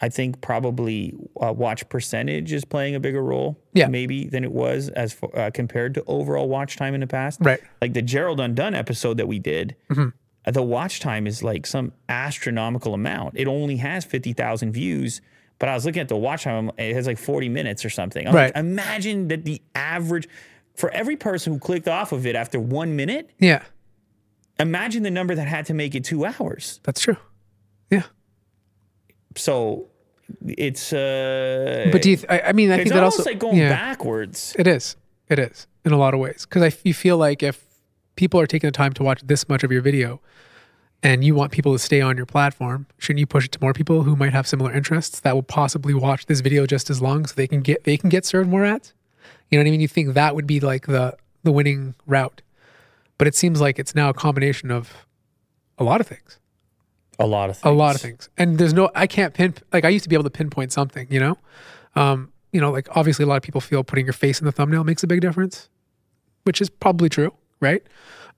I 0.00 0.08
think 0.08 0.40
probably 0.40 1.14
uh, 1.40 1.52
watch 1.52 1.88
percentage 1.88 2.52
is 2.52 2.64
playing 2.64 2.94
a 2.96 3.00
bigger 3.00 3.22
role, 3.22 3.60
Yeah. 3.72 3.86
maybe 3.86 4.24
than 4.26 4.42
it 4.42 4.50
was 4.52 4.88
as 4.90 5.12
for, 5.12 5.36
uh, 5.38 5.50
compared 5.52 5.94
to 5.94 6.04
overall 6.08 6.48
watch 6.48 6.76
time 6.76 6.94
in 6.94 7.00
the 7.00 7.06
past. 7.06 7.38
Right. 7.40 7.60
Like 7.80 7.92
the 7.92 8.02
Gerald 8.02 8.40
Undone 8.40 8.74
episode 8.74 9.16
that 9.18 9.28
we 9.28 9.38
did, 9.38 9.76
Mm-hmm. 9.90 10.08
uh, 10.46 10.50
the 10.50 10.62
watch 10.62 10.98
time 11.00 11.26
is 11.28 11.42
like 11.44 11.66
some 11.66 11.92
astronomical 12.08 12.94
amount. 12.94 13.34
It 13.36 13.46
only 13.46 13.76
has 13.76 14.04
fifty 14.04 14.32
thousand 14.32 14.72
views, 14.72 15.20
but 15.60 15.68
I 15.68 15.74
was 15.74 15.84
looking 15.86 16.02
at 16.02 16.08
the 16.08 16.16
watch 16.16 16.42
time; 16.44 16.72
it 16.78 16.94
has 16.94 17.06
like 17.06 17.18
forty 17.18 17.48
minutes 17.48 17.84
or 17.84 17.90
something. 17.90 18.26
I'm 18.26 18.34
like, 18.34 18.54
Right. 18.54 18.60
imagine 18.64 19.28
that 19.28 19.44
the 19.44 19.62
average 19.76 20.28
for 20.74 20.90
every 20.90 21.14
person 21.16 21.52
who 21.52 21.58
clicked 21.60 21.86
off 21.86 22.10
of 22.10 22.26
it 22.26 22.34
after 22.34 22.58
one 22.58 22.96
minute. 22.96 23.30
Yeah, 23.38 23.62
Imagine 24.62 25.02
the 25.02 25.10
number 25.10 25.34
that 25.34 25.48
had 25.48 25.66
to 25.66 25.74
make 25.74 25.94
it 25.94 26.04
two 26.04 26.24
hours. 26.24 26.80
that's 26.84 27.00
true. 27.00 27.16
Yeah. 27.90 28.04
So 29.36 29.88
it's 30.46 30.92
uh 30.92 31.88
But 31.92 32.02
do 32.02 32.10
you, 32.10 32.16
th- 32.16 32.26
I, 32.30 32.40
I 32.48 32.52
mean, 32.52 32.70
I 32.70 32.76
think 32.78 32.90
that 32.90 32.98
almost 32.98 33.18
also, 33.20 33.30
like 33.30 33.38
going 33.38 33.56
yeah, 33.56 33.68
backwards. 33.68 34.54
it 34.58 34.66
is. 34.66 34.96
It 35.28 35.38
is 35.38 35.66
in 35.84 35.92
a 35.92 35.98
lot 35.98 36.14
of 36.14 36.20
ways. 36.20 36.46
Cause 36.46 36.62
I 36.62 36.66
f- 36.68 36.80
you 36.84 36.94
feel 36.94 37.16
like 37.16 37.42
if 37.42 37.64
people 38.16 38.38
are 38.40 38.46
taking 38.46 38.68
the 38.68 38.72
time 38.72 38.92
to 38.94 39.02
watch 39.02 39.20
this 39.24 39.48
much 39.48 39.64
of 39.64 39.72
your 39.72 39.82
video 39.82 40.20
and 41.02 41.24
you 41.24 41.34
want 41.34 41.50
people 41.52 41.72
to 41.72 41.78
stay 41.78 42.00
on 42.00 42.16
your 42.16 42.26
platform, 42.26 42.86
shouldn't 42.98 43.20
you 43.20 43.26
push 43.26 43.46
it 43.46 43.52
to 43.52 43.58
more 43.60 43.72
people 43.72 44.02
who 44.04 44.14
might 44.16 44.32
have 44.32 44.46
similar 44.46 44.72
interests 44.72 45.20
that 45.20 45.34
will 45.34 45.42
possibly 45.42 45.94
watch 45.94 46.26
this 46.26 46.40
video 46.40 46.66
just 46.66 46.90
as 46.90 47.02
long 47.02 47.26
so 47.26 47.34
they 47.34 47.48
can 47.48 47.60
get, 47.62 47.84
they 47.84 47.96
can 47.96 48.08
get 48.10 48.24
served 48.24 48.48
more 48.48 48.64
ads? 48.64 48.94
You 49.50 49.58
know 49.58 49.62
what 49.64 49.68
I 49.68 49.70
mean? 49.72 49.80
You 49.80 49.88
think 49.88 50.14
that 50.14 50.34
would 50.34 50.46
be 50.46 50.60
like 50.60 50.86
the, 50.86 51.16
the 51.42 51.52
winning 51.52 51.94
route, 52.06 52.40
but 53.22 53.28
it 53.28 53.36
seems 53.36 53.60
like 53.60 53.78
it's 53.78 53.94
now 53.94 54.08
a 54.08 54.12
combination 54.12 54.72
of 54.72 55.06
a 55.78 55.84
lot 55.84 56.00
of 56.00 56.08
things. 56.08 56.40
A 57.20 57.24
lot 57.24 57.50
of 57.50 57.56
things. 57.56 57.70
a 57.70 57.70
lot 57.70 57.94
of 57.94 58.00
things 58.00 58.28
and 58.36 58.58
there's 58.58 58.74
no 58.74 58.90
i 58.96 59.06
can't 59.06 59.32
pin 59.32 59.54
like 59.72 59.84
i 59.84 59.88
used 59.88 60.02
to 60.02 60.08
be 60.08 60.16
able 60.16 60.24
to 60.24 60.30
pinpoint 60.30 60.72
something 60.72 61.06
you 61.08 61.20
know 61.20 61.38
um 61.94 62.32
you 62.52 62.60
know 62.60 62.72
like 62.72 62.88
obviously 62.96 63.22
a 63.22 63.28
lot 63.28 63.36
of 63.36 63.44
people 63.44 63.60
feel 63.60 63.84
putting 63.84 64.04
your 64.04 64.12
face 64.12 64.40
in 64.40 64.44
the 64.44 64.50
thumbnail 64.50 64.82
makes 64.82 65.04
a 65.04 65.06
big 65.06 65.20
difference 65.20 65.68
which 66.42 66.60
is 66.60 66.68
probably 66.68 67.08
true 67.08 67.32
right 67.60 67.84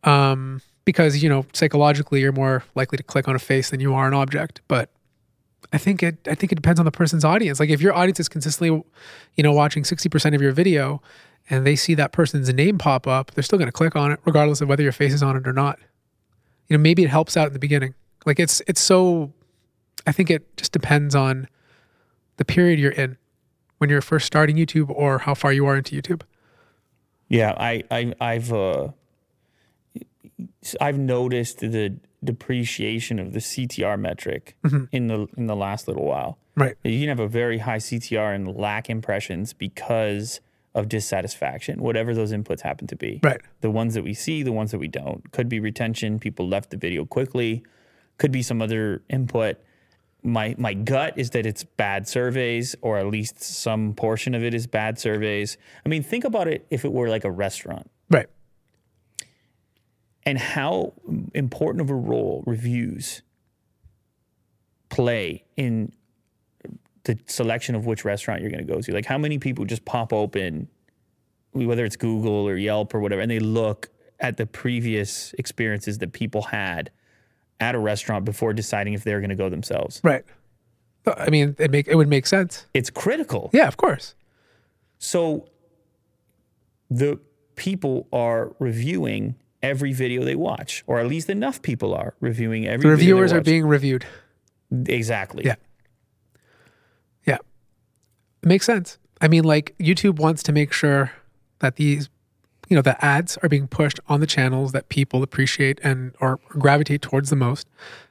um 0.03 0.61
because 0.85 1.23
you 1.23 1.31
know 1.31 1.47
psychologically 1.55 2.21
you're 2.21 2.33
more 2.33 2.63
likely 2.75 2.99
to 2.99 3.03
click 3.03 3.27
on 3.27 3.35
a 3.35 3.39
face 3.39 3.71
than 3.71 3.81
you 3.81 3.95
are 3.95 4.07
an 4.07 4.13
object 4.13 4.61
but 4.69 4.91
i 5.73 5.79
think 5.79 6.03
it 6.03 6.19
i 6.29 6.35
think 6.35 6.53
it 6.53 6.57
depends 6.57 6.79
on 6.79 6.85
the 6.85 6.93
person's 6.93 7.25
audience 7.25 7.59
like 7.59 7.71
if 7.71 7.81
your 7.81 7.95
audience 7.95 8.21
is 8.21 8.29
consistently 8.29 8.83
you 9.37 9.43
know 9.43 9.53
watching 9.53 9.83
60% 9.83 10.35
of 10.35 10.43
your 10.43 10.53
video 10.53 11.01
and 11.51 11.67
they 11.67 11.77
see 11.77 11.95
that 11.95 12.11
person's 12.13 12.53
name 12.53 12.79
pop 12.79 13.07
up 13.07 13.31
they're 13.33 13.43
still 13.45 13.59
going 13.59 13.69
to 13.69 13.73
click 13.73 13.95
on 13.97 14.11
it 14.13 14.19
regardless 14.25 14.61
of 14.61 14.69
whether 14.69 14.83
your 14.83 14.93
face 14.93 15.13
is 15.13 15.23
on 15.23 15.37
it 15.37 15.47
or 15.47 15.53
not 15.53 15.79
you 16.69 16.77
know 16.77 16.81
maybe 16.83 17.03
it 17.05 17.11
helps 17.11 17.37
out 17.37 17.47
in 17.49 17.53
the 17.53 17.59
beginning 17.59 17.95
like 18.27 18.39
it's 18.41 18.63
it's 18.67 18.81
so 18.81 19.33
i 20.07 20.13
think 20.13 20.31
it 20.31 20.57
just 20.57 20.73
depends 20.73 21.15
on 21.15 21.49
the 22.37 22.45
period 22.45 22.79
you're 22.79 22.93
in 22.93 23.17
when 23.79 23.91
you're 23.91 24.01
first 24.01 24.27
starting 24.27 24.57
youtube 24.57 24.89
or 24.91 25.19
how 25.19 25.35
far 25.35 25.53
you 25.53 25.67
are 25.67 25.77
into 25.77 25.95
youtube 26.01 26.23
Yeah, 27.29 27.53
I, 27.57 27.83
I 27.91 28.13
I've 28.21 28.53
uh 28.53 28.89
I've 30.81 30.99
noticed 30.99 31.59
the 31.61 31.97
depreciation 32.23 33.19
of 33.19 33.33
the 33.33 33.39
CTR 33.39 33.99
metric 33.99 34.57
Mm-hmm. 34.65 34.85
in 34.93 35.07
the 35.09 35.27
in 35.37 35.47
the 35.47 35.57
last 35.57 35.87
little 35.89 36.05
while. 36.05 36.39
right 36.57 36.77
You 36.83 37.01
can 37.01 37.09
have 37.09 37.21
a 37.21 37.29
very 37.29 37.59
high 37.59 37.79
CTR 37.79 38.35
and 38.35 38.55
lack 38.57 38.89
impressions 38.91 39.53
because 39.53 40.41
of 40.75 40.89
dissatisfaction, 40.89 41.81
whatever 41.81 42.15
those 42.15 42.33
inputs 42.33 42.61
happen 42.61 42.87
to 42.89 42.97
be. 42.97 43.21
right 43.23 43.41
The 43.61 43.71
ones 43.71 43.95
that 43.95 44.03
we 44.03 44.15
see, 44.15 44.43
the 44.43 44.53
ones 44.53 44.71
that 44.73 44.79
we 44.79 44.89
don't. 44.89 45.31
Could 45.33 45.49
be 45.49 45.61
retention, 45.61 46.19
people 46.19 46.49
left 46.49 46.71
the 46.71 46.77
video 46.77 47.05
quickly, 47.05 47.63
could 48.19 48.33
be 48.33 48.43
some 48.43 48.61
other 48.61 49.03
input. 49.09 49.57
My 50.23 50.55
my 50.59 50.75
gut 50.75 51.15
is 51.17 51.31
that 51.31 51.47
it's 51.47 51.65
bad 51.65 52.09
surveys, 52.09 52.75
or 52.81 52.99
at 52.99 53.07
least 53.07 53.41
some 53.43 53.95
portion 53.95 54.35
of 54.35 54.43
it 54.43 54.55
is 54.55 54.67
bad 54.67 54.99
surveys. 54.99 55.59
I 55.85 55.89
mean, 55.89 56.03
think 56.03 56.25
about 56.25 56.49
it 56.49 56.67
if 56.71 56.85
it 56.85 56.93
were 56.93 57.09
like 57.09 57.25
a 57.25 57.31
restaurant 57.31 57.91
right 58.11 58.29
and 60.27 60.39
how 60.39 60.95
important 61.35 61.83
of 61.83 61.91
a 61.91 61.95
role 61.95 62.43
reviews 62.47 63.23
play 64.89 65.45
in 65.57 65.93
the 67.05 67.19
selection 67.27 67.75
of 67.75 67.87
which 67.87 68.05
restaurant 68.05 68.41
you're 68.41 68.51
going 68.51 68.67
to 68.67 68.73
go 68.73 68.81
to. 68.81 68.93
Like, 68.93 69.07
how 69.07 69.19
many 69.19 69.39
people 69.39 69.65
just 69.65 69.85
pop 69.85 70.13
open, 70.13 70.69
whether 71.53 71.85
it's 71.85 71.97
Google 71.97 72.49
or 72.49 72.57
Yelp 72.57 72.95
or 72.95 73.01
whatever, 73.01 73.21
and 73.23 73.31
they 73.31 73.39
look 73.41 73.91
at 74.21 74.37
the 74.37 74.47
previous 74.47 75.33
experiences 75.39 75.99
that 75.99 76.13
people 76.13 76.43
had 76.43 76.91
at 77.61 77.75
a 77.75 77.79
restaurant 77.79 78.25
before 78.25 78.53
deciding 78.53 78.95
if 78.95 79.05
they're 79.05 79.21
going 79.21 79.31
to 79.31 79.37
go 79.37 79.49
themselves. 79.49 80.01
right 80.03 80.25
i 81.19 81.29
mean 81.29 81.55
it 81.59 81.71
make 81.71 81.87
it 81.87 81.97
would 81.97 82.09
make 82.09 82.27
sense 82.27 82.67
It's 82.75 82.89
critical. 82.91 83.51
yeah 83.53 83.69
of 83.69 83.77
course 83.77 84.15
So 84.99 85.49
the 86.91 87.21
people 87.57 88.09
are 88.13 88.55
reviewing 88.59 89.35
every 89.63 89.93
video 89.93 90.25
they 90.25 90.35
watch, 90.35 90.83
or 90.87 90.99
at 91.01 91.07
least 91.07 91.29
enough 91.31 91.61
people 91.63 91.95
are 91.95 92.15
reviewing 92.21 92.67
every 92.67 92.89
the 92.89 92.97
video 92.97 93.17
they 93.17 93.23
reviewers 93.23 93.33
are 93.33 93.41
being 93.43 93.67
reviewed 93.67 94.05
Exactly. 94.87 95.45
Yeah. 95.45 95.57
Makes 98.47 98.67
sense. 98.67 98.99
I 99.21 99.29
mean 99.29 99.45
like 99.45 99.75
youtube 99.79 100.17
wants 100.19 100.43
to 100.43 100.53
make 100.53 100.73
sure 100.73 101.13
that 101.61 101.77
these 101.77 102.09
you 102.69 102.77
know 102.77 102.83
the 102.83 103.03
ads 103.05 103.37
are 103.39 103.49
being 103.49 103.69
pushed 103.69 104.01
on 104.09 104.21
the 104.21 104.27
channels 104.27 104.73
that 104.73 104.89
people 104.89 105.23
appreciate 105.23 105.81
and 105.83 106.15
or 106.21 106.41
gravitate 106.49 107.01
towards 107.03 107.31
the 107.31 107.37
most 107.37 107.67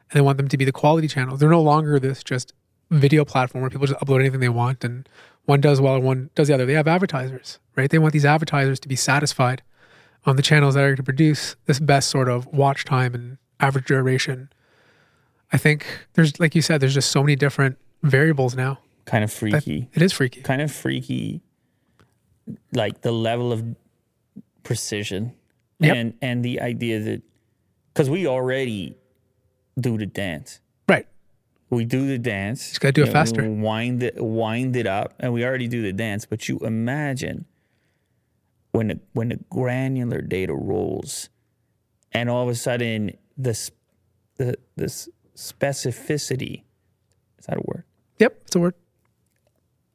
and 0.10 0.18
they 0.18 0.22
want 0.22 0.38
them 0.38 0.48
to 0.48 0.58
be 0.58 0.66
the 0.66 0.72
quality 0.72 1.08
channels. 1.08 1.40
They're 1.40 1.50
no 1.50 1.62
longer 1.62 2.00
this 2.00 2.24
just 2.24 2.54
video 2.90 3.26
platform 3.26 3.62
where 3.62 3.70
people 3.70 3.88
just 3.88 4.00
upload 4.00 4.20
anything 4.20 4.40
they 4.40 4.50
want 4.50 4.84
and 4.84 5.08
one 5.46 5.60
does 5.60 5.82
well 5.82 5.96
and 5.96 6.04
one 6.04 6.30
does 6.36 6.48
the 6.48 6.54
other. 6.54 6.66
They 6.66 6.74
have 6.74 6.88
advertisers 6.88 7.60
right? 7.76 7.90
They 7.90 8.00
want 8.00 8.14
these 8.14 8.26
advertisers 8.26 8.80
to 8.82 8.88
be 8.88 8.96
satisfied 8.96 9.62
on 10.26 10.36
the 10.36 10.42
channels 10.42 10.76
that 10.76 10.84
are 10.84 10.90
going 10.90 10.98
to 10.98 11.04
produce 11.04 11.56
this 11.66 11.80
best 11.80 12.10
sort 12.10 12.30
of 12.30 12.46
watch 12.48 12.86
time 12.86 13.14
and 13.14 13.38
average 13.60 13.86
duration. 13.86 14.50
I 15.52 15.58
think 15.58 15.86
there's 16.14 16.40
like 16.40 16.56
you 16.56 16.62
said 16.62 16.82
there's 16.82 16.94
just 16.94 17.12
so 17.12 17.22
many 17.22 17.36
different 17.36 17.78
variables 18.02 18.56
now 18.56 18.80
Kind 19.06 19.24
of 19.24 19.30
that 19.32 19.38
freaky. 19.38 19.90
it 19.94 20.02
is 20.02 20.14
freaky 20.14 20.42
Kind 20.42 20.62
of 20.62 20.72
freaky. 20.72 21.42
Like 22.74 23.02
the 23.02 23.12
level 23.12 23.52
of 23.52 23.64
precision 24.64 25.34
Yep. 25.80 25.96
and 25.98 26.14
and 26.22 26.46
the 26.46 26.62
idea 26.62 27.00
that 27.00 27.22
because 27.94 28.10
we 28.10 28.26
already 28.28 28.96
do 29.80 29.98
the 29.98 30.06
dance. 30.06 30.60
right 30.88 31.08
We 31.70 31.84
do 31.86 32.08
the 32.08 32.18
dance. 32.18 32.70
Just 32.70 32.80
gotta 32.82 32.94
do 32.94 33.04
it 33.04 33.12
faster. 33.12 33.50
Wind 33.50 34.04
it, 34.04 34.16
wind 34.24 34.76
it 34.76 34.88
up, 34.88 35.14
and 35.20 35.34
we 35.34 35.44
already 35.44 35.68
do 35.68 35.82
the 35.82 35.92
dance. 35.92 36.26
But 36.26 36.48
you 36.48 36.60
imagine 36.60 37.46
when 38.72 38.88
the, 38.88 39.00
when 39.14 39.30
the 39.30 39.40
granular 39.50 40.22
data 40.22 40.54
rolls, 40.54 41.30
and 42.12 42.30
all 42.30 42.44
of 42.44 42.50
a 42.50 42.56
sudden 42.56 43.12
the 43.38 43.50
s- 43.52 43.72
the 44.38 44.56
the 44.76 44.86
specificity 45.36 46.64
is 47.40 47.46
that 47.48 47.58
a 47.58 47.62
word 47.66 47.84
yep 48.20 48.38
it's 48.46 48.56
a 48.56 48.60
word 48.60 48.76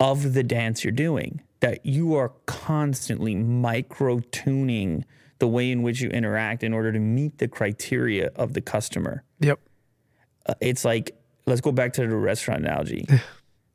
of 0.01 0.34
the 0.34 0.42
dance 0.42 0.84
you're 0.84 0.92
doing 0.92 1.42
that 1.61 1.84
you 1.84 2.14
are 2.14 2.32
constantly 2.46 3.34
micro 3.34 4.20
tuning 4.30 5.05
the 5.38 5.49
way 5.49 5.70
in 5.70 5.82
which 5.82 6.01
you 6.01 6.09
interact 6.11 6.62
in 6.62 6.72
order 6.72 6.92
to 6.92 6.99
meet 6.99 7.38
the 7.38 7.49
criteria 7.49 8.30
of 8.36 8.55
the 8.55 8.61
customer 8.61 9.24
yep 9.40 9.59
uh, 10.46 10.55
it's 10.61 10.84
like 10.84 11.14
let's 11.49 11.61
go 11.61 11.72
back 11.72 11.92
to 11.94 12.07
the 12.07 12.16
restaurant 12.16 12.64
analogy. 12.64 13.07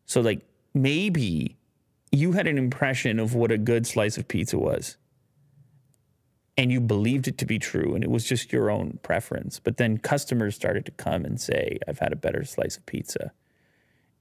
so 0.06 0.22
like 0.22 0.42
maybe 0.74 1.58
you 2.12 2.34
had 2.34 2.48
an 2.48 2.58
impression 2.58 3.20
of 3.20 3.36
what 3.36 3.52
a 3.52 3.58
good 3.58 3.86
slice 3.88 4.18
of 4.18 4.28
pizza 4.28 4.58
was. 4.58 4.98
And 6.56 6.72
you 6.72 6.80
believed 6.80 7.28
it 7.28 7.40
to 7.40 7.48
be 7.48 7.58
true 7.58 7.96
and 7.96 8.04
it 8.04 8.12
was 8.12 8.26
just 8.26 8.54
your 8.54 8.70
own 8.70 9.00
preference. 9.02 9.60
But 9.60 9.78
then 9.78 9.98
customers 9.98 10.56
started 10.56 10.86
to 10.86 10.92
come 10.92 11.26
and 11.26 11.42
say, 11.42 11.80
I've 11.88 11.98
had 11.98 12.14
a 12.14 12.16
better 12.16 12.44
slice 12.44 12.78
of 12.78 12.86
pizza. 12.86 13.32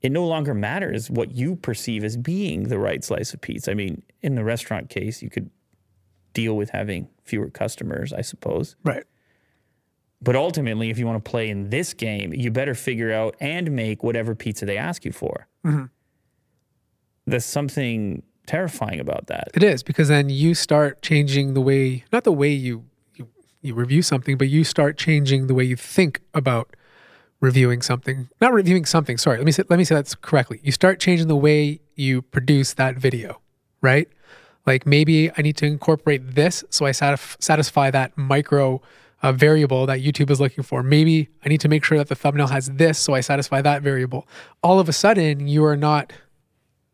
It 0.02 0.10
no 0.10 0.26
longer 0.26 0.52
matters 0.52 1.10
what 1.10 1.32
you 1.32 1.56
perceive 1.56 2.02
as 2.02 2.16
being 2.16 2.64
the 2.64 2.78
right 2.78 3.04
slice 3.04 3.32
of 3.32 3.40
pizza. 3.40 3.70
I 3.70 3.74
mean, 3.74 4.02
in 4.20 4.34
the 4.34 4.44
restaurant 4.44 4.90
case, 4.90 5.22
you 5.22 5.30
could 5.30 5.50
deal 6.34 6.56
with 6.56 6.70
having 6.70 7.08
fewer 7.24 7.50
customers, 7.50 8.12
I 8.12 8.22
suppose. 8.22 8.74
right 8.82 9.04
But 10.20 10.34
ultimately, 10.34 10.90
if 10.90 10.98
you 10.98 11.06
want 11.06 11.24
to 11.24 11.30
play 11.30 11.48
in 11.48 11.70
this 11.70 11.94
game, 11.94 12.32
you 12.32 12.50
better 12.50 12.74
figure 12.74 13.12
out 13.12 13.36
and 13.40 13.70
make 13.70 14.02
whatever 14.02 14.34
pizza 14.34 14.66
they 14.66 14.76
ask 14.76 15.04
you 15.04 15.12
for. 15.12 15.46
Mm-hmm. 15.64 15.84
There's 17.26 17.44
something 17.44 18.24
terrifying 18.46 18.98
about 18.98 19.28
that. 19.28 19.48
It 19.54 19.62
is 19.62 19.84
because 19.84 20.08
then 20.08 20.28
you 20.28 20.54
start 20.54 21.02
changing 21.02 21.54
the 21.54 21.60
way, 21.60 22.04
not 22.12 22.24
the 22.24 22.32
way 22.32 22.50
you, 22.50 22.84
you 23.14 23.28
you 23.60 23.74
review 23.74 24.02
something, 24.02 24.36
but 24.36 24.48
you 24.48 24.64
start 24.64 24.98
changing 24.98 25.46
the 25.46 25.54
way 25.54 25.62
you 25.62 25.76
think 25.76 26.20
about 26.34 26.74
reviewing 27.42 27.82
something. 27.82 28.28
Not 28.40 28.54
reviewing 28.54 28.86
something. 28.86 29.18
Sorry, 29.18 29.36
let 29.36 29.44
me 29.44 29.52
say, 29.52 29.64
let 29.68 29.78
me 29.78 29.84
say 29.84 29.94
that 29.96 30.14
correctly. 30.22 30.60
You 30.62 30.72
start 30.72 30.98
changing 31.00 31.28
the 31.28 31.36
way 31.36 31.80
you 31.96 32.22
produce 32.22 32.72
that 32.74 32.96
video, 32.96 33.42
right? 33.82 34.08
Like 34.64 34.86
maybe 34.86 35.30
I 35.36 35.42
need 35.42 35.56
to 35.58 35.66
incorporate 35.66 36.34
this 36.36 36.64
so 36.70 36.86
I 36.86 36.90
satisf- 36.92 37.36
satisfy 37.42 37.90
that 37.90 38.16
micro 38.16 38.80
a 39.24 39.32
variable 39.32 39.86
that 39.86 40.00
YouTube 40.00 40.30
is 40.30 40.40
looking 40.40 40.64
for. 40.64 40.82
Maybe 40.82 41.28
I 41.44 41.48
need 41.48 41.60
to 41.60 41.68
make 41.68 41.84
sure 41.84 41.98
that 41.98 42.08
the 42.08 42.14
thumbnail 42.16 42.48
has 42.48 42.68
this 42.70 42.98
so 42.98 43.14
I 43.14 43.20
satisfy 43.20 43.60
that 43.62 43.82
variable. 43.82 44.26
All 44.62 44.80
of 44.80 44.88
a 44.88 44.92
sudden, 44.92 45.46
you 45.46 45.64
are 45.64 45.76
not 45.76 46.12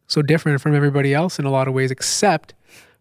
so 0.08 0.20
different 0.22 0.60
from 0.60 0.74
everybody 0.74 1.14
else 1.14 1.38
in 1.38 1.44
a 1.44 1.50
lot 1.50 1.68
of 1.68 1.74
ways, 1.74 1.90
except 1.90 2.54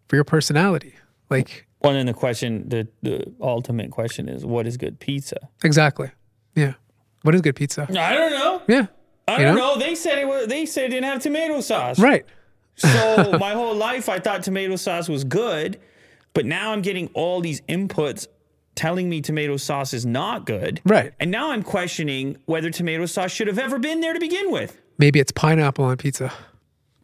for 0.08 0.16
your 0.16 0.24
personality. 0.24 0.94
Like, 1.30 1.66
Well, 1.82 1.92
then 1.94 2.06
the 2.06 2.14
question, 2.14 2.68
the 2.68 2.88
the 3.02 3.32
ultimate 3.40 3.90
question 3.90 4.28
is, 4.28 4.44
what 4.46 4.66
is 4.66 4.76
good 4.76 4.98
pizza? 5.00 5.36
exactly. 5.64 6.10
Yeah. 6.54 6.74
What 7.22 7.34
is 7.34 7.40
good 7.40 7.56
pizza? 7.56 7.82
I 7.90 8.14
don't 8.14 8.30
know. 8.32 8.62
Yeah. 8.68 8.86
I 9.26 9.38
You 9.38 9.44
don't 9.46 9.56
know? 9.56 9.74
know. 9.74 9.78
They 9.78 9.94
said 9.94 10.18
it. 10.18 10.26
Was, 10.28 10.46
they 10.46 10.66
said 10.66 10.84
it 10.84 10.88
didn't 10.90 11.04
have 11.04 11.22
tomato 11.22 11.60
sauce. 11.60 11.98
Right. 11.98 12.24
So 12.76 13.36
my 13.40 13.52
whole 13.52 13.74
life, 13.74 14.08
I 14.08 14.18
thought 14.18 14.42
tomato 14.42 14.76
sauce 14.76 15.08
was 15.08 15.24
good, 15.24 15.78
but 16.32 16.46
now 16.46 16.72
I'm 16.72 16.82
getting 16.82 17.08
all 17.14 17.40
these 17.40 17.60
inputs 17.62 18.26
telling 18.74 19.08
me 19.10 19.20
tomato 19.20 19.56
sauce 19.56 19.92
is 19.92 20.06
not 20.06 20.46
good. 20.46 20.80
Right. 20.84 21.12
And 21.18 21.30
now 21.30 21.50
I'm 21.50 21.62
questioning 21.64 22.36
whether 22.46 22.70
tomato 22.70 23.06
sauce 23.06 23.32
should 23.32 23.48
have 23.48 23.58
ever 23.58 23.78
been 23.78 24.00
there 24.00 24.12
to 24.12 24.20
begin 24.20 24.50
with. 24.52 24.78
Maybe 24.98 25.18
it's 25.18 25.32
pineapple 25.32 25.84
on 25.84 25.96
pizza. 25.96 26.32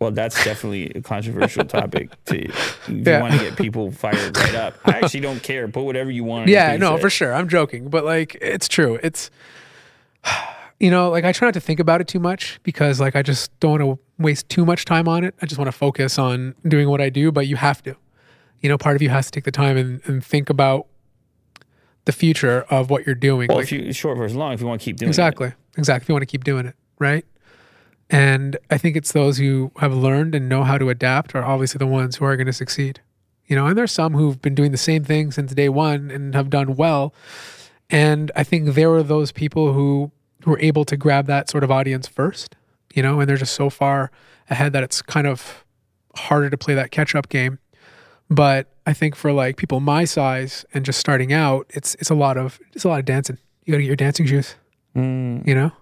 Well, 0.01 0.11
that's 0.13 0.43
definitely 0.45 0.91
a 0.91 1.01
controversial 1.03 1.65
topic 1.65 2.11
to 2.27 2.45
if 2.49 2.89
you 2.89 3.03
Yeah. 3.05 3.21
want 3.21 3.35
to 3.35 3.39
get 3.41 3.57
people 3.57 3.91
fired 3.91 4.37
right 4.37 4.55
up. 4.55 4.75
I 4.85 4.99
actually 5.01 5.21
don't 5.21 5.43
care. 5.43 5.67
Put 5.69 5.83
whatever 5.85 6.11
you 6.11 6.25
want. 6.25 6.43
on 6.45 6.49
Yeah, 6.49 6.77
no, 6.77 6.93
pizza. 6.93 7.01
for 7.03 7.11
sure. 7.11 7.35
I'm 7.35 7.49
joking, 7.49 7.89
but 7.89 8.05
like 8.05 8.37
it's 8.41 8.69
true. 8.69 8.99
It's 9.03 9.31
you 10.81 10.91
know, 10.91 11.11
like 11.11 11.25
I 11.25 11.33
try 11.33 11.47
not 11.49 11.55
to 11.55 11.61
think 11.61 11.81
about 11.81 12.01
it 12.01 12.09
too 12.09 12.19
much 12.21 12.61
because 12.63 13.01
like 13.01 13.17
I 13.17 13.23
just 13.23 13.59
don't 13.61 13.71
want 13.81 13.83
to 13.83 14.23
waste 14.23 14.49
too 14.49 14.65
much 14.65 14.85
time 14.85 15.09
on 15.09 15.25
it. 15.25 15.35
I 15.43 15.47
just 15.47 15.59
want 15.59 15.69
to 15.69 15.73
focus 15.73 16.19
on 16.19 16.55
doing 16.67 16.89
what 16.89 17.01
I 17.01 17.09
do, 17.11 17.31
but 17.33 17.47
you 17.47 17.57
have 17.57 17.83
to. 17.85 17.97
You 18.61 18.69
know, 18.69 18.79
part 18.79 18.97
of 18.97 19.03
you 19.03 19.11
has 19.11 19.27
to 19.27 19.33
take 19.33 19.45
the 19.45 19.51
time 19.53 19.77
and, 19.77 20.01
and 20.07 20.25
think 20.25 20.49
about 20.49 20.87
the 22.07 22.13
future 22.13 22.63
of 22.71 22.91
what 22.91 23.07
you're 23.07 23.15
doing. 23.15 23.49
Well, 23.49 23.59
Like, 23.59 23.65
if 23.65 23.73
you 23.73 23.93
short 23.93 24.17
versus 24.19 24.37
long, 24.37 24.53
if 24.53 24.61
you 24.61 24.67
want 24.67 24.81
to 24.81 24.85
keep 24.85 24.97
doing 24.97 25.09
it. 25.09 25.11
exactly. 25.11 25.53
Exactly. 25.77 26.05
If 26.05 26.09
you 26.09 26.15
want 26.15 26.23
to 26.23 26.27
keep 26.27 26.45
doing 26.45 26.67
it, 26.67 26.75
right? 26.99 27.25
And 28.11 28.57
I 28.71 28.79
think 28.79 28.97
it's 28.97 29.13
those 29.13 29.39
who 29.39 29.73
have 29.79 29.95
learned 29.95 30.35
and 30.35 30.49
know 30.49 30.63
how 30.63 30.77
to 30.79 30.89
adapt 30.91 31.35
are 31.35 31.43
obviously 31.45 31.79
the 31.79 31.87
ones 31.87 32.17
who 32.17 32.25
are 32.27 32.37
going 32.37 32.47
to 32.47 32.53
succeed. 32.53 33.01
You 33.47 33.57
know, 33.57 33.67
and 33.67 33.77
there's 33.77 33.93
some 33.93 34.15
who've 34.15 34.41
been 34.41 34.55
doing 34.55 34.71
the 34.71 34.79
same 34.79 35.05
thing 35.05 35.31
since 35.31 35.53
day 35.55 35.69
one 35.69 36.11
and 36.11 36.35
have 36.35 36.49
done 36.51 36.77
well. 36.77 37.13
And 37.91 38.33
I 38.35 38.45
think 38.45 38.75
there 38.75 38.91
were 38.91 39.03
those 39.03 39.33
people 39.33 39.73
who 39.73 40.11
were 40.47 40.59
able 40.61 40.85
to 40.87 40.97
grab 40.97 41.27
that 41.27 41.51
sort 41.51 41.65
of 41.65 41.71
audience 41.71 42.07
first, 42.07 42.57
you 42.95 43.03
know, 43.03 43.21
and 43.21 43.29
they're 43.29 43.37
just 43.37 43.55
so 43.55 43.71
far 43.71 44.11
ahead 44.51 44.73
that 44.73 44.83
it's 44.83 45.03
kind 45.03 45.27
of 45.27 45.65
harder 46.17 46.51
to 46.51 46.57
play 46.57 46.75
that 46.75 46.91
catch 46.91 47.15
up 47.15 47.29
game. 47.29 47.59
But 48.31 48.73
I 48.87 48.93
think 48.93 49.15
for 49.15 49.33
like 49.33 49.57
people 49.57 49.81
my 49.81 50.05
size 50.05 50.65
and 50.73 50.85
just 50.85 50.99
starting 50.99 51.33
out, 51.33 51.67
it's 51.71 51.95
it's 51.97 52.11
a 52.11 52.15
lot 52.15 52.37
of 52.37 52.59
it's 52.73 52.85
a 52.85 52.89
lot 52.89 52.99
of 52.99 53.05
dancing. 53.05 53.39
You 53.65 53.73
got 53.73 53.77
to 53.79 53.83
get 53.83 53.87
your 53.89 53.97
dancing 53.97 54.27
shoes, 54.27 54.57
Mm, 54.95 55.47
you 55.47 55.55
know. 55.55 55.73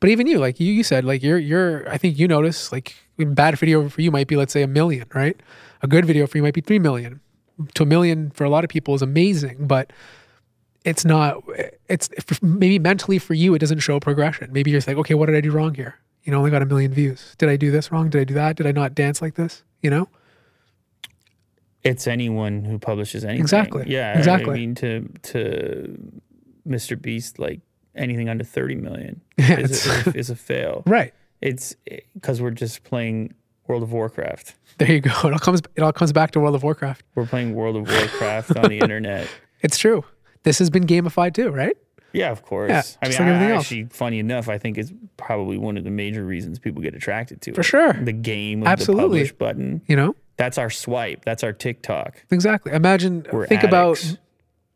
But 0.00 0.10
even 0.10 0.26
you, 0.26 0.38
like 0.38 0.60
you, 0.60 0.72
you 0.72 0.82
said, 0.84 1.04
like 1.04 1.22
you're 1.22 1.38
you're. 1.38 1.88
I 1.88 1.98
think 1.98 2.18
you 2.18 2.28
notice 2.28 2.70
like 2.72 2.94
a 3.18 3.24
bad 3.24 3.58
video 3.58 3.88
for 3.88 4.00
you 4.00 4.10
might 4.10 4.28
be 4.28 4.36
let's 4.36 4.52
say 4.52 4.62
a 4.62 4.68
million, 4.68 5.08
right? 5.14 5.36
A 5.82 5.86
good 5.86 6.04
video 6.04 6.26
for 6.26 6.38
you 6.38 6.42
might 6.42 6.54
be 6.54 6.60
three 6.60 6.78
million. 6.78 7.20
To 7.74 7.82
a 7.82 7.86
million 7.86 8.30
for 8.30 8.44
a 8.44 8.50
lot 8.50 8.64
of 8.64 8.70
people 8.70 8.94
is 8.94 9.02
amazing, 9.02 9.66
but 9.66 9.92
it's 10.84 11.04
not. 11.04 11.42
It's 11.88 12.08
maybe 12.42 12.78
mentally 12.78 13.18
for 13.18 13.34
you, 13.34 13.54
it 13.54 13.58
doesn't 13.58 13.80
show 13.80 13.98
progression. 14.00 14.52
Maybe 14.52 14.70
you're 14.70 14.80
like, 14.86 14.96
okay, 14.96 15.14
what 15.14 15.26
did 15.26 15.34
I 15.36 15.40
do 15.40 15.50
wrong 15.50 15.74
here? 15.74 15.96
You 16.24 16.32
know, 16.32 16.38
I 16.38 16.40
only 16.40 16.50
got 16.50 16.62
a 16.62 16.66
million 16.66 16.92
views. 16.92 17.34
Did 17.38 17.48
I 17.48 17.56
do 17.56 17.70
this 17.70 17.90
wrong? 17.90 18.10
Did 18.10 18.20
I 18.20 18.24
do 18.24 18.34
that? 18.34 18.56
Did 18.56 18.66
I 18.66 18.72
not 18.72 18.94
dance 18.94 19.22
like 19.22 19.34
this? 19.34 19.62
You 19.82 19.90
know. 19.90 20.08
it's 21.84 22.06
anyone 22.06 22.64
who 22.64 22.78
publishes 22.78 23.24
anything. 23.24 23.40
Exactly. 23.42 23.84
Yeah. 23.86 24.18
Exactly. 24.18 24.54
I 24.54 24.56
mean, 24.58 24.74
to 24.76 25.08
to 25.22 25.98
Mr. 26.66 27.00
Beast, 27.00 27.38
like 27.38 27.60
anything 27.94 28.28
under 28.28 28.44
thirty 28.44 28.74
million 28.74 29.20
Yeah, 29.38 29.60
is, 29.60 29.86
a, 29.86 29.90
is, 29.90 30.06
a, 30.06 30.16
is 30.18 30.30
a 30.30 30.36
fail. 30.36 30.82
Right. 30.86 31.14
It's 31.40 31.76
because 32.14 32.42
we're 32.42 32.50
just 32.50 32.82
playing 32.84 33.34
World 33.68 33.82
of 33.82 33.92
Warcraft. 33.92 34.54
There 34.78 34.90
you 34.92 35.00
go. 35.00 35.10
It 35.24 35.32
all 35.32 35.38
comes. 35.38 35.62
It 35.76 35.82
all 35.82 35.92
comes 35.92 36.12
back 36.12 36.32
to 36.32 36.40
World 36.40 36.54
of 36.56 36.62
Warcraft. 36.62 37.04
We're 37.14 37.26
playing 37.26 37.54
World 37.54 37.76
of 37.76 37.88
Warcraft 37.88 38.56
on 38.56 38.68
the 38.68 38.78
internet. 38.82 39.28
It's 39.62 39.78
true. 39.78 40.04
This 40.42 40.58
has 40.58 40.70
been 40.70 40.86
gamified 40.86 41.34
too, 41.34 41.50
right? 41.50 41.76
Yeah, 42.12 42.30
of 42.30 42.42
course. 42.42 42.70
Yeah, 42.70 42.82
I 43.02 43.08
mean, 43.08 43.18
like 43.18 43.42
I, 43.42 43.50
else. 43.50 43.60
actually, 43.64 43.84
funny 43.90 44.18
enough, 44.18 44.48
I 44.48 44.56
think 44.56 44.78
it's 44.78 44.92
probably 45.16 45.58
one 45.58 45.76
of 45.76 45.84
the 45.84 45.90
major 45.90 46.24
reasons 46.24 46.58
people 46.58 46.80
get 46.80 46.94
attracted 46.94 47.42
to 47.42 47.52
For 47.52 47.60
it. 47.60 47.64
For 47.64 47.68
sure. 47.68 47.92
The 47.92 48.12
game 48.12 48.60
with 48.60 48.68
Absolutely. 48.68 49.02
the 49.02 49.28
publish 49.28 49.32
button. 49.32 49.82
You 49.86 49.96
know. 49.96 50.16
That's 50.36 50.56
our 50.56 50.70
swipe. 50.70 51.24
That's 51.24 51.42
our 51.42 51.52
TikTok. 51.52 52.24
Exactly. 52.30 52.72
Imagine, 52.72 53.26
We're 53.32 53.46
think 53.46 53.64
about 53.64 54.16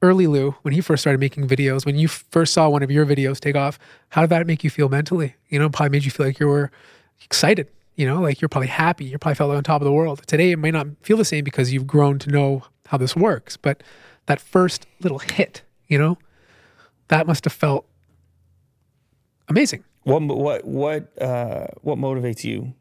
early 0.02 0.26
Lew 0.26 0.56
when 0.62 0.74
he 0.74 0.80
first 0.80 1.02
started 1.02 1.20
making 1.20 1.46
videos. 1.46 1.86
When 1.86 1.96
you 1.96 2.08
first 2.08 2.52
saw 2.52 2.68
one 2.68 2.82
of 2.82 2.90
your 2.90 3.06
videos 3.06 3.38
take 3.38 3.54
off, 3.54 3.78
how 4.08 4.22
did 4.22 4.30
that 4.30 4.46
make 4.46 4.64
you 4.64 4.70
feel 4.70 4.88
mentally? 4.88 5.36
You 5.48 5.60
know, 5.60 5.70
probably 5.70 5.90
made 5.90 6.04
you 6.04 6.10
feel 6.10 6.26
like 6.26 6.40
you 6.40 6.48
were 6.48 6.70
excited. 7.24 7.68
You 7.94 8.06
know, 8.06 8.20
like 8.20 8.40
you're 8.40 8.48
probably 8.48 8.68
happy. 8.68 9.04
You 9.04 9.18
probably 9.18 9.36
felt 9.36 9.50
like 9.50 9.58
on 9.58 9.64
top 9.64 9.80
of 9.80 9.84
the 9.84 9.92
world. 9.92 10.26
Today, 10.26 10.50
it 10.50 10.58
may 10.58 10.70
not 10.72 10.88
feel 11.02 11.16
the 11.16 11.24
same 11.24 11.44
because 11.44 11.72
you've 11.72 11.86
grown 11.86 12.18
to 12.20 12.30
know 12.30 12.64
how 12.86 12.98
this 12.98 13.14
works. 13.14 13.56
But 13.56 13.82
that 14.26 14.40
first 14.40 14.86
little 15.00 15.18
hit, 15.18 15.62
you 15.88 15.98
know, 15.98 16.18
that 17.08 17.26
must 17.26 17.44
have 17.44 17.52
felt 17.52 17.86
amazing. 19.48 19.84
What 20.04 20.22
what 20.22 20.64
what 20.64 21.22
uh, 21.22 21.66
what 21.82 21.98
motivates 21.98 22.44
you? 22.44 22.74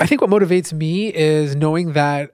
I 0.00 0.06
think 0.06 0.20
what 0.20 0.30
motivates 0.30 0.72
me 0.72 1.14
is 1.14 1.54
knowing 1.54 1.92
that 1.92 2.32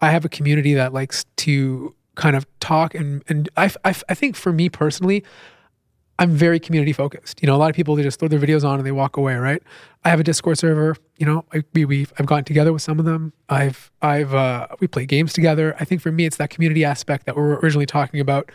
I 0.00 0.10
have 0.10 0.24
a 0.24 0.28
community 0.28 0.74
that 0.74 0.92
likes 0.92 1.24
to 1.36 1.94
kind 2.16 2.34
of 2.34 2.46
talk 2.58 2.94
and 2.94 3.22
and 3.28 3.48
I, 3.56 3.70
I, 3.84 3.94
I 4.08 4.14
think 4.14 4.34
for 4.34 4.52
me 4.52 4.68
personally, 4.68 5.24
I'm 6.18 6.32
very 6.32 6.58
community 6.58 6.92
focused. 6.92 7.40
You 7.42 7.46
know, 7.46 7.54
a 7.54 7.58
lot 7.58 7.70
of 7.70 7.76
people 7.76 7.94
they 7.94 8.02
just 8.02 8.18
throw 8.18 8.28
their 8.28 8.40
videos 8.40 8.68
on 8.68 8.78
and 8.78 8.86
they 8.86 8.92
walk 8.92 9.16
away, 9.16 9.36
right? 9.36 9.62
I 10.04 10.08
have 10.10 10.18
a 10.18 10.24
Discord 10.24 10.58
server. 10.58 10.96
You 11.16 11.26
know, 11.26 11.44
I, 11.52 11.62
we 11.74 11.84
we've 11.84 12.12
I've 12.18 12.26
gotten 12.26 12.44
together 12.44 12.72
with 12.72 12.82
some 12.82 12.98
of 12.98 13.04
them. 13.04 13.32
I've 13.48 13.90
I've 14.02 14.34
uh, 14.34 14.66
we 14.80 14.88
play 14.88 15.06
games 15.06 15.32
together. 15.32 15.76
I 15.78 15.84
think 15.84 16.00
for 16.00 16.10
me, 16.10 16.26
it's 16.26 16.36
that 16.36 16.50
community 16.50 16.84
aspect 16.84 17.26
that 17.26 17.36
we 17.36 17.42
were 17.42 17.58
originally 17.60 17.86
talking 17.86 18.20
about 18.20 18.50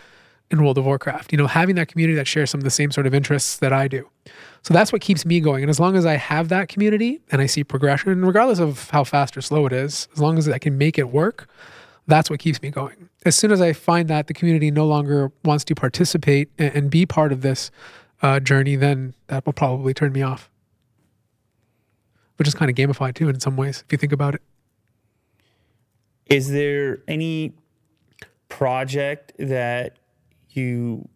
in 0.51 0.61
World 0.61 0.78
of 0.78 0.86
Warcraft. 0.86 1.32
You 1.32 1.38
know, 1.38 1.47
having 1.47 1.76
that 1.76 1.88
community 1.88 2.16
that 2.16 2.28
shares 2.28 2.49
some 2.49 2.59
of 2.59 2.64
the 2.66 2.70
same 2.70 2.91
sort 2.91 3.07
of 3.07 3.14
interests 3.14 3.57
that 3.57 3.72
I 3.72 3.88
do. 3.88 4.09
So 4.64 4.74
that's 4.74 4.91
what 4.91 5.01
keeps 5.01 5.26
me 5.26 5.39
going. 5.39 5.64
And 5.64 5.70
as 5.70 5.80
long 5.80 5.95
as 5.95 6.05
I 6.05 6.14
have 6.16 6.49
that 6.49 6.70
community 6.70 7.22
and 7.32 7.41
I 7.41 7.45
see 7.45 7.64
progression, 7.64 8.24
regardless 8.24 8.59
of 8.59 8.89
how 8.89 9.03
fast 9.03 9.36
or 9.38 9.41
slow 9.41 9.66
it 9.66 9.74
is, 9.74 10.07
as 10.14 10.20
long 10.20 10.38
as 10.38 10.47
I 10.47 10.57
can 10.57 10.78
make 10.78 10.97
it 10.97 11.09
work, 11.09 11.49
that's 12.07 12.29
what 12.29 12.39
keeps 12.39 12.61
me 12.61 12.69
going. 12.69 13.09
As 13.25 13.35
soon 13.35 13.51
as 13.51 13.61
I 13.61 13.73
find 13.73 14.09
that 14.09 14.27
the 14.27 14.33
community 14.33 14.71
no 14.71 14.85
longer 14.85 15.31
wants 15.43 15.63
to 15.65 15.75
participate 15.75 16.49
and, 16.57 16.75
and 16.75 16.89
be 16.89 17.05
part 17.05 17.31
of 17.31 17.41
this 17.41 17.71
uh, 18.21 18.39
journey, 18.39 18.75
then 18.75 19.13
that 19.27 19.45
will 19.45 19.53
probably 19.53 19.93
turn 19.93 20.11
me 20.11 20.21
off. 20.21 20.49
Which 22.37 22.47
is 22.47 22.55
kind 22.55 22.69
of 22.69 22.75
gamified 22.75 23.15
too, 23.15 23.29
in 23.29 23.39
some 23.39 23.55
ways, 23.55 23.83
if 23.85 23.91
you 23.91 23.97
think 23.97 24.11
about 24.11 24.35
it. 24.35 24.41
Is 26.25 26.51
there 26.51 26.99
any 27.07 27.53
project 28.49 29.33
that 29.39 29.97
you 30.49 31.07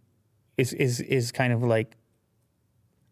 is 0.58 0.74
is 0.74 1.00
is 1.02 1.32
kind 1.32 1.54
of 1.54 1.64
like 1.64 1.96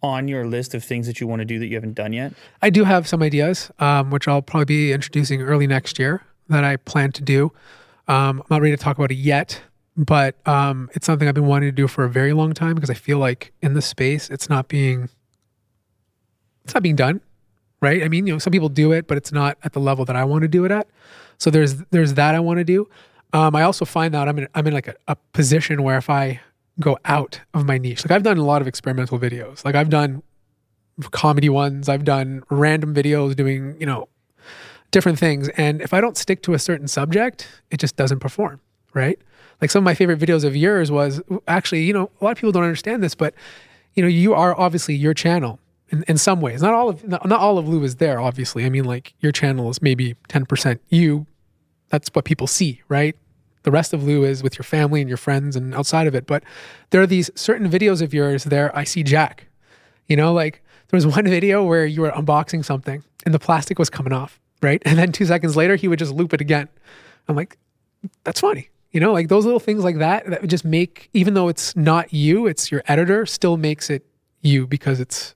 on 0.02 0.28
your 0.28 0.46
list 0.46 0.74
of 0.74 0.84
things 0.84 1.08
that 1.08 1.20
you 1.20 1.28
want 1.28 1.40
to 1.40 1.46
do 1.46 1.58
that 1.60 1.68
you 1.68 1.76
haven't 1.76 1.96
done 1.96 2.14
yet? 2.14 2.34
I 2.62 2.70
do 2.70 2.84
have 2.84 3.08
some 3.08 3.22
ideas, 3.24 3.72
um, 3.80 4.12
which 4.12 4.28
I'll 4.28 4.42
probably 4.42 4.66
be 4.66 4.94
introducing 4.94 5.42
early 5.42 5.68
next 5.68 5.98
year 5.98 6.22
that 6.50 6.64
I 6.64 6.78
plan 6.78 7.12
to 7.14 7.24
do. 7.24 7.52
Um, 8.08 8.42
I'm 8.42 8.48
not 8.50 8.62
ready 8.62 8.76
to 8.76 8.82
talk 8.82 8.98
about 8.98 9.12
it 9.12 9.16
yet, 9.16 9.62
but 9.98 10.36
um, 10.48 10.90
it's 10.94 11.06
something 11.06 11.28
I've 11.28 11.34
been 11.34 11.48
wanting 11.48 11.70
to 11.70 11.76
do 11.76 11.88
for 11.88 12.04
a 12.04 12.10
very 12.10 12.34
long 12.34 12.54
time 12.54 12.76
because 12.76 12.90
I 12.90 12.94
feel 12.94 13.18
like 13.18 13.54
in 13.62 13.74
the 13.74 13.82
space 13.82 14.30
it's 14.30 14.50
not 14.50 14.68
being 14.68 15.10
it's 16.64 16.74
not 16.74 16.84
being 16.84 16.96
done, 16.96 17.22
right? 17.82 18.04
I 18.04 18.08
mean, 18.08 18.26
you 18.26 18.34
know, 18.34 18.40
some 18.40 18.52
people 18.52 18.70
do 18.70 18.92
it, 18.92 19.08
but 19.08 19.18
it's 19.18 19.32
not 19.32 19.58
at 19.64 19.74
the 19.74 19.80
level 19.80 20.04
that 20.06 20.16
I 20.16 20.24
want 20.24 20.42
to 20.42 20.48
do 20.48 20.66
it 20.66 20.72
at. 20.72 20.88
So 21.38 21.50
there's 21.50 21.76
there's 21.92 22.16
that 22.16 22.36
I 22.36 22.40
want 22.40 22.58
to 22.60 22.64
do. 22.64 22.88
Um, 23.34 23.56
I 23.56 23.64
also 23.64 23.86
find 23.86 24.14
that 24.14 24.28
I'm 24.28 24.38
in 24.40 24.48
I'm 24.54 24.68
in 24.68 24.74
like 24.74 24.88
a, 24.88 24.96
a 25.08 25.16
position 25.34 25.84
where 25.84 25.98
if 25.98 26.10
I 26.10 26.42
go 26.80 26.98
out 27.06 27.42
of 27.54 27.66
my 27.66 27.78
niche, 27.78 28.06
like 28.06 28.12
I've 28.12 28.24
done 28.24 28.38
a 28.38 28.44
lot 28.44 28.62
of 28.62 28.68
experimental 28.68 29.20
videos, 29.20 29.64
like 29.64 29.76
I've 29.76 29.90
done 29.90 30.24
comedy 31.12 31.50
ones, 31.50 31.90
I've 31.90 32.04
done 32.04 32.44
random 32.50 32.94
videos 32.94 33.36
doing 33.36 33.76
you 33.80 33.86
know 33.86 34.08
different 34.92 35.20
things, 35.20 35.50
and 35.50 35.82
if 35.82 35.94
I 35.94 36.02
don't 36.02 36.18
stick 36.18 36.42
to 36.44 36.54
a 36.54 36.60
certain 36.60 36.88
subject, 36.88 37.48
it 37.72 37.78
just 37.78 37.96
doesn't 37.96 38.20
perform, 38.20 38.62
right? 38.94 39.20
Like 39.62 39.72
some 39.72 39.80
of 39.80 39.86
my 39.86 39.94
favorite 39.94 40.20
videos 40.20 40.44
of 40.44 40.56
yours 40.56 40.92
was 40.92 41.22
actually, 41.48 41.84
you 41.84 41.94
know, 41.94 42.10
a 42.20 42.24
lot 42.24 42.32
of 42.32 42.38
people 42.38 42.52
don't 42.52 42.64
understand 42.64 43.04
this, 43.04 43.16
but 43.16 43.34
you 43.94 44.04
know, 44.04 44.10
you 44.10 44.34
are 44.34 44.58
obviously 44.60 44.96
your 44.96 45.14
channel 45.14 45.60
in, 45.90 46.04
in 46.08 46.18
some 46.18 46.42
ways. 46.42 46.62
Not 46.62 46.74
all 46.74 46.90
of 46.90 47.08
not, 47.08 47.26
not 47.26 47.40
all 47.40 47.58
of 47.58 47.68
Lew 47.68 47.84
is 47.84 47.96
there, 47.96 48.20
obviously. 48.20 48.66
I 48.66 48.70
mean, 48.70 48.84
like 48.84 49.14
your 49.20 49.32
channel 49.32 49.70
is 49.70 49.82
maybe 49.82 50.16
ten 50.28 50.46
percent 50.46 50.82
you. 50.90 51.26
That's 51.90 52.10
what 52.14 52.26
people 52.26 52.48
see, 52.48 52.82
right? 52.90 53.16
The 53.64 53.72
rest 53.72 53.94
of 53.94 54.04
Lew 54.04 54.24
is 54.24 54.44
with 54.44 54.58
your 54.58 54.64
family 54.64 55.02
and 55.02 55.10
your 55.10 55.18
friends 55.18 55.56
and 55.56 55.74
outside 55.74 56.08
of 56.08 56.16
it. 56.16 56.28
But 56.28 56.44
there 56.90 57.02
are 57.02 57.08
these 57.08 57.32
certain 57.36 57.70
videos 57.70 58.02
of 58.02 58.14
yours 58.14 58.44
there. 58.44 58.76
I 58.78 58.84
see 58.84 59.04
Jack. 59.04 59.48
You 60.08 60.16
know, 60.16 60.34
like 60.34 60.62
there 60.90 60.98
was 60.98 61.08
one 61.08 61.26
video 61.30 61.64
where 61.64 61.86
you 61.86 62.02
were 62.02 62.12
unboxing 62.12 62.64
something 62.64 63.04
and 63.26 63.34
the 63.34 63.40
plastic 63.40 63.80
was 63.80 63.90
coming 63.90 64.14
off, 64.14 64.40
right? 64.62 64.82
And 64.86 64.98
then 64.98 65.12
two 65.12 65.26
seconds 65.26 65.56
later, 65.56 65.76
he 65.76 65.88
would 65.88 66.00
just 66.00 66.14
loop 66.14 66.34
it 66.34 66.42
again. 66.42 66.68
I'm 67.28 67.36
like, 67.36 67.58
that's 68.24 68.40
funny. 68.40 68.70
You 68.92 69.02
know, 69.02 69.12
like 69.12 69.28
those 69.28 69.44
little 69.44 69.60
things 69.60 69.84
like 69.84 69.98
that 69.98 70.26
that 70.28 70.48
just 70.48 70.64
make 70.64 71.10
even 71.14 71.34
though 71.34 71.50
it's 71.50 71.76
not 71.76 72.14
you, 72.14 72.48
it's 72.48 72.72
your 72.72 72.82
editor, 72.88 73.26
still 73.26 73.58
makes 73.58 73.90
it 73.90 74.06
you 74.42 74.68
because 74.68 75.00
it's 75.00 75.36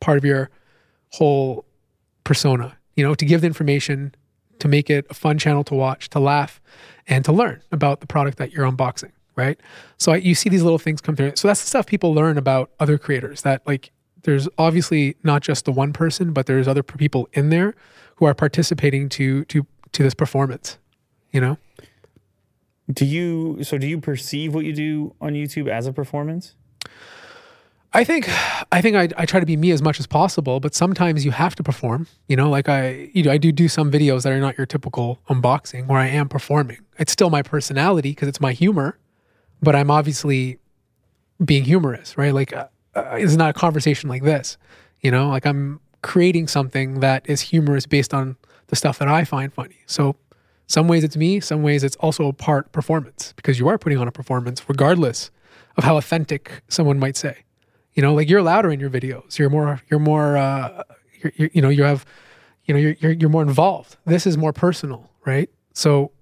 part 0.00 0.16
of 0.16 0.24
your 0.24 0.50
whole 1.10 1.66
persona. 2.24 2.78
You 2.96 3.04
know, 3.04 3.14
to 3.14 3.24
give 3.24 3.42
the 3.42 3.46
information, 3.46 4.14
to 4.60 4.68
make 4.68 4.88
it 4.88 5.06
a 5.10 5.14
fun 5.14 5.36
channel 5.36 5.64
to 5.64 5.74
watch, 5.74 6.08
to 6.10 6.18
laugh, 6.18 6.62
and 7.06 7.24
to 7.24 7.32
learn 7.32 7.60
about 7.72 8.00
the 8.00 8.06
product 8.06 8.38
that 8.38 8.52
you're 8.52 8.66
unboxing. 8.70 9.10
Right. 9.36 9.60
So 9.98 10.12
I, 10.12 10.16
you 10.16 10.34
see 10.34 10.48
these 10.48 10.62
little 10.62 10.78
things 10.78 11.00
come 11.00 11.16
through. 11.16 11.32
So 11.34 11.48
that's 11.48 11.60
the 11.60 11.66
stuff 11.66 11.86
people 11.86 12.14
learn 12.14 12.38
about 12.38 12.70
other 12.78 12.96
creators. 12.96 13.42
That 13.42 13.66
like 13.66 13.90
there's 14.22 14.48
obviously 14.56 15.16
not 15.22 15.42
just 15.42 15.64
the 15.64 15.72
one 15.72 15.92
person, 15.92 16.32
but 16.32 16.46
there's 16.46 16.68
other 16.68 16.82
people 16.82 17.28
in 17.32 17.50
there 17.50 17.74
who 18.16 18.26
are 18.26 18.34
participating 18.34 19.08
to 19.10 19.44
to 19.46 19.66
to 19.92 20.02
this 20.02 20.14
performance. 20.14 20.78
You 21.32 21.40
know. 21.40 21.58
Do 22.92 23.04
you 23.04 23.58
so 23.62 23.78
do 23.78 23.86
you 23.86 24.00
perceive 24.00 24.54
what 24.54 24.64
you 24.64 24.74
do 24.74 25.14
on 25.20 25.32
YouTube 25.32 25.68
as 25.68 25.86
a 25.86 25.92
performance? 25.92 26.54
I 27.94 28.02
think 28.02 28.28
I 28.72 28.82
think 28.82 28.96
I, 28.96 29.08
I 29.16 29.24
try 29.24 29.38
to 29.38 29.46
be 29.46 29.56
me 29.56 29.70
as 29.70 29.80
much 29.80 30.00
as 30.00 30.06
possible, 30.06 30.58
but 30.58 30.74
sometimes 30.74 31.24
you 31.24 31.30
have 31.30 31.54
to 31.54 31.62
perform. 31.62 32.08
You 32.28 32.36
know, 32.36 32.50
like 32.50 32.68
I 32.68 33.08
you 33.14 33.22
know 33.22 33.30
I 33.30 33.38
do 33.38 33.52
do 33.52 33.68
some 33.68 33.90
videos 33.90 34.24
that 34.24 34.32
are 34.32 34.40
not 34.40 34.58
your 34.58 34.66
typical 34.66 35.20
unboxing 35.30 35.86
where 35.86 35.98
I 35.98 36.08
am 36.08 36.28
performing. 36.28 36.78
It's 36.98 37.12
still 37.12 37.30
my 37.30 37.42
personality 37.42 38.10
because 38.10 38.28
it's 38.28 38.40
my 38.40 38.52
humor, 38.52 38.98
but 39.62 39.76
I'm 39.76 39.90
obviously 39.90 40.58
being 41.42 41.64
humorous, 41.64 42.18
right? 42.18 42.34
Like 42.34 42.52
uh, 42.52 42.66
uh, 42.96 43.16
it's 43.18 43.36
not 43.36 43.50
a 43.50 43.54
conversation 43.54 44.08
like 44.08 44.24
this. 44.24 44.58
You 45.00 45.12
know, 45.12 45.28
like 45.28 45.46
I'm 45.46 45.80
creating 46.04 46.46
something 46.46 47.00
that 47.00 47.28
is 47.28 47.40
humorous 47.40 47.86
based 47.86 48.12
on 48.12 48.36
the 48.66 48.76
stuff 48.76 48.98
that 48.98 49.08
I 49.08 49.24
find 49.24 49.52
funny. 49.52 49.78
So 49.86 50.16
some 50.66 50.86
ways 50.86 51.02
it's 51.02 51.16
me, 51.16 51.40
some 51.40 51.62
ways 51.62 51.82
it's 51.82 51.96
also 51.96 52.28
a 52.28 52.32
part 52.32 52.70
performance 52.72 53.32
because 53.36 53.58
you 53.58 53.68
are 53.68 53.78
putting 53.78 53.98
on 53.98 54.06
a 54.06 54.12
performance 54.12 54.68
regardless 54.68 55.30
of 55.78 55.84
how 55.84 55.96
authentic 55.96 56.62
someone 56.68 56.98
might 56.98 57.16
say. 57.16 57.38
You 57.94 58.02
know, 58.02 58.12
like 58.14 58.28
you're 58.28 58.42
louder 58.42 58.70
in 58.70 58.80
your 58.80 58.90
videos. 58.90 59.38
You're 59.38 59.48
more, 59.48 59.80
you're 59.88 59.98
more, 59.98 60.36
uh, 60.36 60.82
you're, 61.22 61.32
you're, 61.36 61.50
you 61.54 61.62
know, 61.62 61.70
you 61.70 61.84
have, 61.84 62.04
you 62.66 62.74
know, 62.74 62.80
you're, 62.80 62.96
you're, 63.00 63.12
you're 63.12 63.30
more 63.30 63.42
involved. 63.42 63.96
This 64.04 64.26
is 64.26 64.36
more 64.36 64.52
personal, 64.52 65.10
right? 65.24 65.48
So 65.72 66.12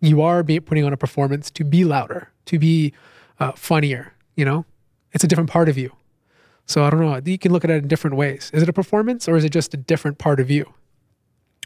you 0.00 0.20
are 0.20 0.42
be, 0.42 0.60
putting 0.60 0.84
on 0.84 0.92
a 0.92 0.98
performance 0.98 1.50
to 1.52 1.64
be 1.64 1.84
louder, 1.84 2.30
to 2.44 2.58
be 2.58 2.92
uh, 3.38 3.52
funnier. 3.52 4.12
You 4.34 4.44
know, 4.44 4.66
it's 5.12 5.24
a 5.24 5.26
different 5.26 5.48
part 5.50 5.70
of 5.70 5.78
you. 5.78 5.92
So 6.70 6.84
I 6.84 6.90
don't 6.90 7.00
know. 7.00 7.20
You 7.24 7.36
can 7.36 7.52
look 7.52 7.64
at 7.64 7.70
it 7.70 7.82
in 7.82 7.88
different 7.88 8.14
ways. 8.16 8.48
Is 8.54 8.62
it 8.62 8.68
a 8.68 8.72
performance 8.72 9.28
or 9.28 9.36
is 9.36 9.44
it 9.44 9.50
just 9.50 9.74
a 9.74 9.76
different 9.76 10.18
part 10.18 10.38
of 10.38 10.52
you? 10.52 10.72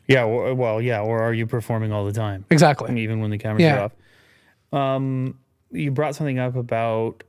Yeah, 0.09 0.25
well, 0.25 0.81
yeah, 0.81 1.01
or 1.01 1.21
are 1.23 1.35
you 1.35 1.47
performing 1.47 1.93
all 1.93 2.07
the 2.07 2.13
time? 2.13 2.47
Exactly. 2.51 2.99
even 3.01 3.21
when 3.21 3.31
the 3.31 3.37
cameras 3.37 3.63
Yeah. 3.63 3.77
are 3.77 3.91
off. 4.73 4.97
Um, 4.97 5.39
you 5.71 5.91
brought 5.91 6.15
something 6.15 6.39
up 6.39 6.57
about 6.57 7.23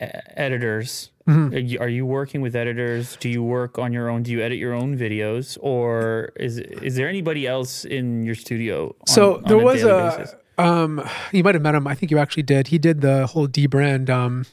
editors. 0.00 1.10
Mm-hmm. 1.28 1.54
Are, 1.54 1.58
you, 1.58 1.78
are 1.80 1.88
you 1.88 2.06
working 2.06 2.40
with 2.40 2.54
editors? 2.54 3.16
Do 3.16 3.28
you 3.28 3.42
work 3.42 3.78
on 3.78 3.92
your 3.92 4.08
own? 4.08 4.22
Do 4.22 4.30
you 4.30 4.40
edit 4.40 4.58
your 4.58 4.74
own 4.74 4.96
videos, 4.96 5.58
or 5.60 6.32
is 6.36 6.58
is 6.58 6.96
there 6.96 7.08
anybody 7.08 7.46
else 7.46 7.84
in 7.84 8.24
your 8.24 8.34
studio? 8.34 8.88
On, 9.00 9.06
So 9.06 9.42
there 9.46 9.60
a 9.60 9.62
was 9.64 9.84
a, 9.84 10.36
um, 10.58 11.02
you 11.32 11.44
might 11.44 11.54
have 11.54 11.62
met 11.62 11.74
him. 11.74 11.86
I 11.86 11.94
think 11.94 12.10
you 12.10 12.18
actually 12.18 12.42
did. 12.42 12.68
He 12.68 12.78
did 12.78 13.00
the 13.00 13.26
whole 13.28 13.46
D 13.46 13.66
brand, 13.66 14.10
um, 14.10 14.46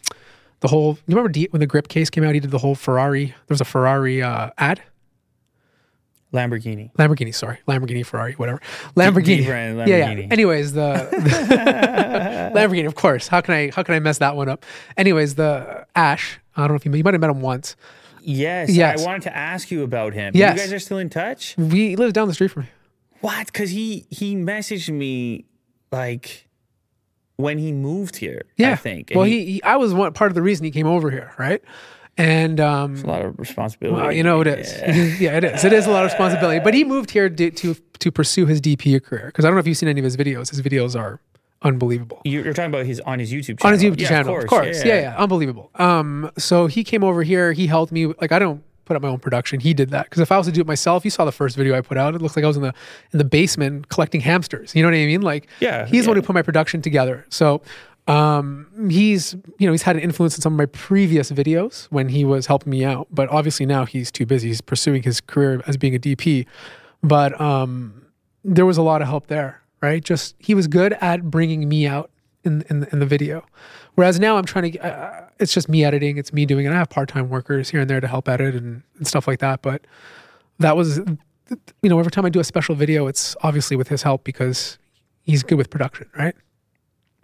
the 0.61 0.67
whole. 0.67 0.93
You 1.07 1.15
remember 1.15 1.29
D, 1.29 1.47
when 1.51 1.59
the 1.59 1.67
grip 1.67 1.87
case 1.87 2.09
came 2.09 2.23
out? 2.23 2.33
He 2.33 2.39
did 2.39 2.51
the 2.51 2.57
whole 2.59 2.75
Ferrari. 2.75 3.25
There 3.27 3.35
was 3.49 3.61
a 3.61 3.65
Ferrari 3.65 4.21
uh, 4.21 4.49
ad. 4.57 4.81
Lamborghini. 6.31 6.93
Lamborghini, 6.93 7.33
sorry, 7.33 7.57
Lamborghini, 7.67 8.05
Ferrari, 8.05 8.33
whatever. 8.33 8.61
Lamborghini. 8.95 9.45
brand 9.45 9.79
Yeah, 9.89 10.11
yeah. 10.11 10.27
Anyways, 10.29 10.73
the, 10.73 11.07
the 11.11 12.51
Lamborghini, 12.55 12.85
of 12.85 12.93
course. 12.93 13.27
How 13.27 13.41
can 13.41 13.55
I 13.55 13.71
how 13.75 13.81
can 13.81 13.95
I 13.95 13.99
mess 13.99 14.19
that 14.19 14.35
one 14.35 14.47
up? 14.47 14.63
Anyways, 14.95 15.35
the 15.35 15.87
Ash. 15.95 16.39
I 16.55 16.61
don't 16.61 16.69
know 16.71 16.75
if 16.75 16.85
you 16.85 16.93
you 16.93 17.03
might 17.03 17.15
have 17.15 17.21
met 17.21 17.31
him 17.31 17.41
once. 17.41 17.75
Yes, 18.21 18.69
Yes. 18.69 19.01
I 19.01 19.05
wanted 19.05 19.23
to 19.23 19.35
ask 19.35 19.71
you 19.71 19.81
about 19.81 20.13
him. 20.13 20.33
Yes. 20.35 20.55
You 20.57 20.63
guys 20.63 20.73
are 20.73 20.79
still 20.79 20.99
in 20.99 21.09
touch? 21.09 21.55
We 21.57 21.89
he 21.89 21.95
lives 21.95 22.13
down 22.13 22.27
the 22.27 22.33
street 22.35 22.51
from 22.51 22.63
me. 22.63 22.69
What? 23.21 23.47
Because 23.47 23.71
he 23.71 24.05
he 24.11 24.35
messaged 24.35 24.93
me 24.93 25.45
like 25.91 26.47
when 27.39 27.57
he 27.57 27.71
moved 27.71 28.17
here. 28.17 28.41
Yeah, 28.57 28.71
I 28.73 28.75
think. 28.75 29.11
And 29.11 29.17
Well, 29.17 29.25
he, 29.25 29.45
he 29.45 29.63
I 29.63 29.77
was 29.77 29.93
one 29.93 30.11
part 30.11 30.29
of 30.29 30.35
the 30.35 30.41
reason 30.41 30.65
he 30.65 30.71
came 30.71 30.85
over 30.87 31.09
here, 31.09 31.31
right? 31.39 31.61
And 32.17 32.59
um, 32.59 32.95
a 32.97 33.07
lot 33.07 33.21
of 33.23 33.39
responsibility. 33.39 34.01
Well, 34.01 34.11
you 34.11 34.23
know 34.23 34.41
it 34.41 34.47
is. 34.47 34.73
Yeah. 35.21 35.37
it 35.37 35.45
is. 35.45 35.63
It 35.63 35.71
is 35.71 35.87
a 35.87 35.89
lot 35.91 36.03
of 36.03 36.11
responsibility. 36.11 36.59
But 36.59 36.73
he 36.73 36.83
moved 36.83 37.11
here 37.11 37.29
to 37.29 37.49
to, 37.51 37.75
to 37.99 38.11
pursue 38.11 38.45
his 38.45 38.59
DP 38.59 39.01
career 39.01 39.27
because 39.27 39.45
I 39.45 39.47
don't 39.47 39.55
know 39.55 39.61
if 39.61 39.67
you've 39.67 39.77
seen 39.77 39.87
any 39.87 40.01
of 40.01 40.03
his 40.03 40.17
videos. 40.17 40.49
His 40.49 40.61
videos 40.61 40.99
are 40.99 41.21
unbelievable. 41.61 42.21
You- 42.25 42.43
You're 42.43 42.53
talking 42.53 42.71
about 42.73 42.85
his 42.85 42.99
on 43.01 43.19
his 43.19 43.31
YouTube 43.31 43.59
channel. 43.59 43.67
On 43.67 43.73
his 43.73 43.83
YouTube 43.83 44.01
Yeah, 44.01 44.07
channel, 44.09 44.37
of 44.37 44.47
course. 44.47 44.83
Yeah, 44.83 44.99
yeah, 44.99 45.15
unbelievable. 45.17 45.69
Um, 45.75 46.29
so 46.37 46.67
he 46.67 46.83
came 46.83 47.05
over 47.05 47.23
here. 47.23 47.53
He 47.53 47.67
helped 47.67 47.93
me. 47.93 48.07
Like 48.07 48.33
I 48.33 48.39
don't 48.39 48.63
put 48.89 48.95
up 48.95 49.03
my 49.03 49.07
own 49.07 49.19
production. 49.19 49.59
He 49.59 49.73
did 49.73 49.91
that 49.91 50.05
because 50.05 50.19
if 50.19 50.31
I 50.31 50.37
was 50.37 50.47
to 50.47 50.51
do 50.51 50.61
it 50.61 50.67
myself, 50.67 51.05
you 51.05 51.11
saw 51.11 51.23
the 51.23 51.31
first 51.31 51.55
video 51.55 51.77
I 51.77 51.81
put 51.81 51.97
out. 51.97 52.15
It 52.15 52.21
looks 52.21 52.35
like 52.35 52.43
I 52.43 52.47
was 52.47 52.57
in 52.57 52.63
the 52.63 52.73
in 53.13 53.19
the 53.19 53.23
basement 53.23 53.89
collecting 53.89 54.19
hamsters. 54.19 54.75
You 54.75 54.81
know 54.81 54.89
what 54.89 54.95
I 54.95 55.05
mean? 55.05 55.21
Like 55.21 55.47
Yeah, 55.59 55.85
he's 55.85 56.05
the 56.05 56.09
one 56.09 56.17
who 56.17 56.23
put 56.23 56.33
my 56.33 56.41
production 56.41 56.81
together. 56.81 57.25
So 57.29 57.61
um, 58.07 58.89
he's 58.89 59.35
you 59.59 59.67
know 59.67 59.71
he's 59.71 59.83
had 59.83 59.95
an 59.95 60.01
influence 60.01 60.35
in 60.35 60.41
some 60.41 60.53
of 60.53 60.57
my 60.57 60.65
previous 60.65 61.31
videos 61.31 61.85
when 61.91 62.09
he 62.09 62.25
was 62.25 62.47
helping 62.47 62.71
me 62.71 62.83
out. 62.83 63.07
But 63.11 63.29
obviously 63.29 63.67
now 63.67 63.85
he's 63.85 64.11
too 64.11 64.25
busy. 64.25 64.47
He's 64.47 64.61
pursuing 64.61 65.03
his 65.03 65.21
career 65.21 65.61
as 65.67 65.77
being 65.77 65.95
a 65.95 65.99
DP. 65.99 66.47
But 67.03 67.39
um, 67.39 68.07
there 68.43 68.65
was 68.65 68.77
a 68.77 68.81
lot 68.81 69.03
of 69.03 69.07
help 69.07 69.27
there, 69.27 69.61
right? 69.81 70.03
Just 70.03 70.35
he 70.39 70.55
was 70.55 70.67
good 70.67 70.93
at 70.93 71.29
bringing 71.29 71.69
me 71.69 71.85
out 71.85 72.09
in 72.43 72.63
in, 72.69 72.87
in 72.91 72.97
the 72.99 73.05
video. 73.05 73.45
Whereas 73.99 74.17
now 74.17 74.37
I'm 74.37 74.45
trying 74.45 74.71
to, 74.71 74.79
uh, 74.79 75.25
it's 75.39 75.53
just 75.53 75.67
me 75.67 75.83
editing, 75.83 76.17
it's 76.17 76.31
me 76.31 76.45
doing 76.45 76.65
it. 76.65 76.71
I 76.71 76.75
have 76.75 76.89
part 76.89 77.09
time 77.09 77.27
workers 77.27 77.69
here 77.69 77.81
and 77.81 77.89
there 77.89 77.99
to 77.99 78.07
help 78.07 78.29
edit 78.29 78.55
and, 78.55 78.81
and 78.97 79.05
stuff 79.05 79.27
like 79.27 79.39
that. 79.39 79.61
But 79.61 79.81
that 80.59 80.77
was, 80.77 80.99
you 80.99 81.89
know, 81.89 81.99
every 81.99 82.09
time 82.09 82.25
I 82.25 82.29
do 82.29 82.39
a 82.39 82.45
special 82.45 82.75
video, 82.75 83.07
it's 83.07 83.35
obviously 83.41 83.75
with 83.75 83.89
his 83.89 84.01
help 84.03 84.23
because 84.23 84.77
he's 85.23 85.43
good 85.43 85.57
with 85.57 85.69
production, 85.69 86.09
right? 86.17 86.33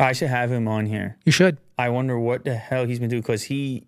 I 0.01 0.11
should 0.11 0.27
have 0.27 0.51
him 0.51 0.67
on 0.67 0.85
here. 0.85 1.15
You 1.23 1.31
should. 1.31 1.59
I 1.79 1.87
wonder 1.87 2.19
what 2.19 2.43
the 2.43 2.55
hell 2.55 2.83
he's 2.85 2.99
been 2.99 3.09
doing 3.09 3.21
because 3.21 3.43
he. 3.43 3.87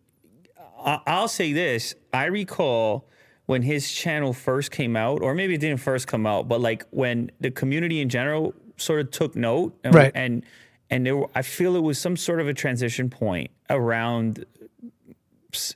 I- 0.80 1.02
I'll 1.06 1.28
say 1.28 1.52
this: 1.52 1.94
I 2.14 2.28
recall 2.28 3.10
when 3.48 3.64
his 3.64 3.92
channel 3.92 4.32
first 4.32 4.72
came 4.72 4.96
out, 4.96 5.22
or 5.22 5.34
maybe 5.36 5.56
it 5.56 5.60
didn't 5.60 5.82
first 5.82 6.08
come 6.08 6.26
out, 6.26 6.48
but 6.48 6.62
like 6.62 6.86
when 6.92 7.32
the 7.42 7.52
community 7.52 8.00
in 8.00 8.08
general 8.08 8.54
sort 8.78 9.02
of 9.02 9.12
took 9.12 9.36
note, 9.36 9.78
and, 9.84 9.94
Right. 9.94 10.12
and 10.16 10.46
and 10.90 11.06
there, 11.06 11.22
I 11.36 11.42
feel 11.42 11.76
it 11.76 11.84
was 11.84 12.00
some 12.00 12.16
sort 12.18 12.40
of 12.40 12.48
a 12.48 12.54
transition 12.54 13.10
point 13.10 13.52
around 13.70 14.46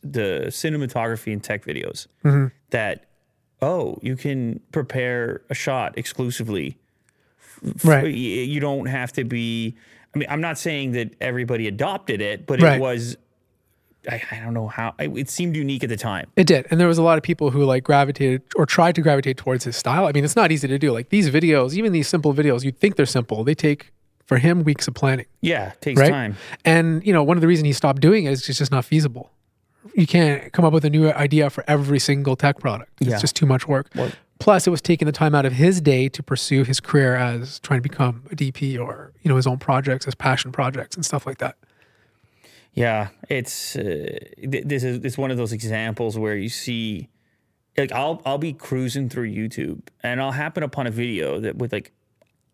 the 0.03 0.45
cinematography 0.47 1.33
and 1.33 1.43
tech 1.43 1.65
videos 1.65 2.07
mm-hmm. 2.23 2.47
that 2.69 3.05
oh 3.61 3.97
you 4.01 4.15
can 4.15 4.59
prepare 4.71 5.41
a 5.49 5.53
shot 5.53 5.97
exclusively 5.97 6.77
Right. 7.83 8.07
you 8.07 8.59
don't 8.59 8.87
have 8.87 9.13
to 9.13 9.23
be 9.23 9.75
i 10.13 10.17
mean 10.17 10.27
i'm 10.29 10.41
not 10.41 10.57
saying 10.57 10.91
that 10.91 11.13
everybody 11.21 11.67
adopted 11.67 12.21
it 12.21 12.45
but 12.45 12.61
Right. 12.61 12.75
it 12.75 12.81
was 12.81 13.17
I, 14.09 14.21
I 14.31 14.39
don't 14.39 14.53
know 14.55 14.67
how 14.67 14.93
it, 14.99 15.09
it 15.15 15.29
seemed 15.29 15.55
unique 15.55 15.83
at 15.83 15.89
the 15.89 15.97
time 15.97 16.27
It 16.35 16.47
did. 16.47 16.65
And 16.71 16.79
there 16.79 16.87
was 16.87 16.97
a 16.97 17.03
lot 17.03 17.17
of 17.17 17.23
people 17.23 17.51
who 17.51 17.63
like 17.63 17.83
gravitated 17.83 18.41
or 18.55 18.65
tried 18.65 18.95
to 18.95 19.01
gravitate 19.01 19.37
towards 19.37 19.63
his 19.63 19.75
style. 19.77 20.07
I 20.07 20.11
mean, 20.11 20.25
it's 20.25 20.35
not 20.35 20.51
easy 20.51 20.67
to 20.67 20.79
do. 20.79 20.91
Like 20.91 21.09
these 21.09 21.29
videos, 21.29 21.73
even 21.75 21.91
these 21.91 22.07
simple 22.07 22.33
videos, 22.33 22.63
you'd 22.63 22.79
think 22.79 22.95
they're 22.95 23.05
simple. 23.05 23.43
They 23.43 23.53
take, 23.53 23.91
for 24.31 24.37
him, 24.37 24.63
weeks 24.63 24.87
of 24.87 24.93
planning. 24.93 25.25
yeah 25.41 25.71
it 25.73 25.81
takes 25.81 25.99
right? 25.99 26.09
time 26.09 26.37
And 26.63 27.05
you 27.05 27.11
know, 27.11 27.21
one 27.21 27.35
of 27.35 27.41
the 27.41 27.47
reasons 27.47 27.65
he 27.67 27.73
stopped 27.73 27.99
doing 28.01 28.23
it 28.25 28.31
is 28.31 28.47
it's 28.47 28.57
just 28.59 28.71
not 28.71 28.85
feasible. 28.85 29.29
You 29.93 30.07
can't 30.07 30.53
come 30.53 30.63
up 30.63 30.71
with 30.71 30.85
a 30.85 30.89
new 30.89 31.11
idea 31.11 31.49
for 31.49 31.65
every 31.67 31.99
single 31.99 32.37
tech 32.37 32.57
product. 32.59 32.91
It's 33.01 33.09
Yeah. 33.09 33.19
just 33.19 33.35
too 33.35 33.45
much 33.45 33.67
work. 33.67 33.87
Plus, 34.39 34.65
it 34.67 34.69
was 34.69 34.81
taking 34.81 35.05
the 35.05 35.11
time 35.11 35.35
out 35.35 35.45
of 35.45 35.51
his 35.53 35.81
day 35.81 36.07
to 36.07 36.23
pursue 36.23 36.63
his 36.63 36.79
career 36.79 37.15
as 37.15 37.59
trying 37.59 37.79
to 37.79 37.87
become 37.89 38.23
a 38.31 38.35
DP 38.35 38.79
or 38.79 39.11
you 39.21 39.27
know 39.29 39.35
his 39.35 39.47
own 39.47 39.57
projects, 39.57 40.05
his 40.05 40.15
passion 40.15 40.53
projects, 40.53 40.95
and 40.95 41.03
stuff 41.03 41.25
like 41.25 41.39
that. 41.39 41.55
yeah 42.73 43.09
it's 43.27 43.75
uh, 43.75 43.83
th- 44.51 44.63
this 44.71 44.83
is 44.85 45.03
it's 45.03 45.17
one 45.17 45.29
of 45.29 45.35
those 45.37 45.51
examples 45.51 46.17
where 46.17 46.37
you 46.37 46.47
see 46.47 47.09
like 47.77 47.91
i'll 47.91 48.21
i'll 48.25 48.37
be 48.49 48.53
cruising 48.53 49.09
through 49.09 49.29
youtube 49.29 49.81
and 50.03 50.21
i'll 50.21 50.31
happen 50.45 50.63
upon 50.63 50.87
a 50.87 50.91
video 50.91 51.37
that 51.43 51.57
with 51.57 51.73
like 51.73 51.91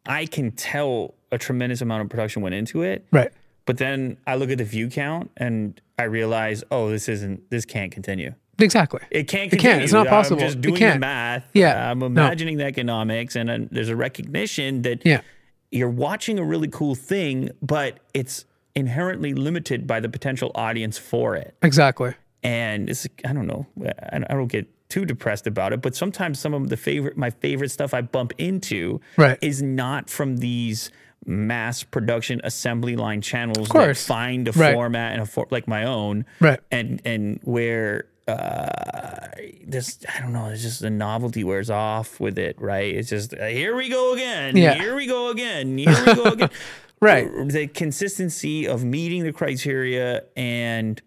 i 0.08 0.26
can 0.26 0.50
tell 0.52 1.14
a 1.32 1.38
tremendous 1.38 1.82
amount 1.82 2.02
of 2.04 2.10
production 2.10 2.42
went 2.42 2.56
into 2.56 2.82
it 2.82 3.06
Right. 3.12 3.32
but 3.66 3.78
then 3.78 4.18
i 4.28 4.36
look 4.36 4.50
at 4.50 4.58
the 4.58 4.64
view 4.64 4.88
count 4.90 5.30
and 5.38 5.80
i 6.00 6.04
realize 6.04 6.64
oh 6.72 6.90
this 6.90 7.08
isn't 7.10 7.50
this 7.50 7.66
can't 7.66 7.92
continue 7.92 8.34
Exactly. 8.60 9.02
It 9.12 9.28
can't. 9.28 9.54
It 9.54 9.58
can't. 9.60 9.84
It's 9.84 9.94
not 9.94 10.08
possible. 10.08 10.42
I'm 10.42 10.48
just 10.48 10.62
doing 10.62 10.80
the 10.80 10.98
math. 10.98 11.44
Yeah. 11.54 11.92
I'm 11.92 12.00
No. 12.00 12.08
imagining 12.08 12.58
the 12.58 12.64
economics, 12.66 13.36
and 13.36 13.52
uh, 13.52 13.60
there's 13.70 13.90
a 13.90 13.96
recognition 13.96 14.82
that 14.82 15.06
Yeah. 15.06 15.22
you're 15.70 15.92
watching 15.92 16.40
a 16.40 16.44
really 16.44 16.68
cool 16.68 16.96
thing, 16.96 17.52
but 17.62 18.00
it's 18.16 18.46
inherently 18.74 19.36
limited 19.36 19.86
by 19.86 20.00
the 20.00 20.10
potential 20.10 20.50
audience 20.56 20.98
for 20.98 21.36
it. 21.36 21.54
Exactly. 21.62 22.16
And 22.42 22.90
it's 22.90 23.06
I 23.24 23.32
don't 23.34 23.46
know. 23.46 23.68
I 23.86 24.16
I 24.28 24.34
don't 24.34 24.48
get 24.52 24.66
too 24.90 25.06
depressed 25.06 25.46
about 25.46 25.72
it, 25.72 25.84
but 25.84 25.96
sometimes 25.96 26.40
some 26.40 26.56
of 26.56 26.70
the 26.70 26.78
favorite, 26.78 27.16
my 27.16 27.30
favorite 27.30 27.70
stuff 27.70 27.94
I 27.94 28.02
bump 28.02 28.34
into, 28.40 29.00
Right. 29.18 29.38
is 29.40 29.62
not 29.62 30.10
from 30.10 30.38
these 30.38 30.90
mass 31.28 31.84
production 31.84 32.40
assembly 32.44 32.96
line 32.96 33.22
channels 33.22 33.68
that 33.68 33.74
course. 33.74 34.06
find 34.08 34.48
a 34.48 34.52
Right. 34.54 34.74
format 34.74 35.14
and 35.14 35.22
a 35.22 35.26
for, 35.26 35.46
like 35.52 35.68
my 35.68 35.84
own 35.84 36.26
Right. 36.40 36.60
and 36.72 37.02
and 37.06 37.40
where 37.44 38.06
uh 38.28 39.28
this 39.66 40.00
I 40.14 40.22
don't 40.22 40.34
know 40.34 40.48
it's 40.48 40.62
just 40.62 40.82
the 40.82 40.90
novelty 40.90 41.44
wears 41.44 41.70
off 41.70 42.20
with 42.20 42.38
it 42.38 42.60
right 42.62 42.94
it's 42.96 43.10
just 43.10 43.34
uh, 43.34 43.46
here 43.46 43.76
we 43.76 43.90
go 43.90 44.14
again 44.14 44.56
Yeah. 44.58 44.74
here 44.76 44.96
we 44.96 45.06
go 45.08 45.30
again 45.30 45.78
here 45.78 45.96
we 46.06 46.16
go 46.16 46.24
again 46.32 46.50
Right. 47.00 47.30
the 47.48 47.68
consistency 47.68 48.68
of 48.68 48.84
meeting 48.84 49.24
the 49.24 49.32
criteria 49.34 50.24
and 50.36 51.02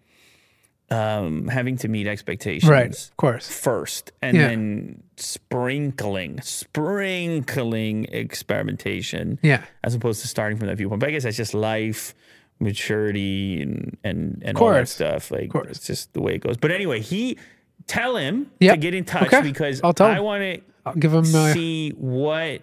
um 0.90 1.46
having 1.48 1.76
to 1.78 1.88
meet 1.88 2.06
expectations 2.06 2.68
Right. 2.70 2.90
Of 2.90 3.16
course. 3.16 3.48
first 3.48 4.12
and 4.22 4.36
Yeah. 4.36 4.48
then 4.48 5.02
sprinkling 5.20 6.40
sprinkling 6.40 8.04
experimentation 8.06 9.38
Yeah. 9.42 9.64
as 9.84 9.94
opposed 9.94 10.22
to 10.22 10.28
starting 10.28 10.58
from 10.58 10.68
that 10.68 10.76
viewpoint 10.76 11.00
but 11.00 11.08
i 11.08 11.12
guess 11.12 11.24
that's 11.24 11.36
just 11.36 11.54
life 11.54 12.14
maturity 12.58 13.60
and 13.62 13.96
and, 14.04 14.42
and 14.44 14.58
all 14.58 14.70
that 14.70 14.88
stuff 14.88 15.30
like 15.30 15.50
it's 15.54 15.86
just 15.86 16.12
the 16.12 16.20
way 16.20 16.34
it 16.34 16.38
goes 16.40 16.56
but 16.56 16.70
anyway 16.70 17.00
he 17.00 17.38
tell 17.86 18.16
him 18.16 18.50
Yep. 18.60 18.74
to 18.74 18.80
get 18.80 18.94
in 18.94 19.04
touch 19.04 19.26
Okay. 19.32 19.42
because 19.42 19.80
I'll 19.82 19.92
tell 19.94 20.06
i 20.08 20.20
want 20.20 20.42
to 20.42 20.60
I'll 20.86 20.94
give 20.94 21.12
him. 21.12 21.24
Uh, 21.34 21.52
see 21.52 21.90
what 21.90 22.62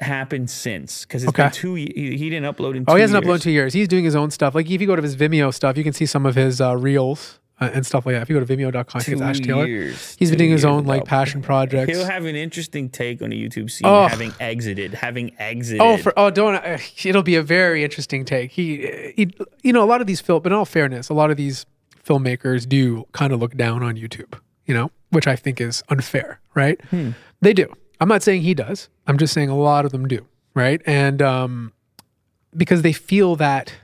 happened 0.00 0.50
since 0.50 1.04
because 1.04 1.22
it's 1.22 1.30
Okay. 1.30 1.44
been 1.44 1.52
two 1.52 1.74
he, 1.74 1.84
he 1.94 2.28
didn't 2.28 2.44
upload 2.54 2.76
in 2.76 2.84
two 2.84 2.92
oh, 2.92 2.96
he 2.96 3.00
hasn't 3.00 3.24
years. 3.24 3.30
uploaded 3.32 3.34
in 3.36 3.40
two 3.40 3.50
years. 3.50 3.72
He's 3.72 3.88
doing 3.88 4.04
his 4.04 4.14
own 4.16 4.30
stuff. 4.30 4.54
Like 4.54 4.68
if 4.68 4.80
you 4.80 4.86
go 4.86 4.96
to 4.96 5.00
his 5.02 5.16
Vimeo 5.16 5.54
stuff, 5.54 5.76
you 5.78 5.84
can 5.84 5.92
see 5.92 6.06
some 6.06 6.26
of 6.26 6.34
his 6.34 6.60
uh, 6.60 6.76
reels 6.76 7.38
uh, 7.62 7.70
and 7.72 7.86
stuff 7.86 8.04
like 8.06 8.14
that. 8.14 8.22
If 8.22 8.28
you 8.30 8.38
go 8.38 8.44
to 8.44 8.56
Vimeo.com, 8.56 8.84
I 8.94 9.02
think 9.02 9.12
it's 9.14 9.22
Ash 9.22 9.40
Taylor. 9.40 9.66
years. 9.66 10.16
He's 10.18 10.30
been 10.30 10.38
doing 10.38 10.50
his 10.50 10.64
own 10.64 10.84
like 10.84 11.04
passion 11.04 11.42
projects. 11.42 11.96
He'll 11.96 12.06
have 12.06 12.24
an 12.24 12.36
interesting 12.36 12.88
take 12.90 13.22
on 13.22 13.30
the 13.30 13.48
YouTube 13.48 13.70
scene, 13.70 13.86
Oh. 13.86 14.06
having 14.08 14.32
exited, 14.40 14.94
having 14.94 15.34
exited. 15.38 15.80
Oh, 15.80 15.96
for 15.96 16.12
oh, 16.16 16.30
don't. 16.30 16.54
Uh, 16.56 16.78
it'll 17.04 17.22
be 17.22 17.36
a 17.36 17.42
very 17.42 17.84
interesting 17.84 18.24
take. 18.24 18.50
He, 18.52 19.12
he, 19.16 19.34
you 19.62 19.72
know, 19.72 19.82
a 19.82 19.86
lot 19.86 20.00
of 20.00 20.06
these 20.06 20.20
film, 20.20 20.42
but 20.42 20.52
in 20.52 20.58
all 20.58 20.64
fairness, 20.64 21.08
a 21.08 21.14
lot 21.14 21.30
of 21.30 21.36
these 21.36 21.66
filmmakers 22.04 22.68
do 22.68 23.06
kind 23.12 23.32
of 23.32 23.40
look 23.40 23.56
down 23.56 23.82
on 23.82 23.96
YouTube. 23.96 24.38
You 24.66 24.74
know, 24.74 24.90
which 25.10 25.26
I 25.26 25.34
think 25.36 25.60
is 25.60 25.82
unfair, 25.88 26.40
right? 26.54 26.80
They 27.40 27.52
do. 27.52 27.72
I'm 28.00 28.08
not 28.08 28.22
saying 28.22 28.42
he 28.42 28.54
does. 28.54 28.88
I'm 29.06 29.18
just 29.18 29.32
saying 29.34 29.48
a 29.48 29.56
lot 29.56 29.84
of 29.84 29.90
them 29.92 30.06
do, 30.06 30.24
right? 30.54 30.80
And 30.86 31.20
um, 31.20 31.72
because 32.56 32.82
they 32.82 32.92
feel 32.92 33.36
that 33.36 33.74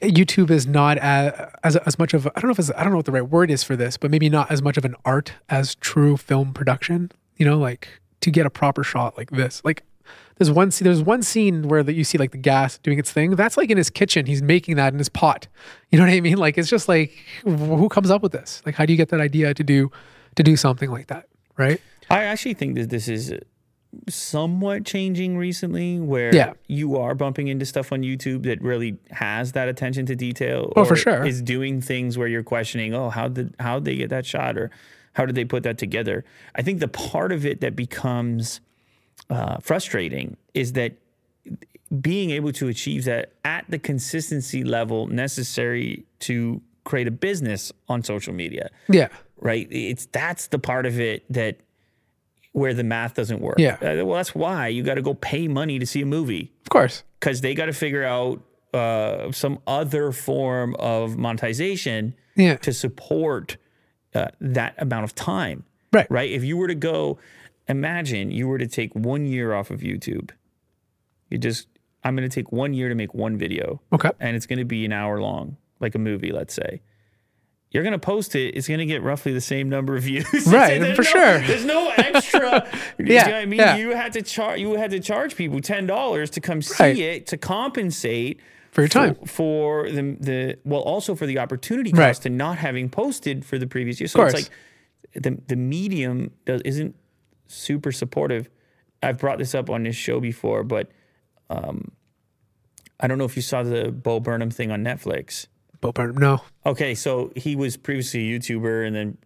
YouTube 0.00 0.50
is 0.50 0.66
not 0.66 0.98
as, 0.98 1.32
as 1.62 1.76
as 1.76 1.98
much 1.98 2.14
of 2.14 2.26
I 2.26 2.40
don't 2.40 2.44
know 2.44 2.54
if 2.56 2.70
I 2.76 2.82
don't 2.82 2.90
know 2.90 2.96
what 2.96 3.06
the 3.06 3.12
right 3.12 3.28
word 3.28 3.50
is 3.50 3.62
for 3.62 3.76
this, 3.76 3.96
but 3.96 4.10
maybe 4.10 4.30
not 4.30 4.50
as 4.50 4.62
much 4.62 4.76
of 4.76 4.84
an 4.84 4.94
art 5.04 5.34
as 5.48 5.74
true 5.76 6.16
film 6.16 6.52
production. 6.54 7.12
You 7.36 7.46
know, 7.46 7.58
like 7.58 7.88
to 8.20 8.30
get 8.30 8.46
a 8.46 8.50
proper 8.50 8.82
shot 8.82 9.16
like 9.18 9.30
this. 9.30 9.62
Like 9.64 9.82
there's 10.36 10.50
one 10.50 10.70
scene, 10.70 10.86
there's 10.86 11.02
one 11.02 11.22
scene 11.22 11.68
where 11.68 11.82
that 11.82 11.92
you 11.92 12.04
see 12.04 12.16
like 12.16 12.30
the 12.30 12.38
gas 12.38 12.78
doing 12.78 12.98
its 12.98 13.12
thing. 13.12 13.36
That's 13.36 13.56
like 13.58 13.70
in 13.70 13.76
his 13.76 13.90
kitchen. 13.90 14.24
He's 14.24 14.42
making 14.42 14.76
that 14.76 14.92
in 14.92 14.98
his 14.98 15.10
pot. 15.10 15.48
You 15.90 15.98
know 15.98 16.06
what 16.06 16.14
I 16.14 16.20
mean? 16.20 16.38
Like 16.38 16.56
it's 16.56 16.68
just 16.68 16.88
like 16.88 17.12
who 17.42 17.88
comes 17.90 18.10
up 18.10 18.22
with 18.22 18.32
this? 18.32 18.62
Like 18.64 18.74
how 18.74 18.86
do 18.86 18.92
you 18.92 18.96
get 18.96 19.10
that 19.10 19.20
idea 19.20 19.52
to 19.52 19.62
do 19.62 19.90
to 20.36 20.42
do 20.42 20.56
something 20.56 20.90
like 20.90 21.08
that? 21.08 21.26
Right? 21.58 21.80
I 22.08 22.24
actually 22.24 22.54
think 22.54 22.74
that 22.76 22.88
this 22.88 23.06
is 23.06 23.34
somewhat 24.08 24.84
changing 24.84 25.36
recently, 25.36 25.98
where 26.00 26.34
Yeah. 26.34 26.52
you 26.68 26.96
are 26.96 27.14
bumping 27.14 27.48
into 27.48 27.66
stuff 27.66 27.92
on 27.92 28.02
YouTube 28.02 28.44
that 28.44 28.62
really 28.62 28.98
has 29.10 29.52
that 29.52 29.68
attention 29.68 30.06
to 30.06 30.14
detail. 30.16 30.72
Oh, 30.76 30.84
for 30.84 30.96
sure. 30.96 31.24
Is 31.26 31.42
doing 31.42 31.80
things 31.80 32.16
where 32.16 32.28
you're 32.28 32.42
questioning, 32.44 32.94
oh, 32.94 33.10
how 33.10 33.28
did 33.28 33.54
how 33.58 33.78
did 33.80 33.84
they 33.86 33.96
get 33.96 34.10
that 34.10 34.24
shot, 34.26 34.56
or 34.56 34.70
how 35.14 35.26
did 35.26 35.34
they 35.34 35.44
put 35.44 35.62
that 35.64 35.76
together? 35.78 36.24
I 36.54 36.62
think 36.62 36.78
the 36.80 36.88
part 36.88 37.32
of 37.32 37.44
it 37.44 37.60
that 37.62 37.74
becomes 37.74 38.60
uh, 39.28 39.58
frustrating 39.60 40.36
is 40.54 40.72
that 40.74 40.92
being 42.00 42.30
able 42.30 42.52
to 42.52 42.68
achieve 42.68 43.04
that 43.04 43.32
at 43.44 43.64
the 43.68 43.78
consistency 43.78 44.62
level 44.64 45.08
necessary 45.08 46.04
to 46.20 46.60
create 46.84 47.06
a 47.08 47.10
business 47.10 47.72
on 47.88 48.02
social 48.02 48.32
media 48.32 48.70
Yeah. 48.88 49.08
right? 49.40 49.66
It's 49.70 50.06
that's 50.06 50.46
the 50.48 50.58
part 50.58 50.86
of 50.86 50.98
it 51.00 51.24
that 51.32 51.56
where 52.52 52.74
the 52.74 52.82
math 52.84 53.14
doesn't 53.14 53.40
work. 53.40 53.56
Yeah. 53.58 53.74
Uh, 53.80 54.04
well, 54.04 54.16
that's 54.16 54.34
why 54.34 54.68
you 54.68 54.82
got 54.82 54.94
to 54.94 55.02
go 55.02 55.14
pay 55.14 55.46
money 55.48 55.78
to 55.78 55.86
see 55.86 56.02
a 56.02 56.06
movie 56.06 56.52
Of 56.64 56.70
course. 56.70 57.04
because 57.20 57.40
they 57.42 57.54
got 57.54 57.66
to 57.66 57.72
figure 57.72 58.02
out 58.04 58.42
uh, 58.74 59.30
some 59.32 59.58
other 59.66 60.10
form 60.12 60.74
of 60.78 61.16
monetization 61.16 62.14
Yeah. 62.36 62.56
to 62.56 62.72
support 62.72 63.56
uh, 64.14 64.28
that 64.40 64.74
amount 64.78 65.04
of 65.04 65.14
time. 65.14 65.64
Right. 65.92 66.06
Right. 66.10 66.30
If 66.30 66.42
you 66.44 66.56
were 66.56 66.66
to 66.68 66.74
go, 66.74 67.18
imagine 67.68 68.30
you 68.32 68.48
were 68.48 68.58
to 68.58 68.66
take 68.66 68.92
one 68.94 69.26
year 69.26 69.54
off 69.54 69.70
of 69.70 69.80
YouTube. 69.80 70.30
You 71.30 71.38
just, 71.38 71.68
I'm 72.02 72.16
going 72.16 72.28
to 72.28 72.34
take 72.34 72.50
one 72.50 72.74
year 72.74 72.88
to 72.88 72.94
make 72.96 73.14
one 73.14 73.36
video 73.36 73.80
Okay. 73.92 74.10
and 74.18 74.36
it's 74.36 74.46
going 74.46 74.58
to 74.58 74.64
be 74.64 74.84
an 74.84 74.92
hour 74.92 75.20
long, 75.20 75.56
like 75.78 75.94
a 75.94 75.98
movie, 75.98 76.32
let's 76.32 76.54
say. 76.54 76.80
You're 77.70 77.84
going 77.84 77.92
to 77.92 77.98
post 78.00 78.34
it. 78.34 78.56
It's 78.56 78.66
going 78.66 78.80
to 78.80 78.86
get 78.86 79.00
roughly 79.02 79.32
the 79.32 79.40
same 79.40 79.68
number 79.68 79.94
of 79.96 80.02
views. 80.02 80.26
Right, 80.46 80.80
for 80.96 81.02
no- 81.02 81.08
sure. 81.08 81.38
There's 81.40 81.64
no 81.64 81.88
extra. 81.96 82.68
you 82.98 83.06
Yeah, 83.06 83.26
know 83.26 83.32
what 83.32 83.42
I 83.42 83.46
mean, 83.46 83.60
yeah. 83.60 83.76
you 83.76 83.90
had 83.94 84.12
to 84.14 84.22
charge. 84.22 84.58
You 84.58 84.74
had 84.74 84.90
to 84.90 84.98
charge 85.00 85.36
people 85.36 85.60
ten 85.60 85.86
dollars 85.86 86.30
to 86.30 86.40
come 86.40 86.62
see 86.62 86.82
Right. 86.82 86.98
it 86.98 87.26
to 87.28 87.36
compensate 87.36 88.40
For 88.72 88.80
your 88.82 88.88
time. 88.88 89.14
for, 89.14 89.26
for 89.26 89.90
the 89.90 90.16
the 90.18 90.58
well, 90.64 90.80
also 90.80 91.14
for 91.14 91.26
the 91.26 91.38
opportunity 91.38 91.92
Right. 91.92 92.08
cost 92.08 92.22
to 92.22 92.30
not 92.30 92.58
having 92.58 92.88
posted 92.90 93.44
for 93.44 93.56
the 93.56 93.68
previous 93.68 94.00
year. 94.00 94.08
So 94.08 94.22
it's 94.24 94.34
like 94.34 94.50
the 95.14 95.38
the 95.46 95.56
medium 95.56 96.32
does, 96.46 96.62
isn't 96.62 96.96
super 97.46 97.92
supportive. 97.92 98.50
I've 99.02 99.18
brought 99.18 99.38
this 99.38 99.54
up 99.54 99.70
on 99.70 99.84
this 99.84 99.96
show 99.96 100.18
before, 100.20 100.64
but 100.64 100.90
um, 101.48 101.92
I 102.98 103.06
don't 103.06 103.16
know 103.16 103.24
if 103.24 103.36
you 103.36 103.42
saw 103.42 103.62
the 103.62 103.92
Bo 103.92 104.18
Burnham 104.20 104.50
thing 104.50 104.70
on 104.72 104.82
Netflix. 104.84 105.46
Bo 105.80 105.92
Burnham. 105.92 106.16
No. 106.18 106.40
Okay, 106.66 106.94
so 106.94 107.32
he 107.36 107.56
was 107.56 107.76
previously 107.76 108.32
a 108.34 108.38
YouTuber 108.38 108.86
and 108.86 108.94
then 108.96 109.18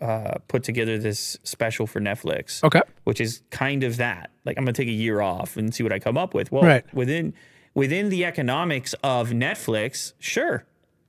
uh, 0.00 0.04
uh, 0.04 0.38
put 0.48 0.64
together 0.64 0.98
this 0.98 1.38
special 1.44 1.86
for 1.86 2.00
Netflix, 2.00 2.62
Okay. 2.64 2.80
which 3.04 3.20
is 3.20 3.42
kind 3.50 3.84
of 3.84 3.96
that. 3.98 4.30
Like, 4.44 4.58
I'm 4.58 4.64
gonna 4.64 4.72
take 4.72 4.88
a 4.88 4.92
year 4.92 5.20
off 5.20 5.56
and 5.56 5.72
see 5.72 5.82
what 5.84 5.92
I 5.92 5.98
come 6.00 6.18
up 6.18 6.34
with. 6.34 6.50
Well, 6.50 6.64
Right. 6.64 6.84
within 6.94 7.34
within 7.74 8.08
the 8.10 8.24
economics 8.24 8.94
of 9.04 9.30
Netflix, 9.30 10.12
sure, 10.18 10.64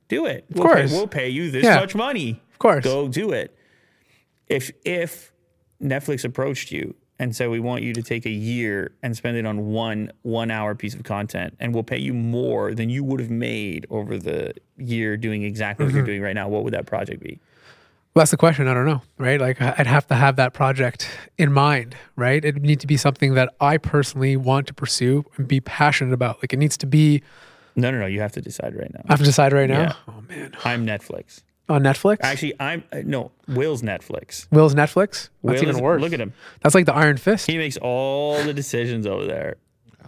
do 0.07 0.25
it. 0.27 0.45
Of 0.53 0.61
course. 0.61 0.91
we'll 0.91 1.07
pay 1.07 1.27
you 1.29 1.49
this 1.51 1.63
Yeah. 1.63 1.75
much 1.79 1.95
money. 1.95 2.41
Of 2.51 2.59
course. 2.59 2.83
Go 2.83 3.07
do 3.07 3.31
it. 3.31 3.57
If 4.47 4.71
if 4.85 5.31
Netflix 5.81 6.23
approached 6.23 6.71
you 6.71 6.95
and 7.19 7.35
so 7.35 7.49
we 7.49 7.59
want 7.59 7.83
you 7.83 7.93
to 7.93 8.01
take 8.01 8.25
a 8.25 8.29
year 8.31 8.91
and 9.03 9.15
spend 9.15 9.37
it 9.37 9.45
on 9.45 9.67
one 9.67 10.11
one 10.23 10.49
hour 10.51 10.75
piece 10.75 10.95
of 10.95 11.03
content 11.03 11.55
and 11.59 11.73
we'll 11.73 11.83
pay 11.83 11.99
you 11.99 12.13
more 12.13 12.73
than 12.73 12.89
you 12.89 13.03
would 13.03 13.19
have 13.19 13.29
made 13.29 13.85
over 13.89 14.17
the 14.17 14.53
year 14.77 15.15
doing 15.17 15.43
exactly 15.43 15.85
Mm-hmm. 15.85 15.93
what 15.93 15.97
you're 15.97 16.05
doing 16.05 16.21
right 16.21 16.35
now, 16.35 16.47
what 16.49 16.63
would 16.63 16.73
that 16.73 16.85
project 16.85 17.21
be? 17.21 17.39
Well, 18.13 18.21
that's 18.21 18.31
the 18.31 18.37
question. 18.37 18.67
I 18.67 18.75
don't 18.75 18.85
know, 18.85 19.01
right? 19.17 19.41
Like 19.41 19.59
I'd 19.59 19.87
have 19.87 20.05
to 20.07 20.15
have 20.15 20.35
that 20.35 20.53
project 20.53 21.09
in 21.39 21.51
mind, 21.51 21.95
right? 22.15 22.43
It'd 22.45 22.61
need 22.61 22.79
to 22.81 22.87
be 22.87 22.95
something 22.97 23.33
that 23.33 23.51
I 23.59 23.77
personally 23.77 24.37
want 24.37 24.67
to 24.67 24.73
pursue 24.75 25.25
and 25.37 25.47
be 25.47 25.59
passionate 25.59 26.13
about. 26.13 26.37
Like 26.43 26.53
it 26.53 26.57
needs 26.57 26.77
to 26.77 26.85
be. 26.85 27.23
No, 27.75 27.89
no, 27.89 27.97
no. 27.99 28.05
You 28.05 28.21
have 28.21 28.31
to 28.33 28.41
decide 28.41 28.75
right 28.75 28.91
now. 28.93 29.01
I 29.09 29.13
have 29.13 29.19
to 29.19 29.25
decide 29.25 29.51
right 29.51 29.67
now. 29.67 29.79
Yeah. 29.81 29.93
Oh 30.07 30.21
man, 30.29 30.55
I'm 30.63 30.85
Netflix. 30.85 31.41
On 31.73 31.83
Netflix. 31.83 32.17
Actually, 32.21 32.53
I'm 32.59 32.83
uh, 32.91 33.01
no 33.03 33.31
Will's 33.47 33.81
Netflix. 33.81 34.47
Will's 34.51 34.75
Netflix. 34.75 35.29
That's 35.43 35.61
Will 35.61 35.63
even 35.63 35.75
is- 35.75 35.81
worse. 35.81 36.01
Look 36.01 36.13
at 36.13 36.19
him. 36.21 36.33
That's 36.61 36.75
like 36.75 36.85
the 36.85 36.93
Iron 36.93 37.17
Fist. 37.17 37.47
He 37.47 37.57
makes 37.57 37.77
all 37.77 38.41
the 38.43 38.53
decisions 38.53 39.05
over 39.07 39.25
there. 39.25 39.55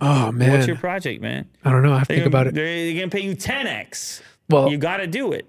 Oh 0.01 0.31
man, 0.31 0.51
What's 0.51 0.67
your 0.67 0.75
project, 0.75 1.21
man? 1.21 1.49
I 1.63 1.71
don't 1.71 1.81
know. 1.81 1.93
I 1.93 1.99
have 1.99 2.07
to 2.07 2.13
think 2.13 2.19
gonna- 2.23 2.27
about 2.27 2.47
it. 2.47 2.53
They're, 2.53 2.65
they're 2.65 2.93
gonna 2.95 3.09
pay 3.09 3.21
you 3.21 3.35
10x. 3.35 4.21
Well, 4.49 4.69
you 4.69 4.77
got 4.77 4.97
to 4.97 5.07
do 5.07 5.31
it. 5.31 5.47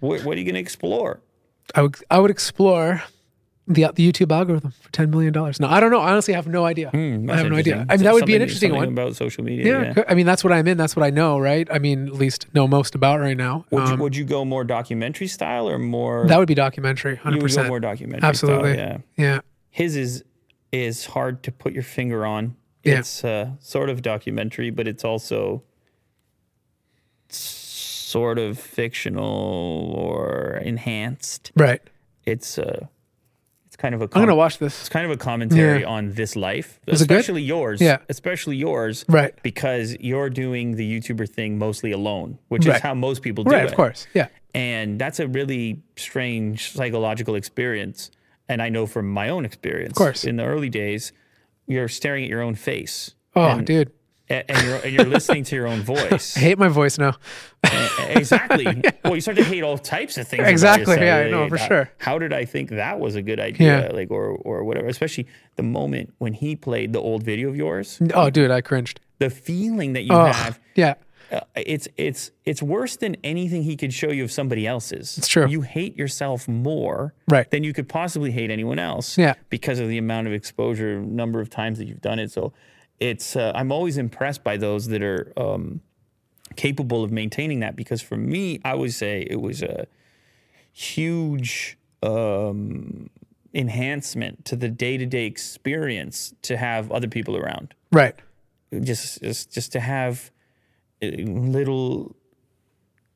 What, 0.00 0.24
what 0.24 0.36
are 0.36 0.40
you 0.40 0.46
gonna 0.46 0.58
explore? 0.58 1.20
I 1.74 1.82
would 1.82 1.96
I 2.10 2.18
would 2.18 2.30
explore 2.30 3.02
the 3.72 3.90
the 3.94 4.10
YouTube 4.12 4.30
algorithm 4.32 4.72
for 4.72 4.90
ten 4.92 5.10
million 5.10 5.32
dollars. 5.32 5.60
No, 5.60 5.68
I 5.68 5.80
don't 5.80 5.90
know. 5.90 6.00
I 6.00 6.10
honestly 6.12 6.34
have 6.34 6.46
no 6.46 6.64
idea. 6.66 6.90
Hmm, 6.90 7.30
I 7.30 7.36
have 7.36 7.48
no 7.50 7.56
idea. 7.56 7.86
I 7.88 7.96
mean, 7.96 8.04
that 8.04 8.12
would 8.14 8.26
be 8.26 8.34
an 8.36 8.42
interesting 8.42 8.74
one. 8.74 8.88
about 8.88 9.16
social 9.16 9.44
media. 9.44 9.64
Yeah, 9.66 9.94
Yeah. 9.96 10.04
I 10.08 10.14
mean 10.14 10.26
that's 10.26 10.42
what 10.44 10.52
I'm 10.52 10.66
in. 10.68 10.76
That's 10.76 10.96
what 10.96 11.04
I 11.04 11.10
know, 11.10 11.38
right? 11.38 11.66
I 11.70 11.78
mean, 11.78 12.08
at 12.08 12.14
least 12.14 12.46
know 12.54 12.66
most 12.66 12.94
about 12.94 13.20
right 13.20 13.36
now. 13.36 13.64
Would, 13.70 13.86
you, 13.88 13.94
Um, 13.94 14.00
would 14.00 14.16
you 14.16 14.24
go 14.24 14.44
more 14.44 14.64
documentary 14.64 15.28
style 15.28 15.68
or 15.68 15.78
more? 15.78 16.26
that 16.26 16.38
would 16.38 16.48
be 16.48 16.54
documentary, 16.54 17.12
you 17.12 17.18
hundred 17.18 17.36
would 17.42 17.50
go 17.50 17.54
percent. 17.56 17.68
more 17.68 17.80
documentary. 17.80 18.28
Absolutely. 18.28 18.74
Style, 18.74 19.02
yeah. 19.16 19.24
Yeah, 19.24 19.40
His 19.70 19.96
is 19.96 20.24
is 20.72 21.06
hard 21.06 21.42
to 21.44 21.52
put 21.52 21.72
your 21.72 21.82
finger 21.82 22.26
on. 22.26 22.56
Yeah. 22.84 22.98
It's 23.00 23.24
uh, 23.24 23.50
sort 23.60 23.90
of 23.90 24.02
documentary, 24.02 24.70
but 24.70 24.86
it's 24.88 25.04
also 25.04 25.62
sort 27.28 28.38
of 28.38 28.58
fictional 28.58 29.94
or 29.96 30.60
enhanced. 30.64 31.52
right. 31.56 31.80
It's 32.26 32.58
uh, 32.58 32.86
kind 33.80 33.94
of 33.94 34.00
a. 34.02 34.04
I'm 34.04 34.22
gonna 34.22 34.34
watch 34.34 34.58
this. 34.58 34.78
It's 34.80 34.88
kind 34.88 35.04
of 35.06 35.10
a 35.10 35.16
commentary 35.16 35.80
Yeah. 35.80 35.86
on 35.96 36.12
this 36.12 36.36
life, 36.36 36.78
good? 36.86 36.94
especially 36.94 37.42
yours. 37.42 37.80
Yeah. 37.80 37.98
especially 38.08 38.56
yours. 38.56 39.04
Right. 39.08 39.34
Because 39.42 39.96
you're 40.00 40.30
doing 40.30 40.76
the 40.76 40.86
YouTuber 41.00 41.28
thing 41.28 41.58
mostly 41.58 41.92
alone, 41.92 42.38
which 42.48 42.66
is 42.66 42.78
how 42.80 42.94
most 42.94 43.22
people 43.22 43.42
do 43.44 43.50
Right, 43.50 43.60
it. 43.60 43.62
Right. 43.64 43.70
Of 43.70 43.76
course. 43.76 44.06
Yeah. 44.14 44.28
And 44.54 45.00
that's 45.00 45.18
a 45.20 45.26
really 45.28 45.80
strange 45.96 46.72
psychological 46.72 47.34
experience. 47.34 48.10
And 48.48 48.60
I 48.60 48.68
know 48.68 48.86
from 48.86 49.08
my 49.08 49.28
own 49.28 49.44
experience, 49.44 49.92
Of 49.92 49.96
course. 49.96 50.24
in 50.24 50.36
the 50.36 50.44
early 50.44 50.68
days, 50.68 51.12
you're 51.68 51.88
staring 51.88 52.24
at 52.24 52.30
your 52.30 52.42
own 52.42 52.56
face. 52.56 53.14
Oh, 53.36 53.44
and, 53.44 53.64
dude, 53.66 53.92
and 54.30 54.62
you're, 54.66 54.76
and 54.76 54.92
you're 54.92 55.04
listening 55.06 55.44
to 55.44 55.56
your 55.56 55.66
own 55.66 55.80
voice. 55.82 56.36
I 56.36 56.40
hate 56.40 56.58
my 56.58 56.68
voice 56.68 56.98
now. 56.98 57.14
exactly. 58.08 58.82
Well, 59.04 59.14
you 59.16 59.20
start 59.22 59.38
to 59.38 59.44
hate 59.44 59.62
all 59.64 59.76
types 59.76 60.18
of 60.18 60.28
things. 60.28 60.46
Exactly, 60.46 60.94
yeah, 61.00 61.16
I 61.16 61.30
know, 61.30 61.48
for 61.48 61.56
How- 61.56 61.66
sure. 61.66 61.90
How 61.98 62.18
did 62.18 62.32
I 62.32 62.44
think 62.44 62.70
that 62.70 63.00
was 63.00 63.16
a 63.16 63.22
good 63.22 63.40
idea? 63.40 63.88
Yeah. 63.88 63.92
Like, 63.92 64.10
or 64.10 64.36
or 64.44 64.62
whatever. 64.62 64.86
Especially 64.86 65.26
the 65.56 65.64
moment 65.64 66.12
when 66.18 66.32
he 66.32 66.54
played 66.54 66.92
the 66.92 67.00
old 67.00 67.24
video 67.24 67.48
of 67.48 67.56
yours, 67.56 67.98
Oh, 68.14 68.30
dude, 68.30 68.50
I 68.52 68.60
cringed. 68.60 69.00
the 69.18 69.28
feeling 69.30 69.94
that 69.94 70.02
you 70.02 70.12
Oh, 70.12 70.26
have. 70.26 70.60
yeah. 70.76 70.94
Uh, 71.32 71.40
it's 71.56 71.88
it's 71.96 72.30
it's 72.44 72.62
worse 72.62 72.96
than 72.96 73.16
anything 73.24 73.62
he 73.64 73.76
could 73.76 73.92
show 73.92 74.10
you 74.10 74.22
of 74.22 74.30
somebody 74.30 74.64
else's. 74.66 75.16
It's 75.18 75.26
true. 75.28 75.48
You 75.48 75.62
hate 75.62 75.96
yourself 75.96 76.46
more 76.46 77.14
Right. 77.28 77.50
than 77.50 77.64
you 77.64 77.72
could 77.72 77.88
possibly 77.88 78.30
hate 78.30 78.50
anyone 78.50 78.78
else. 78.78 79.18
Yeah. 79.18 79.34
Because 79.48 79.80
of 79.80 79.88
the 79.88 79.98
amount 79.98 80.26
of 80.28 80.32
exposure, 80.32 81.00
number 81.00 81.40
of 81.40 81.48
times 81.50 81.78
that 81.78 81.86
you've 81.88 82.00
done 82.02 82.18
it. 82.20 82.30
So 82.30 82.52
it's 83.00 83.34
uh, 83.36 83.52
I'm 83.54 83.72
always 83.72 83.96
impressed 83.98 84.44
by 84.44 84.56
those 84.56 84.86
that 84.88 85.02
are 85.02 85.32
um, 85.36 85.80
capable 86.56 87.02
of 87.02 87.10
maintaining 87.10 87.60
that. 87.60 87.74
Because 87.76 88.02
for 88.02 88.16
me, 88.16 88.60
I 88.64 88.74
would 88.74 88.92
say 88.92 89.26
it 89.28 89.40
was 89.40 89.62
a 89.62 89.86
huge 90.72 91.76
um, 92.02 93.10
enhancement 93.54 94.44
to 94.46 94.56
the 94.56 94.68
day 94.68 94.96
to 94.96 95.06
day 95.06 95.26
experience 95.26 96.34
to 96.42 96.56
have 96.56 96.90
other 96.92 97.08
people 97.08 97.36
around 97.36 97.74
Right. 97.92 98.14
just 98.82 99.20
just 99.22 99.52
just 99.52 99.72
to 99.72 99.80
have 99.80 100.30
uh, 101.02 101.06
little 101.08 102.14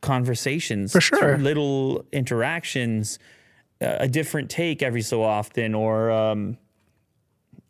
conversations 0.00 0.92
For 0.92 1.00
sure. 1.00 1.38
little 1.38 2.04
interactions 2.12 3.18
uh, 3.80 3.96
a 4.00 4.08
different 4.08 4.50
take 4.50 4.82
every 4.82 5.02
so 5.02 5.22
often 5.22 5.74
or 5.74 6.10
um, 6.10 6.58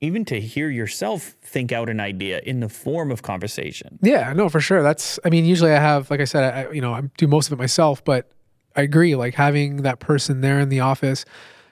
even 0.04 0.24
to 0.26 0.40
hear 0.40 0.70
yourself 0.70 1.34
think 1.42 1.72
out 1.72 1.88
an 1.88 2.00
idea 2.00 2.40
in 2.44 2.60
the 2.60 2.68
form 2.68 3.10
of 3.10 3.22
conversation 3.22 3.98
Yeah, 4.02 4.32
no, 4.32 4.48
for 4.48 4.60
sure. 4.60 4.82
That's, 4.82 5.18
I 5.24 5.30
mean, 5.30 5.44
usually 5.44 5.72
I 5.72 5.80
have, 5.80 6.10
like 6.10 6.20
I 6.20 6.24
said, 6.24 6.54
I, 6.54 6.72
you 6.72 6.80
know, 6.80 6.92
I 6.92 7.02
do 7.16 7.26
most 7.26 7.48
of 7.48 7.52
it 7.52 7.58
myself, 7.58 8.04
but 8.04 8.30
I 8.76 8.82
agree. 8.82 9.14
Like 9.14 9.34
having 9.34 9.78
that 9.82 10.00
person 10.00 10.40
there 10.40 10.60
in 10.60 10.68
the 10.68 10.80
office 10.80 11.24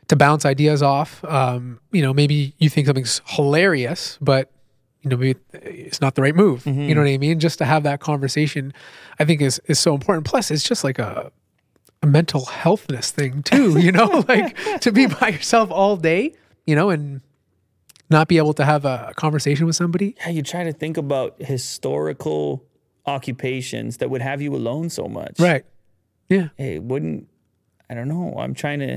to 0.09 0.17
bounce 0.17 0.45
ideas 0.45 0.83
off. 0.83 1.25
Um, 1.25 1.81
you 1.91 2.03
know, 2.03 2.13
maybe 2.13 2.55
you 2.59 2.69
think 2.69 2.87
something's 2.87 3.21
hilarious, 3.27 4.19
but 4.21 4.51
you 5.03 5.11
know, 5.11 5.17
maybe 5.17 5.41
it's 5.53 6.01
not 6.01 6.15
the 6.15 6.23
right 6.23 6.35
move. 6.35 6.65
You 6.65 6.95
know 6.95 7.01
what 7.01 7.11
I 7.11 7.19
mean? 7.19 7.41
Just 7.41 7.59
to 7.59 7.65
have 7.65 7.83
that 7.83 8.01
conversation, 8.01 8.73
I 9.19 9.25
think 9.25 9.41
is 9.41 9.61
is 9.67 9.81
so 9.81 9.95
important. 9.95 10.27
Plus, 10.27 10.51
it's 10.51 10.63
just 10.63 10.85
like 10.85 10.99
a 10.99 11.33
a 12.03 12.07
mental 12.07 12.43
healthness 12.43 13.11
thing 13.11 13.43
too. 13.43 13.79
You 13.81 13.91
know, 13.91 14.25
like 14.29 14.81
to 14.81 14.93
be 14.93 15.07
by 15.07 15.29
yourself 15.29 15.71
all 15.73 15.97
day, 15.97 16.35
you 16.67 16.77
know, 16.77 16.91
and 16.91 17.21
not 18.13 18.29
be 18.29 18.37
able 18.39 18.53
to 18.55 18.65
have 18.65 18.85
a 18.85 19.13
conversation 19.17 19.67
with 19.67 19.75
somebody. 19.77 20.15
yeah 20.21 20.29
you 20.31 20.43
try 20.43 20.63
to 20.65 20.73
think 20.73 20.97
about 20.97 21.41
historical 21.43 22.65
occupations 23.07 23.97
that 23.99 24.09
would 24.11 24.23
have 24.23 24.41
you 24.41 24.55
alone 24.55 24.89
so 24.89 25.09
much 25.09 25.39
Right. 25.39 25.65
Yeah. 26.29 26.49
it 26.57 26.83
wouldn't 26.83 27.29
i 27.91 27.95
don't 27.95 28.09
know 28.09 28.35
i'm 28.39 28.55
trying 28.55 28.79
to 28.81 28.93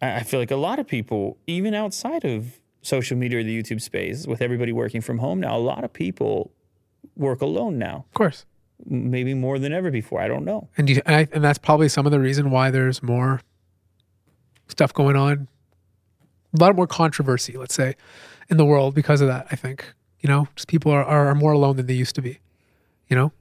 i 0.00 0.08
I 0.20 0.22
feel 0.22 0.38
like 0.40 0.52
a 0.52 0.56
lot 0.68 0.78
of 0.78 0.86
people 0.86 1.36
even 1.46 1.74
outside 1.74 2.24
of 2.24 2.60
social 2.82 3.16
media 3.18 3.40
or 3.40 3.42
the 3.42 3.56
youtube 3.62 3.80
space 3.80 4.26
with 4.30 4.40
everybody 4.40 4.72
working 4.72 5.00
from 5.00 5.18
home 5.18 5.40
now 5.40 5.56
a 5.56 5.64
lot 5.72 5.82
of 5.84 5.92
people 5.92 6.52
work 7.16 7.40
alone 7.42 7.74
now 7.78 7.96
Of 8.10 8.14
course. 8.14 8.38
maybe 8.86 9.34
more 9.34 9.58
than 9.58 9.72
ever 9.72 9.90
before 9.90 10.20
i 10.20 10.28
don't 10.28 10.44
know 10.44 10.68
And, 10.78 10.88
you, 10.88 11.02
and, 11.04 11.16
I, 11.20 11.28
and 11.34 11.42
that's 11.42 11.58
probably 11.58 11.88
some 11.88 12.06
of 12.06 12.12
the 12.12 12.20
reason 12.20 12.44
why 12.50 12.70
there's 12.70 13.02
more 13.02 13.40
stuff 14.68 14.92
going 14.92 15.16
on, 15.16 15.48
a 16.60 16.64
lot 16.64 16.76
more 16.76 16.86
controversy, 16.86 17.56
let's 17.56 17.74
say, 17.74 17.96
in 18.48 18.56
the 18.56 18.64
world 18.64 18.94
because 18.94 19.20
of 19.20 19.28
that. 19.28 19.46
I 19.50 19.56
think 19.56 19.94
you 20.20 20.28
know, 20.28 20.48
just 20.56 20.68
people 20.68 20.90
are, 20.92 21.04
are 21.04 21.34
more 21.34 21.52
alone 21.52 21.76
than 21.76 21.86
they 21.86 21.94
used 21.94 22.14
to 22.16 22.22
be. 22.22 22.40
You 23.08 23.16
know, 23.16 23.32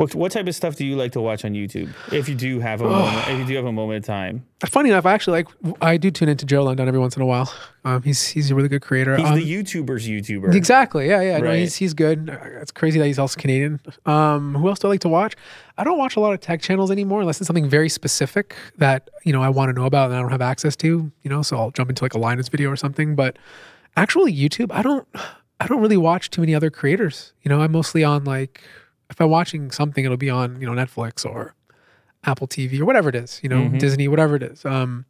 what, 0.00 0.14
what 0.14 0.32
type 0.32 0.46
of 0.46 0.54
stuff 0.54 0.76
do 0.76 0.84
you 0.84 0.96
like 0.96 1.12
to 1.12 1.20
watch 1.20 1.44
on 1.44 1.52
youtube 1.52 1.90
if 2.12 2.28
you 2.28 2.34
do 2.34 2.60
have 2.60 2.80
a 2.80 2.88
moment 2.88 3.28
if 3.28 3.38
you 3.38 3.44
do 3.46 3.56
have 3.56 3.66
a 3.66 3.72
moment 3.72 3.98
of 3.98 4.06
time 4.06 4.44
funny 4.68 4.90
enough, 4.90 5.06
I 5.06 5.12
actually 5.12 5.38
like 5.38 5.48
I 5.80 5.96
do 5.96 6.10
tune 6.10 6.28
into 6.28 6.44
Joe 6.44 6.64
London 6.64 6.86
every 6.86 7.00
once 7.00 7.16
in 7.16 7.22
a 7.22 7.26
while. 7.26 7.52
Um, 7.84 8.02
he's 8.02 8.26
he's 8.26 8.50
a 8.50 8.54
really 8.54 8.68
good 8.68 8.82
creator. 8.82 9.16
he's 9.16 9.26
Um, 9.26 9.36
the 9.36 9.50
youtuber's 9.50 10.06
youtuber 10.06 10.54
Exactly. 10.54 11.08
Yeah, 11.08 11.22
yeah. 11.22 11.38
No, 11.38 11.52
he's 11.54 11.76
he's 11.76 11.94
good. 11.94 12.28
It's 12.60 12.70
crazy 12.70 12.98
that 12.98 13.06
he's 13.06 13.18
also 13.18 13.40
Canadian. 13.40 13.80
Um, 14.04 14.54
who 14.54 14.68
else 14.68 14.78
do 14.78 14.88
I 14.88 14.90
like 14.90 15.00
to 15.00 15.08
watch? 15.08 15.34
I 15.78 15.84
don't 15.84 15.98
watch 15.98 16.16
a 16.16 16.20
lot 16.20 16.34
of 16.34 16.40
tech 16.40 16.60
channels 16.60 16.90
anymore 16.90 17.20
unless 17.20 17.40
it's 17.40 17.46
something 17.46 17.68
very 17.68 17.88
specific 17.88 18.54
that 18.76 19.08
you 19.24 19.32
know 19.32 19.42
I 19.42 19.48
want 19.48 19.70
to 19.70 19.72
know 19.72 19.86
about 19.86 20.10
and 20.10 20.18
I 20.18 20.20
don't 20.20 20.30
have 20.30 20.42
access 20.42 20.76
to. 20.76 21.10
You 21.22 21.30
know, 21.30 21.42
so 21.42 21.56
I'll 21.56 21.70
jump 21.70 21.88
into 21.88 22.04
like 22.04 22.14
a 22.14 22.18
Linus 22.18 22.48
video 22.48 22.70
or 22.70 22.76
something. 22.76 23.14
But 23.14 23.38
actually, 23.96 24.34
YouTube, 24.34 24.70
I 24.72 24.82
don't 24.82 25.08
I 25.60 25.66
don't 25.66 25.80
really 25.80 25.96
watch 25.96 26.30
too 26.30 26.42
many 26.42 26.54
other 26.54 26.70
creators. 26.70 27.32
You 27.42 27.48
know, 27.48 27.62
I'm 27.62 27.72
mostly 27.72 28.04
on 28.04 28.24
like 28.24 28.62
if 29.10 29.20
I'm 29.20 29.28
watching 29.30 29.70
something, 29.70 30.04
it'll 30.04 30.16
be 30.16 30.30
on 30.30 30.60
you 30.60 30.66
know 30.66 30.72
Netflix 30.72 31.24
or 31.24 31.54
Apple 32.24 32.46
TV 32.46 32.80
or 32.80 32.84
whatever 32.84 33.08
it 33.08 33.14
is. 33.14 33.40
You 33.42 33.48
know, 33.48 33.68
Disney, 33.68 34.08
whatever 34.08 34.36
it 34.36 34.42
is. 34.42 34.64
Um, 34.64 35.04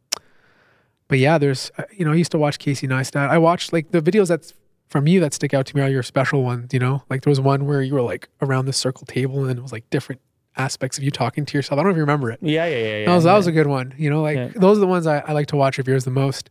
but 1.07 1.19
yeah, 1.19 1.37
there's 1.37 1.71
uh, 1.77 1.83
you 1.91 2.05
know 2.05 2.11
I 2.11 2.15
used 2.15 2.31
to 2.31 2.37
watch 2.37 2.59
Casey 2.59 2.87
Neistat. 2.87 3.29
I 3.29 3.37
watched 3.37 3.73
like 3.73 3.91
the 3.91 4.01
videos 4.01 4.27
that's 4.27 4.53
from 4.89 5.07
you 5.07 5.19
that 5.21 5.33
stick 5.33 5.53
out 5.53 5.65
to 5.67 5.75
me 5.75 5.81
are 5.81 5.89
your 5.89 6.03
special 6.03 6.43
ones. 6.43 6.73
You 6.73 6.79
know, 6.79 7.03
like 7.09 7.21
there 7.23 7.31
was 7.31 7.39
one 7.41 7.65
where 7.65 7.81
you 7.81 7.93
were 7.93 8.01
like 8.01 8.29
around 8.41 8.65
the 8.65 8.73
circle 8.73 9.05
table 9.05 9.45
and 9.45 9.57
it 9.59 9.61
was 9.61 9.71
like 9.71 9.89
different 9.89 10.21
aspects 10.57 10.97
of 10.97 11.03
you 11.03 11.11
talking 11.11 11.45
to 11.45 11.57
yourself. 11.57 11.79
I 11.79 11.83
don't 11.83 11.85
know 11.89 11.91
if 11.91 11.97
you 11.97 12.01
remember 12.01 12.29
it. 12.31 12.39
yeah 12.41 12.65
yeah 12.65 12.75
yeah, 12.77 12.97
yeah 12.99 13.05
That 13.05 13.15
was 13.15 13.23
that 13.25 13.33
was 13.35 13.47
a 13.47 13.51
good 13.51 13.67
one. 13.67 13.93
You 13.97 14.09
know, 14.09 14.21
like 14.21 14.35
Yeah. 14.37 14.49
those 14.55 14.77
are 14.77 14.81
the 14.81 14.87
ones 14.87 15.07
I, 15.07 15.19
I 15.19 15.31
like 15.33 15.47
to 15.47 15.55
watch 15.55 15.79
of 15.79 15.87
yours 15.87 16.03
the 16.05 16.11
most, 16.11 16.49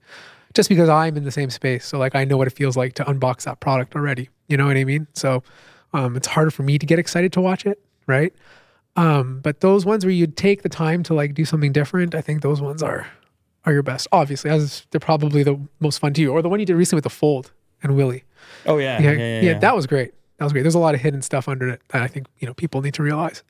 just 0.54 0.68
because 0.68 0.88
I'm 0.88 1.16
in 1.16 1.24
the 1.24 1.30
same 1.30 1.50
space. 1.50 1.84
So 1.86 1.98
like 1.98 2.14
I 2.14 2.24
know 2.24 2.36
what 2.36 2.46
it 2.46 2.52
feels 2.54 2.76
like 2.76 2.94
to 2.94 3.04
unbox 3.04 3.44
that 3.44 3.60
product 3.60 3.94
already. 3.96 4.28
You 4.48 4.56
know 4.56 4.66
what 4.66 4.76
I 4.76 4.84
mean? 4.84 5.06
So 5.14 5.42
um, 5.92 6.16
it's 6.16 6.28
harder 6.28 6.50
for 6.50 6.62
me 6.62 6.78
to 6.78 6.86
get 6.86 6.98
excited 6.98 7.32
to 7.34 7.40
watch 7.40 7.66
it, 7.66 7.80
right? 8.06 8.32
Um, 8.96 9.40
but 9.40 9.60
those 9.60 9.86
ones 9.86 10.04
where 10.04 10.12
you 10.12 10.26
take 10.26 10.62
the 10.62 10.68
time 10.68 11.02
to 11.04 11.14
like 11.14 11.34
do 11.34 11.44
something 11.44 11.72
different, 11.72 12.14
I 12.14 12.20
think 12.20 12.42
those 12.42 12.60
ones 12.60 12.82
are 12.82 13.06
are 13.64 13.72
your 13.72 13.82
best. 13.82 14.08
Obviously, 14.12 14.50
as 14.50 14.86
they're 14.90 15.00
probably 15.00 15.42
the 15.42 15.60
most 15.80 15.98
fun 15.98 16.12
to 16.14 16.20
you, 16.20 16.32
or 16.32 16.42
the 16.42 16.48
one 16.48 16.60
you 16.60 16.66
did 16.66 16.74
recently 16.74 16.98
with 16.98 17.04
the 17.04 17.10
Fold 17.10 17.52
and 17.82 17.96
Willie. 17.96 18.24
oh 18.66 18.78
yeah 18.78 19.00
Yeah, 19.00 19.12
yeah, 19.12 19.18
yeah, 19.18 19.24
yeah, 19.24 19.40
yeah. 19.52 19.58
that 19.58 19.76
was 19.76 19.86
great. 19.86 20.12
That 20.38 20.44
was 20.44 20.52
great. 20.52 20.62
There's 20.62 20.74
a 20.74 20.78
lot 20.78 20.94
of 20.94 21.00
hidden 21.00 21.22
stuff 21.22 21.48
under 21.48 21.68
it 21.68 21.82
that 21.88 22.02
I 22.02 22.06
think 22.06 22.26
you 22.38 22.46
know 22.46 22.54
people 22.54 22.80
need 22.82 22.94
to 22.94 23.02
realize. 23.02 23.42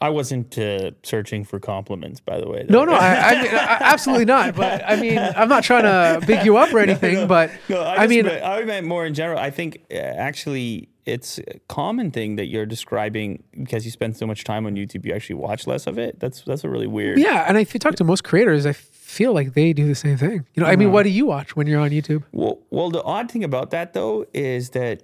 I 0.00 0.08
wasn't 0.08 0.56
uh, 0.58 0.90
searching 1.02 1.44
for 1.44 1.58
compliments 1.58 2.20
by 2.20 2.38
the 2.40 2.48
way 2.48 2.64
No, 2.68 2.84
no, 2.84 2.92
I, 2.92 3.16
I 3.30 3.34
mean, 3.42 3.54
I, 3.54 3.78
absolutely 3.80 4.24
not. 4.24 4.54
But 4.54 4.82
I 4.86 4.96
mean, 4.96 5.18
I'm 5.18 5.48
not 5.48 5.64
trying 5.64 5.84
to 5.84 6.24
big 6.26 6.44
you 6.44 6.56
up 6.56 6.72
or 6.72 6.78
anything. 6.88 7.26
but 7.26 7.50
No, 7.68 7.80
I, 7.80 8.04
I, 8.04 8.06
mean, 8.06 8.26
meant, 8.26 8.44
I 8.44 8.62
meant 8.64 8.86
more 8.86 9.04
in 9.06 9.14
general. 9.14 9.38
I 9.38 9.50
think 9.50 9.84
uh, 9.90 9.96
actually 9.96 10.88
it's 11.06 11.38
a 11.38 11.58
common 11.68 12.10
thing 12.10 12.36
that 12.36 12.46
you're 12.46 12.66
describing 12.66 13.42
because 13.58 13.84
you 13.84 13.90
spend 13.90 14.16
so 14.16 14.26
much 14.26 14.44
time 14.44 14.66
on 14.66 14.74
YouTube, 14.76 15.04
you 15.06 15.12
actually 15.14 15.36
watch 15.36 15.66
less 15.66 15.86
of 15.86 15.98
it. 15.98 16.20
That's 16.20 16.42
that's 16.42 16.64
a 16.64 16.68
really 16.68 16.86
weird. 16.86 17.18
yeah. 17.18 17.44
And 17.48 17.56
if 17.58 17.72
you 17.74 17.80
talk 17.80 17.94
to 17.96 18.04
most 18.04 18.24
creators, 18.24 18.66
I 18.66 18.72
feel 18.74 19.32
like 19.32 19.54
they 19.54 19.72
do 19.72 19.86
the 19.86 19.94
same 19.94 20.18
thing. 20.18 20.44
You 20.54 20.62
know, 20.62 20.68
I 20.68 20.76
mean, 20.76 20.92
what 20.92 21.04
do 21.04 21.08
you 21.10 21.26
watch 21.26 21.56
when 21.56 21.66
you're 21.66 21.80
on 21.80 21.90
YouTube? 21.90 22.22
Well, 22.32 22.58
well, 22.70 22.90
the 22.90 23.02
odd 23.02 23.30
thing 23.30 23.42
about 23.42 23.70
that 23.70 23.94
though 23.94 24.26
is 24.34 24.70
that 24.70 25.02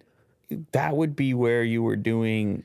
that 0.72 0.94
would 0.96 1.16
be 1.16 1.32
where 1.34 1.64
you 1.64 1.82
were 1.82 1.96
doing 1.96 2.62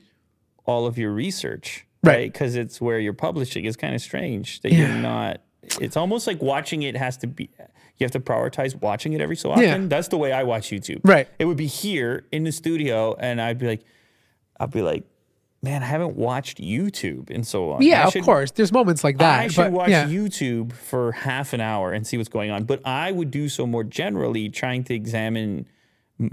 all 0.66 0.86
of 0.86 0.98
your 0.98 1.10
research, 1.12 1.86
Right. 2.02 2.14
right? 2.14 2.32
Because 2.32 2.56
it's 2.56 2.80
where 2.80 2.98
you're 2.98 3.12
publishing. 3.12 3.64
It's 3.64 3.76
kind 3.76 3.94
of 3.94 4.00
strange 4.00 4.60
that 4.62 4.72
Yeah. 4.72 4.78
you're 4.88 5.02
not. 5.02 5.40
It's 5.80 5.96
almost 5.96 6.26
like 6.26 6.40
watching 6.40 6.82
it 6.82 6.96
has 6.96 7.16
to 7.18 7.26
be. 7.26 7.50
You 7.98 8.04
have 8.04 8.10
to 8.12 8.20
prioritize 8.20 8.74
watching 8.80 9.12
it 9.12 9.20
every 9.20 9.36
so 9.36 9.50
often. 9.50 9.64
Yeah. 9.64 9.78
That's 9.88 10.08
the 10.08 10.16
way 10.16 10.32
I 10.32 10.42
watch 10.42 10.70
YouTube. 10.70 11.00
Right. 11.04 11.28
It 11.38 11.44
would 11.44 11.58
be 11.58 11.66
here 11.66 12.24
in 12.32 12.44
the 12.44 12.52
studio, 12.52 13.14
and 13.18 13.40
I'd 13.40 13.58
be 13.58 13.66
like, 13.66 13.82
I'd 14.58 14.70
be 14.70 14.80
like, 14.80 15.04
man, 15.62 15.82
I 15.82 15.86
haven't 15.86 16.16
watched 16.16 16.58
YouTube 16.58 17.30
in 17.30 17.44
so 17.44 17.66
long. 17.66 17.82
Yeah, 17.82 18.04
I 18.06 18.18
of 18.18 18.24
course. 18.24 18.50
There's 18.52 18.72
moments 18.72 19.04
like 19.04 19.18
that. 19.18 19.40
I 19.40 19.48
should 19.48 19.56
but 19.64 19.72
watch 19.72 19.90
yeah. 19.90 20.06
YouTube 20.06 20.72
for 20.72 21.12
half 21.12 21.52
an 21.52 21.60
hour 21.60 21.92
and 21.92 22.06
see 22.06 22.16
what's 22.16 22.30
going 22.30 22.50
on. 22.50 22.64
But 22.64 22.80
I 22.86 23.12
would 23.12 23.30
do 23.30 23.50
so 23.50 23.66
more 23.66 23.84
generally, 23.84 24.48
trying 24.48 24.84
to 24.84 24.94
examine, 24.94 25.66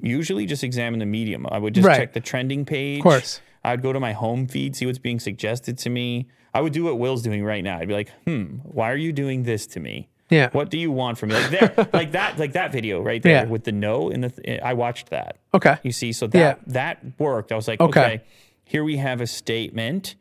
usually 0.02 0.46
just 0.46 0.64
examine 0.64 1.00
the 1.00 1.06
medium. 1.06 1.46
I 1.52 1.60
would 1.60 1.74
just 1.76 1.86
Right. 1.86 1.98
check 1.98 2.14
the 2.14 2.22
trending 2.22 2.64
page. 2.64 3.00
Of 3.00 3.04
course. 3.04 3.42
I'd 3.64 3.82
go 3.82 3.92
to 3.94 4.00
my 4.00 4.14
home 4.14 4.48
feed, 4.48 4.76
see 4.76 4.86
what's 4.86 4.98
being 5.00 5.20
suggested 5.20 5.78
to 5.80 5.90
me. 5.90 6.28
I 6.54 6.62
would 6.62 6.74
do 6.74 6.84
what 6.86 6.98
Will's 7.00 7.22
doing 7.22 7.44
right 7.44 7.64
now. 7.64 7.78
I'd 7.78 7.88
be 7.88 7.94
like, 7.94 8.12
hmm, 8.26 8.44
why 8.64 8.92
are 8.92 8.96
you 8.98 9.12
doing 9.12 9.44
this 9.44 9.68
to 9.68 9.80
me? 9.80 10.10
Yeah. 10.30 10.50
What 10.52 10.70
do 10.70 10.78
you 10.78 10.92
want 10.92 11.18
from 11.18 11.30
me? 11.30 11.36
Like 11.36 11.50
there, 11.52 11.88
like 11.94 12.12
that, 12.14 12.38
like 12.38 12.54
that 12.54 12.72
video 12.72 13.02
right 13.02 13.22
there 13.22 13.44
Yeah. 13.44 13.50
with 13.50 13.64
the 13.64 13.72
no 13.72 14.10
in 14.10 14.22
the. 14.22 14.30
Th- 14.30 14.60
I 14.62 14.74
watched 14.74 15.10
that. 15.10 15.38
Okay. 15.54 15.78
You 15.84 15.92
see, 15.92 16.12
so 16.12 16.28
that 16.28 16.38
Yeah. 16.38 16.56
that 16.68 17.00
worked. 17.20 17.52
I 17.52 17.56
was 17.56 17.68
like, 17.68 17.80
Okay. 17.80 18.00
okay. 18.00 18.24
here 18.66 18.84
we 18.84 18.98
have 18.98 19.22
a 19.22 19.28
statement 19.28 20.16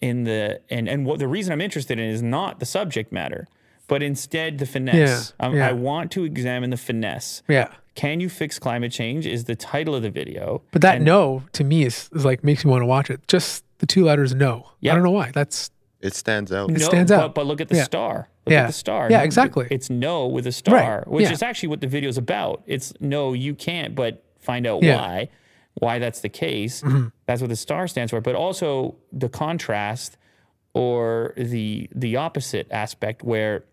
in 0.00 0.24
the 0.24 0.60
and 0.70 0.88
and 0.88 1.06
what 1.06 1.20
the 1.20 1.28
reason 1.28 1.52
I'm 1.52 1.60
interested 1.60 1.98
in 1.98 2.06
is 2.06 2.22
not 2.22 2.58
the 2.58 2.66
subject 2.66 3.12
matter, 3.12 3.46
but 3.86 4.02
instead 4.02 4.58
the 4.58 4.66
finesse. 4.66 5.32
Yeah, 5.38 5.46
Um. 5.46 5.60
I 5.60 5.72
want 5.72 6.10
to 6.12 6.24
examine 6.24 6.70
the 6.70 6.76
finesse. 6.76 7.42
Yeah. 7.48 7.68
Can 7.94 8.20
you 8.20 8.28
fix 8.28 8.58
climate 8.58 8.90
change? 8.92 9.26
Is 9.26 9.44
the 9.44 9.54
title 9.56 9.94
of 9.94 10.02
the 10.02 10.10
video. 10.10 10.62
But 10.72 10.82
that 10.82 11.02
no 11.02 11.42
to 11.52 11.64
me 11.64 11.84
is, 11.84 12.08
is 12.14 12.24
like 12.24 12.42
makes 12.42 12.64
me 12.64 12.70
want 12.70 12.82
to 12.82 12.86
watch 12.86 13.10
it. 13.10 13.26
Just 13.28 13.64
the 13.78 13.86
two 13.86 14.04
letters 14.04 14.34
no. 14.34 14.70
Yeah. 14.80 14.92
I 14.92 14.94
don't 14.94 15.04
know 15.04 15.10
why. 15.10 15.30
That's 15.32 15.70
It 16.00 16.14
stands 16.14 16.50
out. 16.52 16.70
It 16.70 16.78
no, 16.78 16.78
stands 16.86 17.10
but, 17.12 17.20
out. 17.20 17.34
But 17.34 17.46
look 17.46 17.60
at 17.60 17.68
the 17.68 17.76
Yeah. 17.76 17.84
star. 17.84 18.28
Look 18.46 18.52
Yeah. 18.52 18.62
at 18.62 18.66
the 18.68 18.72
star. 18.72 19.10
Yeah, 19.10 19.22
exactly. 19.22 19.68
It's 19.70 19.90
no 19.90 20.26
with 20.26 20.46
a 20.46 20.52
star, 20.52 21.04
which 21.06 21.24
Yeah. 21.24 21.32
is 21.32 21.42
actually 21.42 21.68
what 21.68 21.80
the 21.80 21.86
video's 21.86 22.16
about. 22.18 22.62
It's 22.66 22.92
no, 23.00 23.34
you 23.34 23.54
can't, 23.54 23.94
but 23.94 24.24
find 24.40 24.66
out 24.66 24.82
Yeah. 24.82 24.96
why. 24.96 25.28
Why 25.74 25.98
that's 25.98 26.20
the 26.20 26.28
case. 26.28 26.82
Mm-hmm. 26.82 27.08
That's 27.26 27.40
what 27.40 27.48
the 27.50 27.56
star 27.56 27.86
stands 27.88 28.10
for. 28.10 28.20
But 28.20 28.34
also 28.34 28.96
the 29.12 29.28
contrast 29.28 30.16
or 30.74 31.34
the 31.36 31.88
the 31.94 32.16
opposite 32.16 32.66
aspect 32.70 33.22
where 33.22 33.64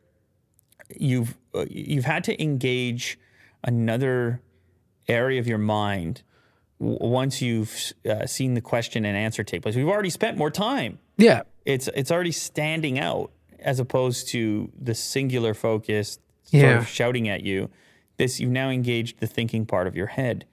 you've 0.97 1.37
uh, 1.55 1.65
you've 1.69 2.05
had 2.05 2.23
to 2.25 2.41
engage 2.41 3.17
another 3.63 4.41
area 5.07 5.39
of 5.39 5.47
your 5.47 5.57
mind 5.57 6.21
w- 6.79 6.97
once 7.01 7.41
you've 7.41 7.93
uh, 8.09 8.25
seen 8.25 8.53
the 8.53 8.61
question 8.61 9.05
and 9.05 9.17
answer 9.17 9.43
take 9.43 9.61
place. 9.61 9.75
We've 9.75 9.87
already 9.87 10.09
spent 10.11 10.37
more 10.37 10.51
time 10.51 10.99
Yeah. 11.17 11.41
it's 11.65 11.87
it's 11.95 12.11
already 12.11 12.31
standing 12.31 12.99
out 12.99 13.31
as 13.59 13.79
opposed 13.79 14.29
to 14.29 14.71
the 14.79 14.93
singular 14.95 15.53
focus 15.53 16.19
sort 16.43 16.63
Yeah. 16.63 16.77
of 16.79 16.87
shouting 16.87 17.27
at 17.27 17.41
you. 17.43 17.69
This 18.17 18.39
you've 18.39 18.51
now 18.51 18.69
engaged 18.69 19.19
the 19.19 19.27
thinking 19.27 19.65
part 19.65 19.87
of 19.87 19.95
your 19.95 20.07
head. 20.07 20.45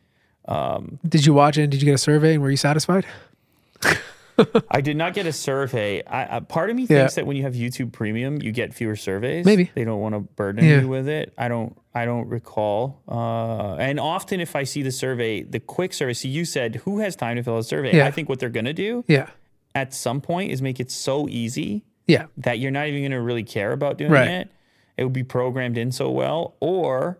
Did 1.08 1.26
you 1.26 1.32
watch 1.34 1.58
it 1.58 1.62
and 1.64 1.70
did 1.72 1.82
you 1.82 1.86
get 1.86 1.94
a 1.94 1.98
survey 1.98 2.34
and 2.34 2.42
were 2.42 2.50
you 2.50 2.56
satisfied? 2.56 3.04
I 4.70 4.80
did 4.82 4.96
not 4.98 5.14
get 5.14 5.26
a 5.26 5.32
survey. 5.32 6.02
I, 6.06 6.40
part 6.40 6.68
of 6.68 6.76
me 6.76 6.82
Yeah. 6.82 6.98
thinks 7.00 7.14
that 7.14 7.26
when 7.26 7.36
you 7.36 7.42
have 7.44 7.54
YouTube 7.54 7.92
Premium, 7.92 8.40
you 8.42 8.52
get 8.52 8.74
fewer 8.74 8.94
surveys. 8.94 9.46
Maybe. 9.46 9.70
they 9.74 9.84
don't 9.84 10.00
want 10.00 10.14
to 10.14 10.20
burden 10.20 10.64
Yeah. 10.64 10.80
you 10.82 10.88
with 10.88 11.08
it. 11.08 11.32
I 11.38 11.48
don't. 11.48 11.76
I 11.96 12.04
don't 12.04 12.28
recall. 12.28 13.02
Uh, 13.08 13.76
and 13.76 13.98
often, 13.98 14.38
if 14.40 14.54
I 14.54 14.64
see 14.64 14.82
the 14.82 14.92
survey, 14.92 15.42
the 15.42 15.60
quick 15.60 15.94
survey. 15.94 16.12
So 16.12 16.28
you 16.28 16.44
said, 16.44 16.76
"Who 16.84 16.98
has 17.00 17.16
time 17.16 17.36
to 17.36 17.42
fill 17.42 17.54
out 17.54 17.60
a 17.60 17.62
survey?" 17.64 17.96
Yeah. 17.96 18.06
I 18.06 18.10
think 18.10 18.28
what 18.28 18.38
they're 18.38 18.50
gonna 18.50 18.74
do 18.74 19.04
Yeah. 19.08 19.28
at 19.74 19.94
some 19.94 20.20
point 20.20 20.52
is 20.52 20.60
make 20.60 20.78
it 20.78 20.90
so 20.90 21.26
easy 21.28 21.84
Yeah. 22.06 22.26
that 22.36 22.58
you're 22.58 22.70
not 22.70 22.86
even 22.88 23.00
going 23.00 23.10
to 23.12 23.20
really 23.20 23.42
care 23.44 23.72
about 23.72 23.98
doing 23.98 24.12
Right. 24.12 24.28
it. 24.28 24.48
It 24.96 25.04
would 25.04 25.12
be 25.12 25.24
programmed 25.24 25.76
in 25.78 25.90
so 25.90 26.10
well. 26.10 26.54
Or 26.60 27.18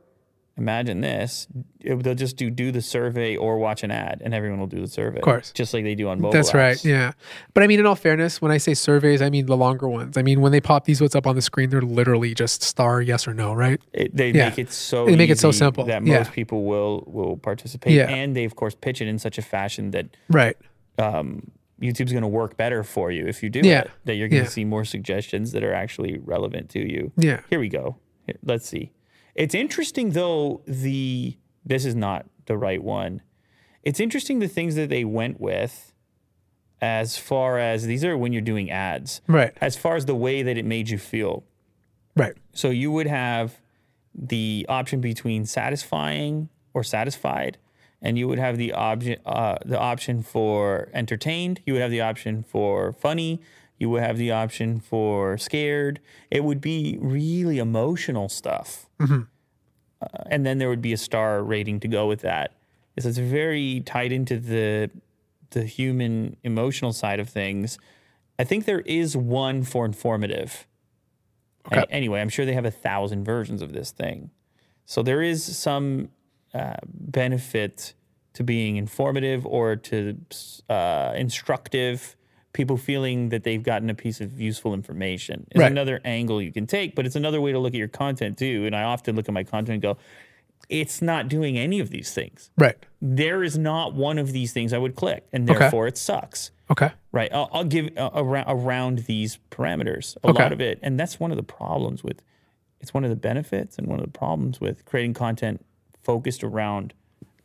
imagine 0.59 1.01
this: 1.01 1.47
it, 1.81 2.03
they'll 2.03 2.15
just 2.15 2.37
do 2.37 2.51
do 2.51 2.73
the 2.73 2.81
survey 2.83 3.37
or 3.37 3.59
watch 3.59 3.83
an 3.83 3.91
ad, 3.91 4.23
and 4.25 4.33
everyone 4.35 4.59
will 4.59 4.67
do 4.67 4.81
the 4.81 4.89
survey. 4.89 5.19
Of 5.19 5.25
course. 5.25 5.53
just 5.53 5.73
like 5.75 5.85
they 5.85 5.95
do 5.95 6.09
on 6.09 6.21
mobile. 6.21 6.33
That's 6.33 6.55
right. 6.55 6.83
Yeah. 6.85 7.13
But 7.55 7.63
I 7.63 7.67
mean, 7.67 7.81
in 7.81 7.87
all 7.87 7.95
fairness, 7.95 8.41
when 8.43 8.51
I 8.51 8.59
say 8.59 8.75
surveys, 8.75 9.21
I 9.23 9.31
mean 9.31 9.47
the 9.47 9.57
longer 9.57 9.89
ones. 9.89 10.17
I 10.17 10.23
mean, 10.23 10.41
when 10.41 10.53
they 10.53 10.61
pop 10.61 10.85
these 10.85 11.01
what's 11.01 11.15
up 11.15 11.27
on 11.27 11.35
the 11.35 11.43
screen, 11.43 11.71
they're 11.71 11.83
literally 11.83 12.35
just 12.35 12.63
star 12.63 13.01
yes 13.01 13.27
or 13.29 13.35
no, 13.35 13.53
right? 13.55 13.81
It, 13.93 14.17
they 14.17 14.31
Yeah. 14.31 14.49
make 14.49 14.59
it 14.59 14.71
so 14.73 15.07
They 15.07 15.17
make 15.17 15.31
it 15.31 15.39
so 15.39 15.49
easy 15.51 15.59
simple. 15.59 15.85
that 15.85 16.05
Yeah. 16.07 16.19
most 16.19 16.33
people 16.33 16.65
will 16.65 17.05
will 17.07 17.37
participate, 17.37 17.93
Yeah. 17.95 18.09
and 18.09 18.35
they 18.37 18.45
of 18.45 18.57
course 18.57 18.75
pitch 18.75 19.01
it 19.01 19.09
in 19.09 19.19
such 19.19 19.39
a 19.39 19.43
fashion 19.43 19.91
that 19.93 20.17
Right. 20.29 20.57
Um, 20.99 21.51
YouTube's 21.79 22.11
going 22.13 22.23
to 22.23 22.29
work 22.29 22.57
better 22.57 22.83
for 22.83 23.11
you 23.13 23.27
if 23.27 23.43
you 23.43 23.51
do 23.51 23.61
Yeah. 23.63 23.81
it. 23.81 23.91
That 24.07 24.15
you're 24.15 24.29
going 24.29 24.45
to 24.45 24.49
Yeah. 24.49 24.51
see 24.51 24.65
more 24.65 24.85
suggestions 24.87 25.53
that 25.53 25.63
are 25.63 25.75
actually 25.75 26.19
relevant 26.25 26.71
to 26.71 26.79
you. 26.81 27.13
Yeah. 27.19 27.41
Here 27.51 27.61
we 27.61 27.69
go. 27.69 27.97
Here, 28.27 28.37
let's 28.43 28.67
see. 28.67 28.93
It's 29.37 29.55
interesting 29.55 30.11
though. 30.11 30.62
The 30.66 31.37
this 31.64 31.84
is 31.84 31.95
not 31.95 32.26
the 32.47 32.57
right 32.57 32.82
one. 32.82 33.22
It's 33.82 34.01
interesting 34.01 34.41
the 34.41 34.49
things 34.49 34.74
that 34.74 34.89
they 34.89 35.05
went 35.05 35.41
with, 35.41 35.93
as 36.80 37.16
far 37.16 37.59
as 37.59 37.87
these 37.87 38.05
are 38.05 38.16
when 38.16 38.32
you're 38.32 38.43
doing 38.43 38.70
ads. 38.70 39.20
Right. 39.28 39.53
As 39.61 39.76
far 39.76 39.97
as 39.97 40.07
the 40.07 40.14
way 40.14 40.43
that 40.43 40.57
it 40.57 40.64
made 40.64 40.89
you 40.89 40.99
feel. 40.99 41.45
Right. 42.16 42.34
So 42.53 42.70
you 42.70 42.91
would 42.93 43.07
have 43.07 43.61
the 44.14 44.66
option 44.68 45.01
between 45.01 45.45
satisfying 45.45 46.49
or 46.72 46.82
satisfied, 46.82 47.59
and 48.01 48.18
you 48.18 48.26
would 48.28 48.39
have 48.39 48.57
the 48.57 48.72
option 48.72 49.18
uh, 49.26 49.59
the 49.64 49.78
option 49.78 50.22
for 50.22 50.89
entertained. 50.95 51.61
You 51.66 51.74
would 51.74 51.82
have 51.82 51.91
the 51.91 52.01
option 52.01 52.43
for 52.43 52.93
funny. 52.93 53.41
You 53.79 53.91
would 53.91 54.03
have 54.03 54.16
the 54.18 54.31
option 54.33 54.81
for 54.81 55.37
scared. 55.39 56.01
It 56.31 56.45
would 56.45 56.61
be 56.61 56.97
really 57.01 57.59
emotional 57.59 58.29
stuff, 58.29 58.89
uh, 60.01 60.07
and 60.31 60.45
then 60.47 60.59
there 60.59 60.68
would 60.68 60.83
be 60.83 60.93
a 60.93 60.97
star 60.97 61.43
rating 61.43 61.81
to 61.81 61.89
go 61.89 62.07
with 62.07 62.20
that. 62.20 62.53
So 62.99 63.09
it's 63.09 63.18
very 63.18 63.81
tied 63.81 64.12
into 64.12 64.39
the 64.39 64.91
the 65.51 65.64
human 65.64 66.37
emotional 66.43 66.93
side 66.93 67.20
of 67.20 67.29
things. 67.29 67.79
I 68.39 68.45
think 68.45 68.64
there 68.64 68.81
is 68.81 69.16
one 69.16 69.62
for 69.62 69.85
informative. 69.85 70.66
Okay. 71.66 71.81
A- 71.81 71.91
anyway, 71.93 72.20
I'm 72.20 72.29
sure 72.29 72.45
they 72.47 72.55
have 72.55 72.64
a 72.64 72.70
thousand 72.70 73.24
versions 73.24 73.62
of 73.62 73.72
this 73.72 73.91
thing. 73.91 74.31
So 74.85 75.03
there 75.03 75.22
is 75.22 75.45
some 75.57 76.09
uh, 76.55 76.77
benefit 76.85 77.95
to 78.35 78.45
being 78.45 78.77
informative 78.77 79.47
or 79.47 79.77
to 79.77 80.16
uh, 80.68 81.12
instructive. 81.16 82.16
People 82.57 82.79
feeling 82.79 83.29
that 83.29 83.45
they've 83.45 83.63
gotten 83.63 83.91
a 83.91 83.95
piece 83.95 84.19
of 84.23 84.41
useful 84.41 84.73
information 84.73 85.47
is 85.51 85.61
Right. 85.61 85.71
another 85.71 86.01
angle 86.07 86.41
you 86.41 86.51
can 86.51 86.67
take, 86.67 86.95
but 86.95 87.05
it's 87.05 87.15
another 87.15 87.39
way 87.39 87.53
to 87.53 87.59
look 87.59 87.75
at 87.75 87.79
your 87.79 87.87
content 87.87 88.39
too. 88.39 88.65
And 88.65 88.75
I 88.75 88.83
often 88.85 89.15
look 89.15 89.29
at 89.29 89.35
my 89.35 89.45
content 89.45 89.75
and 89.75 89.83
go, 89.83 89.99
it's 90.71 91.03
not 91.03 91.29
doing 91.29 91.59
any 91.59 91.81
of 91.81 91.91
these 91.91 92.15
things. 92.15 92.51
Right. 92.57 92.79
There 93.03 93.43
is 93.45 93.59
not 93.59 93.93
one 93.93 94.17
of 94.17 94.33
these 94.33 94.55
things 94.55 94.73
I 94.73 94.79
would 94.79 94.95
click, 94.95 95.27
and 95.35 95.49
Okay. 95.51 95.59
therefore 95.59 95.87
it 95.87 95.99
sucks. 95.99 96.51
Okay. 96.71 96.93
Right. 97.13 97.31
I'll, 97.31 97.51
I'll 97.53 97.65
give 97.65 97.91
uh, 97.95 98.09
around, 98.15 98.47
around 98.49 98.99
these 99.01 99.39
parameters 99.51 100.17
a 100.25 100.29
Okay. 100.31 100.43
lot 100.43 100.51
of 100.53 100.63
it, 100.63 100.79
and 100.83 100.99
that's 100.99 101.21
one 101.21 101.31
of 101.31 101.37
the 101.37 101.43
problems 101.43 102.03
with. 102.03 102.23
It's 102.81 102.95
one 102.95 103.05
of 103.05 103.11
the 103.11 103.17
benefits 103.17 103.77
and 103.77 103.87
one 103.87 103.99
of 104.01 104.05
the 104.07 104.19
problems 104.19 104.63
with 104.63 104.87
creating 104.87 105.13
content 105.13 105.63
focused 106.03 106.43
around 106.43 106.95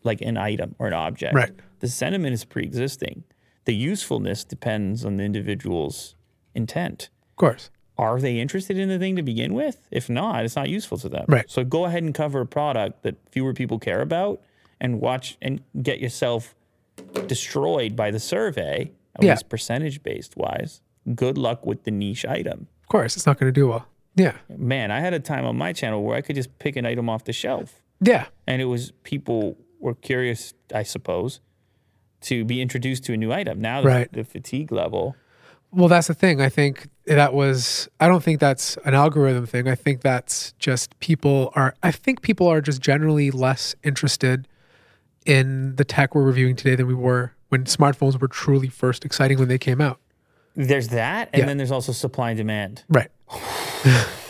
like 0.03 0.21
an 0.21 0.37
item 0.37 0.73
or 0.79 0.87
an 0.87 0.93
object. 0.93 1.33
Right. 1.35 1.51
The 1.81 1.89
sentiment 1.89 2.33
is 2.33 2.45
pre-existing. 2.45 3.25
The 3.65 3.75
usefulness 3.75 4.43
depends 4.43 5.05
on 5.05 5.17
the 5.17 5.23
individual's 5.23 6.15
intent. 6.55 7.09
Of 7.31 7.35
course. 7.35 7.69
Are 7.97 8.19
they 8.19 8.39
interested 8.39 8.77
in 8.79 8.89
the 8.89 8.97
thing 8.97 9.15
to 9.17 9.21
begin 9.23 9.53
with? 9.53 9.87
If 9.91 10.09
not, 10.09 10.43
it's 10.45 10.55
not 10.55 10.69
useful 10.69 10.97
to 10.99 11.09
them. 11.09 11.25
Right. 11.27 11.49
So 11.49 11.63
go 11.63 11.85
ahead 11.85 12.01
and 12.03 12.13
cover 12.15 12.41
a 12.41 12.45
product 12.47 13.03
that 13.03 13.15
fewer 13.31 13.53
people 13.53 13.77
care 13.79 14.01
about, 14.01 14.41
and 14.79 14.99
watch 14.99 15.37
and 15.41 15.61
get 15.83 15.99
yourself 15.99 16.55
destroyed 17.27 17.95
by 17.95 18.09
the 18.11 18.19
survey, 18.19 18.91
at 19.15 19.23
Yeah. 19.23 19.31
least 19.31 19.49
percentage 19.49 20.01
based 20.03 20.35
wise. 20.37 20.81
Good 21.15 21.37
luck 21.37 21.65
with 21.65 21.83
the 21.83 21.91
niche 21.91 22.25
item. 22.25 22.67
Of 22.81 22.87
course. 22.89 23.15
It's 23.15 23.25
not 23.25 23.39
going 23.39 23.47
to 23.53 23.59
do 23.59 23.67
well. 23.67 23.87
Yeah. 24.15 24.37
Man, 24.49 24.91
I 24.91 24.99
had 24.99 25.13
a 25.13 25.19
time 25.19 25.45
on 25.45 25.55
my 25.57 25.71
channel 25.73 26.03
where 26.03 26.15
I 26.17 26.21
could 26.21 26.35
just 26.35 26.57
pick 26.59 26.75
an 26.75 26.85
item 26.85 27.09
off 27.09 27.23
the 27.23 27.33
shelf. 27.33 27.81
Yeah. 28.01 28.25
And 28.47 28.61
it 28.61 28.65
was 28.65 28.91
people 29.03 29.57
were 29.79 29.93
curious, 29.95 30.53
I 30.73 30.83
suppose, 30.83 31.39
to 32.21 32.43
be 32.45 32.61
introduced 32.61 33.03
to 33.05 33.13
a 33.13 33.17
new 33.17 33.31
item. 33.31 33.59
Now 33.61 33.81
the, 33.81 33.87
Right. 33.87 34.11
the 34.11 34.23
fatigue 34.23 34.71
level. 34.71 35.15
Well, 35.73 35.87
that's 35.87 36.07
the 36.07 36.13
thing. 36.13 36.41
I 36.41 36.49
think 36.49 36.87
that 37.05 37.33
was, 37.33 37.87
I 37.99 38.07
don't 38.07 38.21
think 38.21 38.39
that's 38.39 38.77
an 38.83 38.93
algorithm 38.93 39.45
thing. 39.45 39.67
I 39.67 39.75
think 39.75 40.01
that's 40.01 40.51
just 40.59 40.99
people 40.99 41.51
are, 41.55 41.75
I 41.81 41.91
think 41.91 42.21
people 42.21 42.47
are 42.47 42.59
just 42.61 42.81
generally 42.81 43.31
less 43.31 43.73
interested 43.83 44.47
in 45.25 45.75
the 45.77 45.85
tech 45.85 46.13
we're 46.13 46.23
reviewing 46.23 46.55
today 46.55 46.75
than 46.75 46.87
we 46.87 46.93
were 46.93 47.33
when 47.49 47.63
smartphones 47.65 48.19
were 48.19 48.27
truly 48.27 48.67
first 48.67 49.05
exciting 49.05 49.37
when 49.39 49.47
they 49.47 49.57
came 49.57 49.79
out. 49.79 49.99
There's 50.55 50.89
that, 50.89 51.29
and 51.31 51.41
Yeah. 51.41 51.45
then 51.45 51.57
there's 51.57 51.71
also 51.71 51.91
supply 51.93 52.31
and 52.31 52.37
demand. 52.37 52.83
Right. 52.89 53.09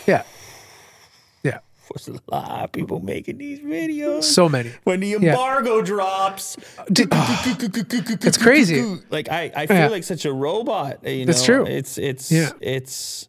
yeah. 1.96 2.00
Yeah. 2.00 2.12
There's 2.12 2.20
a 2.28 2.34
lot 2.34 2.64
of 2.64 2.72
people 2.72 3.00
making 3.00 3.38
these 3.38 3.60
videos. 3.60 4.24
So 4.24 4.48
many. 4.48 4.72
when 4.84 5.00
the 5.00 5.14
embargo 5.14 5.82
drops, 5.82 6.56
It's 6.88 8.36
crazy. 8.38 8.98
Like 9.10 9.28
I, 9.28 9.50
I 9.54 9.66
feel 9.66 9.76
Yeah. 9.76 9.88
like 9.88 10.04
such 10.04 10.24
a 10.24 10.32
robot. 10.32 11.04
You 11.06 11.24
It's 11.28 11.40
know? 11.48 11.64
true. 11.64 11.66
It's 11.66 11.98
it's 11.98 12.30
Yeah. 12.30 12.50
it's 12.60 13.28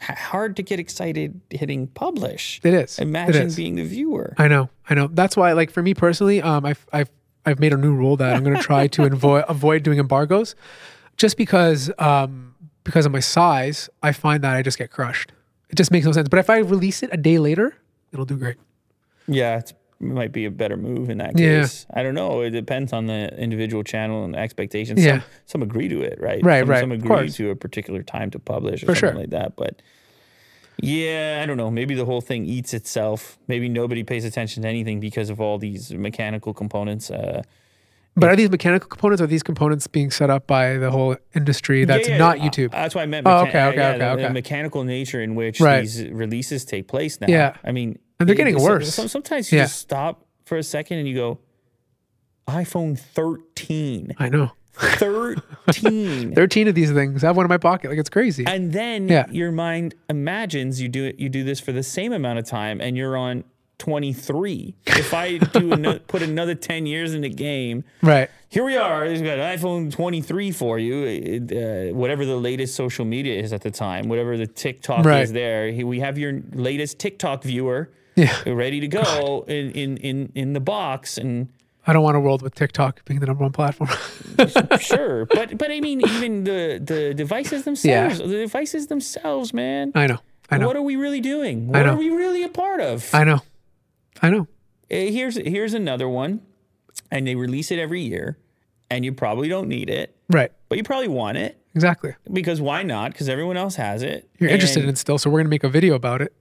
hard 0.00 0.56
to 0.56 0.62
get 0.62 0.80
excited 0.80 1.40
hitting 1.50 1.86
publish. 1.88 2.60
It 2.64 2.74
is. 2.74 2.98
Imagine 2.98 3.48
is. 3.48 3.56
being 3.56 3.76
the 3.76 3.84
viewer. 3.84 4.34
I 4.38 4.48
know, 4.48 4.70
I 4.88 4.94
know. 4.94 5.08
That's 5.08 5.36
why, 5.36 5.52
like 5.52 5.70
for 5.70 5.82
me 5.82 5.94
personally, 5.94 6.40
um, 6.42 6.64
I've 6.64 6.86
I've 6.92 7.10
I've 7.46 7.58
made 7.60 7.72
a 7.72 7.76
new 7.76 7.94
rule 7.94 8.16
that 8.16 8.34
I'm 8.34 8.42
going 8.44 8.56
to 8.60 8.62
try 8.62 8.86
to 8.88 9.04
avoid 9.04 9.44
avoid 9.48 9.82
doing 9.82 9.98
embargoes, 9.98 10.54
just 11.16 11.36
because 11.36 11.90
um 11.98 12.54
because 12.84 13.04
of 13.04 13.12
my 13.12 13.20
size, 13.20 13.90
I 14.02 14.12
find 14.12 14.42
that 14.42 14.56
I 14.56 14.62
just 14.62 14.78
get 14.78 14.90
crushed. 14.90 15.32
It 15.68 15.76
just 15.76 15.90
makes 15.90 16.06
no 16.06 16.12
sense. 16.12 16.28
But 16.28 16.38
if 16.38 16.48
I 16.50 16.58
release 16.58 17.02
it 17.02 17.10
a 17.12 17.16
day 17.18 17.38
later, 17.38 17.74
it'll 18.12 18.24
do 18.24 18.36
great. 18.36 18.56
Yeah, 19.26 19.58
it's, 19.58 19.72
it 19.72 19.76
might 20.00 20.32
be 20.32 20.46
a 20.46 20.50
better 20.50 20.76
move 20.76 21.10
in 21.10 21.18
that 21.18 21.36
case. 21.36 21.86
Yeah. 21.90 22.00
I 22.00 22.02
don't 22.02 22.14
know. 22.14 22.40
It 22.40 22.50
depends 22.50 22.92
on 22.92 23.06
the 23.06 23.36
individual 23.38 23.84
channel 23.84 24.24
and 24.24 24.34
expectations. 24.34 25.04
Yeah. 25.04 25.20
Some, 25.20 25.22
some 25.46 25.62
agree 25.62 25.88
to 25.88 26.00
it, 26.02 26.18
right? 26.20 26.42
Right, 26.42 26.60
some, 26.60 26.68
right, 26.70 26.80
Some 26.80 26.92
agree 26.92 27.28
to 27.30 27.50
a 27.50 27.56
particular 27.56 28.02
time 28.02 28.30
to 28.30 28.38
publish 28.38 28.82
or 28.82 28.86
For 28.86 28.94
something 28.94 29.10
sure. 29.10 29.20
like 29.20 29.30
that. 29.30 29.56
But 29.56 29.82
yeah, 30.78 31.40
I 31.42 31.46
don't 31.46 31.58
know. 31.58 31.70
Maybe 31.70 31.94
the 31.94 32.06
whole 32.06 32.22
thing 32.22 32.46
eats 32.46 32.72
itself. 32.72 33.38
Maybe 33.46 33.68
nobody 33.68 34.02
pays 34.02 34.24
attention 34.24 34.62
to 34.62 34.68
anything 34.68 35.00
because 35.00 35.28
of 35.28 35.40
all 35.40 35.58
these 35.58 35.92
mechanical 35.92 36.54
components. 36.54 37.10
Uh, 37.10 37.42
But 38.16 38.28
are 38.30 38.36
these 38.36 38.50
mechanical 38.50 38.88
components? 38.88 39.20
Or 39.20 39.24
are 39.24 39.28
these 39.28 39.42
components 39.42 39.86
being 39.86 40.10
set 40.10 40.30
up 40.30 40.46
by 40.46 40.76
the 40.76 40.90
whole 40.90 41.16
industry 41.34 41.84
that's 41.84 42.06
Yeah, 42.08 42.14
yeah, 42.14 42.18
not 42.18 42.38
uh, 42.38 42.42
YouTube? 42.42 42.70
that's 42.72 42.94
why 42.94 43.02
I 43.02 43.06
meant. 43.06 43.26
Oh, 43.26 43.30
mecha- 43.30 43.48
okay, 43.48 43.64
okay, 43.66 43.76
yeah, 43.76 43.90
okay, 44.12 44.22
the, 44.22 44.28
the 44.28 44.34
mechanical 44.34 44.84
nature 44.84 45.20
in 45.22 45.34
which 45.36 45.60
Right. 45.60 45.80
these 45.82 46.02
releases 46.08 46.64
take 46.64 46.88
place 46.88 47.20
now. 47.20 47.28
Yeah. 47.28 47.56
I 47.64 47.72
mean, 47.72 47.98
And 48.18 48.28
they're 48.28 48.34
it- 48.34 48.36
getting 48.36 48.58
so- 48.58 48.64
worse. 48.64 48.92
so- 48.94 49.06
sometimes 49.06 49.50
you 49.52 49.58
just 49.60 49.78
stop 49.78 50.26
for 50.44 50.58
a 50.58 50.62
second 50.62 50.98
and 50.98 51.08
you 51.08 51.14
go, 51.14 51.38
iPhone 52.48 52.98
13. 52.98 54.14
I 54.18 54.28
know. 54.28 54.50
13. 54.74 56.34
13 56.34 56.68
of 56.68 56.74
these 56.74 56.90
things. 56.90 57.22
I 57.22 57.28
have 57.28 57.36
one 57.36 57.44
in 57.46 57.48
my 57.50 57.58
pocket. 57.58 57.90
Like 57.90 57.98
it's 57.98 58.10
crazy. 58.10 58.44
and 58.46 58.72
then 58.72 59.08
Yeah. 59.08 59.26
your 59.30 59.52
mind 59.52 59.94
imagines 60.08 60.80
you 60.80 60.88
do 60.88 61.04
it 61.04 61.18
you 61.18 61.28
do 61.28 61.44
this 61.44 61.60
for 61.60 61.72
the 61.72 61.82
same 61.82 62.12
amount 62.12 62.38
of 62.38 62.44
time 62.46 62.80
and 62.80 62.96
you're 62.96 63.16
on 63.16 63.44
23. 63.80 64.74
If 64.86 65.12
I 65.12 65.38
do 65.38 65.98
put 66.06 66.22
another 66.22 66.54
10 66.54 66.86
years 66.86 67.14
in 67.14 67.22
the 67.22 67.28
game, 67.28 67.82
right. 68.02 68.30
here 68.48 68.64
we 68.64 68.76
are. 68.76 69.04
He's 69.06 69.22
got 69.22 69.38
an 69.38 69.58
iPhone 69.58 69.90
23 69.90 70.52
for 70.52 70.78
you, 70.78 71.04
it, 71.04 71.52
uh, 71.92 71.94
whatever 71.96 72.24
the 72.24 72.36
latest 72.36 72.76
social 72.76 73.04
media 73.04 73.40
is 73.40 73.52
at 73.52 73.62
the 73.62 73.70
time, 73.70 74.08
whatever 74.08 74.36
the 74.36 74.46
TikTok 74.46 75.04
Right. 75.04 75.22
is 75.22 75.32
there. 75.32 75.72
He- 75.72 75.82
We 75.84 76.00
have 76.00 76.18
your 76.18 76.40
latest 76.52 76.98
TikTok 77.00 77.42
viewer 77.42 77.90
Yeah. 78.14 78.36
ready 78.46 78.78
to 78.80 78.86
go 78.88 79.44
in, 79.48 79.70
in, 79.72 79.96
in, 79.96 80.32
in 80.34 80.52
the 80.52 80.60
box. 80.60 81.16
And 81.18 81.48
I 81.86 81.92
don't 81.94 82.02
want 82.02 82.16
a 82.16 82.20
world 82.20 82.42
with 82.42 82.54
TikTok 82.54 83.04
being 83.06 83.20
the 83.20 83.26
number 83.26 83.42
one 83.42 83.52
platform. 83.52 83.90
sure, 84.78 85.24
but 85.34 85.56
but 85.56 85.70
I 85.70 85.80
mean, 85.80 86.00
even 86.06 86.44
the, 86.44 86.80
the 86.84 87.14
devices 87.14 87.64
themselves, 87.64 88.20
yeah. 88.20 88.26
the 88.26 88.36
devices 88.36 88.86
themselves, 88.88 89.52
man. 89.54 89.92
I 89.94 90.06
know. 90.06 90.18
I 90.50 90.58
know. 90.58 90.66
What 90.66 90.76
are 90.76 90.82
we 90.82 90.96
really 90.96 91.20
doing? 91.20 91.68
What 91.68 91.86
know. 91.86 91.94
are 91.94 91.96
we 91.96 92.10
really 92.10 92.42
a 92.42 92.48
part 92.48 92.80
of? 92.80 93.08
I 93.14 93.24
know. 93.24 93.40
I 94.22 94.30
know. 94.30 94.46
Eh, 94.90 95.10
here's 95.10 95.36
here's 95.36 95.74
another 95.74 96.08
one, 96.08 96.40
and 97.10 97.26
they 97.26 97.34
release 97.34 97.70
it 97.70 97.78
every 97.78 98.00
year, 98.02 98.38
and 98.90 99.04
you 99.04 99.12
probably 99.12 99.48
don't 99.48 99.68
need 99.68 99.88
it, 99.90 100.16
Right. 100.28 100.50
but 100.68 100.78
you 100.78 100.84
probably 100.84 101.08
want 101.08 101.38
it. 101.38 101.56
Exactly. 101.74 102.16
because 102.32 102.60
why 102.60 102.82
not? 102.82 103.12
Because 103.12 103.28
everyone 103.28 103.56
else 103.56 103.76
has 103.76 104.02
it. 104.02 104.28
You're 104.40 104.50
interested 104.50 104.82
in 104.82 104.88
it 104.90 104.98
still, 104.98 105.18
so 105.18 105.30
we're 105.30 105.38
gonna 105.38 105.48
make 105.50 105.62
a 105.62 105.68
video 105.68 105.94
about 105.94 106.20
it. 106.20 106.32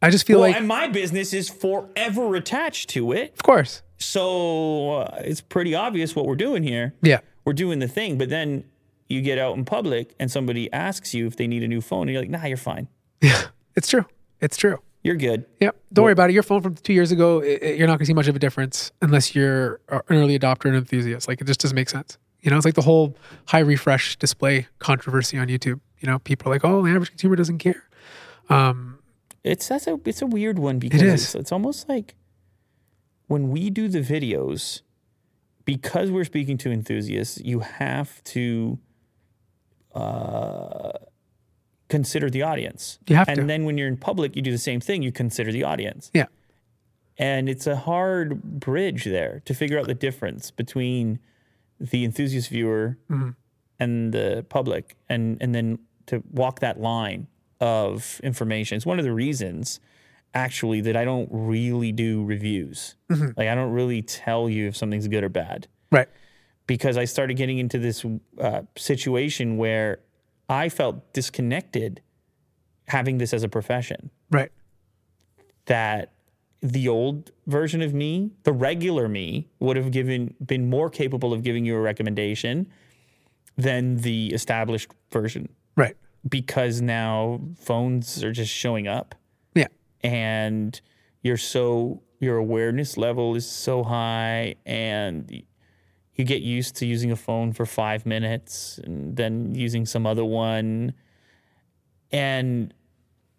I 0.00 0.08
just 0.08 0.26
feel 0.26 0.40
Well, 0.40 0.48
like, 0.48 0.56
and 0.56 0.66
my 0.66 0.88
business 0.88 1.34
is 1.34 1.50
forever 1.50 2.34
attached 2.34 2.88
to 2.90 3.12
it, 3.12 3.32
of 3.34 3.42
course. 3.42 3.82
so 3.98 5.00
uh, 5.00 5.20
it's 5.22 5.42
pretty 5.42 5.74
obvious 5.74 6.16
what 6.16 6.24
we're 6.24 6.34
doing 6.36 6.62
here. 6.62 6.94
Yeah. 7.02 7.20
We're 7.44 7.52
doing 7.52 7.78
the 7.80 7.88
thing, 7.88 8.16
but 8.16 8.30
then 8.30 8.64
you 9.10 9.20
get 9.20 9.36
out 9.38 9.54
in 9.58 9.66
public 9.66 10.14
and 10.18 10.30
somebody 10.30 10.72
asks 10.72 11.12
you 11.12 11.26
if 11.26 11.36
they 11.36 11.46
need 11.46 11.62
a 11.62 11.68
new 11.68 11.82
phone, 11.82 12.02
and 12.08 12.12
you're 12.12 12.22
like, 12.22 12.30
"Nah, 12.30 12.46
you're 12.46 12.56
fine. 12.56 12.88
Yeah. 13.20 13.42
It's 13.76 13.88
true. 13.88 14.06
It's 14.40 14.56
true. 14.56 14.78
You're 15.02 15.16
good." 15.16 15.46
Yep. 15.60 15.76
Don't 15.92 16.04
worry 16.04 16.12
about 16.12 16.30
it. 16.30 16.34
Your 16.34 16.42
phone 16.42 16.60
from 16.62 16.74
two 16.74 16.92
years 16.92 17.10
ago, 17.12 17.40
i- 17.42 17.58
i- 17.62 17.66
you're 17.72 17.86
not 17.86 17.94
going 17.94 18.00
to 18.00 18.06
see 18.06 18.14
much 18.14 18.28
of 18.28 18.36
a 18.36 18.38
difference 18.38 18.92
unless 19.02 19.34
you're 19.34 19.80
an 19.88 20.00
early 20.10 20.38
adopter 20.38 20.66
and 20.66 20.76
enthusiast. 20.76 21.26
Like 21.28 21.40
it 21.40 21.46
just 21.46 21.60
doesn't 21.60 21.74
make 21.74 21.88
sense. 21.88 22.18
You 22.42 22.50
know, 22.50 22.56
it's 22.56 22.64
like 22.64 22.74
the 22.74 22.82
whole 22.82 23.16
high 23.46 23.58
refresh 23.60 24.16
display 24.16 24.66
controversy 24.78 25.36
on 25.38 25.48
YouTube. 25.48 25.80
You 26.00 26.08
know, 26.08 26.18
people 26.20 26.50
are 26.50 26.54
like, 26.54 26.64
oh, 26.64 26.82
the 26.82 26.90
average 26.90 27.10
consumer 27.10 27.36
doesn't 27.36 27.58
care. 27.58 27.84
It's 29.42 29.68
that's 29.68 29.86
a 29.86 29.98
it's 30.04 30.20
a 30.22 30.26
weird 30.26 30.58
one 30.58 30.78
because 30.78 31.00
is. 31.02 31.24
It's, 31.24 31.34
it's 31.34 31.52
almost 31.52 31.88
like 31.88 32.14
when 33.26 33.48
we 33.50 33.70
do 33.70 33.88
the 33.88 34.00
videos, 34.00 34.82
because 35.64 36.10
we're 36.10 36.24
speaking 36.24 36.58
to 36.58 36.70
enthusiasts, 36.70 37.38
you 37.42 37.60
have 37.60 38.22
to 38.24 38.78
uh, 39.94 40.92
consider 41.90 42.30
the 42.30 42.42
audience. 42.42 42.98
You 43.08 43.16
have 43.16 43.28
and 43.28 43.40
to. 43.40 43.44
then 43.44 43.64
when 43.66 43.76
you're 43.76 43.88
in 43.88 43.98
public, 43.98 44.34
you 44.36 44.40
do 44.42 44.50
the 44.52 44.58
same 44.70 44.80
thing. 44.80 45.02
You 45.02 45.12
consider 45.12 45.52
the 45.52 45.64
audience, 45.64 46.10
Yeah. 46.14 46.26
and 47.18 47.48
it's 47.48 47.66
a 47.66 47.76
hard 47.76 48.42
bridge 48.42 49.04
there 49.04 49.42
to 49.44 49.52
figure 49.54 49.78
out 49.78 49.86
the 49.86 49.94
difference 49.94 50.50
between 50.50 51.18
the 51.78 52.04
enthusiast 52.04 52.48
viewer 52.48 52.96
Mm-hmm. 53.10 53.30
and 53.78 54.12
the 54.14 54.44
public, 54.48 54.96
and 55.08 55.36
and 55.42 55.54
then 55.54 55.78
to 56.06 56.22
walk 56.32 56.60
that 56.60 56.80
line 56.80 57.26
of 57.60 58.20
information. 58.22 58.76
It's 58.76 58.86
one 58.86 58.98
of 58.98 59.04
the 59.04 59.12
reasons 59.12 59.80
actually 60.32 60.80
that 60.80 60.96
I 60.96 61.04
don't 61.04 61.28
really 61.30 61.92
do 61.92 62.24
reviews. 62.24 62.94
Mm-hmm. 63.10 63.30
Like 63.36 63.48
I 63.48 63.54
don't 63.54 63.72
really 63.72 64.00
tell 64.02 64.48
you 64.48 64.68
if 64.68 64.76
something's 64.76 65.08
good 65.08 65.24
or 65.24 65.28
bad 65.28 65.66
Right. 65.90 66.08
because 66.66 66.96
I 66.96 67.04
started 67.06 67.34
getting 67.36 67.58
into 67.58 67.78
this 67.78 68.04
uh, 68.38 68.62
situation 68.76 69.56
where 69.56 69.98
I 70.50 70.68
felt 70.68 71.12
disconnected 71.14 72.02
having 72.88 73.18
this 73.18 73.32
as 73.32 73.44
a 73.44 73.48
profession. 73.48 74.10
Right. 74.30 74.50
That 75.66 76.12
the 76.60 76.88
old 76.88 77.30
version 77.46 77.80
of 77.82 77.94
me, 77.94 78.32
the 78.42 78.52
regular 78.52 79.08
me, 79.08 79.48
would 79.60 79.76
have 79.76 79.92
given 79.92 80.34
been 80.44 80.68
more 80.68 80.90
capable 80.90 81.32
of 81.32 81.42
giving 81.42 81.64
you 81.64 81.76
a 81.76 81.80
recommendation 81.80 82.66
than 83.56 83.98
the 83.98 84.32
established 84.32 84.90
version 85.12 85.48
Right. 85.76 85.96
because 86.28 86.80
now 86.80 87.40
phones 87.58 88.22
are 88.24 88.32
just 88.32 88.52
showing 88.52 88.88
up 88.88 89.14
Yeah. 89.54 89.68
and 90.02 90.78
you're 91.22 91.36
so 91.36 92.02
your 92.18 92.36
awareness 92.36 92.96
level 92.96 93.34
is 93.36 93.46
so 93.48 93.82
high 93.84 94.56
and 94.66 95.42
you 96.20 96.24
get 96.24 96.42
used 96.42 96.76
to 96.76 96.86
using 96.86 97.10
a 97.10 97.16
phone 97.16 97.52
for 97.52 97.66
five 97.66 98.06
minutes 98.06 98.78
and 98.84 99.16
then 99.16 99.54
using 99.54 99.84
some 99.84 100.06
other 100.06 100.24
one 100.24 100.92
and 102.12 102.72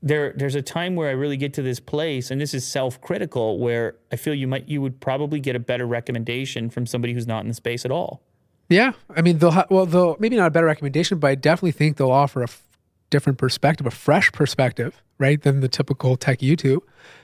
there 0.01 0.33
there's 0.35 0.55
a 0.55 0.61
time 0.61 0.95
where 0.95 1.07
I 1.07 1.11
really 1.11 1.37
get 1.37 1.53
to 1.53 1.61
this 1.61 1.79
place 1.79 2.31
and 2.31 2.41
this 2.41 2.53
is 2.53 2.67
self-critical 2.67 3.59
where 3.59 3.95
I 4.11 4.15
feel 4.15 4.33
you 4.33 4.47
might 4.47 4.67
you 4.67 4.81
would 4.81 4.99
probably 4.99 5.39
get 5.39 5.55
a 5.55 5.59
better 5.59 5.85
recommendation 5.85 6.69
from 6.69 6.85
somebody 6.85 7.13
who's 7.13 7.27
not 7.27 7.43
in 7.43 7.47
the 7.47 7.53
space 7.53 7.85
at 7.85 7.91
all. 7.91 8.21
Yeah. 8.71 8.93
I 9.13 9.21
mean, 9.21 9.39
they'll, 9.39 9.51
ha- 9.51 9.67
well, 9.69 9.85
they'll, 9.85 10.15
maybe 10.17 10.37
not 10.37 10.47
a 10.47 10.49
better 10.49 10.65
recommendation, 10.65 11.19
but 11.19 11.27
I 11.27 11.35
definitely 11.35 11.73
think 11.73 11.97
they'll 11.97 12.09
offer 12.09 12.39
a 12.39 12.45
f- 12.45 12.63
different 13.09 13.37
perspective, 13.37 13.85
a 13.85 13.91
fresh 13.91 14.31
perspective, 14.31 15.03
right, 15.17 15.41
than 15.41 15.59
the 15.59 15.67
typical 15.67 16.15
tech 16.15 16.39
YouTube 16.39 16.79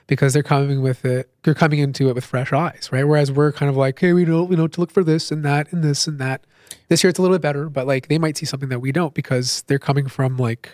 because 0.07 0.33
they're 0.33 0.43
coming 0.43 0.81
with 0.81 1.05
it, 1.05 1.29
they're 1.43 1.53
coming 1.53 1.79
into 1.79 2.09
it 2.09 2.15
with 2.15 2.25
fresh 2.25 2.51
eyes, 2.53 2.89
right? 2.91 3.03
Whereas 3.03 3.31
we're 3.31 3.51
kind 3.51 3.69
of 3.69 3.77
like, 3.77 3.99
hey, 3.99 4.13
we 4.13 4.25
know, 4.25 4.43
we 4.43 4.55
know 4.55 4.67
to 4.67 4.79
look 4.79 4.91
for 4.91 5.03
this 5.03 5.31
and 5.31 5.43
that 5.45 5.71
and 5.71 5.83
this 5.83 6.07
and 6.07 6.17
that. 6.19 6.45
This 6.87 7.03
year 7.03 7.09
it's 7.09 7.19
a 7.19 7.21
little 7.21 7.35
bit 7.35 7.41
better, 7.41 7.69
but 7.69 7.85
like 7.85 8.07
they 8.07 8.17
might 8.17 8.37
see 8.37 8.45
something 8.45 8.69
that 8.69 8.79
we 8.79 8.91
don't 8.91 9.13
because 9.13 9.63
they're 9.67 9.79
coming 9.79 10.07
from 10.07 10.37
like, 10.37 10.71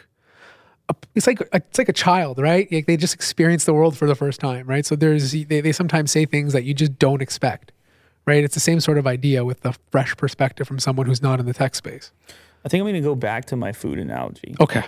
a, 0.89 0.95
it's 1.15 1.27
like 1.27 1.41
it's 1.51 1.77
like 1.77 1.89
a 1.89 1.93
child, 1.93 2.39
right? 2.39 2.72
Like 2.72 2.85
they 2.85 2.97
just 2.97 3.14
experience 3.14 3.65
the 3.65 3.73
world 3.73 3.97
for 3.97 4.05
the 4.05 4.15
first 4.15 4.39
time, 4.39 4.68
right? 4.68 4.85
So 4.85 4.95
there's 4.95 5.31
they, 5.31 5.61
they 5.61 5.72
sometimes 5.72 6.11
say 6.11 6.26
things 6.26 6.53
that 6.53 6.64
you 6.64 6.73
just 6.73 6.99
don't 6.99 7.22
expect, 7.22 7.72
right? 8.26 8.43
It's 8.43 8.53
the 8.53 8.60
same 8.60 8.80
sort 8.80 8.97
of 8.97 9.07
idea 9.07 9.43
with 9.45 9.61
the 9.61 9.73
fresh 9.91 10.15
perspective 10.15 10.68
from 10.68 10.80
someone 10.80 11.07
who's 11.07 11.22
not 11.22 11.39
in 11.39 11.45
the 11.45 11.53
tech 11.53 11.76
space. 11.76 12.11
I 12.65 12.69
think 12.69 12.81
I'm 12.81 12.85
going 12.85 12.95
to 12.95 13.01
go 13.01 13.15
back 13.15 13.45
to 13.45 13.55
my 13.55 13.72
food 13.72 13.99
analogy. 13.99 14.55
Okay. 14.60 14.84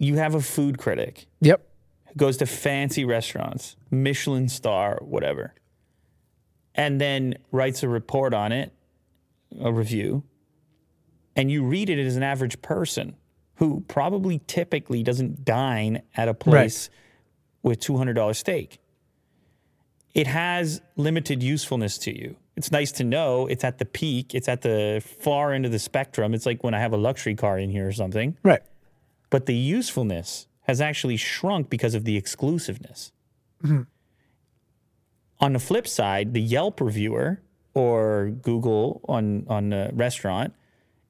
You 0.00 0.16
have 0.16 0.34
a 0.34 0.40
food 0.40 0.78
critic 0.78 1.26
Yep. 1.42 1.60
goes 2.16 2.38
to 2.38 2.46
fancy 2.46 3.04
restaurants, 3.04 3.76
Michelin 3.90 4.48
star, 4.48 4.98
whatever, 5.02 5.52
and 6.74 6.98
then 7.00 7.34
writes 7.52 7.82
a 7.82 7.88
report 7.88 8.32
on 8.32 8.50
it, 8.50 8.72
a 9.60 9.70
review, 9.70 10.24
and 11.36 11.50
you 11.50 11.62
read 11.62 11.90
it 11.90 11.98
as 11.98 12.16
an 12.16 12.22
average 12.22 12.62
person 12.62 13.14
who 13.56 13.84
probably 13.88 14.40
typically 14.46 15.02
doesn't 15.02 15.44
dine 15.44 16.00
at 16.16 16.28
a 16.28 16.34
place 16.34 16.88
with 17.62 17.78
$200 17.78 18.34
steak. 18.34 18.78
It 20.14 20.26
has 20.26 20.80
limited 20.96 21.42
usefulness 21.42 21.98
to 21.98 22.18
you. 22.18 22.36
It's 22.56 22.72
nice 22.72 22.90
to 22.92 23.04
know 23.04 23.46
it's 23.46 23.64
at 23.64 23.76
the 23.76 23.84
peak, 23.84 24.34
it's 24.34 24.48
at 24.48 24.62
the 24.62 25.02
far 25.20 25.52
end 25.52 25.66
of 25.66 25.72
the 25.72 25.78
spectrum. 25.78 26.32
It's 26.32 26.46
like 26.46 26.64
when 26.64 26.72
I 26.72 26.80
have 26.80 26.94
a 26.94 26.96
luxury 26.96 27.34
car 27.34 27.58
in 27.58 27.68
here 27.68 27.86
or 27.86 27.92
something 27.92 28.36
Right. 28.42 28.62
But 29.30 29.46
the 29.46 29.54
usefulness 29.54 30.46
has 30.62 30.80
actually 30.80 31.16
shrunk 31.16 31.70
because 31.70 31.94
of 31.94 32.04
the 32.04 32.16
exclusiveness. 32.16 33.12
On 35.40 35.52
the 35.52 35.58
flip 35.58 35.88
side, 35.88 36.34
the 36.34 36.40
Yelp 36.40 36.80
reviewer 36.80 37.40
or 37.74 38.30
Google 38.42 39.00
on 39.08 39.46
on 39.48 39.72
a 39.72 39.90
restaurant 39.94 40.54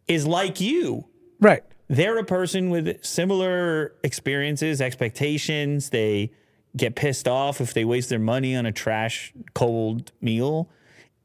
is 0.06 0.26
like 0.26 0.60
you. 0.60 1.06
Right. 1.40 1.64
They're 1.88 2.18
a 2.18 2.24
person 2.24 2.70
with 2.70 3.04
similar 3.04 3.94
experiences, 4.04 4.80
expectations. 4.80 5.90
They 5.90 6.32
get 6.76 6.94
pissed 6.94 7.26
off 7.26 7.60
if 7.60 7.74
they 7.74 7.84
waste 7.84 8.10
their 8.10 8.20
money 8.20 8.54
on 8.54 8.66
a 8.66 8.72
trash 8.72 9.32
cold 9.54 10.12
meal. 10.20 10.68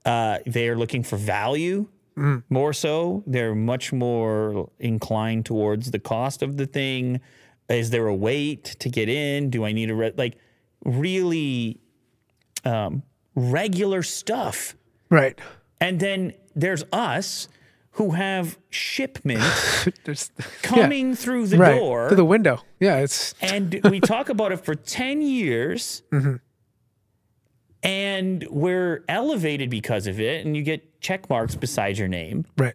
Uh, 0.06 0.40
they're 0.46 0.76
looking 0.76 1.04
for 1.04 1.18
value 1.18 1.88
more 2.50 2.74
so. 2.74 3.24
They're 3.28 3.56
much 3.56 3.92
more 3.92 4.70
inclined 4.80 5.46
towards 5.46 5.92
the 5.92 6.00
cost 6.00 6.42
of 6.42 6.58
the 6.58 6.66
thing. 6.66 7.20
Is 7.70 7.90
there 7.90 8.08
a 8.08 8.16
wait 8.16 8.64
to 8.80 8.90
get 8.90 9.10
in? 9.10 9.50
Do 9.50 9.66
I 9.66 9.72
need 9.72 9.90
a 9.90 9.96
re- 9.96 10.14
like 10.16 10.38
really 10.84 11.80
um, 12.64 13.04
regular 13.36 14.04
stuff? 14.04 14.76
Right. 15.10 15.40
And 15.82 16.00
then 16.00 16.34
there's 16.56 16.84
us 16.92 17.48
who 17.92 18.12
have 18.12 18.58
shipments 18.70 19.88
coming 20.62 21.16
through 21.16 21.48
the 21.48 21.58
right 21.58 21.78
door 21.78 22.10
through 22.10 22.18
the 22.18 22.26
window. 22.26 22.62
Yeah. 22.80 22.98
It's 22.98 23.34
and 23.42 23.80
we 23.90 24.00
talk 24.00 24.30
about 24.30 24.52
it 24.52 24.58
for 24.58 24.76
10 24.76 25.22
years 25.22 26.04
and 27.86 28.46
we're 28.50 29.04
elevated 29.08 29.70
because 29.70 30.08
of 30.08 30.20
it 30.20 30.46
and 30.46 30.58
you 30.58 30.64
get 30.64 31.00
check 31.00 31.30
marks 31.30 31.56
beside 31.56 31.98
your 31.98 32.08
name 32.08 32.46
right. 32.58 32.74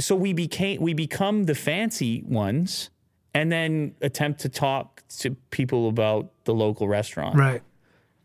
So 0.00 0.16
we 0.16 0.32
became 0.32 0.80
we 0.80 0.94
become 0.94 1.44
the 1.44 1.54
fancy 1.54 2.22
ones 2.26 2.90
and 3.32 3.52
then 3.52 3.94
attempt 4.00 4.40
to 4.40 4.48
talk 4.48 5.02
to 5.18 5.32
people 5.50 5.88
about 5.88 6.32
the 6.44 6.54
local 6.54 6.88
restaurant 6.88 7.36
Right. 7.36 7.62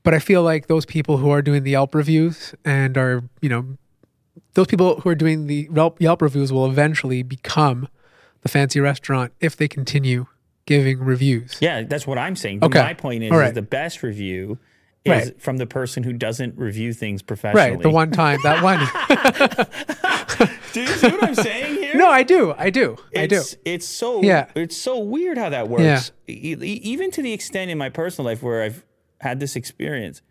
But 0.04 0.14
I 0.14 0.20
feel 0.20 0.42
like 0.42 0.68
those 0.68 0.86
people 0.86 1.18
who 1.18 1.30
are 1.30 1.42
doing 1.42 1.64
the 1.64 1.72
Yelp 1.72 1.94
reviews 1.94 2.56
and 2.64 2.98
are, 2.98 3.24
you 3.42 3.50
know, 3.50 3.78
those 4.54 4.68
people 4.68 5.02
who 5.02 5.10
are 5.10 5.16
doing 5.16 5.48
the 5.48 5.70
Yelp, 5.72 6.02
Yelp 6.02 6.22
reviews 6.22 6.54
will 6.54 6.66
eventually 6.66 7.22
become 7.22 7.88
the 8.42 8.50
fancy 8.50 8.80
restaurant 8.80 9.34
if 9.42 9.58
they 9.58 9.68
continue 9.68 10.26
giving 10.70 11.00
reviews. 11.00 11.58
Yeah, 11.60 11.82
that's 11.82 12.06
what 12.08 12.18
I'm 12.20 12.36
saying. 12.36 12.60
But 12.60 12.68
Okay. 12.68 12.82
my 12.82 12.94
point 12.94 13.24
is, 13.24 13.32
All 13.32 13.40
is 13.40 13.54
the 13.54 13.62
best 13.64 14.04
review 14.04 14.60
is 15.04 15.12
Right. 15.12 15.42
from 15.42 15.58
the 15.58 15.66
person 15.66 16.04
who 16.04 16.14
doesn't 16.14 16.58
review 16.58 16.94
things 16.94 17.22
professionally. 17.24 17.72
Right. 17.72 17.82
The 17.82 17.90
one 17.90 18.12
time, 18.12 18.40
that 18.44 18.62
one. 18.64 18.80
Do 20.74 20.82
you 20.82 20.88
see 20.88 21.08
what 21.08 21.24
I'm 21.24 21.36
saying 21.36 21.76
here? 21.76 21.96
no, 21.96 22.08
I 22.10 22.22
do. 22.24 22.54
I 22.58 22.70
do. 22.70 22.96
I 23.16 23.26
do. 23.26 23.38
It's, 23.38 23.56
It's 23.66 23.88
so 23.88 24.22
Yeah. 24.22 24.46
It's 24.56 24.78
so 24.78 25.00
weird 25.00 25.38
how 25.40 25.50
that 25.50 25.68
works. 25.68 26.12
E- 26.28 26.56
e- 26.62 26.82
even 26.84 27.10
to 27.12 27.22
the 27.24 27.34
extent 27.34 27.72
in 27.72 27.78
my 27.78 27.90
personal 27.90 28.28
life 28.30 28.44
where 28.44 28.62
I've 28.64 28.86
had 29.20 29.40
this 29.40 29.56
experience, 29.56 30.22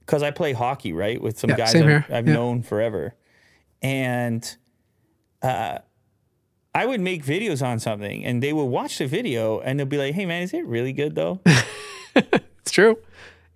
because 0.00 0.22
I 0.22 0.30
play 0.30 0.52
hockey, 0.52 0.92
right, 0.92 1.20
with 1.20 1.38
some 1.38 1.50
Yeah, 1.50 1.56
guys 1.56 1.74
I've. 1.74 2.04
I've 2.12 2.28
Yeah. 2.28 2.34
known 2.34 2.62
forever, 2.62 3.14
and 3.82 4.44
uh, 5.42 5.78
I 6.74 6.86
would 6.86 7.00
make 7.00 7.24
videos 7.24 7.64
on 7.66 7.80
something, 7.80 8.24
and 8.24 8.42
they 8.42 8.52
would 8.52 8.64
watch 8.66 8.98
the 8.98 9.06
video, 9.06 9.58
and 9.60 9.78
they'll 9.78 9.86
be 9.86 9.98
like, 9.98 10.14
"Hey, 10.14 10.24
man, 10.26 10.42
is 10.42 10.52
it 10.54 10.64
really 10.66 10.92
good 10.92 11.14
though? 11.14 11.40
It's 12.14 12.70
true. 12.72 12.98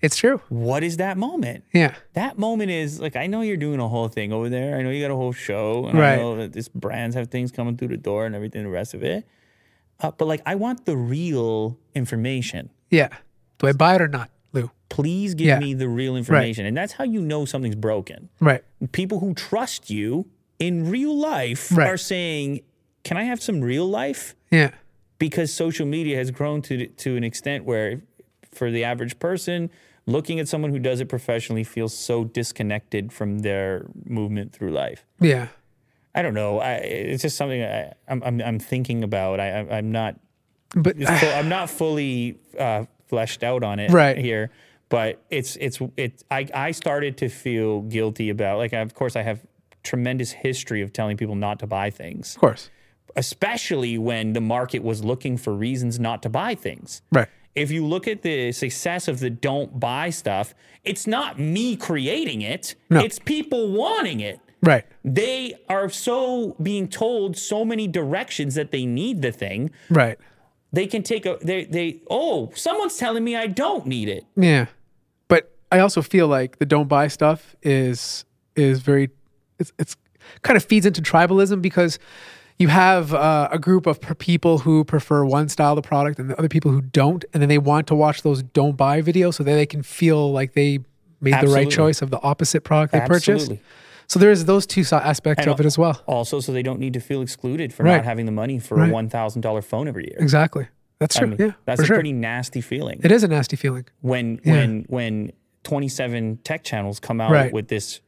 It's 0.01 0.17
true. 0.17 0.41
what 0.49 0.83
is 0.83 0.97
that 0.99 1.17
moment?" 1.17 1.65
Yeah. 1.73 1.95
that 2.15 2.39
moment 2.39 2.71
is 2.71 3.01
like 3.01 3.17
I 3.17 3.27
know 3.27 3.41
you're 3.43 3.57
doing 3.57 3.81
a 3.81 3.89
whole 3.89 4.09
thing 4.09 4.33
over 4.33 4.49
there. 4.49 4.77
I 4.77 4.83
know 4.83 4.91
you 4.91 5.01
got 5.03 5.13
a 5.13 5.17
whole 5.17 5.33
show, 5.33 5.87
and 5.87 5.99
Right. 5.99 6.15
I 6.15 6.17
know 6.17 6.37
that 6.37 6.53
this 6.53 6.69
brands 6.69 7.15
have 7.17 7.29
things 7.29 7.53
coming 7.53 7.77
through 7.77 7.89
the 7.89 7.97
door 7.97 8.27
and 8.27 8.35
everything, 8.35 8.65
the 8.65 8.69
rest 8.71 8.95
of 8.95 9.03
it. 9.05 9.25
Uh, 10.01 10.11
but 10.11 10.27
like, 10.27 10.43
I 10.45 10.57
want 10.57 10.85
the 10.87 10.97
real 10.97 11.79
information. 11.95 12.71
Yeah. 12.91 13.09
Do 13.59 13.69
I 13.69 13.73
buy 13.73 13.95
it 13.95 14.03
or 14.03 14.09
not, 14.09 14.31
Lew? 14.53 14.71
Please 14.89 15.35
give 15.35 15.47
Yeah. 15.47 15.59
me 15.61 15.75
the 15.75 15.89
real 15.89 16.17
information, 16.17 16.67
and 16.67 16.77
that's 16.77 16.95
how 16.95 17.05
you 17.05 17.21
know 17.21 17.45
something's 17.45 17.77
broken. 17.77 18.29
Right. 18.41 18.65
People 18.93 19.21
who 19.21 19.35
trust 19.35 19.89
you 19.91 20.27
in 20.59 20.91
real 20.91 21.17
life 21.17 21.71
Right. 21.77 21.87
are 21.89 21.97
saying, 21.97 22.61
"Can 23.05 23.17
I 23.17 23.25
have 23.25 23.41
some 23.43 23.61
real 23.61 23.87
life?" 23.87 24.35
Yeah. 24.51 24.71
because 25.19 25.53
social 25.53 25.87
media 25.87 26.17
has 26.17 26.31
grown 26.31 26.61
to 26.63 26.87
to 26.89 27.17
an 27.17 27.25
extent 27.25 27.65
where 27.65 28.03
for 28.53 28.71
the 28.71 28.83
average 28.85 29.19
person 29.19 29.71
looking 30.07 30.39
at 30.41 30.47
someone 30.49 30.71
who 30.71 30.79
does 30.79 31.01
it 31.01 31.09
professionally 31.09 31.65
feels 31.65 31.97
so 31.97 32.25
disconnected 32.25 33.13
from 33.13 33.39
their 33.41 33.87
movement 34.05 34.53
through 34.53 34.71
life 34.71 35.05
Yeah. 35.21 35.47
i 36.15 36.21
don't 36.23 36.35
know 36.35 36.59
I, 36.59 36.75
it's 37.15 37.23
just 37.23 37.37
something 37.37 37.63
I, 37.63 37.93
I'm, 38.09 38.23
I'm, 38.23 38.41
I'm 38.43 38.59
thinking 38.59 39.03
about 39.05 39.41
I, 39.41 39.49
I, 39.61 39.79
i'm 39.79 39.91
not 39.93 40.13
But 40.77 40.97
it's 40.99 41.11
full, 41.21 41.33
i'm 41.39 41.49
not 41.49 41.71
fully 41.71 42.39
uh, 42.59 42.85
fleshed 43.09 43.43
out 43.43 43.63
on 43.65 43.79
it 43.79 43.91
Right. 43.93 44.19
here 44.19 44.51
but 44.89 45.23
it's 45.31 45.57
it's 45.57 45.79
it's 45.97 46.23
I, 46.31 46.47
I 46.55 46.71
started 46.73 47.17
to 47.19 47.29
feel 47.29 47.83
guilty 47.83 48.31
about 48.31 48.59
like 48.59 48.73
of 48.73 48.95
course 48.95 49.15
i 49.17 49.23
have 49.23 49.39
tremendous 49.83 50.33
history 50.33 50.83
of 50.83 50.93
telling 50.93 51.17
people 51.17 51.35
not 51.37 51.59
to 51.61 51.67
buy 51.67 51.91
things 51.91 52.35
of 52.37 52.41
course. 52.41 52.71
Especially 53.17 53.99
when 53.99 54.33
the 54.33 54.41
market 54.41 54.83
was 54.83 55.05
looking 55.05 55.37
for 55.37 55.53
reasons 55.55 55.99
not 55.99 56.23
to 56.23 56.29
buy 56.29 56.55
things. 56.55 57.03
Right. 57.13 57.29
If 57.55 57.71
you 57.71 57.87
look 57.87 58.09
at 58.09 58.23
the 58.23 58.51
success 58.53 59.07
of 59.07 59.21
the 59.21 59.31
don't 59.31 59.79
buy 59.79 60.11
stuff, 60.11 60.55
it's 60.83 61.07
not 61.07 61.39
me 61.39 61.77
creating 61.77 62.43
it, 62.43 62.75
No. 62.91 63.01
it's 63.01 63.19
people 63.21 63.73
wanting 63.73 64.21
it. 64.21 64.41
Right. 64.61 64.85
They 65.05 65.55
are 65.69 65.89
so 65.89 66.57
being 66.63 66.89
told 66.89 67.37
so 67.37 67.65
many 67.65 67.87
directions 67.87 68.55
that 68.55 68.71
they 68.71 68.87
need 68.87 69.23
the 69.23 69.31
thing. 69.31 69.71
Right. 69.91 70.19
They 70.73 70.87
can 70.87 71.03
take 71.03 71.27
a 71.27 71.39
they 71.43 71.65
they 71.67 72.01
oh, 72.11 72.51
someone's 72.55 72.97
telling 72.97 73.23
me 73.23 73.37
I 73.37 73.47
don't 73.47 73.87
need 73.87 74.09
it. 74.09 74.25
Yeah. 74.37 74.67
But 75.29 75.55
I 75.71 75.79
also 75.79 76.03
feel 76.03 76.27
like 76.29 76.59
the 76.59 76.67
don't 76.67 76.89
buy 76.89 77.09
stuff 77.09 77.55
is 77.63 78.25
is 78.57 78.81
very 78.81 79.11
it's 79.59 79.73
it's 79.79 79.97
kind 80.43 80.57
of 80.57 80.65
feeds 80.65 80.87
into 80.87 81.03
tribalism 81.03 81.61
because 81.63 81.99
you 82.59 82.69
have 82.69 83.13
uh, 83.13 83.49
a 83.51 83.59
group 83.59 83.87
of 83.87 84.01
people 84.19 84.59
who 84.59 84.85
prefer 84.85 85.25
one 85.25 85.49
style 85.49 85.77
of 85.77 85.85
product 85.85 86.19
and 86.19 86.31
the 86.31 86.39
other 86.39 86.49
people 86.49 86.71
who 86.71 86.81
don't 86.81 87.25
and 87.33 87.43
then 87.43 87.49
they 87.49 87.59
want 87.59 87.87
to 87.89 87.95
watch 87.95 88.23
those 88.23 88.43
don't 88.43 88.77
buy 88.77 89.03
videos 89.03 89.35
so 89.35 89.43
that 89.45 89.55
they 89.55 89.67
can 89.67 89.83
feel 89.83 90.33
like 90.33 90.53
they 90.55 90.79
made 91.21 91.35
the 91.41 91.49
right 91.49 91.71
choice 91.71 92.01
of 92.03 92.11
the 92.11 92.21
opposite 92.23 92.63
product 92.63 92.93
they 92.93 93.01
purchased. 93.01 93.53
So 94.07 94.19
there's 94.19 94.45
those 94.45 94.67
two 94.67 94.85
aspects 94.93 95.45
And 95.45 95.53
of 95.53 95.59
it 95.61 95.67
as 95.67 95.79
well. 95.79 96.03
Also, 96.07 96.39
so 96.39 96.53
they 96.53 96.63
don't 96.63 96.79
need 96.79 96.93
to 96.93 97.01
feel 97.01 97.23
excluded 97.23 97.73
for 97.73 97.83
Right. 97.85 97.97
not 97.97 98.05
having 98.05 98.27
the 98.27 98.33
money 98.33 98.59
for 98.59 98.77
Right. 98.77 98.91
a 98.91 98.93
one 98.93 99.09
thousand 99.09 99.41
dollar 99.41 99.63
phone 99.63 99.89
every 99.89 100.05
year. 100.05 100.19
Exactly. 100.21 100.69
That's 101.01 101.17
I 101.17 101.21
true. 101.21 101.29
mean, 101.29 101.39
yeah. 101.41 101.53
that's 101.65 101.81
a 101.81 101.87
sure. 101.87 101.97
pretty 101.97 102.13
nasty 102.13 102.61
feeling. 102.61 103.01
it 103.03 103.11
is 103.11 103.25
a 103.25 103.29
nasty 103.29 103.57
feeling. 103.57 103.87
when 104.03 104.41
Yeah. 104.45 104.53
when 104.57 104.85
when 104.89 105.33
27 105.65 106.39
tech 106.45 106.63
channels 106.63 107.01
come 107.01 107.21
out 107.21 107.31
Right. 107.31 107.53
with 107.53 107.69
this 107.69 108.01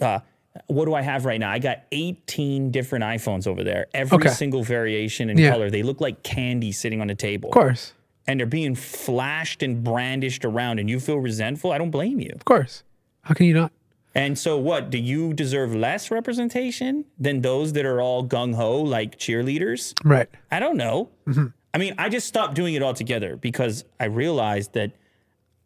uh 0.00 0.20
what 0.66 0.84
do 0.86 0.94
I 0.94 1.02
have 1.02 1.24
right 1.24 1.38
now? 1.40 1.50
I 1.50 1.58
got 1.58 1.82
18 1.92 2.70
different 2.70 3.04
iPhones 3.04 3.46
over 3.46 3.62
there. 3.64 3.86
Every 3.94 4.16
Okay. 4.16 4.28
single 4.30 4.62
variation 4.62 5.30
and 5.30 5.38
Yeah. 5.38 5.50
color. 5.50 5.70
They 5.70 5.82
look 5.82 6.00
like 6.00 6.22
candy 6.22 6.72
sitting 6.72 7.00
on 7.00 7.08
a 7.10 7.14
table. 7.14 7.48
Of 7.50 7.54
course. 7.54 7.92
And 8.26 8.38
they're 8.40 8.46
being 8.46 8.74
flashed 8.74 9.62
and 9.62 9.82
brandished 9.82 10.44
around 10.44 10.78
and 10.80 10.90
you 10.90 11.00
feel 11.00 11.18
resentful. 11.18 11.72
I 11.72 11.78
don't 11.78 11.90
blame 11.90 12.20
you. 12.20 12.30
Of 12.34 12.44
course. 12.44 12.82
How 13.22 13.34
can 13.34 13.46
you 13.46 13.54
not? 13.54 13.72
And 14.14 14.38
so 14.38 14.58
what? 14.58 14.90
Do 14.90 14.98
you 14.98 15.32
deserve 15.32 15.74
less 15.74 16.10
representation 16.10 17.04
than 17.18 17.42
those 17.42 17.72
that 17.74 17.84
are 17.86 18.00
all 18.00 18.24
gung 18.26 18.54
ho 18.54 18.80
like 18.80 19.18
cheerleaders? 19.18 19.94
Right. 20.04 20.28
I 20.50 20.58
don't 20.60 20.76
know. 20.76 21.10
Mm-hmm. 21.26 21.46
I 21.74 21.78
mean, 21.78 21.94
I 21.98 22.08
just 22.08 22.26
stopped 22.26 22.54
doing 22.54 22.74
it 22.74 22.82
altogether 22.82 23.36
because 23.36 23.84
I 24.00 24.06
realized 24.06 24.72
that 24.72 24.92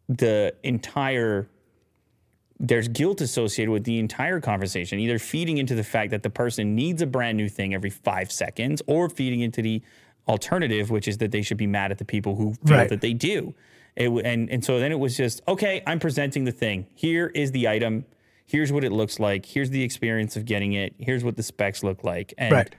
the 0.09 0.53
entire 0.63 1.47
there's 2.59 2.87
guilt 2.87 3.19
associated 3.21 3.71
with 3.71 3.83
the 3.83 3.99
entire 3.99 4.39
conversation, 4.39 4.99
either 4.99 5.19
feeding 5.19 5.57
into 5.57 5.75
the 5.75 5.83
fact 5.83 6.11
that 6.11 6.23
the 6.23 6.29
person 6.29 6.75
needs 6.75 7.01
a 7.01 7.07
brand 7.07 7.37
new 7.37 7.49
thing 7.49 7.73
every 7.73 7.89
five 7.89 8.31
seconds, 8.31 8.81
or 8.87 9.09
feeding 9.09 9.41
into 9.41 9.61
the 9.61 9.81
alternative, 10.27 10.89
which 10.89 11.07
is 11.07 11.17
that 11.17 11.31
they 11.31 11.41
should 11.41 11.57
be 11.57 11.67
mad 11.67 11.91
at 11.91 11.97
the 11.97 12.05
people 12.05 12.35
who 12.35 12.53
feel 12.65 12.77
Right. 12.77 12.89
that 12.89 13.01
they 13.01 13.13
do. 13.13 13.53
It, 13.95 14.09
and 14.25 14.49
and 14.49 14.63
so 14.65 14.79
then 14.79 14.91
it 14.91 14.99
was 14.99 15.15
just 15.17 15.41
okay. 15.47 15.83
I'm 15.85 15.99
presenting 15.99 16.45
the 16.45 16.51
thing. 16.51 16.87
Here 16.95 17.27
is 17.35 17.51
the 17.51 17.67
item. 17.67 18.05
Here's 18.45 18.71
what 18.71 18.83
it 18.83 18.91
looks 18.91 19.19
like. 19.19 19.45
Here's 19.45 19.69
the 19.69 19.83
experience 19.83 20.35
of 20.35 20.45
getting 20.45 20.73
it. 20.73 20.95
Here's 20.99 21.23
what 21.23 21.37
the 21.37 21.43
specs 21.43 21.83
look 21.83 22.03
like. 22.03 22.33
And 22.37 22.51
Right. 22.51 22.75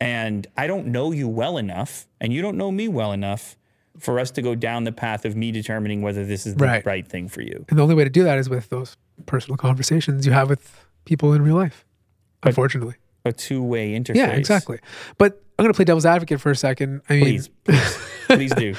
and 0.00 0.46
I 0.56 0.66
don't 0.66 0.88
know 0.88 1.12
you 1.12 1.28
well 1.28 1.56
enough, 1.56 2.06
and 2.20 2.32
you 2.32 2.42
don't 2.42 2.56
know 2.58 2.70
me 2.70 2.88
well 2.88 3.12
enough 3.12 3.56
for 3.98 4.18
us 4.18 4.30
to 4.32 4.42
go 4.42 4.54
down 4.54 4.84
the 4.84 4.92
path 4.92 5.24
of 5.24 5.36
me 5.36 5.52
determining 5.52 6.02
whether 6.02 6.24
this 6.26 6.46
is 6.46 6.54
the 6.56 6.64
Right. 6.64 6.84
right, 6.86 7.06
thing 7.06 7.28
for 7.28 7.42
you. 7.42 7.64
And 7.68 7.78
the 7.78 7.82
only 7.82 7.94
way 7.94 8.04
to 8.04 8.10
do 8.10 8.24
that 8.24 8.38
is 8.38 8.48
with 8.48 8.68
those 8.68 8.96
personal 9.26 9.56
conversations 9.56 10.26
you 10.26 10.32
have 10.32 10.48
with 10.50 10.84
people 11.04 11.32
in 11.32 11.42
real 11.42 11.54
life. 11.56 11.84
Unfortunately. 12.42 12.94
A 13.24 13.32
two-way 13.32 13.92
interface. 13.98 14.16
Yeah, 14.16 14.30
exactly. 14.32 14.78
But 15.16 15.40
I'm 15.58 15.62
going 15.64 15.72
to 15.72 15.76
play 15.76 15.84
devil's 15.84 16.04
advocate 16.06 16.40
for 16.40 16.50
a 16.50 16.56
second. 16.56 17.00
I 17.08 17.14
mean, 17.14 17.22
Please, 17.24 17.48
please, 17.64 17.98
please 18.28 18.54
do. 18.54 18.74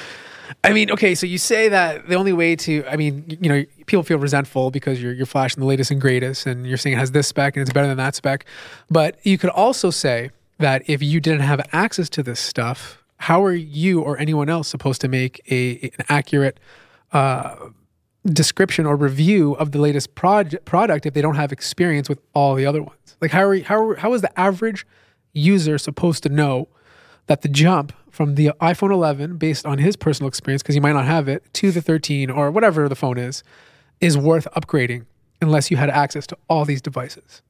I 0.62 0.72
mean, 0.72 0.92
okay, 0.92 1.16
so 1.16 1.26
you 1.26 1.38
say 1.38 1.68
that 1.70 2.06
the 2.08 2.14
only 2.14 2.32
way 2.32 2.54
to, 2.54 2.84
I 2.88 2.94
mean, 2.96 3.24
you 3.40 3.48
know, 3.48 3.64
people 3.86 4.04
feel 4.04 4.18
resentful 4.18 4.70
because 4.70 5.02
you're 5.02 5.12
you're 5.12 5.26
flashing 5.26 5.58
the 5.60 5.66
latest 5.66 5.90
and 5.90 6.00
greatest, 6.00 6.46
and 6.46 6.64
you're 6.66 6.76
saying 6.76 6.94
it 6.94 6.98
has 7.00 7.10
this 7.10 7.26
spec 7.26 7.56
and 7.56 7.62
it's 7.62 7.72
better 7.72 7.88
than 7.88 7.96
that 7.96 8.14
spec. 8.14 8.44
But 8.88 9.18
you 9.24 9.38
could 9.38 9.50
also 9.50 9.90
say 9.90 10.30
that 10.58 10.88
if 10.88 11.02
you 11.02 11.20
didn't 11.20 11.40
have 11.40 11.66
access 11.72 12.08
to 12.10 12.22
this 12.22 12.38
stuff, 12.38 13.02
how 13.18 13.44
are 13.44 13.54
you 13.54 14.00
or 14.00 14.18
anyone 14.18 14.48
else 14.48 14.68
supposed 14.68 15.00
to 15.00 15.08
make 15.08 15.40
a 15.50 15.90
an 15.98 16.04
accurate 16.08 16.60
uh, 17.12 17.54
description 18.24 18.86
or 18.86 18.96
review 18.96 19.54
of 19.54 19.72
the 19.72 19.78
latest 19.78 20.14
proj- 20.14 20.56
product 20.64 21.06
if 21.06 21.14
they 21.14 21.22
don't 21.22 21.36
have 21.36 21.52
experience 21.52 22.08
with 22.08 22.20
all 22.34 22.54
the 22.54 22.66
other 22.66 22.82
ones? 22.82 23.16
Like, 23.20 23.30
how 23.30 23.44
are 23.44 23.58
how 23.60 23.94
how 23.96 24.12
is 24.12 24.22
the 24.22 24.38
average 24.38 24.86
user 25.32 25.78
supposed 25.78 26.22
to 26.24 26.28
know 26.28 26.68
that 27.26 27.42
the 27.42 27.48
jump 27.48 27.92
from 28.10 28.34
the 28.34 28.50
iPhone 28.60 28.92
11, 28.92 29.36
based 29.36 29.66
on 29.66 29.78
his 29.78 29.96
personal 29.96 30.28
experience, 30.28 30.62
because 30.62 30.74
he 30.74 30.80
might 30.80 30.92
not 30.92 31.04
have 31.04 31.28
it, 31.28 31.44
to 31.52 31.70
the 31.70 31.82
13 31.82 32.30
or 32.30 32.50
whatever 32.50 32.88
the 32.88 32.96
phone 32.96 33.18
is, 33.18 33.42
is 34.00 34.16
worth 34.16 34.48
upgrading 34.56 35.04
unless 35.42 35.70
you 35.70 35.76
had 35.76 35.90
access 35.90 36.26
to 36.26 36.38
all 36.48 36.64
these 36.64 36.80
devices 36.80 37.42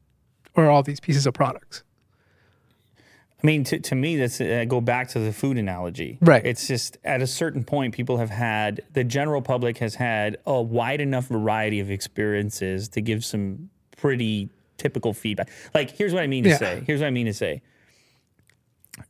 or 0.55 0.69
all 0.69 0.83
these 0.83 0.99
pieces 0.99 1.27
of 1.27 1.35
products. 1.35 1.85
I 3.43 3.47
mean, 3.47 3.65
to, 3.65 3.79
to 3.79 3.95
me, 3.95 4.17
that's 4.17 4.41
uh, 4.41 4.65
go 4.67 4.81
back 4.81 5.09
to 5.09 5.19
the 5.19 5.33
food 5.33 5.59
analogy. 5.59 6.19
Right. 6.23 6.45
It's 6.45 6.67
just 6.67 6.97
at 7.05 7.21
a 7.21 7.27
certain 7.27 7.65
point, 7.65 7.95
people 7.95 8.17
have 8.17 8.31
had 8.31 8.81
the 8.93 9.05
general 9.05 9.43
public 9.43 9.79
has 9.79 9.95
had 9.97 10.39
a 10.47 10.61
wide 10.61 11.01
enough 11.03 11.27
variety 11.27 11.81
of 11.81 11.91
experiences 11.91 12.89
to 12.91 13.01
give 13.03 13.25
some 13.25 13.69
pretty 13.97 14.49
typical 14.79 15.13
feedback. 15.13 15.51
Like, 15.75 15.91
here's 15.91 16.15
what 16.15 16.23
I 16.23 16.27
mean 16.27 16.45
to 16.45 16.51
Yeah. 16.51 16.57
say. 16.57 16.83
Here's 16.87 17.01
what 17.01 17.07
I 17.09 17.11
mean 17.11 17.27
to 17.27 17.35
say. 17.35 17.61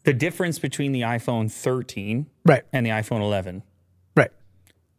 The 0.03 0.13
difference 0.13 0.59
between 0.59 0.91
the 0.91 1.03
iPhone 1.03 1.51
13 1.51 2.27
Right, 2.45 2.65
and 2.73 2.85
the 2.85 2.91
iPhone 2.91 3.21
11. 3.21 3.63
right. 4.17 4.31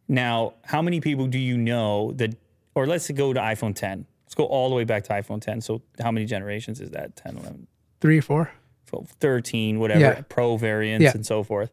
Now, 0.08 0.54
how 0.64 0.80
many 0.80 1.00
people 1.02 1.26
do 1.26 1.38
you 1.38 1.58
know 1.58 2.12
that, 2.12 2.34
or 2.74 2.86
let's 2.86 3.10
go 3.10 3.34
to 3.34 3.40
iPhone 3.40 3.74
10. 3.74 4.06
Let's 4.24 4.34
go 4.34 4.44
all 4.46 4.70
the 4.70 4.74
way 4.74 4.84
back 4.84 5.04
to 5.04 5.12
iPhone 5.12 5.42
10. 5.42 5.60
So, 5.60 5.82
how 6.00 6.10
many 6.10 6.24
generations 6.24 6.80
is 6.80 6.90
that? 6.92 7.16
10, 7.16 7.36
11, 7.36 7.66
Three 8.00 8.20
four. 8.20 8.50
12, 8.88 9.10
13, 9.20 9.78
whatever, 9.78 10.00
Yeah. 10.00 10.20
pro 10.28 10.56
variants 10.56 11.04
Yeah. 11.04 11.12
and 11.14 11.24
so 11.24 11.42
forth. 11.42 11.70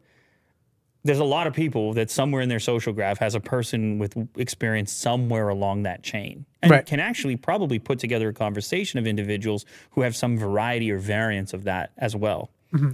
there's 1.04 1.20
a 1.20 1.24
lot 1.24 1.46
of 1.46 1.54
people 1.54 1.92
that 1.92 2.10
somewhere 2.10 2.42
in 2.42 2.48
their 2.48 2.58
social 2.58 2.92
graph 2.92 3.18
has 3.18 3.36
a 3.36 3.38
person 3.40 3.96
with 4.00 4.16
experience 4.36 4.90
somewhere 4.90 5.48
along 5.48 5.84
that 5.84 6.02
chain 6.02 6.44
and 6.62 6.72
Right. 6.72 6.84
can 6.84 6.98
actually 6.98 7.36
probably 7.36 7.78
put 7.78 8.00
together 8.00 8.30
a 8.30 8.32
conversation 8.32 8.98
of 8.98 9.06
individuals 9.06 9.64
who 9.90 10.00
have 10.00 10.16
some 10.16 10.36
variety 10.36 10.90
or 10.90 10.98
variance 10.98 11.54
of 11.54 11.62
that 11.62 11.92
as 11.96 12.16
well. 12.16 12.50
Mm-hmm. 12.74 12.90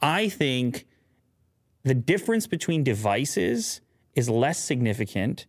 I 0.00 0.28
think 0.28 0.86
the 1.82 1.94
difference 1.94 2.46
between 2.46 2.84
devices 2.84 3.80
is 4.14 4.28
less 4.28 4.58
significant 4.62 5.46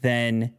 than 0.00 0.54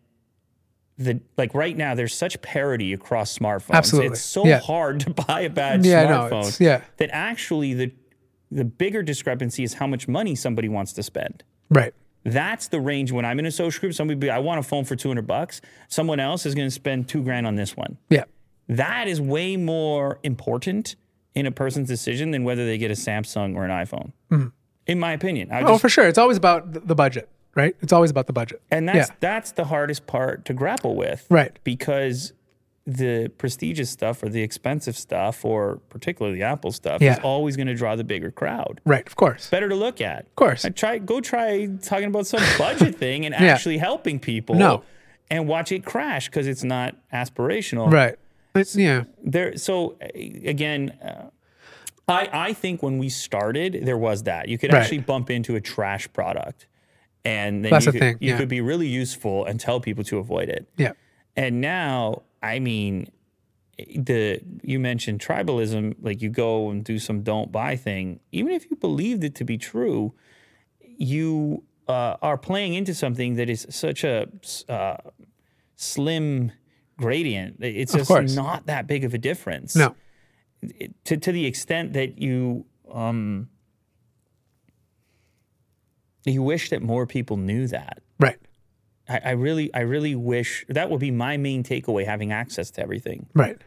the 0.99 1.19
like 1.37 1.55
right 1.55 1.75
now 1.75 1.95
there's 1.95 2.13
such 2.13 2.39
parity 2.41 2.93
across 2.93 3.35
smartphones. 3.37 3.71
Absolutely. 3.73 4.11
It's 4.11 4.21
so 4.21 4.45
Yeah. 4.45 4.59
hard 4.59 4.99
to 5.01 5.09
buy 5.11 5.41
a 5.41 5.49
bad 5.49 5.83
Yeah, 5.85 6.01
I 6.01 6.05
know. 6.05 6.19
smartphone 6.29 6.39
It's- 6.41 6.59
yeah. 6.61 6.81
that 6.97 7.09
actually 7.11 7.73
the 7.73 7.91
the 8.51 8.65
bigger 8.65 9.01
discrepancy 9.03 9.63
is 9.63 9.75
how 9.75 9.85
much 9.87 10.07
money 10.07 10.35
somebody 10.35 10.67
wants 10.67 10.91
to 10.93 11.03
spend. 11.03 11.43
Right. 11.69 11.93
That's 12.23 12.67
the 12.67 12.81
range 12.81 13.11
when 13.11 13.23
I'm 13.23 13.37
in 13.39 13.45
a 13.45 13.51
social 13.51 13.79
group. 13.79 13.93
Somebody 13.93 14.19
be, 14.19 14.29
I 14.29 14.39
want 14.39 14.59
a 14.59 14.63
phone 14.63 14.83
for 14.85 14.95
200 14.95 15.25
bucks. 15.27 15.61
Someone 15.87 16.19
else 16.19 16.45
is 16.47 16.55
going 16.55 16.65
to 16.67 16.71
spend 16.71 17.07
two 17.07 17.21
grand 17.23 17.45
on 17.45 17.55
this 17.55 17.77
one. 17.77 17.97
Yeah. 18.09 18.23
That 18.67 19.07
is 19.07 19.21
way 19.21 19.55
more 19.55 20.19
important 20.23 20.95
in 21.35 21.45
a 21.45 21.51
person's 21.51 21.87
decision 21.87 22.31
than 22.31 22.43
whether 22.43 22.65
they 22.65 22.77
get 22.79 22.89
a 22.89 22.95
Samsung 22.95 23.55
or 23.55 23.65
an 23.65 23.71
iPhone. 23.71 24.11
Mm-hmm. 24.31 24.47
In 24.87 24.99
my 24.99 25.11
opinion, 25.13 25.51
I 25.51 25.61
Oh, 25.61 25.67
just, 25.73 25.81
for 25.81 25.89
sure. 25.89 26.07
It's 26.07 26.17
always 26.17 26.37
about 26.37 26.87
the 26.87 26.95
budget, 26.95 27.29
right? 27.59 27.75
It's 27.81 27.93
always 27.93 28.11
about 28.11 28.27
the 28.27 28.33
budget. 28.33 28.61
and 28.71 28.87
that's 28.89 29.09
yeah. 29.09 29.15
that's 29.19 29.51
the 29.51 29.65
hardest 29.65 30.07
part 30.07 30.45
to 30.45 30.53
grapple 30.53 30.95
with, 30.95 31.25
Right. 31.29 31.57
Because 31.63 32.33
the 32.85 33.29
prestigious 33.37 33.89
stuff 33.91 34.23
or 34.23 34.29
the 34.29 34.41
expensive 34.41 34.97
stuff, 34.97 35.45
or 35.45 35.79
particularly 35.89 36.39
the 36.39 36.43
Apple 36.43 36.71
stuff, 36.71 37.01
Yeah. 37.01 37.13
is 37.13 37.19
always 37.19 37.55
going 37.55 37.67
to 37.67 37.75
draw 37.75 37.95
the 37.95 38.03
bigger 38.03 38.31
crowd. 38.31 38.81
Right. 38.83 39.05
Of 39.05 39.15
course. 39.15 39.49
Better 39.49 39.69
to 39.69 39.75
look 39.75 40.01
at, 40.01 40.21
of 40.25 40.35
course. 40.35 40.65
try 40.75 40.97
go 40.97 41.21
try 41.21 41.67
talking 41.83 42.07
about 42.07 42.25
some 42.25 42.41
budget 42.57 42.95
thing 43.03 43.25
and 43.27 43.35
Yeah. 43.35 43.53
actually 43.53 43.77
helping 43.77 44.19
people. 44.19 44.55
No. 44.55 44.83
and 45.31 45.47
watch 45.47 45.71
it 45.71 45.85
crash 45.85 46.25
because 46.29 46.47
it's 46.47 46.63
not 46.63 46.95
aspirational. 47.13 47.91
Right. 47.91 48.15
It's, 48.55 48.75
yeah. 48.75 49.03
there 49.23 49.55
so 49.57 49.95
again 50.15 50.89
uh, 51.03 51.29
i 52.07 52.27
i 52.47 52.53
think 52.53 52.81
when 52.81 52.97
we 52.97 53.07
started 53.09 53.81
there 53.83 53.97
was 53.97 54.23
that 54.23 54.47
you 54.49 54.57
could 54.57 54.73
Right. 54.73 54.81
actually 54.81 54.97
bump 54.99 55.29
into 55.29 55.55
a 55.55 55.61
trash 55.61 56.11
product 56.13 56.65
and 57.33 57.51
then 57.63 57.71
That's 57.71 57.85
you, 57.87 57.91
could, 57.93 57.99
thing, 58.05 58.17
you 58.27 58.33
could 58.39 58.49
be 58.57 58.61
really 58.71 58.87
useful 59.03 59.37
and 59.47 59.55
tell 59.67 59.79
people 59.87 60.03
to 60.11 60.15
avoid 60.25 60.47
it 60.57 60.63
Yeah. 60.85 60.93
and 61.43 61.53
now 61.61 62.23
i 62.53 62.55
mean 62.69 62.93
the 64.11 64.41
you 64.71 64.77
mentioned 64.91 65.17
tribalism 65.29 65.83
like 66.07 66.19
you 66.25 66.29
go 66.45 66.51
and 66.71 66.79
do 66.91 66.97
some 67.07 67.17
don't 67.31 67.49
buy 67.61 67.73
thing 67.87 68.19
even 68.39 68.51
if 68.57 68.61
you 68.69 68.75
believed 68.87 69.23
it 69.29 69.33
to 69.35 69.43
be 69.53 69.57
true 69.71 70.01
you 71.11 71.63
uh, 71.87 72.15
are 72.21 72.37
playing 72.37 72.73
into 72.79 72.93
something 72.93 73.35
that 73.39 73.49
is 73.55 73.61
such 73.69 74.03
a 74.03 74.27
uh, 74.77 74.97
slim 75.75 76.51
gradient 76.97 77.55
it's 77.61 77.93
just 77.93 78.07
course. 78.09 78.35
not 78.35 78.65
that 78.65 78.85
big 78.87 79.03
of 79.07 79.13
a 79.13 79.17
difference 79.17 79.75
No. 79.83 79.95
to 81.05 81.13
to 81.25 81.31
the 81.31 81.45
extent 81.45 81.93
that 81.93 82.09
you 82.25 82.65
um 82.91 83.47
you 86.25 86.43
wish 86.43 86.69
that 86.69 86.81
more 86.81 87.05
people 87.05 87.37
knew 87.37 87.67
that. 87.67 87.99
Right. 88.19 88.37
I, 89.07 89.19
I 89.25 89.31
really 89.31 89.73
I 89.73 89.81
really 89.81 90.15
wish 90.15 90.65
that 90.69 90.89
would 90.89 90.99
be 90.99 91.11
my 91.11 91.37
main 91.37 91.63
takeaway 91.63 92.05
having 92.05 92.31
access 92.31 92.71
to 92.71 92.81
everything. 92.81 93.27
Right. 93.33 93.57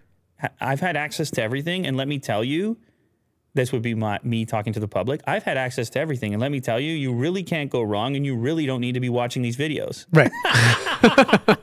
I've 0.61 0.81
had 0.81 0.97
access 0.97 1.31
to 1.33 1.43
everything 1.43 1.87
and 1.87 1.97
let 1.97 2.09
me 2.09 2.19
tell 2.19 2.43
you 2.43 2.79
this 3.55 3.71
would 3.71 3.83
be 3.83 3.95
my 3.95 4.19
me 4.23 4.45
talking 4.47 4.73
to 4.73 4.81
the 4.81 4.89
public. 4.89 5.21
I've 5.27 5.43
had 5.43 5.57
access 5.57 5.91
to 5.91 6.01
everything 6.01 6.33
and 6.33 6.41
let 6.41 6.51
me 6.51 6.61
tell 6.61 6.81
you 6.81 6.93
you 6.93 7.13
really 7.13 7.43
can't 7.43 7.71
go 7.71 7.83
wrong 7.83 8.17
and 8.17 8.25
you 8.25 8.37
really 8.37 8.67
don't 8.67 8.81
need 8.81 8.95
to 8.95 9.01
be 9.01 9.11
watching 9.11 9.43
these 9.43 9.57
videos. 9.57 10.07
Right. 10.13 10.31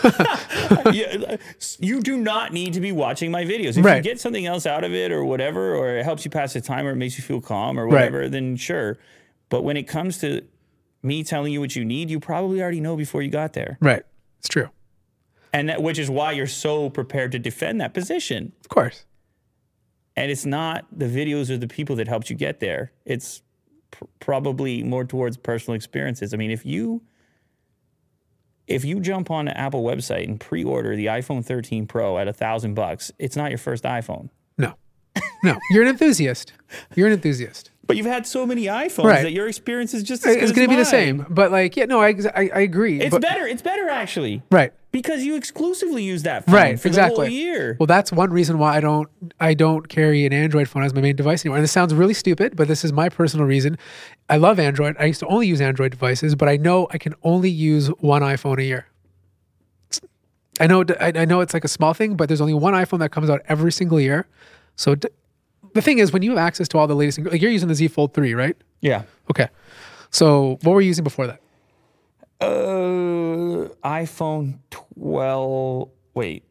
yeah, 0.92 1.16
uh, 1.28 1.36
you 1.78 2.00
do 2.00 2.16
not 2.16 2.52
need 2.52 2.74
to 2.74 2.80
be 2.80 2.92
watching 2.92 3.30
my 3.30 3.44
videos. 3.44 3.76
If 3.76 3.84
you 3.84 4.02
get 4.02 4.20
something 4.20 4.46
else 4.46 4.66
out 4.66 4.84
of 4.84 4.92
it 4.92 5.12
or 5.12 5.24
whatever, 5.24 5.74
or 5.74 5.96
it 5.96 6.04
helps 6.04 6.24
you 6.24 6.30
pass 6.30 6.52
the 6.52 6.60
time 6.60 6.86
or 6.86 6.90
it 6.90 6.96
makes 6.96 7.18
you 7.18 7.24
feel 7.24 7.40
calm 7.40 7.78
or 7.78 7.86
whatever, 7.86 8.28
then 8.28 8.56
sure. 8.56 8.98
But 9.50 9.62
when 9.62 9.76
it 9.76 9.82
comes 9.84 10.16
to 10.18 10.42
me 11.02 11.22
telling 11.22 11.52
you 11.52 11.60
what 11.60 11.76
you 11.76 11.84
need, 11.84 12.08
you 12.08 12.18
probably 12.18 12.62
already 12.62 12.80
know 12.80 12.96
before 12.96 13.20
you 13.22 13.30
got 13.30 13.52
there. 13.52 13.76
right. 13.80 14.02
It's 14.38 14.48
true. 14.48 14.70
And 15.52 15.68
that, 15.68 15.82
which 15.82 15.98
is 15.98 16.08
why 16.08 16.32
you're 16.32 16.46
so 16.46 16.88
prepared 16.88 17.32
to 17.32 17.38
defend 17.38 17.78
that 17.82 17.92
position. 17.92 18.52
Of 18.60 18.70
course. 18.70 19.04
And 20.16 20.30
it's 20.30 20.46
not 20.46 20.86
the 20.90 21.04
videos 21.06 21.50
or 21.50 21.58
the 21.58 21.68
people 21.68 21.96
that 21.96 22.08
helped 22.08 22.30
you 22.30 22.36
get 22.36 22.60
there. 22.60 22.92
It's 23.04 23.42
pr- 23.90 24.04
probably 24.20 24.82
more 24.82 25.04
towards 25.04 25.36
personal 25.36 25.74
experiences. 25.74 26.32
I 26.32 26.38
mean, 26.38 26.50
if 26.50 26.64
you 26.64 27.02
if 28.66 28.84
you 28.84 29.00
jump 29.00 29.30
on 29.30 29.48
an 29.48 29.56
Apple 29.56 29.82
website 29.82 30.24
and 30.24 30.38
pre-order 30.38 30.94
the 30.94 31.06
iPhone 31.06 31.44
13 31.44 31.86
Pro 31.86 32.16
at 32.18 32.28
a 32.28 32.32
thousand 32.32 32.74
bucks, 32.74 33.10
it's 33.18 33.36
not 33.36 33.50
your 33.50 33.58
first 33.58 33.82
iPhone. 33.84 34.30
No. 34.56 34.74
No. 35.42 35.58
You're 35.70 35.82
an 35.82 35.88
enthusiast. 35.88 36.52
You're 36.94 37.08
an 37.08 37.14
enthusiast. 37.14 37.70
But 37.90 37.96
you've 37.96 38.06
had 38.06 38.26
so 38.26 38.46
many 38.46 38.64
iPhones 38.64 39.04
Right. 39.04 39.22
that 39.22 39.32
your 39.32 39.48
experience 39.48 39.94
is 39.94 40.02
just 40.02 40.24
it's 40.26 40.52
going 40.52 40.68
to 40.68 40.72
be 40.72 40.76
the 40.76 40.84
same. 40.84 41.26
But 41.28 41.50
like, 41.52 41.76
yeah, 41.76 41.84
no, 41.86 42.00
I, 42.00 42.14
I, 42.34 42.50
I 42.54 42.60
agree. 42.60 43.00
It's 43.00 43.10
but, 43.10 43.22
better. 43.22 43.46
It's 43.46 43.62
better 43.62 43.88
actually 43.88 44.42
Right. 44.50 44.72
because 44.92 45.24
you 45.24 45.36
exclusively 45.36 46.02
use 46.04 46.22
that 46.22 46.46
phone 46.46 46.54
Right. 46.54 46.80
for 46.80 46.88
exactly. 46.88 47.28
the 47.28 47.30
whole 47.32 47.38
year. 47.38 47.76
Well, 47.78 47.86
that's 47.86 48.12
one 48.12 48.30
reason 48.30 48.58
why 48.58 48.76
I 48.76 48.80
don't 48.80 49.08
I 49.40 49.54
don't 49.54 49.88
carry 49.88 50.24
an 50.26 50.32
Android 50.32 50.68
phone 50.68 50.82
as 50.84 50.94
my 50.94 51.00
main 51.00 51.16
device 51.16 51.44
anymore. 51.44 51.58
And 51.58 51.64
this 51.64 51.72
sounds 51.72 51.92
really 51.94 52.14
stupid, 52.14 52.56
but 52.56 52.68
this 52.68 52.84
is 52.84 52.92
my 52.92 53.08
personal 53.08 53.46
reason. 53.46 53.78
I 54.28 54.36
love 54.36 54.58
Android. 54.58 54.96
I 54.98 55.06
used 55.06 55.20
to 55.20 55.26
only 55.26 55.46
use 55.48 55.60
Android 55.60 55.90
devices, 55.90 56.34
but 56.34 56.48
I 56.48 56.56
know 56.56 56.86
I 56.90 56.98
can 56.98 57.14
only 57.22 57.50
use 57.50 57.88
one 57.98 58.22
iPhone 58.22 58.58
a 58.58 58.64
year. 58.64 58.86
I 60.60 60.66
know 60.66 60.84
I, 61.00 61.12
I 61.16 61.24
know 61.24 61.40
it's 61.40 61.54
like 61.54 61.64
a 61.64 61.68
small 61.68 61.94
thing, 61.94 62.16
but 62.16 62.28
there's 62.28 62.40
only 62.40 62.54
one 62.54 62.74
iPhone 62.74 62.98
that 62.98 63.10
comes 63.10 63.30
out 63.30 63.40
every 63.48 63.72
single 63.72 63.98
year. 64.00 64.26
So 64.76 64.94
the 65.74 65.82
thing 65.82 65.98
is, 65.98 66.12
when 66.12 66.22
you 66.22 66.30
have 66.30 66.38
access 66.38 66.68
to 66.68 66.78
all 66.78 66.86
the 66.86 66.94
latest, 66.96 67.18
like 67.20 67.40
you're 67.40 67.50
using 67.50 67.68
the 67.68 67.74
Z 67.74 67.88
Fold 67.88 68.14
three, 68.14 68.34
right? 68.34 68.56
yeah. 68.80 69.02
Okay. 69.30 69.48
So 70.10 70.58
what 70.62 70.72
were 70.74 70.80
you 70.80 70.88
using 70.88 71.04
before 71.04 71.26
that? 71.28 71.40
Uh, 72.40 73.68
iPhone 73.84 74.58
12. 74.70 75.88
Wait. 76.14 76.42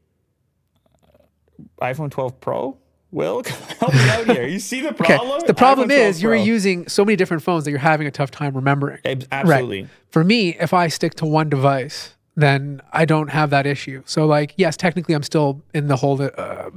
iPhone 1.81 2.09
12 2.11 2.39
Pro? 2.39 2.77
Will, 3.11 3.43
help 3.79 3.93
me 3.93 4.09
out 4.09 4.25
here. 4.27 4.47
You 4.47 4.59
see 4.59 4.81
the 4.81 4.93
problem? 4.93 5.31
Okay. 5.39 5.47
The 5.47 5.53
problem 5.55 5.89
is 5.89 6.21
you 6.21 6.29
were 6.29 6.35
using 6.35 6.87
so 6.87 7.03
many 7.03 7.15
different 7.15 7.41
phones 7.41 7.65
that 7.65 7.71
you're 7.71 7.79
having 7.79 8.05
a 8.05 8.11
tough 8.11 8.29
time 8.29 8.53
remembering. 8.55 8.99
Ab- 9.03 9.25
Absolutely. 9.31 9.87
For 10.11 10.23
me, 10.23 10.55
if 10.59 10.73
I 10.73 10.87
stick 10.89 11.15
to 11.15 11.25
one 11.25 11.49
device, 11.49 12.15
then 12.35 12.81
I 12.93 13.05
don't 13.05 13.29
have 13.29 13.49
that 13.49 13.65
issue. 13.65 14.03
So, 14.05 14.27
like, 14.27 14.53
yes, 14.57 14.77
technically, 14.77 15.15
I'm 15.15 15.23
still 15.23 15.63
in 15.73 15.87
the 15.87 15.95
whole, 15.95 16.21
uh, 16.21 16.69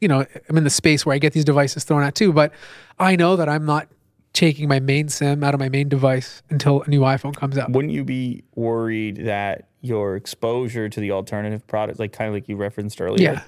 you 0.00 0.08
know, 0.08 0.24
I'm 0.48 0.56
in 0.56 0.64
the 0.64 0.70
space 0.70 1.04
where 1.06 1.14
I 1.14 1.18
get 1.18 1.32
these 1.32 1.44
devices 1.44 1.84
thrown 1.84 2.02
at 2.02 2.14
too. 2.14 2.32
But 2.32 2.52
I 2.98 3.16
know 3.16 3.36
that 3.36 3.48
I'm 3.48 3.64
not 3.64 3.88
taking 4.32 4.68
my 4.68 4.80
main 4.80 5.08
SIM 5.08 5.44
out 5.44 5.54
of 5.54 5.60
my 5.60 5.68
main 5.68 5.88
device 5.88 6.42
until 6.50 6.82
a 6.82 6.88
new 6.88 7.00
iPhone 7.02 7.36
comes 7.36 7.56
out. 7.56 7.70
Wouldn't 7.70 7.92
you 7.92 8.04
be 8.04 8.42
worried 8.56 9.24
that 9.26 9.68
your 9.80 10.16
exposure 10.16 10.88
to 10.88 11.00
the 11.00 11.12
alternative 11.12 11.66
product, 11.66 11.98
like 12.00 12.12
kind 12.12 12.28
of 12.28 12.34
like 12.34 12.48
you 12.48 12.56
referenced 12.56 13.00
earlier, 13.00 13.32
Yeah. 13.34 13.42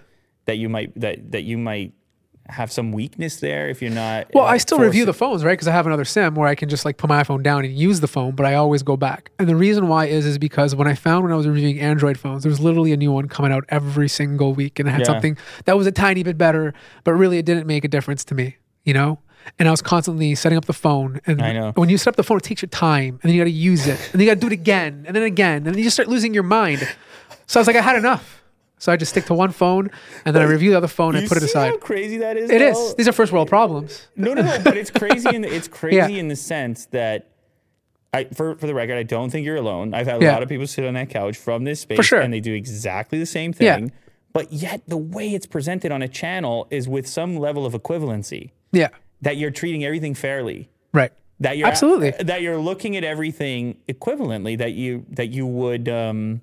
that 0.44 0.59
you 0.59 0.68
might 0.68 0.98
that 1.01 1.32
that 1.32 1.43
you 1.43 1.59
might 1.59 1.93
have 2.48 2.70
some 2.73 2.93
weakness 2.93 3.36
there 3.40 3.68
if 3.68 3.81
you're 3.82 3.90
not? 3.90 4.28
Well, 4.35 4.44
uh, 4.44 4.48
I 4.48 4.59
still 4.59 4.78
review 4.78 5.05
the 5.05 5.12
phones, 5.14 5.44
right? 5.44 5.52
Because 5.52 5.68
I 5.68 5.73
have 5.73 5.86
another 5.86 6.05
SIM 6.05 6.35
where 6.35 6.47
I 6.48 6.55
can 6.55 6.68
just 6.68 6.85
like 6.85 6.97
put 6.97 7.09
my 7.09 7.23
iPhone 7.23 7.43
down 7.43 7.64
and 7.64 7.74
use 7.74 8.01
the 8.01 8.09
phone, 8.09 8.35
but 8.35 8.47
I 8.47 8.55
always 8.55 8.82
go 8.82 8.97
back. 8.97 9.31
And 9.39 9.48
the 9.48 9.56
reason 9.56 9.89
why 9.89 10.06
is 10.06 10.27
is 10.27 10.39
because 10.39 10.74
when 10.74 10.86
I 10.89 10.94
found 10.94 11.24
when 11.24 11.32
I 11.32 11.36
was 11.36 11.47
reviewing 11.47 11.81
Android 11.81 12.18
phones, 12.18 12.43
there 12.43 12.51
was 12.51 12.60
literally 12.60 12.93
a 12.93 12.97
new 12.97 13.12
one 13.12 13.28
coming 13.28 13.52
out 13.52 13.64
every 13.68 14.09
single 14.09 14.52
week, 14.55 14.78
and 14.78 14.89
I 14.89 14.93
had 14.93 15.01
Yeah. 15.01 15.06
something 15.06 15.36
that 15.64 15.77
was 15.77 15.86
a 15.86 15.93
tiny 15.93 16.23
bit 16.23 16.39
better, 16.39 16.73
but 17.05 17.12
really 17.14 17.39
it 17.39 17.44
didn't 17.47 17.66
make 17.66 17.85
a 17.85 17.89
difference 17.89 18.24
to 18.27 18.35
me, 18.35 18.56
you 18.85 18.94
know. 18.94 19.18
And 19.59 19.68
I 19.68 19.70
was 19.70 19.81
constantly 19.82 20.35
setting 20.35 20.59
up 20.59 20.64
the 20.64 20.73
phone, 20.73 21.20
and 21.27 21.40
I 21.40 21.52
know. 21.52 21.73
when 21.77 21.89
you 21.89 21.98
set 21.98 22.09
up 22.09 22.16
the 22.16 22.24
phone, 22.24 22.39
it 22.39 22.43
takes 22.43 22.62
your 22.62 22.68
time, 22.68 23.20
and 23.23 23.31
then 23.31 23.32
you 23.35 23.40
got 23.40 23.44
to 23.44 23.51
use 23.51 23.86
it, 23.86 24.01
and 24.12 24.12
then 24.14 24.20
you 24.20 24.27
got 24.27 24.35
to 24.35 24.40
do 24.40 24.47
it 24.48 24.52
again, 24.52 25.05
and 25.06 25.14
then 25.14 25.23
again, 25.23 25.59
and 25.59 25.66
then 25.66 25.78
you 25.78 25.85
just 25.85 25.94
start 25.94 26.09
losing 26.09 26.35
your 26.35 26.43
mind. 26.43 26.81
So 27.47 27.59
I 27.59 27.60
was 27.60 27.68
like, 27.68 27.77
I 27.77 27.81
had 27.82 27.94
enough. 27.97 28.43
So 28.78 28.92
I 28.92 28.96
just 28.96 29.10
stick 29.12 29.24
to 29.26 29.34
one 29.34 29.52
phone, 29.52 29.90
and 30.26 30.36
then 30.36 30.42
I 30.42 30.46
review 30.46 30.70
the 30.72 30.76
other 30.76 30.86
phone 30.88 31.14
and 31.14 31.22
You 31.22 31.28
put 31.28 31.38
it 31.38 31.44
aside. 31.44 31.70
How 31.70 31.76
crazy 31.78 32.18
that 32.18 32.36
is. 32.36 32.50
It 32.50 32.58
though? 32.58 32.88
is. 32.88 32.94
These 32.96 33.08
are 33.08 33.12
first 33.12 33.32
world 33.32 33.48
problems. 33.48 34.06
No, 34.16 34.34
no, 34.34 34.42
no. 34.42 34.58
But 34.62 34.76
it's 34.76 34.90
crazy. 34.90 35.34
In 35.34 35.42
the, 35.42 35.54
it's 35.54 35.66
crazy 35.80 35.96
Yeah. 35.96 36.08
in 36.08 36.28
the 36.28 36.36
sense 36.36 36.86
that, 36.86 37.30
I 38.12 38.24
for 38.24 38.54
for 38.56 38.66
the 38.66 38.74
record, 38.74 38.98
I 38.98 39.02
don't 39.02 39.30
think 39.30 39.46
you're 39.46 39.56
alone. 39.56 39.94
I've 39.94 40.06
had 40.06 40.20
a 40.20 40.24
Yeah. 40.24 40.32
lot 40.34 40.42
of 40.42 40.48
people 40.50 40.66
sit 40.66 40.84
on 40.84 40.94
that 40.94 41.08
couch 41.10 41.36
from 41.38 41.64
this 41.64 41.80
space, 41.80 42.04
sure. 42.04 42.20
and 42.20 42.32
they 42.32 42.40
do 42.40 42.52
exactly 42.54 43.18
the 43.18 43.26
same 43.26 43.52
thing. 43.52 43.66
Yeah. 43.66 43.76
thing. 43.76 43.92
But 44.34 44.52
yet, 44.52 44.82
the 44.86 44.98
way 44.98 45.30
it's 45.30 45.46
presented 45.46 45.90
on 45.90 46.02
a 46.02 46.08
channel 46.08 46.66
is 46.70 46.86
with 46.86 47.06
some 47.06 47.38
level 47.38 47.64
of 47.64 47.72
equivalency. 47.72 48.50
Yeah. 48.72 48.88
That 49.22 49.38
you're 49.38 49.50
treating 49.50 49.84
everything 49.84 50.12
fairly. 50.14 50.68
Right. 50.92 51.12
That 51.40 51.56
you're 51.56 51.66
Absolutely. 51.68 52.10
that 52.22 52.42
you're 52.42 52.58
looking 52.58 52.96
at 52.96 53.04
everything 53.04 53.78
equivalently. 53.88 54.58
That 54.58 54.72
you 54.72 55.06
that 55.10 55.28
you 55.28 55.46
would 55.46 55.88
um, 55.88 56.42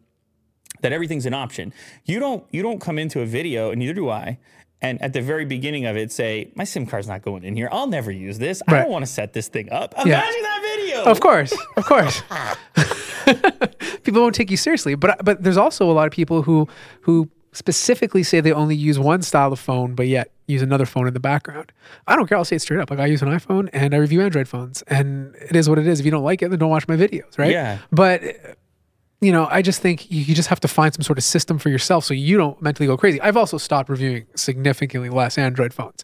that 0.84 0.94
everything's 0.94 1.26
an 1.26 1.34
option. 1.34 1.74
You 2.06 2.20
don't 2.20 2.46
you 2.52 2.62
don't 2.62 2.80
come 2.80 3.00
into 3.00 3.22
a 3.22 3.26
video, 3.26 3.72
and 3.72 3.80
neither 3.80 3.94
do 3.94 4.10
I, 4.10 4.38
and 4.82 5.02
at 5.02 5.14
the 5.14 5.22
very 5.22 5.46
beginning 5.46 5.86
of 5.86 5.98
it 5.98 6.12
say, 6.12 6.52
"My 6.56 6.66
SIM 6.66 6.86
card's 6.86 7.08
not 7.08 7.24
going 7.24 7.44
in 7.44 7.56
here. 7.56 7.70
I'll 7.72 7.88
never 7.88 8.12
use 8.12 8.38
this. 8.38 8.62
I 8.68 8.74
don't 8.74 8.92
want 8.92 9.04
to 9.04 9.12
set 9.12 9.34
this 9.34 9.48
thing 9.48 9.72
up." 9.72 9.94
Imagine 9.94 10.44
that 10.44 10.62
video. 10.62 11.04
Of 11.06 11.20
course, 11.20 11.54
of 11.76 11.86
course. 11.86 12.22
people 14.04 14.22
won't 14.22 14.36
take 14.36 14.52
you 14.52 14.58
seriously, 14.58 14.94
but 14.96 15.24
but 15.26 15.42
there's 15.42 15.58
also 15.58 15.90
a 15.90 15.94
lot 15.94 16.06
of 16.06 16.14
people 16.14 16.44
who 16.44 16.68
who 17.02 17.30
specifically 17.54 18.24
say 18.24 18.42
they 18.42 18.52
only 18.52 18.76
use 18.76 19.00
one 19.00 19.22
style 19.22 19.54
of 19.54 19.60
phone, 19.60 19.96
but 19.96 20.08
yet 20.08 20.32
use 20.48 20.62
another 20.62 20.86
phone 20.86 21.08
in 21.08 21.14
the 21.14 21.20
background. 21.20 21.72
I 22.08 22.16
don't 22.16 22.28
care. 22.28 22.38
I'll 22.38 22.46
say 22.46 22.58
it 22.58 22.62
straight 22.62 22.80
up. 22.80 22.90
Like 22.90 23.00
I 23.00 23.06
use 23.06 23.22
an 23.22 23.30
iPhone 23.30 23.70
and 23.72 23.94
I 23.94 23.98
review 23.98 24.22
Android 24.22 24.48
phones, 24.48 24.82
and 24.84 25.36
it 25.36 25.56
is 25.56 25.70
what 25.70 25.80
it 25.80 25.88
is. 25.88 26.00
If 26.00 26.06
you 26.06 26.12
don't 26.12 26.24
like 26.24 26.42
it, 26.42 26.50
then 26.50 26.60
don't 26.60 26.70
watch 26.70 26.88
my 26.88 26.98
videos, 26.98 27.38
right? 27.38 27.52
Yeah. 27.52 27.78
But 27.92 28.24
you 29.26 29.32
know, 29.32 29.48
I 29.50 29.62
just 29.62 29.82
think 29.82 30.10
you, 30.12 30.36
just 30.36 30.50
have 30.50 30.60
to 30.62 30.68
find 30.68 30.94
some 30.94 31.02
sort 31.02 31.18
of 31.18 31.24
system 31.24 31.58
for 31.58 31.70
yourself 31.70 32.06
so 32.06 32.14
you 32.14 32.38
don't 32.38 32.62
mentally 32.62 32.88
go 32.88 32.98
crazy. 32.98 33.22
I've 33.22 33.38
also 33.38 33.58
stopped 33.58 33.90
reviewing 33.90 34.26
significantly 34.36 35.10
less 35.10 35.38
Android 35.38 35.74
phones. 35.74 36.04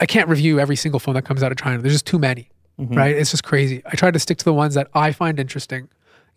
I 0.00 0.06
can't 0.06 0.28
review 0.28 0.60
every 0.60 0.76
single 0.76 1.00
phone 1.00 1.14
that 1.14 1.24
comes 1.24 1.42
out 1.42 1.52
of 1.52 1.58
China. 1.58 1.80
There's 1.80 1.94
just 1.94 2.06
too 2.06 2.18
many, 2.18 2.50
mm-hmm. 2.78 2.94
right? 2.94 3.14
It's 3.14 3.30
just 3.30 3.44
crazy. 3.44 3.82
I 3.86 3.94
try 3.96 4.10
to 4.10 4.18
stick 4.18 4.38
to 4.38 4.44
the 4.44 4.52
ones 4.52 4.74
that 4.74 4.88
I 4.94 5.12
find 5.12 5.38
interesting. 5.38 5.88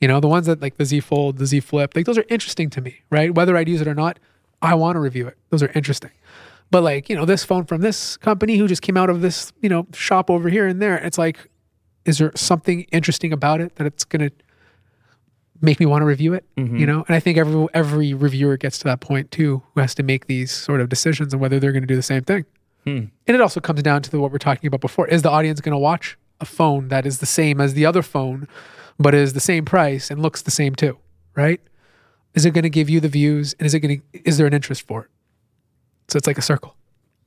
You 0.01 0.07
know, 0.07 0.19
the 0.19 0.27
ones 0.29 0.45
that 0.45 0.61
like 0.61 0.77
the 0.77 0.85
Z 0.85 1.01
Fold, 1.01 1.37
the 1.37 1.45
Z 1.45 1.59
Flip, 1.61 1.93
like 1.95 2.05
those 2.05 2.17
are 2.17 2.25
interesting 2.29 2.69
to 2.71 2.81
me, 2.81 3.01
right? 3.09 3.33
Whether 3.33 3.57
I'd 3.57 3.67
use 3.67 3.81
it 3.81 3.87
or 3.87 3.95
not, 3.95 4.19
I 4.61 4.75
want 4.75 4.95
to 4.95 4.99
review 4.99 5.27
it. 5.27 5.37
Those 5.49 5.63
are 5.63 5.71
interesting. 5.75 6.11
But 6.71 6.83
like, 6.83 7.09
you 7.09 7.15
know, 7.15 7.25
this 7.25 7.43
phone 7.43 7.65
from 7.65 7.81
this 7.81 8.15
company 8.17 8.57
who 8.57 8.67
just 8.67 8.81
came 8.81 8.95
out 8.95 9.09
of 9.09 9.21
this, 9.21 9.51
you 9.61 9.69
know, 9.69 9.87
shop 9.93 10.29
over 10.29 10.49
here 10.49 10.67
and 10.67 10.81
there, 10.81 10.97
it's 10.97 11.17
like, 11.17 11.49
is 12.05 12.17
there 12.17 12.31
something 12.35 12.81
interesting 12.91 13.33
about 13.33 13.59
it 13.59 13.75
that 13.75 13.87
it's 13.87 14.05
going 14.05 14.29
to 14.29 14.35
make 15.61 15.79
me 15.79 15.85
want 15.85 16.01
to 16.01 16.05
review 16.05 16.33
it? 16.33 16.45
You 16.55 16.63
mm-hmm. 16.63 16.85
know? 16.85 17.05
And 17.07 17.15
I 17.15 17.19
think 17.19 17.37
every 17.37 17.67
every 17.73 18.13
reviewer 18.13 18.57
gets 18.57 18.77
to 18.79 18.83
that 18.85 18.99
point 18.99 19.31
too, 19.31 19.63
who 19.73 19.81
has 19.81 19.95
to 19.95 20.03
make 20.03 20.27
these 20.27 20.51
sort 20.51 20.81
of 20.81 20.89
decisions 20.89 21.33
on 21.33 21.39
whether 21.39 21.59
they're 21.59 21.71
going 21.71 21.83
to 21.83 21.87
do 21.87 21.95
the 21.95 22.01
same 22.01 22.23
thing. 22.23 22.45
Hmm. 22.85 23.05
And 23.27 23.35
it 23.35 23.41
also 23.41 23.59
comes 23.59 23.83
down 23.83 24.01
to 24.03 24.09
the, 24.09 24.19
what 24.19 24.31
we're 24.31 24.37
talking 24.37 24.67
about 24.67 24.81
before. 24.81 25.07
Is 25.07 25.21
the 25.21 25.29
audience 25.29 25.59
going 25.61 25.73
to 25.73 25.79
watch 25.79 26.17
a 26.39 26.45
phone 26.45 26.87
that 26.87 27.05
is 27.05 27.19
the 27.19 27.25
same 27.25 27.59
as 27.59 27.73
the 27.73 27.85
other 27.85 28.01
phone, 28.01 28.47
but 28.97 29.13
is 29.13 29.33
the 29.33 29.39
same 29.41 29.65
price 29.65 30.09
and 30.09 30.21
looks 30.21 30.41
the 30.41 30.51
same 30.51 30.75
too? 30.75 30.97
Right? 31.35 31.61
Is 32.35 32.45
it 32.45 32.51
going 32.51 32.63
to 32.63 32.69
give 32.69 32.89
you 32.89 32.99
the 32.99 33.09
views? 33.09 33.55
And 33.59 33.65
is 33.65 33.73
it 33.73 33.79
going 33.79 34.01
to, 34.13 34.27
is 34.27 34.37
there 34.37 34.47
an 34.47 34.53
interest 34.53 34.87
for 34.87 35.03
it? 35.03 35.09
So 36.07 36.17
it's 36.17 36.27
like 36.27 36.37
a 36.37 36.41
circle. 36.43 36.75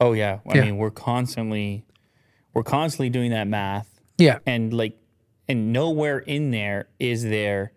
Oh 0.00 0.12
yeah. 0.12 0.40
I 0.48 0.56
Yeah. 0.56 0.64
mean, 0.64 0.78
we're 0.78 0.90
constantly 0.90 1.84
we're 2.54 2.64
constantly 2.64 3.08
doing 3.10 3.30
that 3.30 3.46
math 3.46 3.88
Yeah. 4.18 4.38
and 4.46 4.72
like 4.72 4.96
and 5.48 5.72
nowhere 5.72 6.18
in 6.18 6.50
there 6.50 6.88
is 6.98 7.22
there 7.24 7.72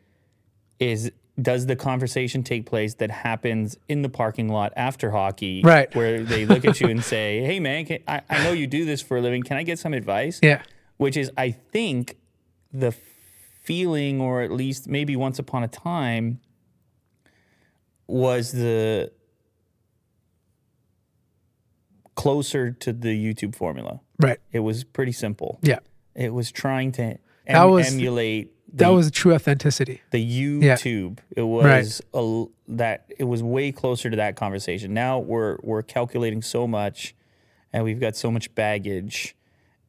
is 0.80 1.12
does 1.42 1.66
the 1.66 1.76
conversation 1.76 2.44
take 2.44 2.66
place 2.66 2.94
that 2.96 3.12
happens 3.12 3.78
in 3.90 4.02
the 4.04 4.10
parking 4.10 4.48
lot 4.48 4.72
after 4.78 5.12
hockey 5.12 5.62
Right. 5.64 5.94
where 5.94 6.24
they 6.24 6.46
look 6.46 6.64
at 6.64 6.80
you 6.80 6.88
and 6.88 7.04
say 7.14 7.42
hey 7.42 7.60
man 7.60 7.86
can, 7.86 8.00
I, 8.08 8.22
I 8.30 8.44
know 8.44 8.52
you 8.54 8.68
do 8.68 8.86
this 8.86 9.02
for 9.02 9.18
a 9.18 9.22
living 9.22 9.44
can 9.44 9.58
i 9.58 9.64
get 9.64 9.78
some 9.80 9.94
advice 9.94 10.40
Yeah. 10.42 10.62
which 10.98 11.18
is 11.18 11.30
i 11.38 11.52
think 11.52 12.18
the 12.72 12.94
feeling 13.64 14.22
or 14.22 14.42
at 14.44 14.52
least 14.52 14.88
maybe 14.88 15.16
once 15.16 15.38
upon 15.40 15.64
a 15.64 15.68
time 15.68 16.40
was 18.08 18.52
the 18.52 19.12
closer 22.16 22.72
to 22.72 22.94
the 22.94 23.10
youtube 23.34 23.56
formula 23.56 24.00
Right. 24.20 24.40
it 24.54 24.60
was 24.60 24.84
pretty 24.86 25.12
simple 25.12 25.60
Yeah. 25.62 25.80
it 26.16 26.34
was 26.34 26.52
trying 26.52 26.92
to 26.94 27.18
em- 27.46 27.70
was- 27.70 27.92
emulate 27.94 28.54
That 28.78 28.90
was 28.90 29.12
true 29.12 29.34
authenticity. 29.34 30.02
the 30.12 30.24
YouTube. 30.24 31.20
It 31.36 31.44
was 31.44 32.02
a 32.14 32.18
l 32.18 32.52
that 32.68 33.06
it 33.18 33.26
was 33.26 33.42
way 33.44 33.72
closer 33.72 34.10
to 34.10 34.16
that 34.18 34.36
conversation. 34.36 34.94
Now 34.94 35.20
we're 35.20 35.58
we're 35.62 35.82
calculating 35.84 36.42
so 36.42 36.68
much, 36.68 37.16
and 37.72 37.84
we've 37.84 38.00
got 38.00 38.16
so 38.16 38.32
much 38.32 38.54
baggage, 38.56 39.36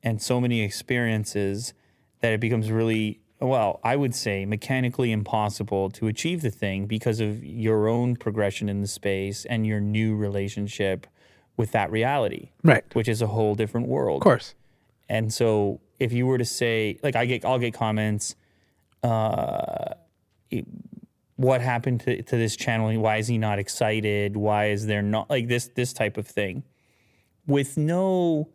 and 0.02 0.20
so 0.22 0.40
many 0.40 0.60
experiences 0.62 1.74
that 2.20 2.32
it 2.32 2.40
becomes 2.40 2.70
really 2.70 3.20
well. 3.40 3.80
I 3.84 3.96
would 3.96 4.14
say 4.14 4.46
mechanically 4.46 5.12
impossible 5.12 5.90
to 5.90 6.06
achieve 6.06 6.40
the 6.42 6.50
thing 6.50 6.86
because 6.86 7.20
of 7.20 7.44
your 7.44 7.88
own 7.88 8.16
progression 8.16 8.68
in 8.68 8.80
the 8.80 8.86
space 8.88 9.44
and 9.44 9.66
your 9.66 9.80
new 9.80 10.16
relationship 10.16 11.06
with 11.56 11.72
that 11.72 11.90
reality, 11.90 12.50
Right. 12.62 12.84
Which 12.94 13.08
is 13.08 13.20
a 13.22 13.26
whole 13.28 13.54
different 13.54 13.88
world. 13.88 14.20
Of 14.20 14.24
course. 14.24 14.54
And 15.08 15.32
so 15.32 15.80
if 15.98 16.12
you 16.12 16.26
were 16.26 16.38
to 16.38 16.44
say, 16.44 16.98
like, 17.02 17.16
I 17.16 17.24
get, 17.26 17.44
I'll 17.44 17.58
get 17.58 17.72
comments, 17.74 18.36
uh, 19.02 19.94
it- 20.51 20.66
what 21.36 21.60
happened 21.60 22.01
to, 22.01 22.23
to 22.23 22.36
this 22.36 22.56
channel? 22.56 22.90
Why 22.98 23.18
is 23.18 23.28
he 23.28 23.36
not 23.36 23.59
excited? 23.59 24.36
Why 24.36 24.70
is 24.70 24.86
there 24.86 25.02
not 25.02 25.28
like 25.28 25.48
this, 25.48 25.68
this 25.74 25.93
type 25.93 26.16
of 26.16 26.27
thing 26.27 26.62
with 27.47 27.77
no, 27.77 28.48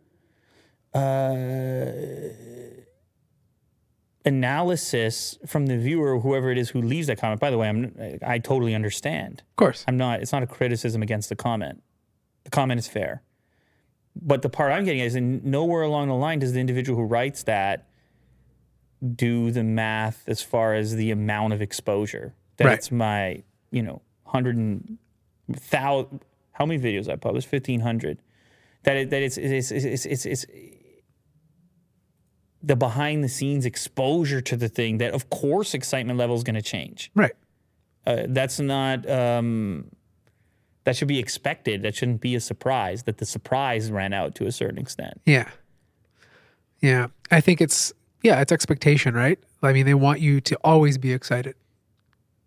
uh, 0.92 1.86
analysis 4.24 5.38
from 5.46 5.66
the 5.66 5.76
viewer, 5.76 6.20
whoever 6.20 6.50
it 6.50 6.58
is 6.58 6.70
who 6.70 6.80
leaves 6.80 7.06
that 7.08 7.18
comment. 7.18 7.40
By 7.40 7.50
the 7.50 7.58
way, 7.58 7.68
I'm, 7.68 8.18
I 8.24 8.38
totally 8.38 8.74
understand. 8.74 9.42
Of 9.50 9.56
course. 9.56 9.84
I'm 9.88 9.96
not, 9.96 10.20
it's 10.20 10.32
not 10.32 10.42
a 10.42 10.46
criticism 10.46 11.02
against 11.02 11.28
the 11.28 11.36
comment. 11.36 11.82
The 12.44 12.50
comment 12.50 12.78
is 12.78 12.88
fair. 12.88 13.22
But 14.14 14.42
the 14.42 14.48
part 14.48 14.72
I'm 14.72 14.84
getting 14.84 15.00
at 15.00 15.06
is 15.06 15.14
in 15.14 15.40
nowhere 15.42 15.82
along 15.82 16.08
the 16.08 16.14
line 16.14 16.38
does 16.38 16.52
the 16.52 16.60
individual 16.60 16.98
who 16.98 17.04
writes 17.04 17.42
that 17.44 17.88
do 19.16 19.50
the 19.50 19.64
math 19.64 20.22
as 20.28 20.42
far 20.42 20.74
as 20.74 20.94
the 20.94 21.10
amount 21.10 21.52
of 21.52 21.60
exposure. 21.62 22.34
That's 22.56 22.90
Right. 22.92 22.96
my, 22.98 23.42
you 23.70 23.82
know, 23.82 24.02
hundred 24.26 24.56
and 24.56 24.98
thousand, 25.52 26.24
how 26.52 26.66
many 26.66 26.80
videos 26.82 27.08
I 27.10 27.16
published? 27.16 27.50
1,500. 27.52 28.18
That, 28.84 28.96
it, 28.96 29.10
that 29.10 29.22
it's, 29.22 29.36
it's, 29.38 29.70
it's, 29.70 30.06
it's, 30.06 30.26
it's, 30.26 30.46
the 32.62 32.76
behind 32.76 33.24
the 33.24 33.28
scenes 33.28 33.66
exposure 33.66 34.40
to 34.40 34.56
the 34.56 34.68
thing 34.68 34.98
that 34.98 35.12
of 35.12 35.28
course 35.30 35.74
excitement 35.74 36.16
level 36.18 36.36
is 36.36 36.44
going 36.44 36.54
to 36.54 36.62
change 36.62 37.10
Right. 37.14 37.32
uh, 38.06 38.26
that's 38.28 38.60
not 38.60 39.08
um, 39.10 39.90
that 40.84 40.96
should 40.96 41.08
be 41.08 41.18
expected. 41.20 41.82
That 41.82 41.94
shouldn't 41.94 42.20
be 42.20 42.34
a 42.34 42.40
surprise. 42.40 43.04
That 43.04 43.18
the 43.18 43.26
surprise 43.26 43.90
ran 43.92 44.12
out 44.12 44.34
to 44.36 44.46
a 44.46 44.52
certain 44.52 44.78
extent. 44.78 45.20
Yeah. 45.24 45.48
Yeah. 46.80 47.06
I 47.30 47.40
think 47.40 47.60
it's 47.60 47.92
yeah, 48.22 48.40
it's 48.40 48.52
expectation, 48.52 49.14
right? 49.14 49.38
I 49.62 49.72
mean, 49.72 49.86
they 49.86 49.94
want 49.94 50.20
you 50.20 50.40
to 50.42 50.56
always 50.64 50.98
be 50.98 51.12
excited. 51.12 51.54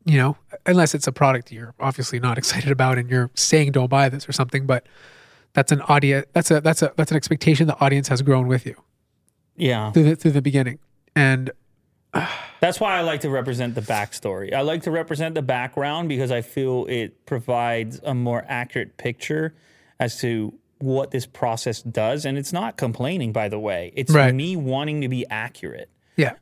You 0.05 0.17
know, 0.19 0.37
unless 0.65 0.93
it's 0.93 1.07
a 1.07 1.11
product 1.11 1.51
you're 1.51 1.73
obviously 1.79 2.19
not 2.19 2.37
excited 2.41 2.71
about 2.71 2.97
and 2.97 3.09
you're 3.09 3.31
saying 3.33 3.71
don't 3.71 3.89
buy 3.89 4.09
this 4.09 4.29
or 4.29 4.31
something, 4.31 4.65
but 4.65 4.85
that's 5.53 5.71
an 5.71 5.81
audience 5.81 6.27
that's 6.33 6.51
a 6.51 6.61
that's 6.61 6.81
a 6.81 6.93
that's 6.95 7.11
an 7.11 7.17
expectation 7.17 7.65
the 7.67 7.79
audience 7.79 8.07
has 8.09 8.21
grown 8.21 8.47
with 8.47 8.65
you 8.65 8.75
Yeah, 9.55 9.91
through 9.91 10.03
the 10.03 10.15
through 10.15 10.31
the 10.31 10.41
beginning. 10.41 10.79
And 11.15 11.51
that's 12.59 12.79
why 12.79 12.97
I 12.97 13.01
like 13.01 13.21
to 13.21 13.29
represent 13.29 13.73
the 13.73 13.81
backstory. 13.81 14.53
I 14.53 14.61
like 14.61 14.83
to 14.83 14.91
represent 14.91 15.33
the 15.33 15.41
background 15.41 16.09
because 16.09 16.31
I 16.31 16.41
feel 16.41 16.85
it 16.87 17.25
provides 17.25 17.99
a 18.03 18.13
more 18.13 18.45
accurate 18.47 18.97
picture 18.97 19.55
as 19.99 20.19
to 20.21 20.53
what 20.85 21.11
this 21.11 21.25
process 21.25 21.81
does. 21.81 22.25
And 22.25 22.37
it's 22.37 22.53
not 22.53 22.77
complaining, 22.77 23.31
by 23.33 23.49
the 23.49 23.59
way. 23.59 23.91
It's 23.95 24.11
Right. 24.13 24.33
me 24.33 24.55
wanting 24.55 25.01
to 25.01 25.09
be 25.09 25.25
accurate. 25.29 25.89
yeah. 26.15 26.33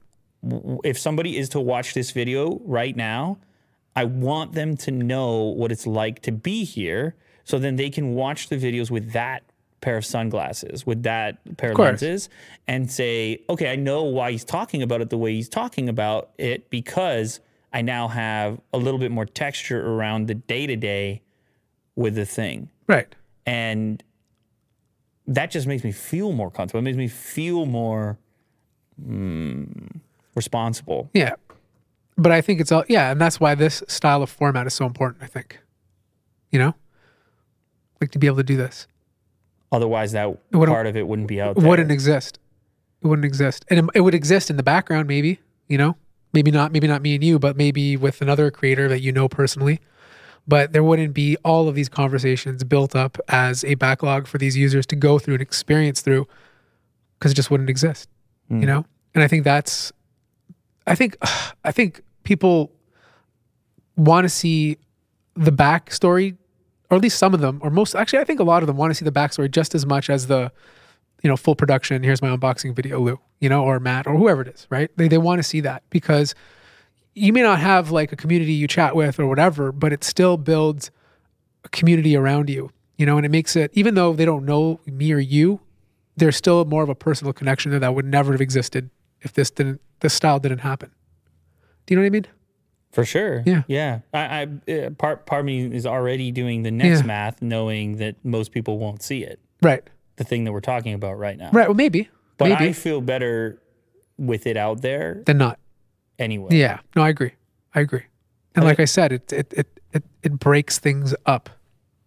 if 0.84 1.00
somebody 1.00 1.38
is 1.38 1.48
to 1.50 1.60
watch 1.62 1.94
this 1.94 2.12
video 2.12 2.60
right 2.66 2.98
now, 2.98 3.38
I 3.96 4.04
want 4.04 4.52
them 4.52 4.76
to 4.78 4.92
know 4.92 5.44
what 5.44 5.72
it's 5.72 5.88
like 5.88 6.22
to 6.24 6.34
be 6.34 6.66
here 6.66 7.16
so 7.46 7.58
then 7.58 7.78
they 7.78 7.90
can 7.90 8.14
watch 8.14 8.50
the 8.50 8.58
videos 8.58 8.92
with 8.92 9.14
that 9.14 9.44
pair 9.80 9.96
of 9.98 10.06
sunglasses, 10.06 10.86
with 10.86 11.04
that 11.04 11.38
pair 11.58 11.70
of, 11.72 11.76
course. 11.78 12.02
lenses, 12.02 12.30
and 12.68 12.92
say, 12.92 13.40
okay, 13.50 13.72
I 13.72 13.78
know 13.78 14.04
why 14.04 14.32
he's 14.32 14.44
talking 14.44 14.82
about 14.82 15.00
it 15.02 15.10
the 15.10 15.18
way 15.18 15.34
he's 15.34 15.48
talking 15.50 15.88
about 15.88 16.30
it 16.38 16.70
because 16.70 17.40
I 17.72 17.82
now 17.82 18.10
have 18.10 18.60
a 18.74 18.78
little 18.78 19.00
bit 19.00 19.12
more 19.12 19.26
texture 19.26 19.86
around 19.94 20.28
the 20.28 20.36
day 20.36 20.68
to 20.68 20.76
day 20.76 21.22
with 21.96 22.16
the 22.16 22.26
thing. 22.26 22.70
Right. 22.88 23.08
And 23.46 24.04
that 25.28 25.52
just 25.52 25.68
makes 25.68 25.84
me 25.84 25.92
feel 25.92 26.32
more 26.32 26.52
comfortable. 26.52 26.80
It 26.80 26.84
makes 26.84 26.98
me 26.98 27.08
feel 27.08 27.66
more 27.66 28.18
mm, 29.02 30.00
responsible. 30.36 31.10
Yeah. 31.14 31.36
But 32.18 32.32
I 32.32 32.42
think 32.42 32.62
it's 32.62 32.72
all 32.72 32.84
yeah, 32.88 33.12
and 33.12 33.20
that's 33.20 33.40
why 33.40 33.56
this 33.56 33.82
style 33.88 34.22
of 34.22 34.30
format 34.30 34.68
is 34.68 34.74
so 34.74 34.86
important, 34.86 35.24
I 35.24 35.28
think. 35.28 35.60
You 36.52 36.60
know? 36.60 36.76
Like 38.00 38.12
to 38.12 38.20
be 38.20 38.28
able 38.28 38.38
to 38.38 38.44
do 38.44 38.58
this. 38.58 38.88
Otherwise, 39.72 40.12
that 40.12 40.38
part 40.52 40.86
of 40.86 40.96
it 40.96 41.08
wouldn't 41.08 41.28
be 41.28 41.42
out 41.42 41.58
It 41.58 41.62
there. 41.62 41.70
wouldn't 41.70 41.92
exist. 41.92 42.38
It 43.02 43.08
wouldn't 43.08 43.26
exist. 43.26 43.66
And 43.70 43.80
it, 43.80 43.86
it 43.96 44.02
would 44.02 44.14
exist 44.14 44.52
in 44.52 44.58
the 44.58 44.64
background 44.64 45.08
maybe, 45.08 45.40
you 45.68 45.78
know? 45.78 45.98
Maybe 46.32 46.52
not 46.52 46.72
maybe 46.72 46.88
not 46.88 47.02
me 47.02 47.16
and 47.16 47.24
you, 47.24 47.40
but 47.40 47.56
maybe 47.58 47.98
with 47.98 48.22
another 48.22 48.52
creator 48.52 48.88
that 48.90 49.02
you 49.02 49.12
know 49.12 49.28
personally. 49.28 49.80
But 50.48 50.74
there 50.74 50.84
wouldn't 50.84 51.14
be 51.14 51.38
all 51.46 51.70
of 51.70 51.76
these 51.76 51.88
conversations 51.88 52.64
built 52.64 52.96
up 52.96 53.18
as 53.30 53.64
a 53.64 53.76
backlog 53.76 54.28
for 54.28 54.38
these 54.38 54.58
users 54.58 54.86
to 54.88 54.96
go 54.96 55.18
through 55.18 55.36
and 55.36 55.42
experience 55.42 56.02
through 56.02 56.28
because 57.18 57.32
it 57.32 57.36
just 57.36 57.50
wouldn't 57.50 57.70
exist. 57.70 58.10
You 58.50 58.58
hmm. 58.58 58.66
know? 58.66 58.86
And 59.16 59.24
I 59.24 59.28
think 59.28 59.44
that's 59.44 59.94
I 60.86 60.96
think 60.96 61.18
I 61.64 61.72
think 61.72 62.02
people 62.24 62.72
want 63.96 64.26
to 64.26 64.30
see 64.30 64.78
the 65.36 65.52
backstory 65.52 66.38
or 66.94 66.98
at 66.98 67.02
least 67.02 67.18
some 67.18 67.34
of 67.34 67.42
them, 67.42 67.60
or 67.64 67.72
most. 67.72 67.96
Actually, 67.96 68.20
I 68.20 68.24
think 68.24 68.40
a 68.40 68.44
lot 68.44 68.62
of 68.62 68.68
them 68.68 68.78
want 68.78 68.92
to 68.92 68.94
see 68.94 69.04
the 69.04 69.12
backstory 69.12 69.50
just 69.50 69.74
as 69.74 69.84
much 69.84 70.12
as 70.12 70.28
the, 70.28 70.52
you 71.24 71.28
know, 71.28 71.36
full 71.36 71.56
production. 71.56 72.04
Here's 72.04 72.22
my 72.22 72.30
unboxing 72.30 72.76
video, 72.76 73.00
Lew. 73.00 73.20
You 73.40 73.50
know, 73.50 73.64
or 73.64 73.80
Matt, 73.80 74.06
or 74.06 74.16
whoever 74.16 74.44
it 74.44 74.50
is. 74.50 74.68
Right? 74.70 74.92
They 74.96 75.08
they 75.08 75.18
want 75.18 75.40
to 75.40 75.44
see 75.44 75.60
that 75.62 75.82
because 75.90 76.36
you 77.16 77.32
may 77.34 77.42
not 77.42 77.60
have 77.60 77.92
like 77.92 78.12
a 78.12 78.16
community 78.16 78.54
you 78.54 78.68
chat 78.68 78.96
with 78.96 79.20
or 79.20 79.28
whatever, 79.28 79.72
but 79.72 79.94
it 79.94 80.04
still 80.04 80.38
builds 80.38 80.92
a 81.64 81.70
community 81.70 82.16
around 82.16 82.50
you. 82.50 82.72
You 82.98 83.06
know, 83.06 83.18
and 83.18 83.26
it 83.26 83.30
makes 83.30 83.56
it 83.56 83.72
even 83.74 83.96
though 83.96 84.14
they 84.14 84.26
don't 84.26 84.46
know 84.46 84.80
me 84.86 85.12
or 85.12 85.20
you, 85.20 85.60
there's 86.16 86.36
still 86.36 86.64
more 86.66 86.84
of 86.84 86.90
a 86.90 86.96
personal 86.96 87.34
connection 87.34 87.72
there 87.72 87.80
that 87.80 87.96
would 87.96 88.06
never 88.06 88.32
have 88.32 88.42
existed 88.42 88.90
if 89.22 89.34
this 89.34 89.50
didn't 89.52 89.82
this 90.00 90.14
style 90.14 90.40
didn't 90.40 90.60
happen. 90.60 90.92
Do 91.86 91.94
you 91.94 91.96
know 91.98 92.04
what 92.04 92.08
I 92.08 92.10
mean? 92.12 92.28
For 92.92 93.04
sure. 93.06 93.42
Yeah. 93.46 93.64
Yeah. 93.68 94.00
I, 94.14 94.48
I 94.68 94.72
uh, 94.72 94.90
part 94.92 95.26
part 95.26 95.40
of 95.40 95.46
me 95.46 95.66
is 95.66 95.86
already 95.88 96.32
doing 96.32 96.62
the 96.62 96.70
next 96.72 97.00
Yeah. 97.02 97.06
math, 97.08 97.42
knowing 97.42 97.98
that 97.98 98.24
most 98.24 98.52
people 98.52 98.78
won't 98.78 99.02
see 99.02 99.24
it. 99.24 99.40
Right. 99.62 99.84
The 100.18 100.24
thing 100.24 100.44
that 100.44 100.52
we're 100.52 100.60
talking 100.62 100.94
about 100.94 101.18
right 101.18 101.38
now. 101.38 101.50
Right. 101.52 101.68
Well, 101.68 101.76
maybe. 101.76 102.10
But 102.38 102.50
maybe. 102.50 102.70
I 102.70 102.74
feel 102.74 103.02
better 103.02 103.60
with 104.18 104.46
it 104.46 104.58
out 104.58 104.82
there 104.84 105.24
Than 105.26 105.40
not. 105.40 105.58
Anyway. 106.20 106.50
Yeah. 106.56 106.80
No, 106.96 107.04
I 107.04 107.10
agree. 107.10 107.32
I 107.76 107.82
agree. 107.82 108.04
And 108.56 108.66
like 108.66 108.80
I 108.80 108.86
said, 108.86 109.12
it 109.12 109.34
it 109.34 109.54
it 109.56 109.80
it, 109.94 110.04
it 110.22 110.40
breaks 110.40 110.80
things 110.80 111.16
up. 111.26 111.50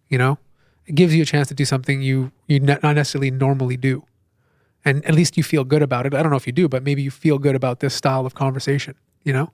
You 0.09 0.17
know, 0.17 0.37
it 0.85 0.95
gives 0.95 1.13
you 1.13 1.23
a 1.23 1.25
chance 1.25 1.47
to 1.49 1.53
do 1.53 1.65
something 1.65 2.01
you 2.01 2.31
you 2.47 2.59
ne- 2.59 2.77
not 2.81 2.95
necessarily 2.95 3.31
normally 3.31 3.75
do, 3.77 4.05
and 4.85 5.03
at 5.05 5.13
least 5.13 5.35
you 5.37 5.43
feel 5.43 5.63
good 5.65 5.81
about 5.81 6.05
it. 6.05 6.13
I 6.13 6.21
don't 6.23 6.31
know 6.31 6.37
if 6.37 6.47
you 6.47 6.53
do, 6.53 6.69
but 6.69 6.83
maybe 6.83 7.01
you 7.01 7.11
feel 7.11 7.37
good 7.37 7.55
about 7.55 7.81
this 7.81 7.93
style 7.93 8.25
of 8.25 8.33
conversation. 8.33 8.95
You 9.23 9.33
know. 9.33 9.51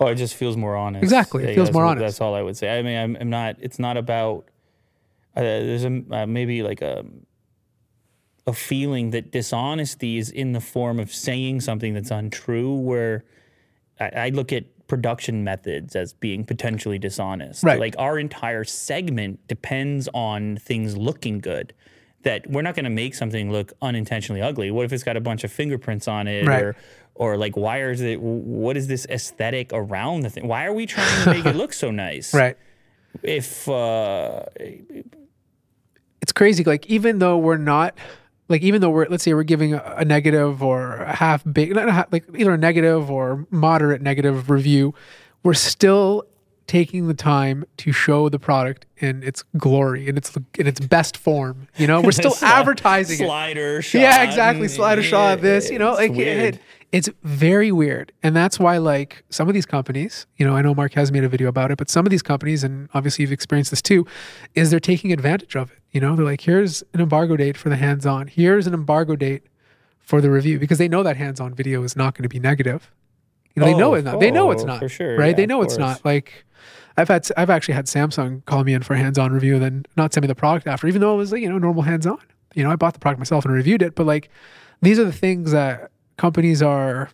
Oh, 0.00 0.06
it 0.08 0.16
just 0.16 0.34
feels 0.34 0.56
more 0.56 0.76
honest. 0.76 1.02
Exactly. 1.04 1.44
It 1.44 1.48
Yeah, 1.50 1.54
feels 1.54 1.72
more 1.72 1.84
what- 1.84 1.92
honest. 1.98 2.02
That's 2.04 2.20
all 2.20 2.34
I 2.34 2.42
would 2.42 2.56
say. 2.56 2.78
I 2.78 2.82
mean, 2.82 2.96
I'm, 2.98 3.16
I'm 3.20 3.30
not. 3.30 3.56
It's 3.60 3.78
not 3.78 3.96
about. 3.96 4.44
Uh, 5.36 5.42
there's 5.42 5.84
a 5.84 6.02
uh, 6.12 6.26
maybe 6.26 6.62
like 6.62 6.80
a 6.80 7.04
a 8.46 8.52
feeling 8.52 9.10
that 9.10 9.32
dishonesty 9.32 10.18
is 10.18 10.30
in 10.30 10.52
the 10.52 10.60
form 10.60 11.00
of 11.00 11.12
saying 11.12 11.60
something 11.62 11.94
that's 11.94 12.10
untrue. 12.12 12.74
Where 12.74 13.24
I, 14.00 14.08
I 14.08 14.28
look 14.30 14.52
at 14.52 14.64
production 14.86 15.44
methods 15.44 15.96
as 15.96 16.12
being 16.12 16.44
potentially 16.44 16.98
dishonest. 16.98 17.62
Right. 17.64 17.80
Like 17.80 17.94
our 17.98 18.18
entire 18.18 18.64
segment 18.64 19.46
depends 19.48 20.08
on 20.14 20.56
things 20.58 20.96
looking 20.96 21.38
good. 21.40 21.72
That 22.22 22.48
we're 22.50 22.62
not 22.62 22.74
going 22.74 22.84
to 22.84 22.90
make 22.90 23.14
something 23.14 23.52
look 23.52 23.72
unintentionally 23.82 24.40
ugly. 24.40 24.70
What 24.70 24.84
if 24.86 24.92
it's 24.94 25.02
got 25.02 25.16
a 25.16 25.20
bunch 25.20 25.44
of 25.44 25.52
fingerprints 25.52 26.08
on 26.08 26.26
it, 26.26 26.46
Right. 26.46 26.62
or 26.62 26.76
or 27.14 27.36
like 27.36 27.54
why 27.56 27.82
is 27.82 28.00
it? 28.00 28.18
What 28.20 28.76
is 28.78 28.88
this 28.88 29.06
aesthetic 29.10 29.70
around 29.74 30.20
the 30.22 30.30
thing? 30.30 30.48
Why 30.48 30.64
are 30.64 30.72
we 30.72 30.86
trying 30.86 31.24
to 31.24 31.30
make 31.34 31.44
it 31.46 31.54
look 31.54 31.72
so 31.74 31.90
nice? 31.90 32.32
Right. 32.42 32.56
If 33.22 33.68
uh, 33.68 34.44
it's 36.22 36.32
crazy. 36.34 36.64
Like 36.64 36.86
even 36.86 37.18
though 37.18 37.38
we're 37.38 37.56
not, 37.58 37.96
like 38.54 38.62
even 38.62 38.80
though 38.80 38.90
we're, 38.90 39.08
let's 39.08 39.24
say 39.24 39.34
we're 39.34 39.42
giving 39.42 39.74
a, 39.74 39.94
a 39.96 40.04
negative 40.04 40.62
or 40.62 40.98
a 40.98 41.16
half 41.16 41.42
big, 41.52 41.74
not 41.74 41.88
a 41.88 41.92
half, 41.92 42.12
like 42.12 42.24
either 42.36 42.52
a 42.52 42.56
negative 42.56 43.10
or 43.10 43.48
moderate 43.50 44.00
negative 44.00 44.48
review, 44.48 44.94
we're 45.42 45.54
still 45.54 46.22
taking 46.68 47.08
the 47.08 47.14
time 47.14 47.64
to 47.78 47.90
show 47.90 48.28
the 48.28 48.38
product 48.38 48.86
in 48.98 49.24
its 49.24 49.42
glory, 49.58 50.06
in 50.06 50.16
its 50.16 50.32
in 50.56 50.68
its 50.68 50.78
best 50.78 51.16
form. 51.16 51.66
You 51.76 51.88
know, 51.88 52.00
we're 52.00 52.12
still 52.22 52.30
sli- 52.30 52.44
advertising 52.44 53.20
it. 53.20 53.26
slider 53.26 53.80
mm, 53.80 53.84
shot. 53.84 53.98
Yeah, 53.98 54.22
exactly. 54.22 54.68
Slider 54.68 55.02
shot. 55.02 55.40
This, 55.40 55.68
you 55.68 55.80
know, 55.80 55.94
like 55.94 56.12
it, 56.12 56.60
it's 56.92 57.08
very 57.22 57.72
weird, 57.72 58.12
and 58.22 58.34
that's 58.36 58.58
why 58.58 58.78
like 58.78 59.24
some 59.30 59.48
of 59.48 59.54
these 59.54 59.66
companies, 59.66 60.26
you 60.36 60.46
know, 60.46 60.54
I 60.56 60.62
know 60.62 60.74
Mark 60.74 60.94
has 60.94 61.10
made 61.10 61.24
a 61.24 61.28
video 61.28 61.48
about 61.48 61.70
it, 61.70 61.78
but 61.78 61.90
some 61.90 62.06
of 62.06 62.10
these 62.10 62.22
companies, 62.22 62.64
and 62.64 62.88
obviously 62.94 63.22
you've 63.22 63.32
experienced 63.32 63.70
this 63.70 63.82
too, 63.82 64.06
is 64.54 64.70
they're 64.70 64.80
taking 64.80 65.12
advantage 65.12 65.56
of 65.56 65.72
it. 65.72 65.78
You 65.90 66.00
know, 66.00 66.16
they're 66.16 66.24
like, 66.24 66.40
here's 66.42 66.82
an 66.92 67.00
embargo 67.00 67.36
date 67.36 67.56
for 67.56 67.68
the 67.68 67.76
hands-on. 67.76 68.28
Here's 68.28 68.66
an 68.66 68.74
embargo 68.74 69.16
date 69.16 69.44
for 69.98 70.20
the 70.20 70.30
review 70.30 70.58
because 70.58 70.78
they 70.78 70.88
know 70.88 71.02
that 71.02 71.16
hands-on 71.16 71.54
video 71.54 71.82
is 71.82 71.96
not 71.96 72.14
going 72.14 72.24
to 72.24 72.28
be 72.28 72.38
negative. 72.40 72.90
You 73.54 73.60
know, 73.60 73.66
they 73.66 73.74
know 73.74 73.90
Oh, 73.92 73.94
it's 73.94 74.04
not. 74.04 74.20
They 74.20 74.30
know 74.30 74.50
it's 74.50 74.62
oh, 74.62 74.66
not. 74.66 74.80
for 74.80 74.88
sure. 74.88 75.16
right? 75.16 75.28
Yeah, 75.28 75.32
they 75.34 75.46
know 75.46 75.62
it's 75.62 75.78
not. 75.78 76.04
Like, 76.04 76.44
I've 76.96 77.08
had, 77.08 77.28
I've 77.36 77.50
actually 77.50 77.74
had 77.74 77.86
Samsung 77.86 78.44
call 78.44 78.64
me 78.64 78.74
in 78.74 78.82
for 78.82 78.94
a 78.94 78.98
hands-on 78.98 79.32
review, 79.32 79.54
and 79.54 79.62
then 79.62 79.86
not 79.96 80.12
send 80.12 80.22
me 80.22 80.28
the 80.28 80.34
product 80.34 80.66
after, 80.66 80.86
even 80.88 81.00
though 81.00 81.14
it 81.14 81.18
was 81.18 81.32
like, 81.32 81.42
you 81.42 81.48
know 81.48 81.58
normal 81.58 81.82
hands-on. 81.82 82.18
You 82.54 82.64
know, 82.64 82.70
I 82.70 82.76
bought 82.76 82.94
the 82.94 83.00
product 83.00 83.18
myself 83.20 83.44
and 83.44 83.54
reviewed 83.54 83.82
it, 83.82 83.94
but 83.94 84.06
like, 84.06 84.28
these 84.82 84.98
are 84.98 85.04
the 85.04 85.12
things 85.12 85.52
that 85.52 85.90
companies 86.16 86.62
are 86.62 87.10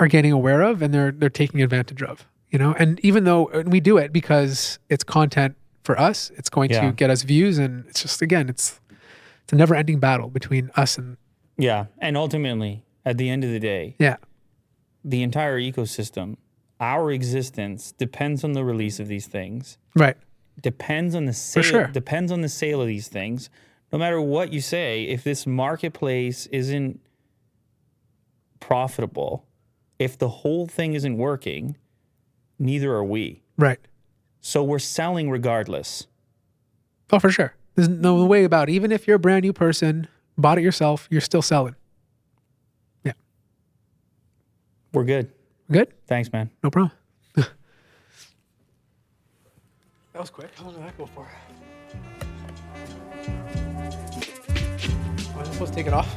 are 0.00 0.08
getting 0.08 0.32
aware 0.32 0.62
of 0.62 0.82
and 0.82 0.92
they're 0.92 1.12
they're 1.12 1.28
taking 1.30 1.62
advantage 1.62 2.02
of. 2.02 2.26
You 2.50 2.58
know, 2.58 2.74
and 2.78 3.00
even 3.00 3.24
though 3.24 3.48
and 3.48 3.72
we 3.72 3.80
do 3.80 3.96
it 3.98 4.12
because 4.12 4.78
it's 4.88 5.02
content 5.04 5.56
for 5.82 5.98
us, 5.98 6.30
it's 6.36 6.48
going 6.48 6.70
Yeah. 6.70 6.86
to 6.86 6.92
get 6.92 7.10
us 7.10 7.22
views, 7.22 7.58
and 7.58 7.84
it's 7.88 8.02
just 8.02 8.22
again, 8.22 8.48
it's 8.48 8.80
it's 9.42 9.52
a 9.52 9.56
never-ending 9.56 9.98
battle 9.98 10.28
between 10.28 10.70
us 10.76 10.96
and 10.96 11.16
Yeah, 11.58 11.86
and 11.98 12.16
ultimately, 12.16 12.84
at 13.04 13.18
the 13.18 13.28
end 13.28 13.44
of 13.44 13.50
the 13.50 13.60
day, 13.60 13.94
yeah, 13.98 14.16
the 15.04 15.22
entire 15.22 15.60
ecosystem, 15.60 16.36
our 16.80 17.10
existence 17.12 17.92
depends 17.92 18.42
on 18.44 18.52
the 18.52 18.64
release 18.64 18.98
of 19.00 19.08
these 19.08 19.26
things. 19.26 19.76
right, 19.94 20.16
Depends 20.62 21.14
on 21.14 21.24
the 21.26 21.32
sale. 21.34 21.62
sure. 21.62 21.86
Depends 21.88 22.30
on 22.32 22.40
the 22.40 22.48
sale 22.48 22.80
of 22.80 22.86
these 22.86 23.08
things. 23.08 23.50
No 23.92 23.98
matter 23.98 24.20
what 24.20 24.52
you 24.52 24.60
say, 24.60 25.04
if 25.04 25.22
this 25.24 25.46
marketplace 25.46 26.46
isn't 26.46 27.00
profitable, 28.68 29.44
if 29.98 30.16
the 30.18 30.28
whole 30.28 30.66
thing 30.66 30.94
isn't 30.94 31.18
working, 31.18 31.76
neither 32.58 32.92
are 32.94 33.04
we. 33.04 33.42
right. 33.58 33.78
So 34.40 34.62
we're 34.62 34.78
selling 34.78 35.30
regardless. 35.30 36.06
Oh, 37.10 37.18
for 37.18 37.30
sure. 37.30 37.54
There's 37.76 37.88
no 37.88 38.26
way 38.26 38.44
about 38.44 38.68
it. 38.68 38.72
Even 38.72 38.92
if 38.92 39.06
you're 39.06 39.16
a 39.16 39.18
brand 39.18 39.42
new 39.42 39.54
person, 39.54 40.06
bought 40.36 40.58
it 40.58 40.62
yourself, 40.62 41.08
you're 41.10 41.22
still 41.22 41.40
selling. 41.40 41.74
Yeah. 43.04 43.12
We're 44.92 45.04
good. 45.04 45.32
Good? 45.72 45.94
Thanks, 46.06 46.30
man. 46.30 46.50
No 46.62 46.70
problem. 46.70 46.92
that 47.36 47.48
was 50.14 50.28
quick. 50.28 50.50
How 50.56 50.64
long 50.66 50.74
did 50.74 50.84
that 50.84 50.98
go 50.98 51.06
for? 51.06 51.26
I'm 55.36 55.38
I 55.38 55.44
supposed 55.44 55.72
to 55.72 55.76
take 55.76 55.86
it 55.86 55.94
off? 55.94 56.14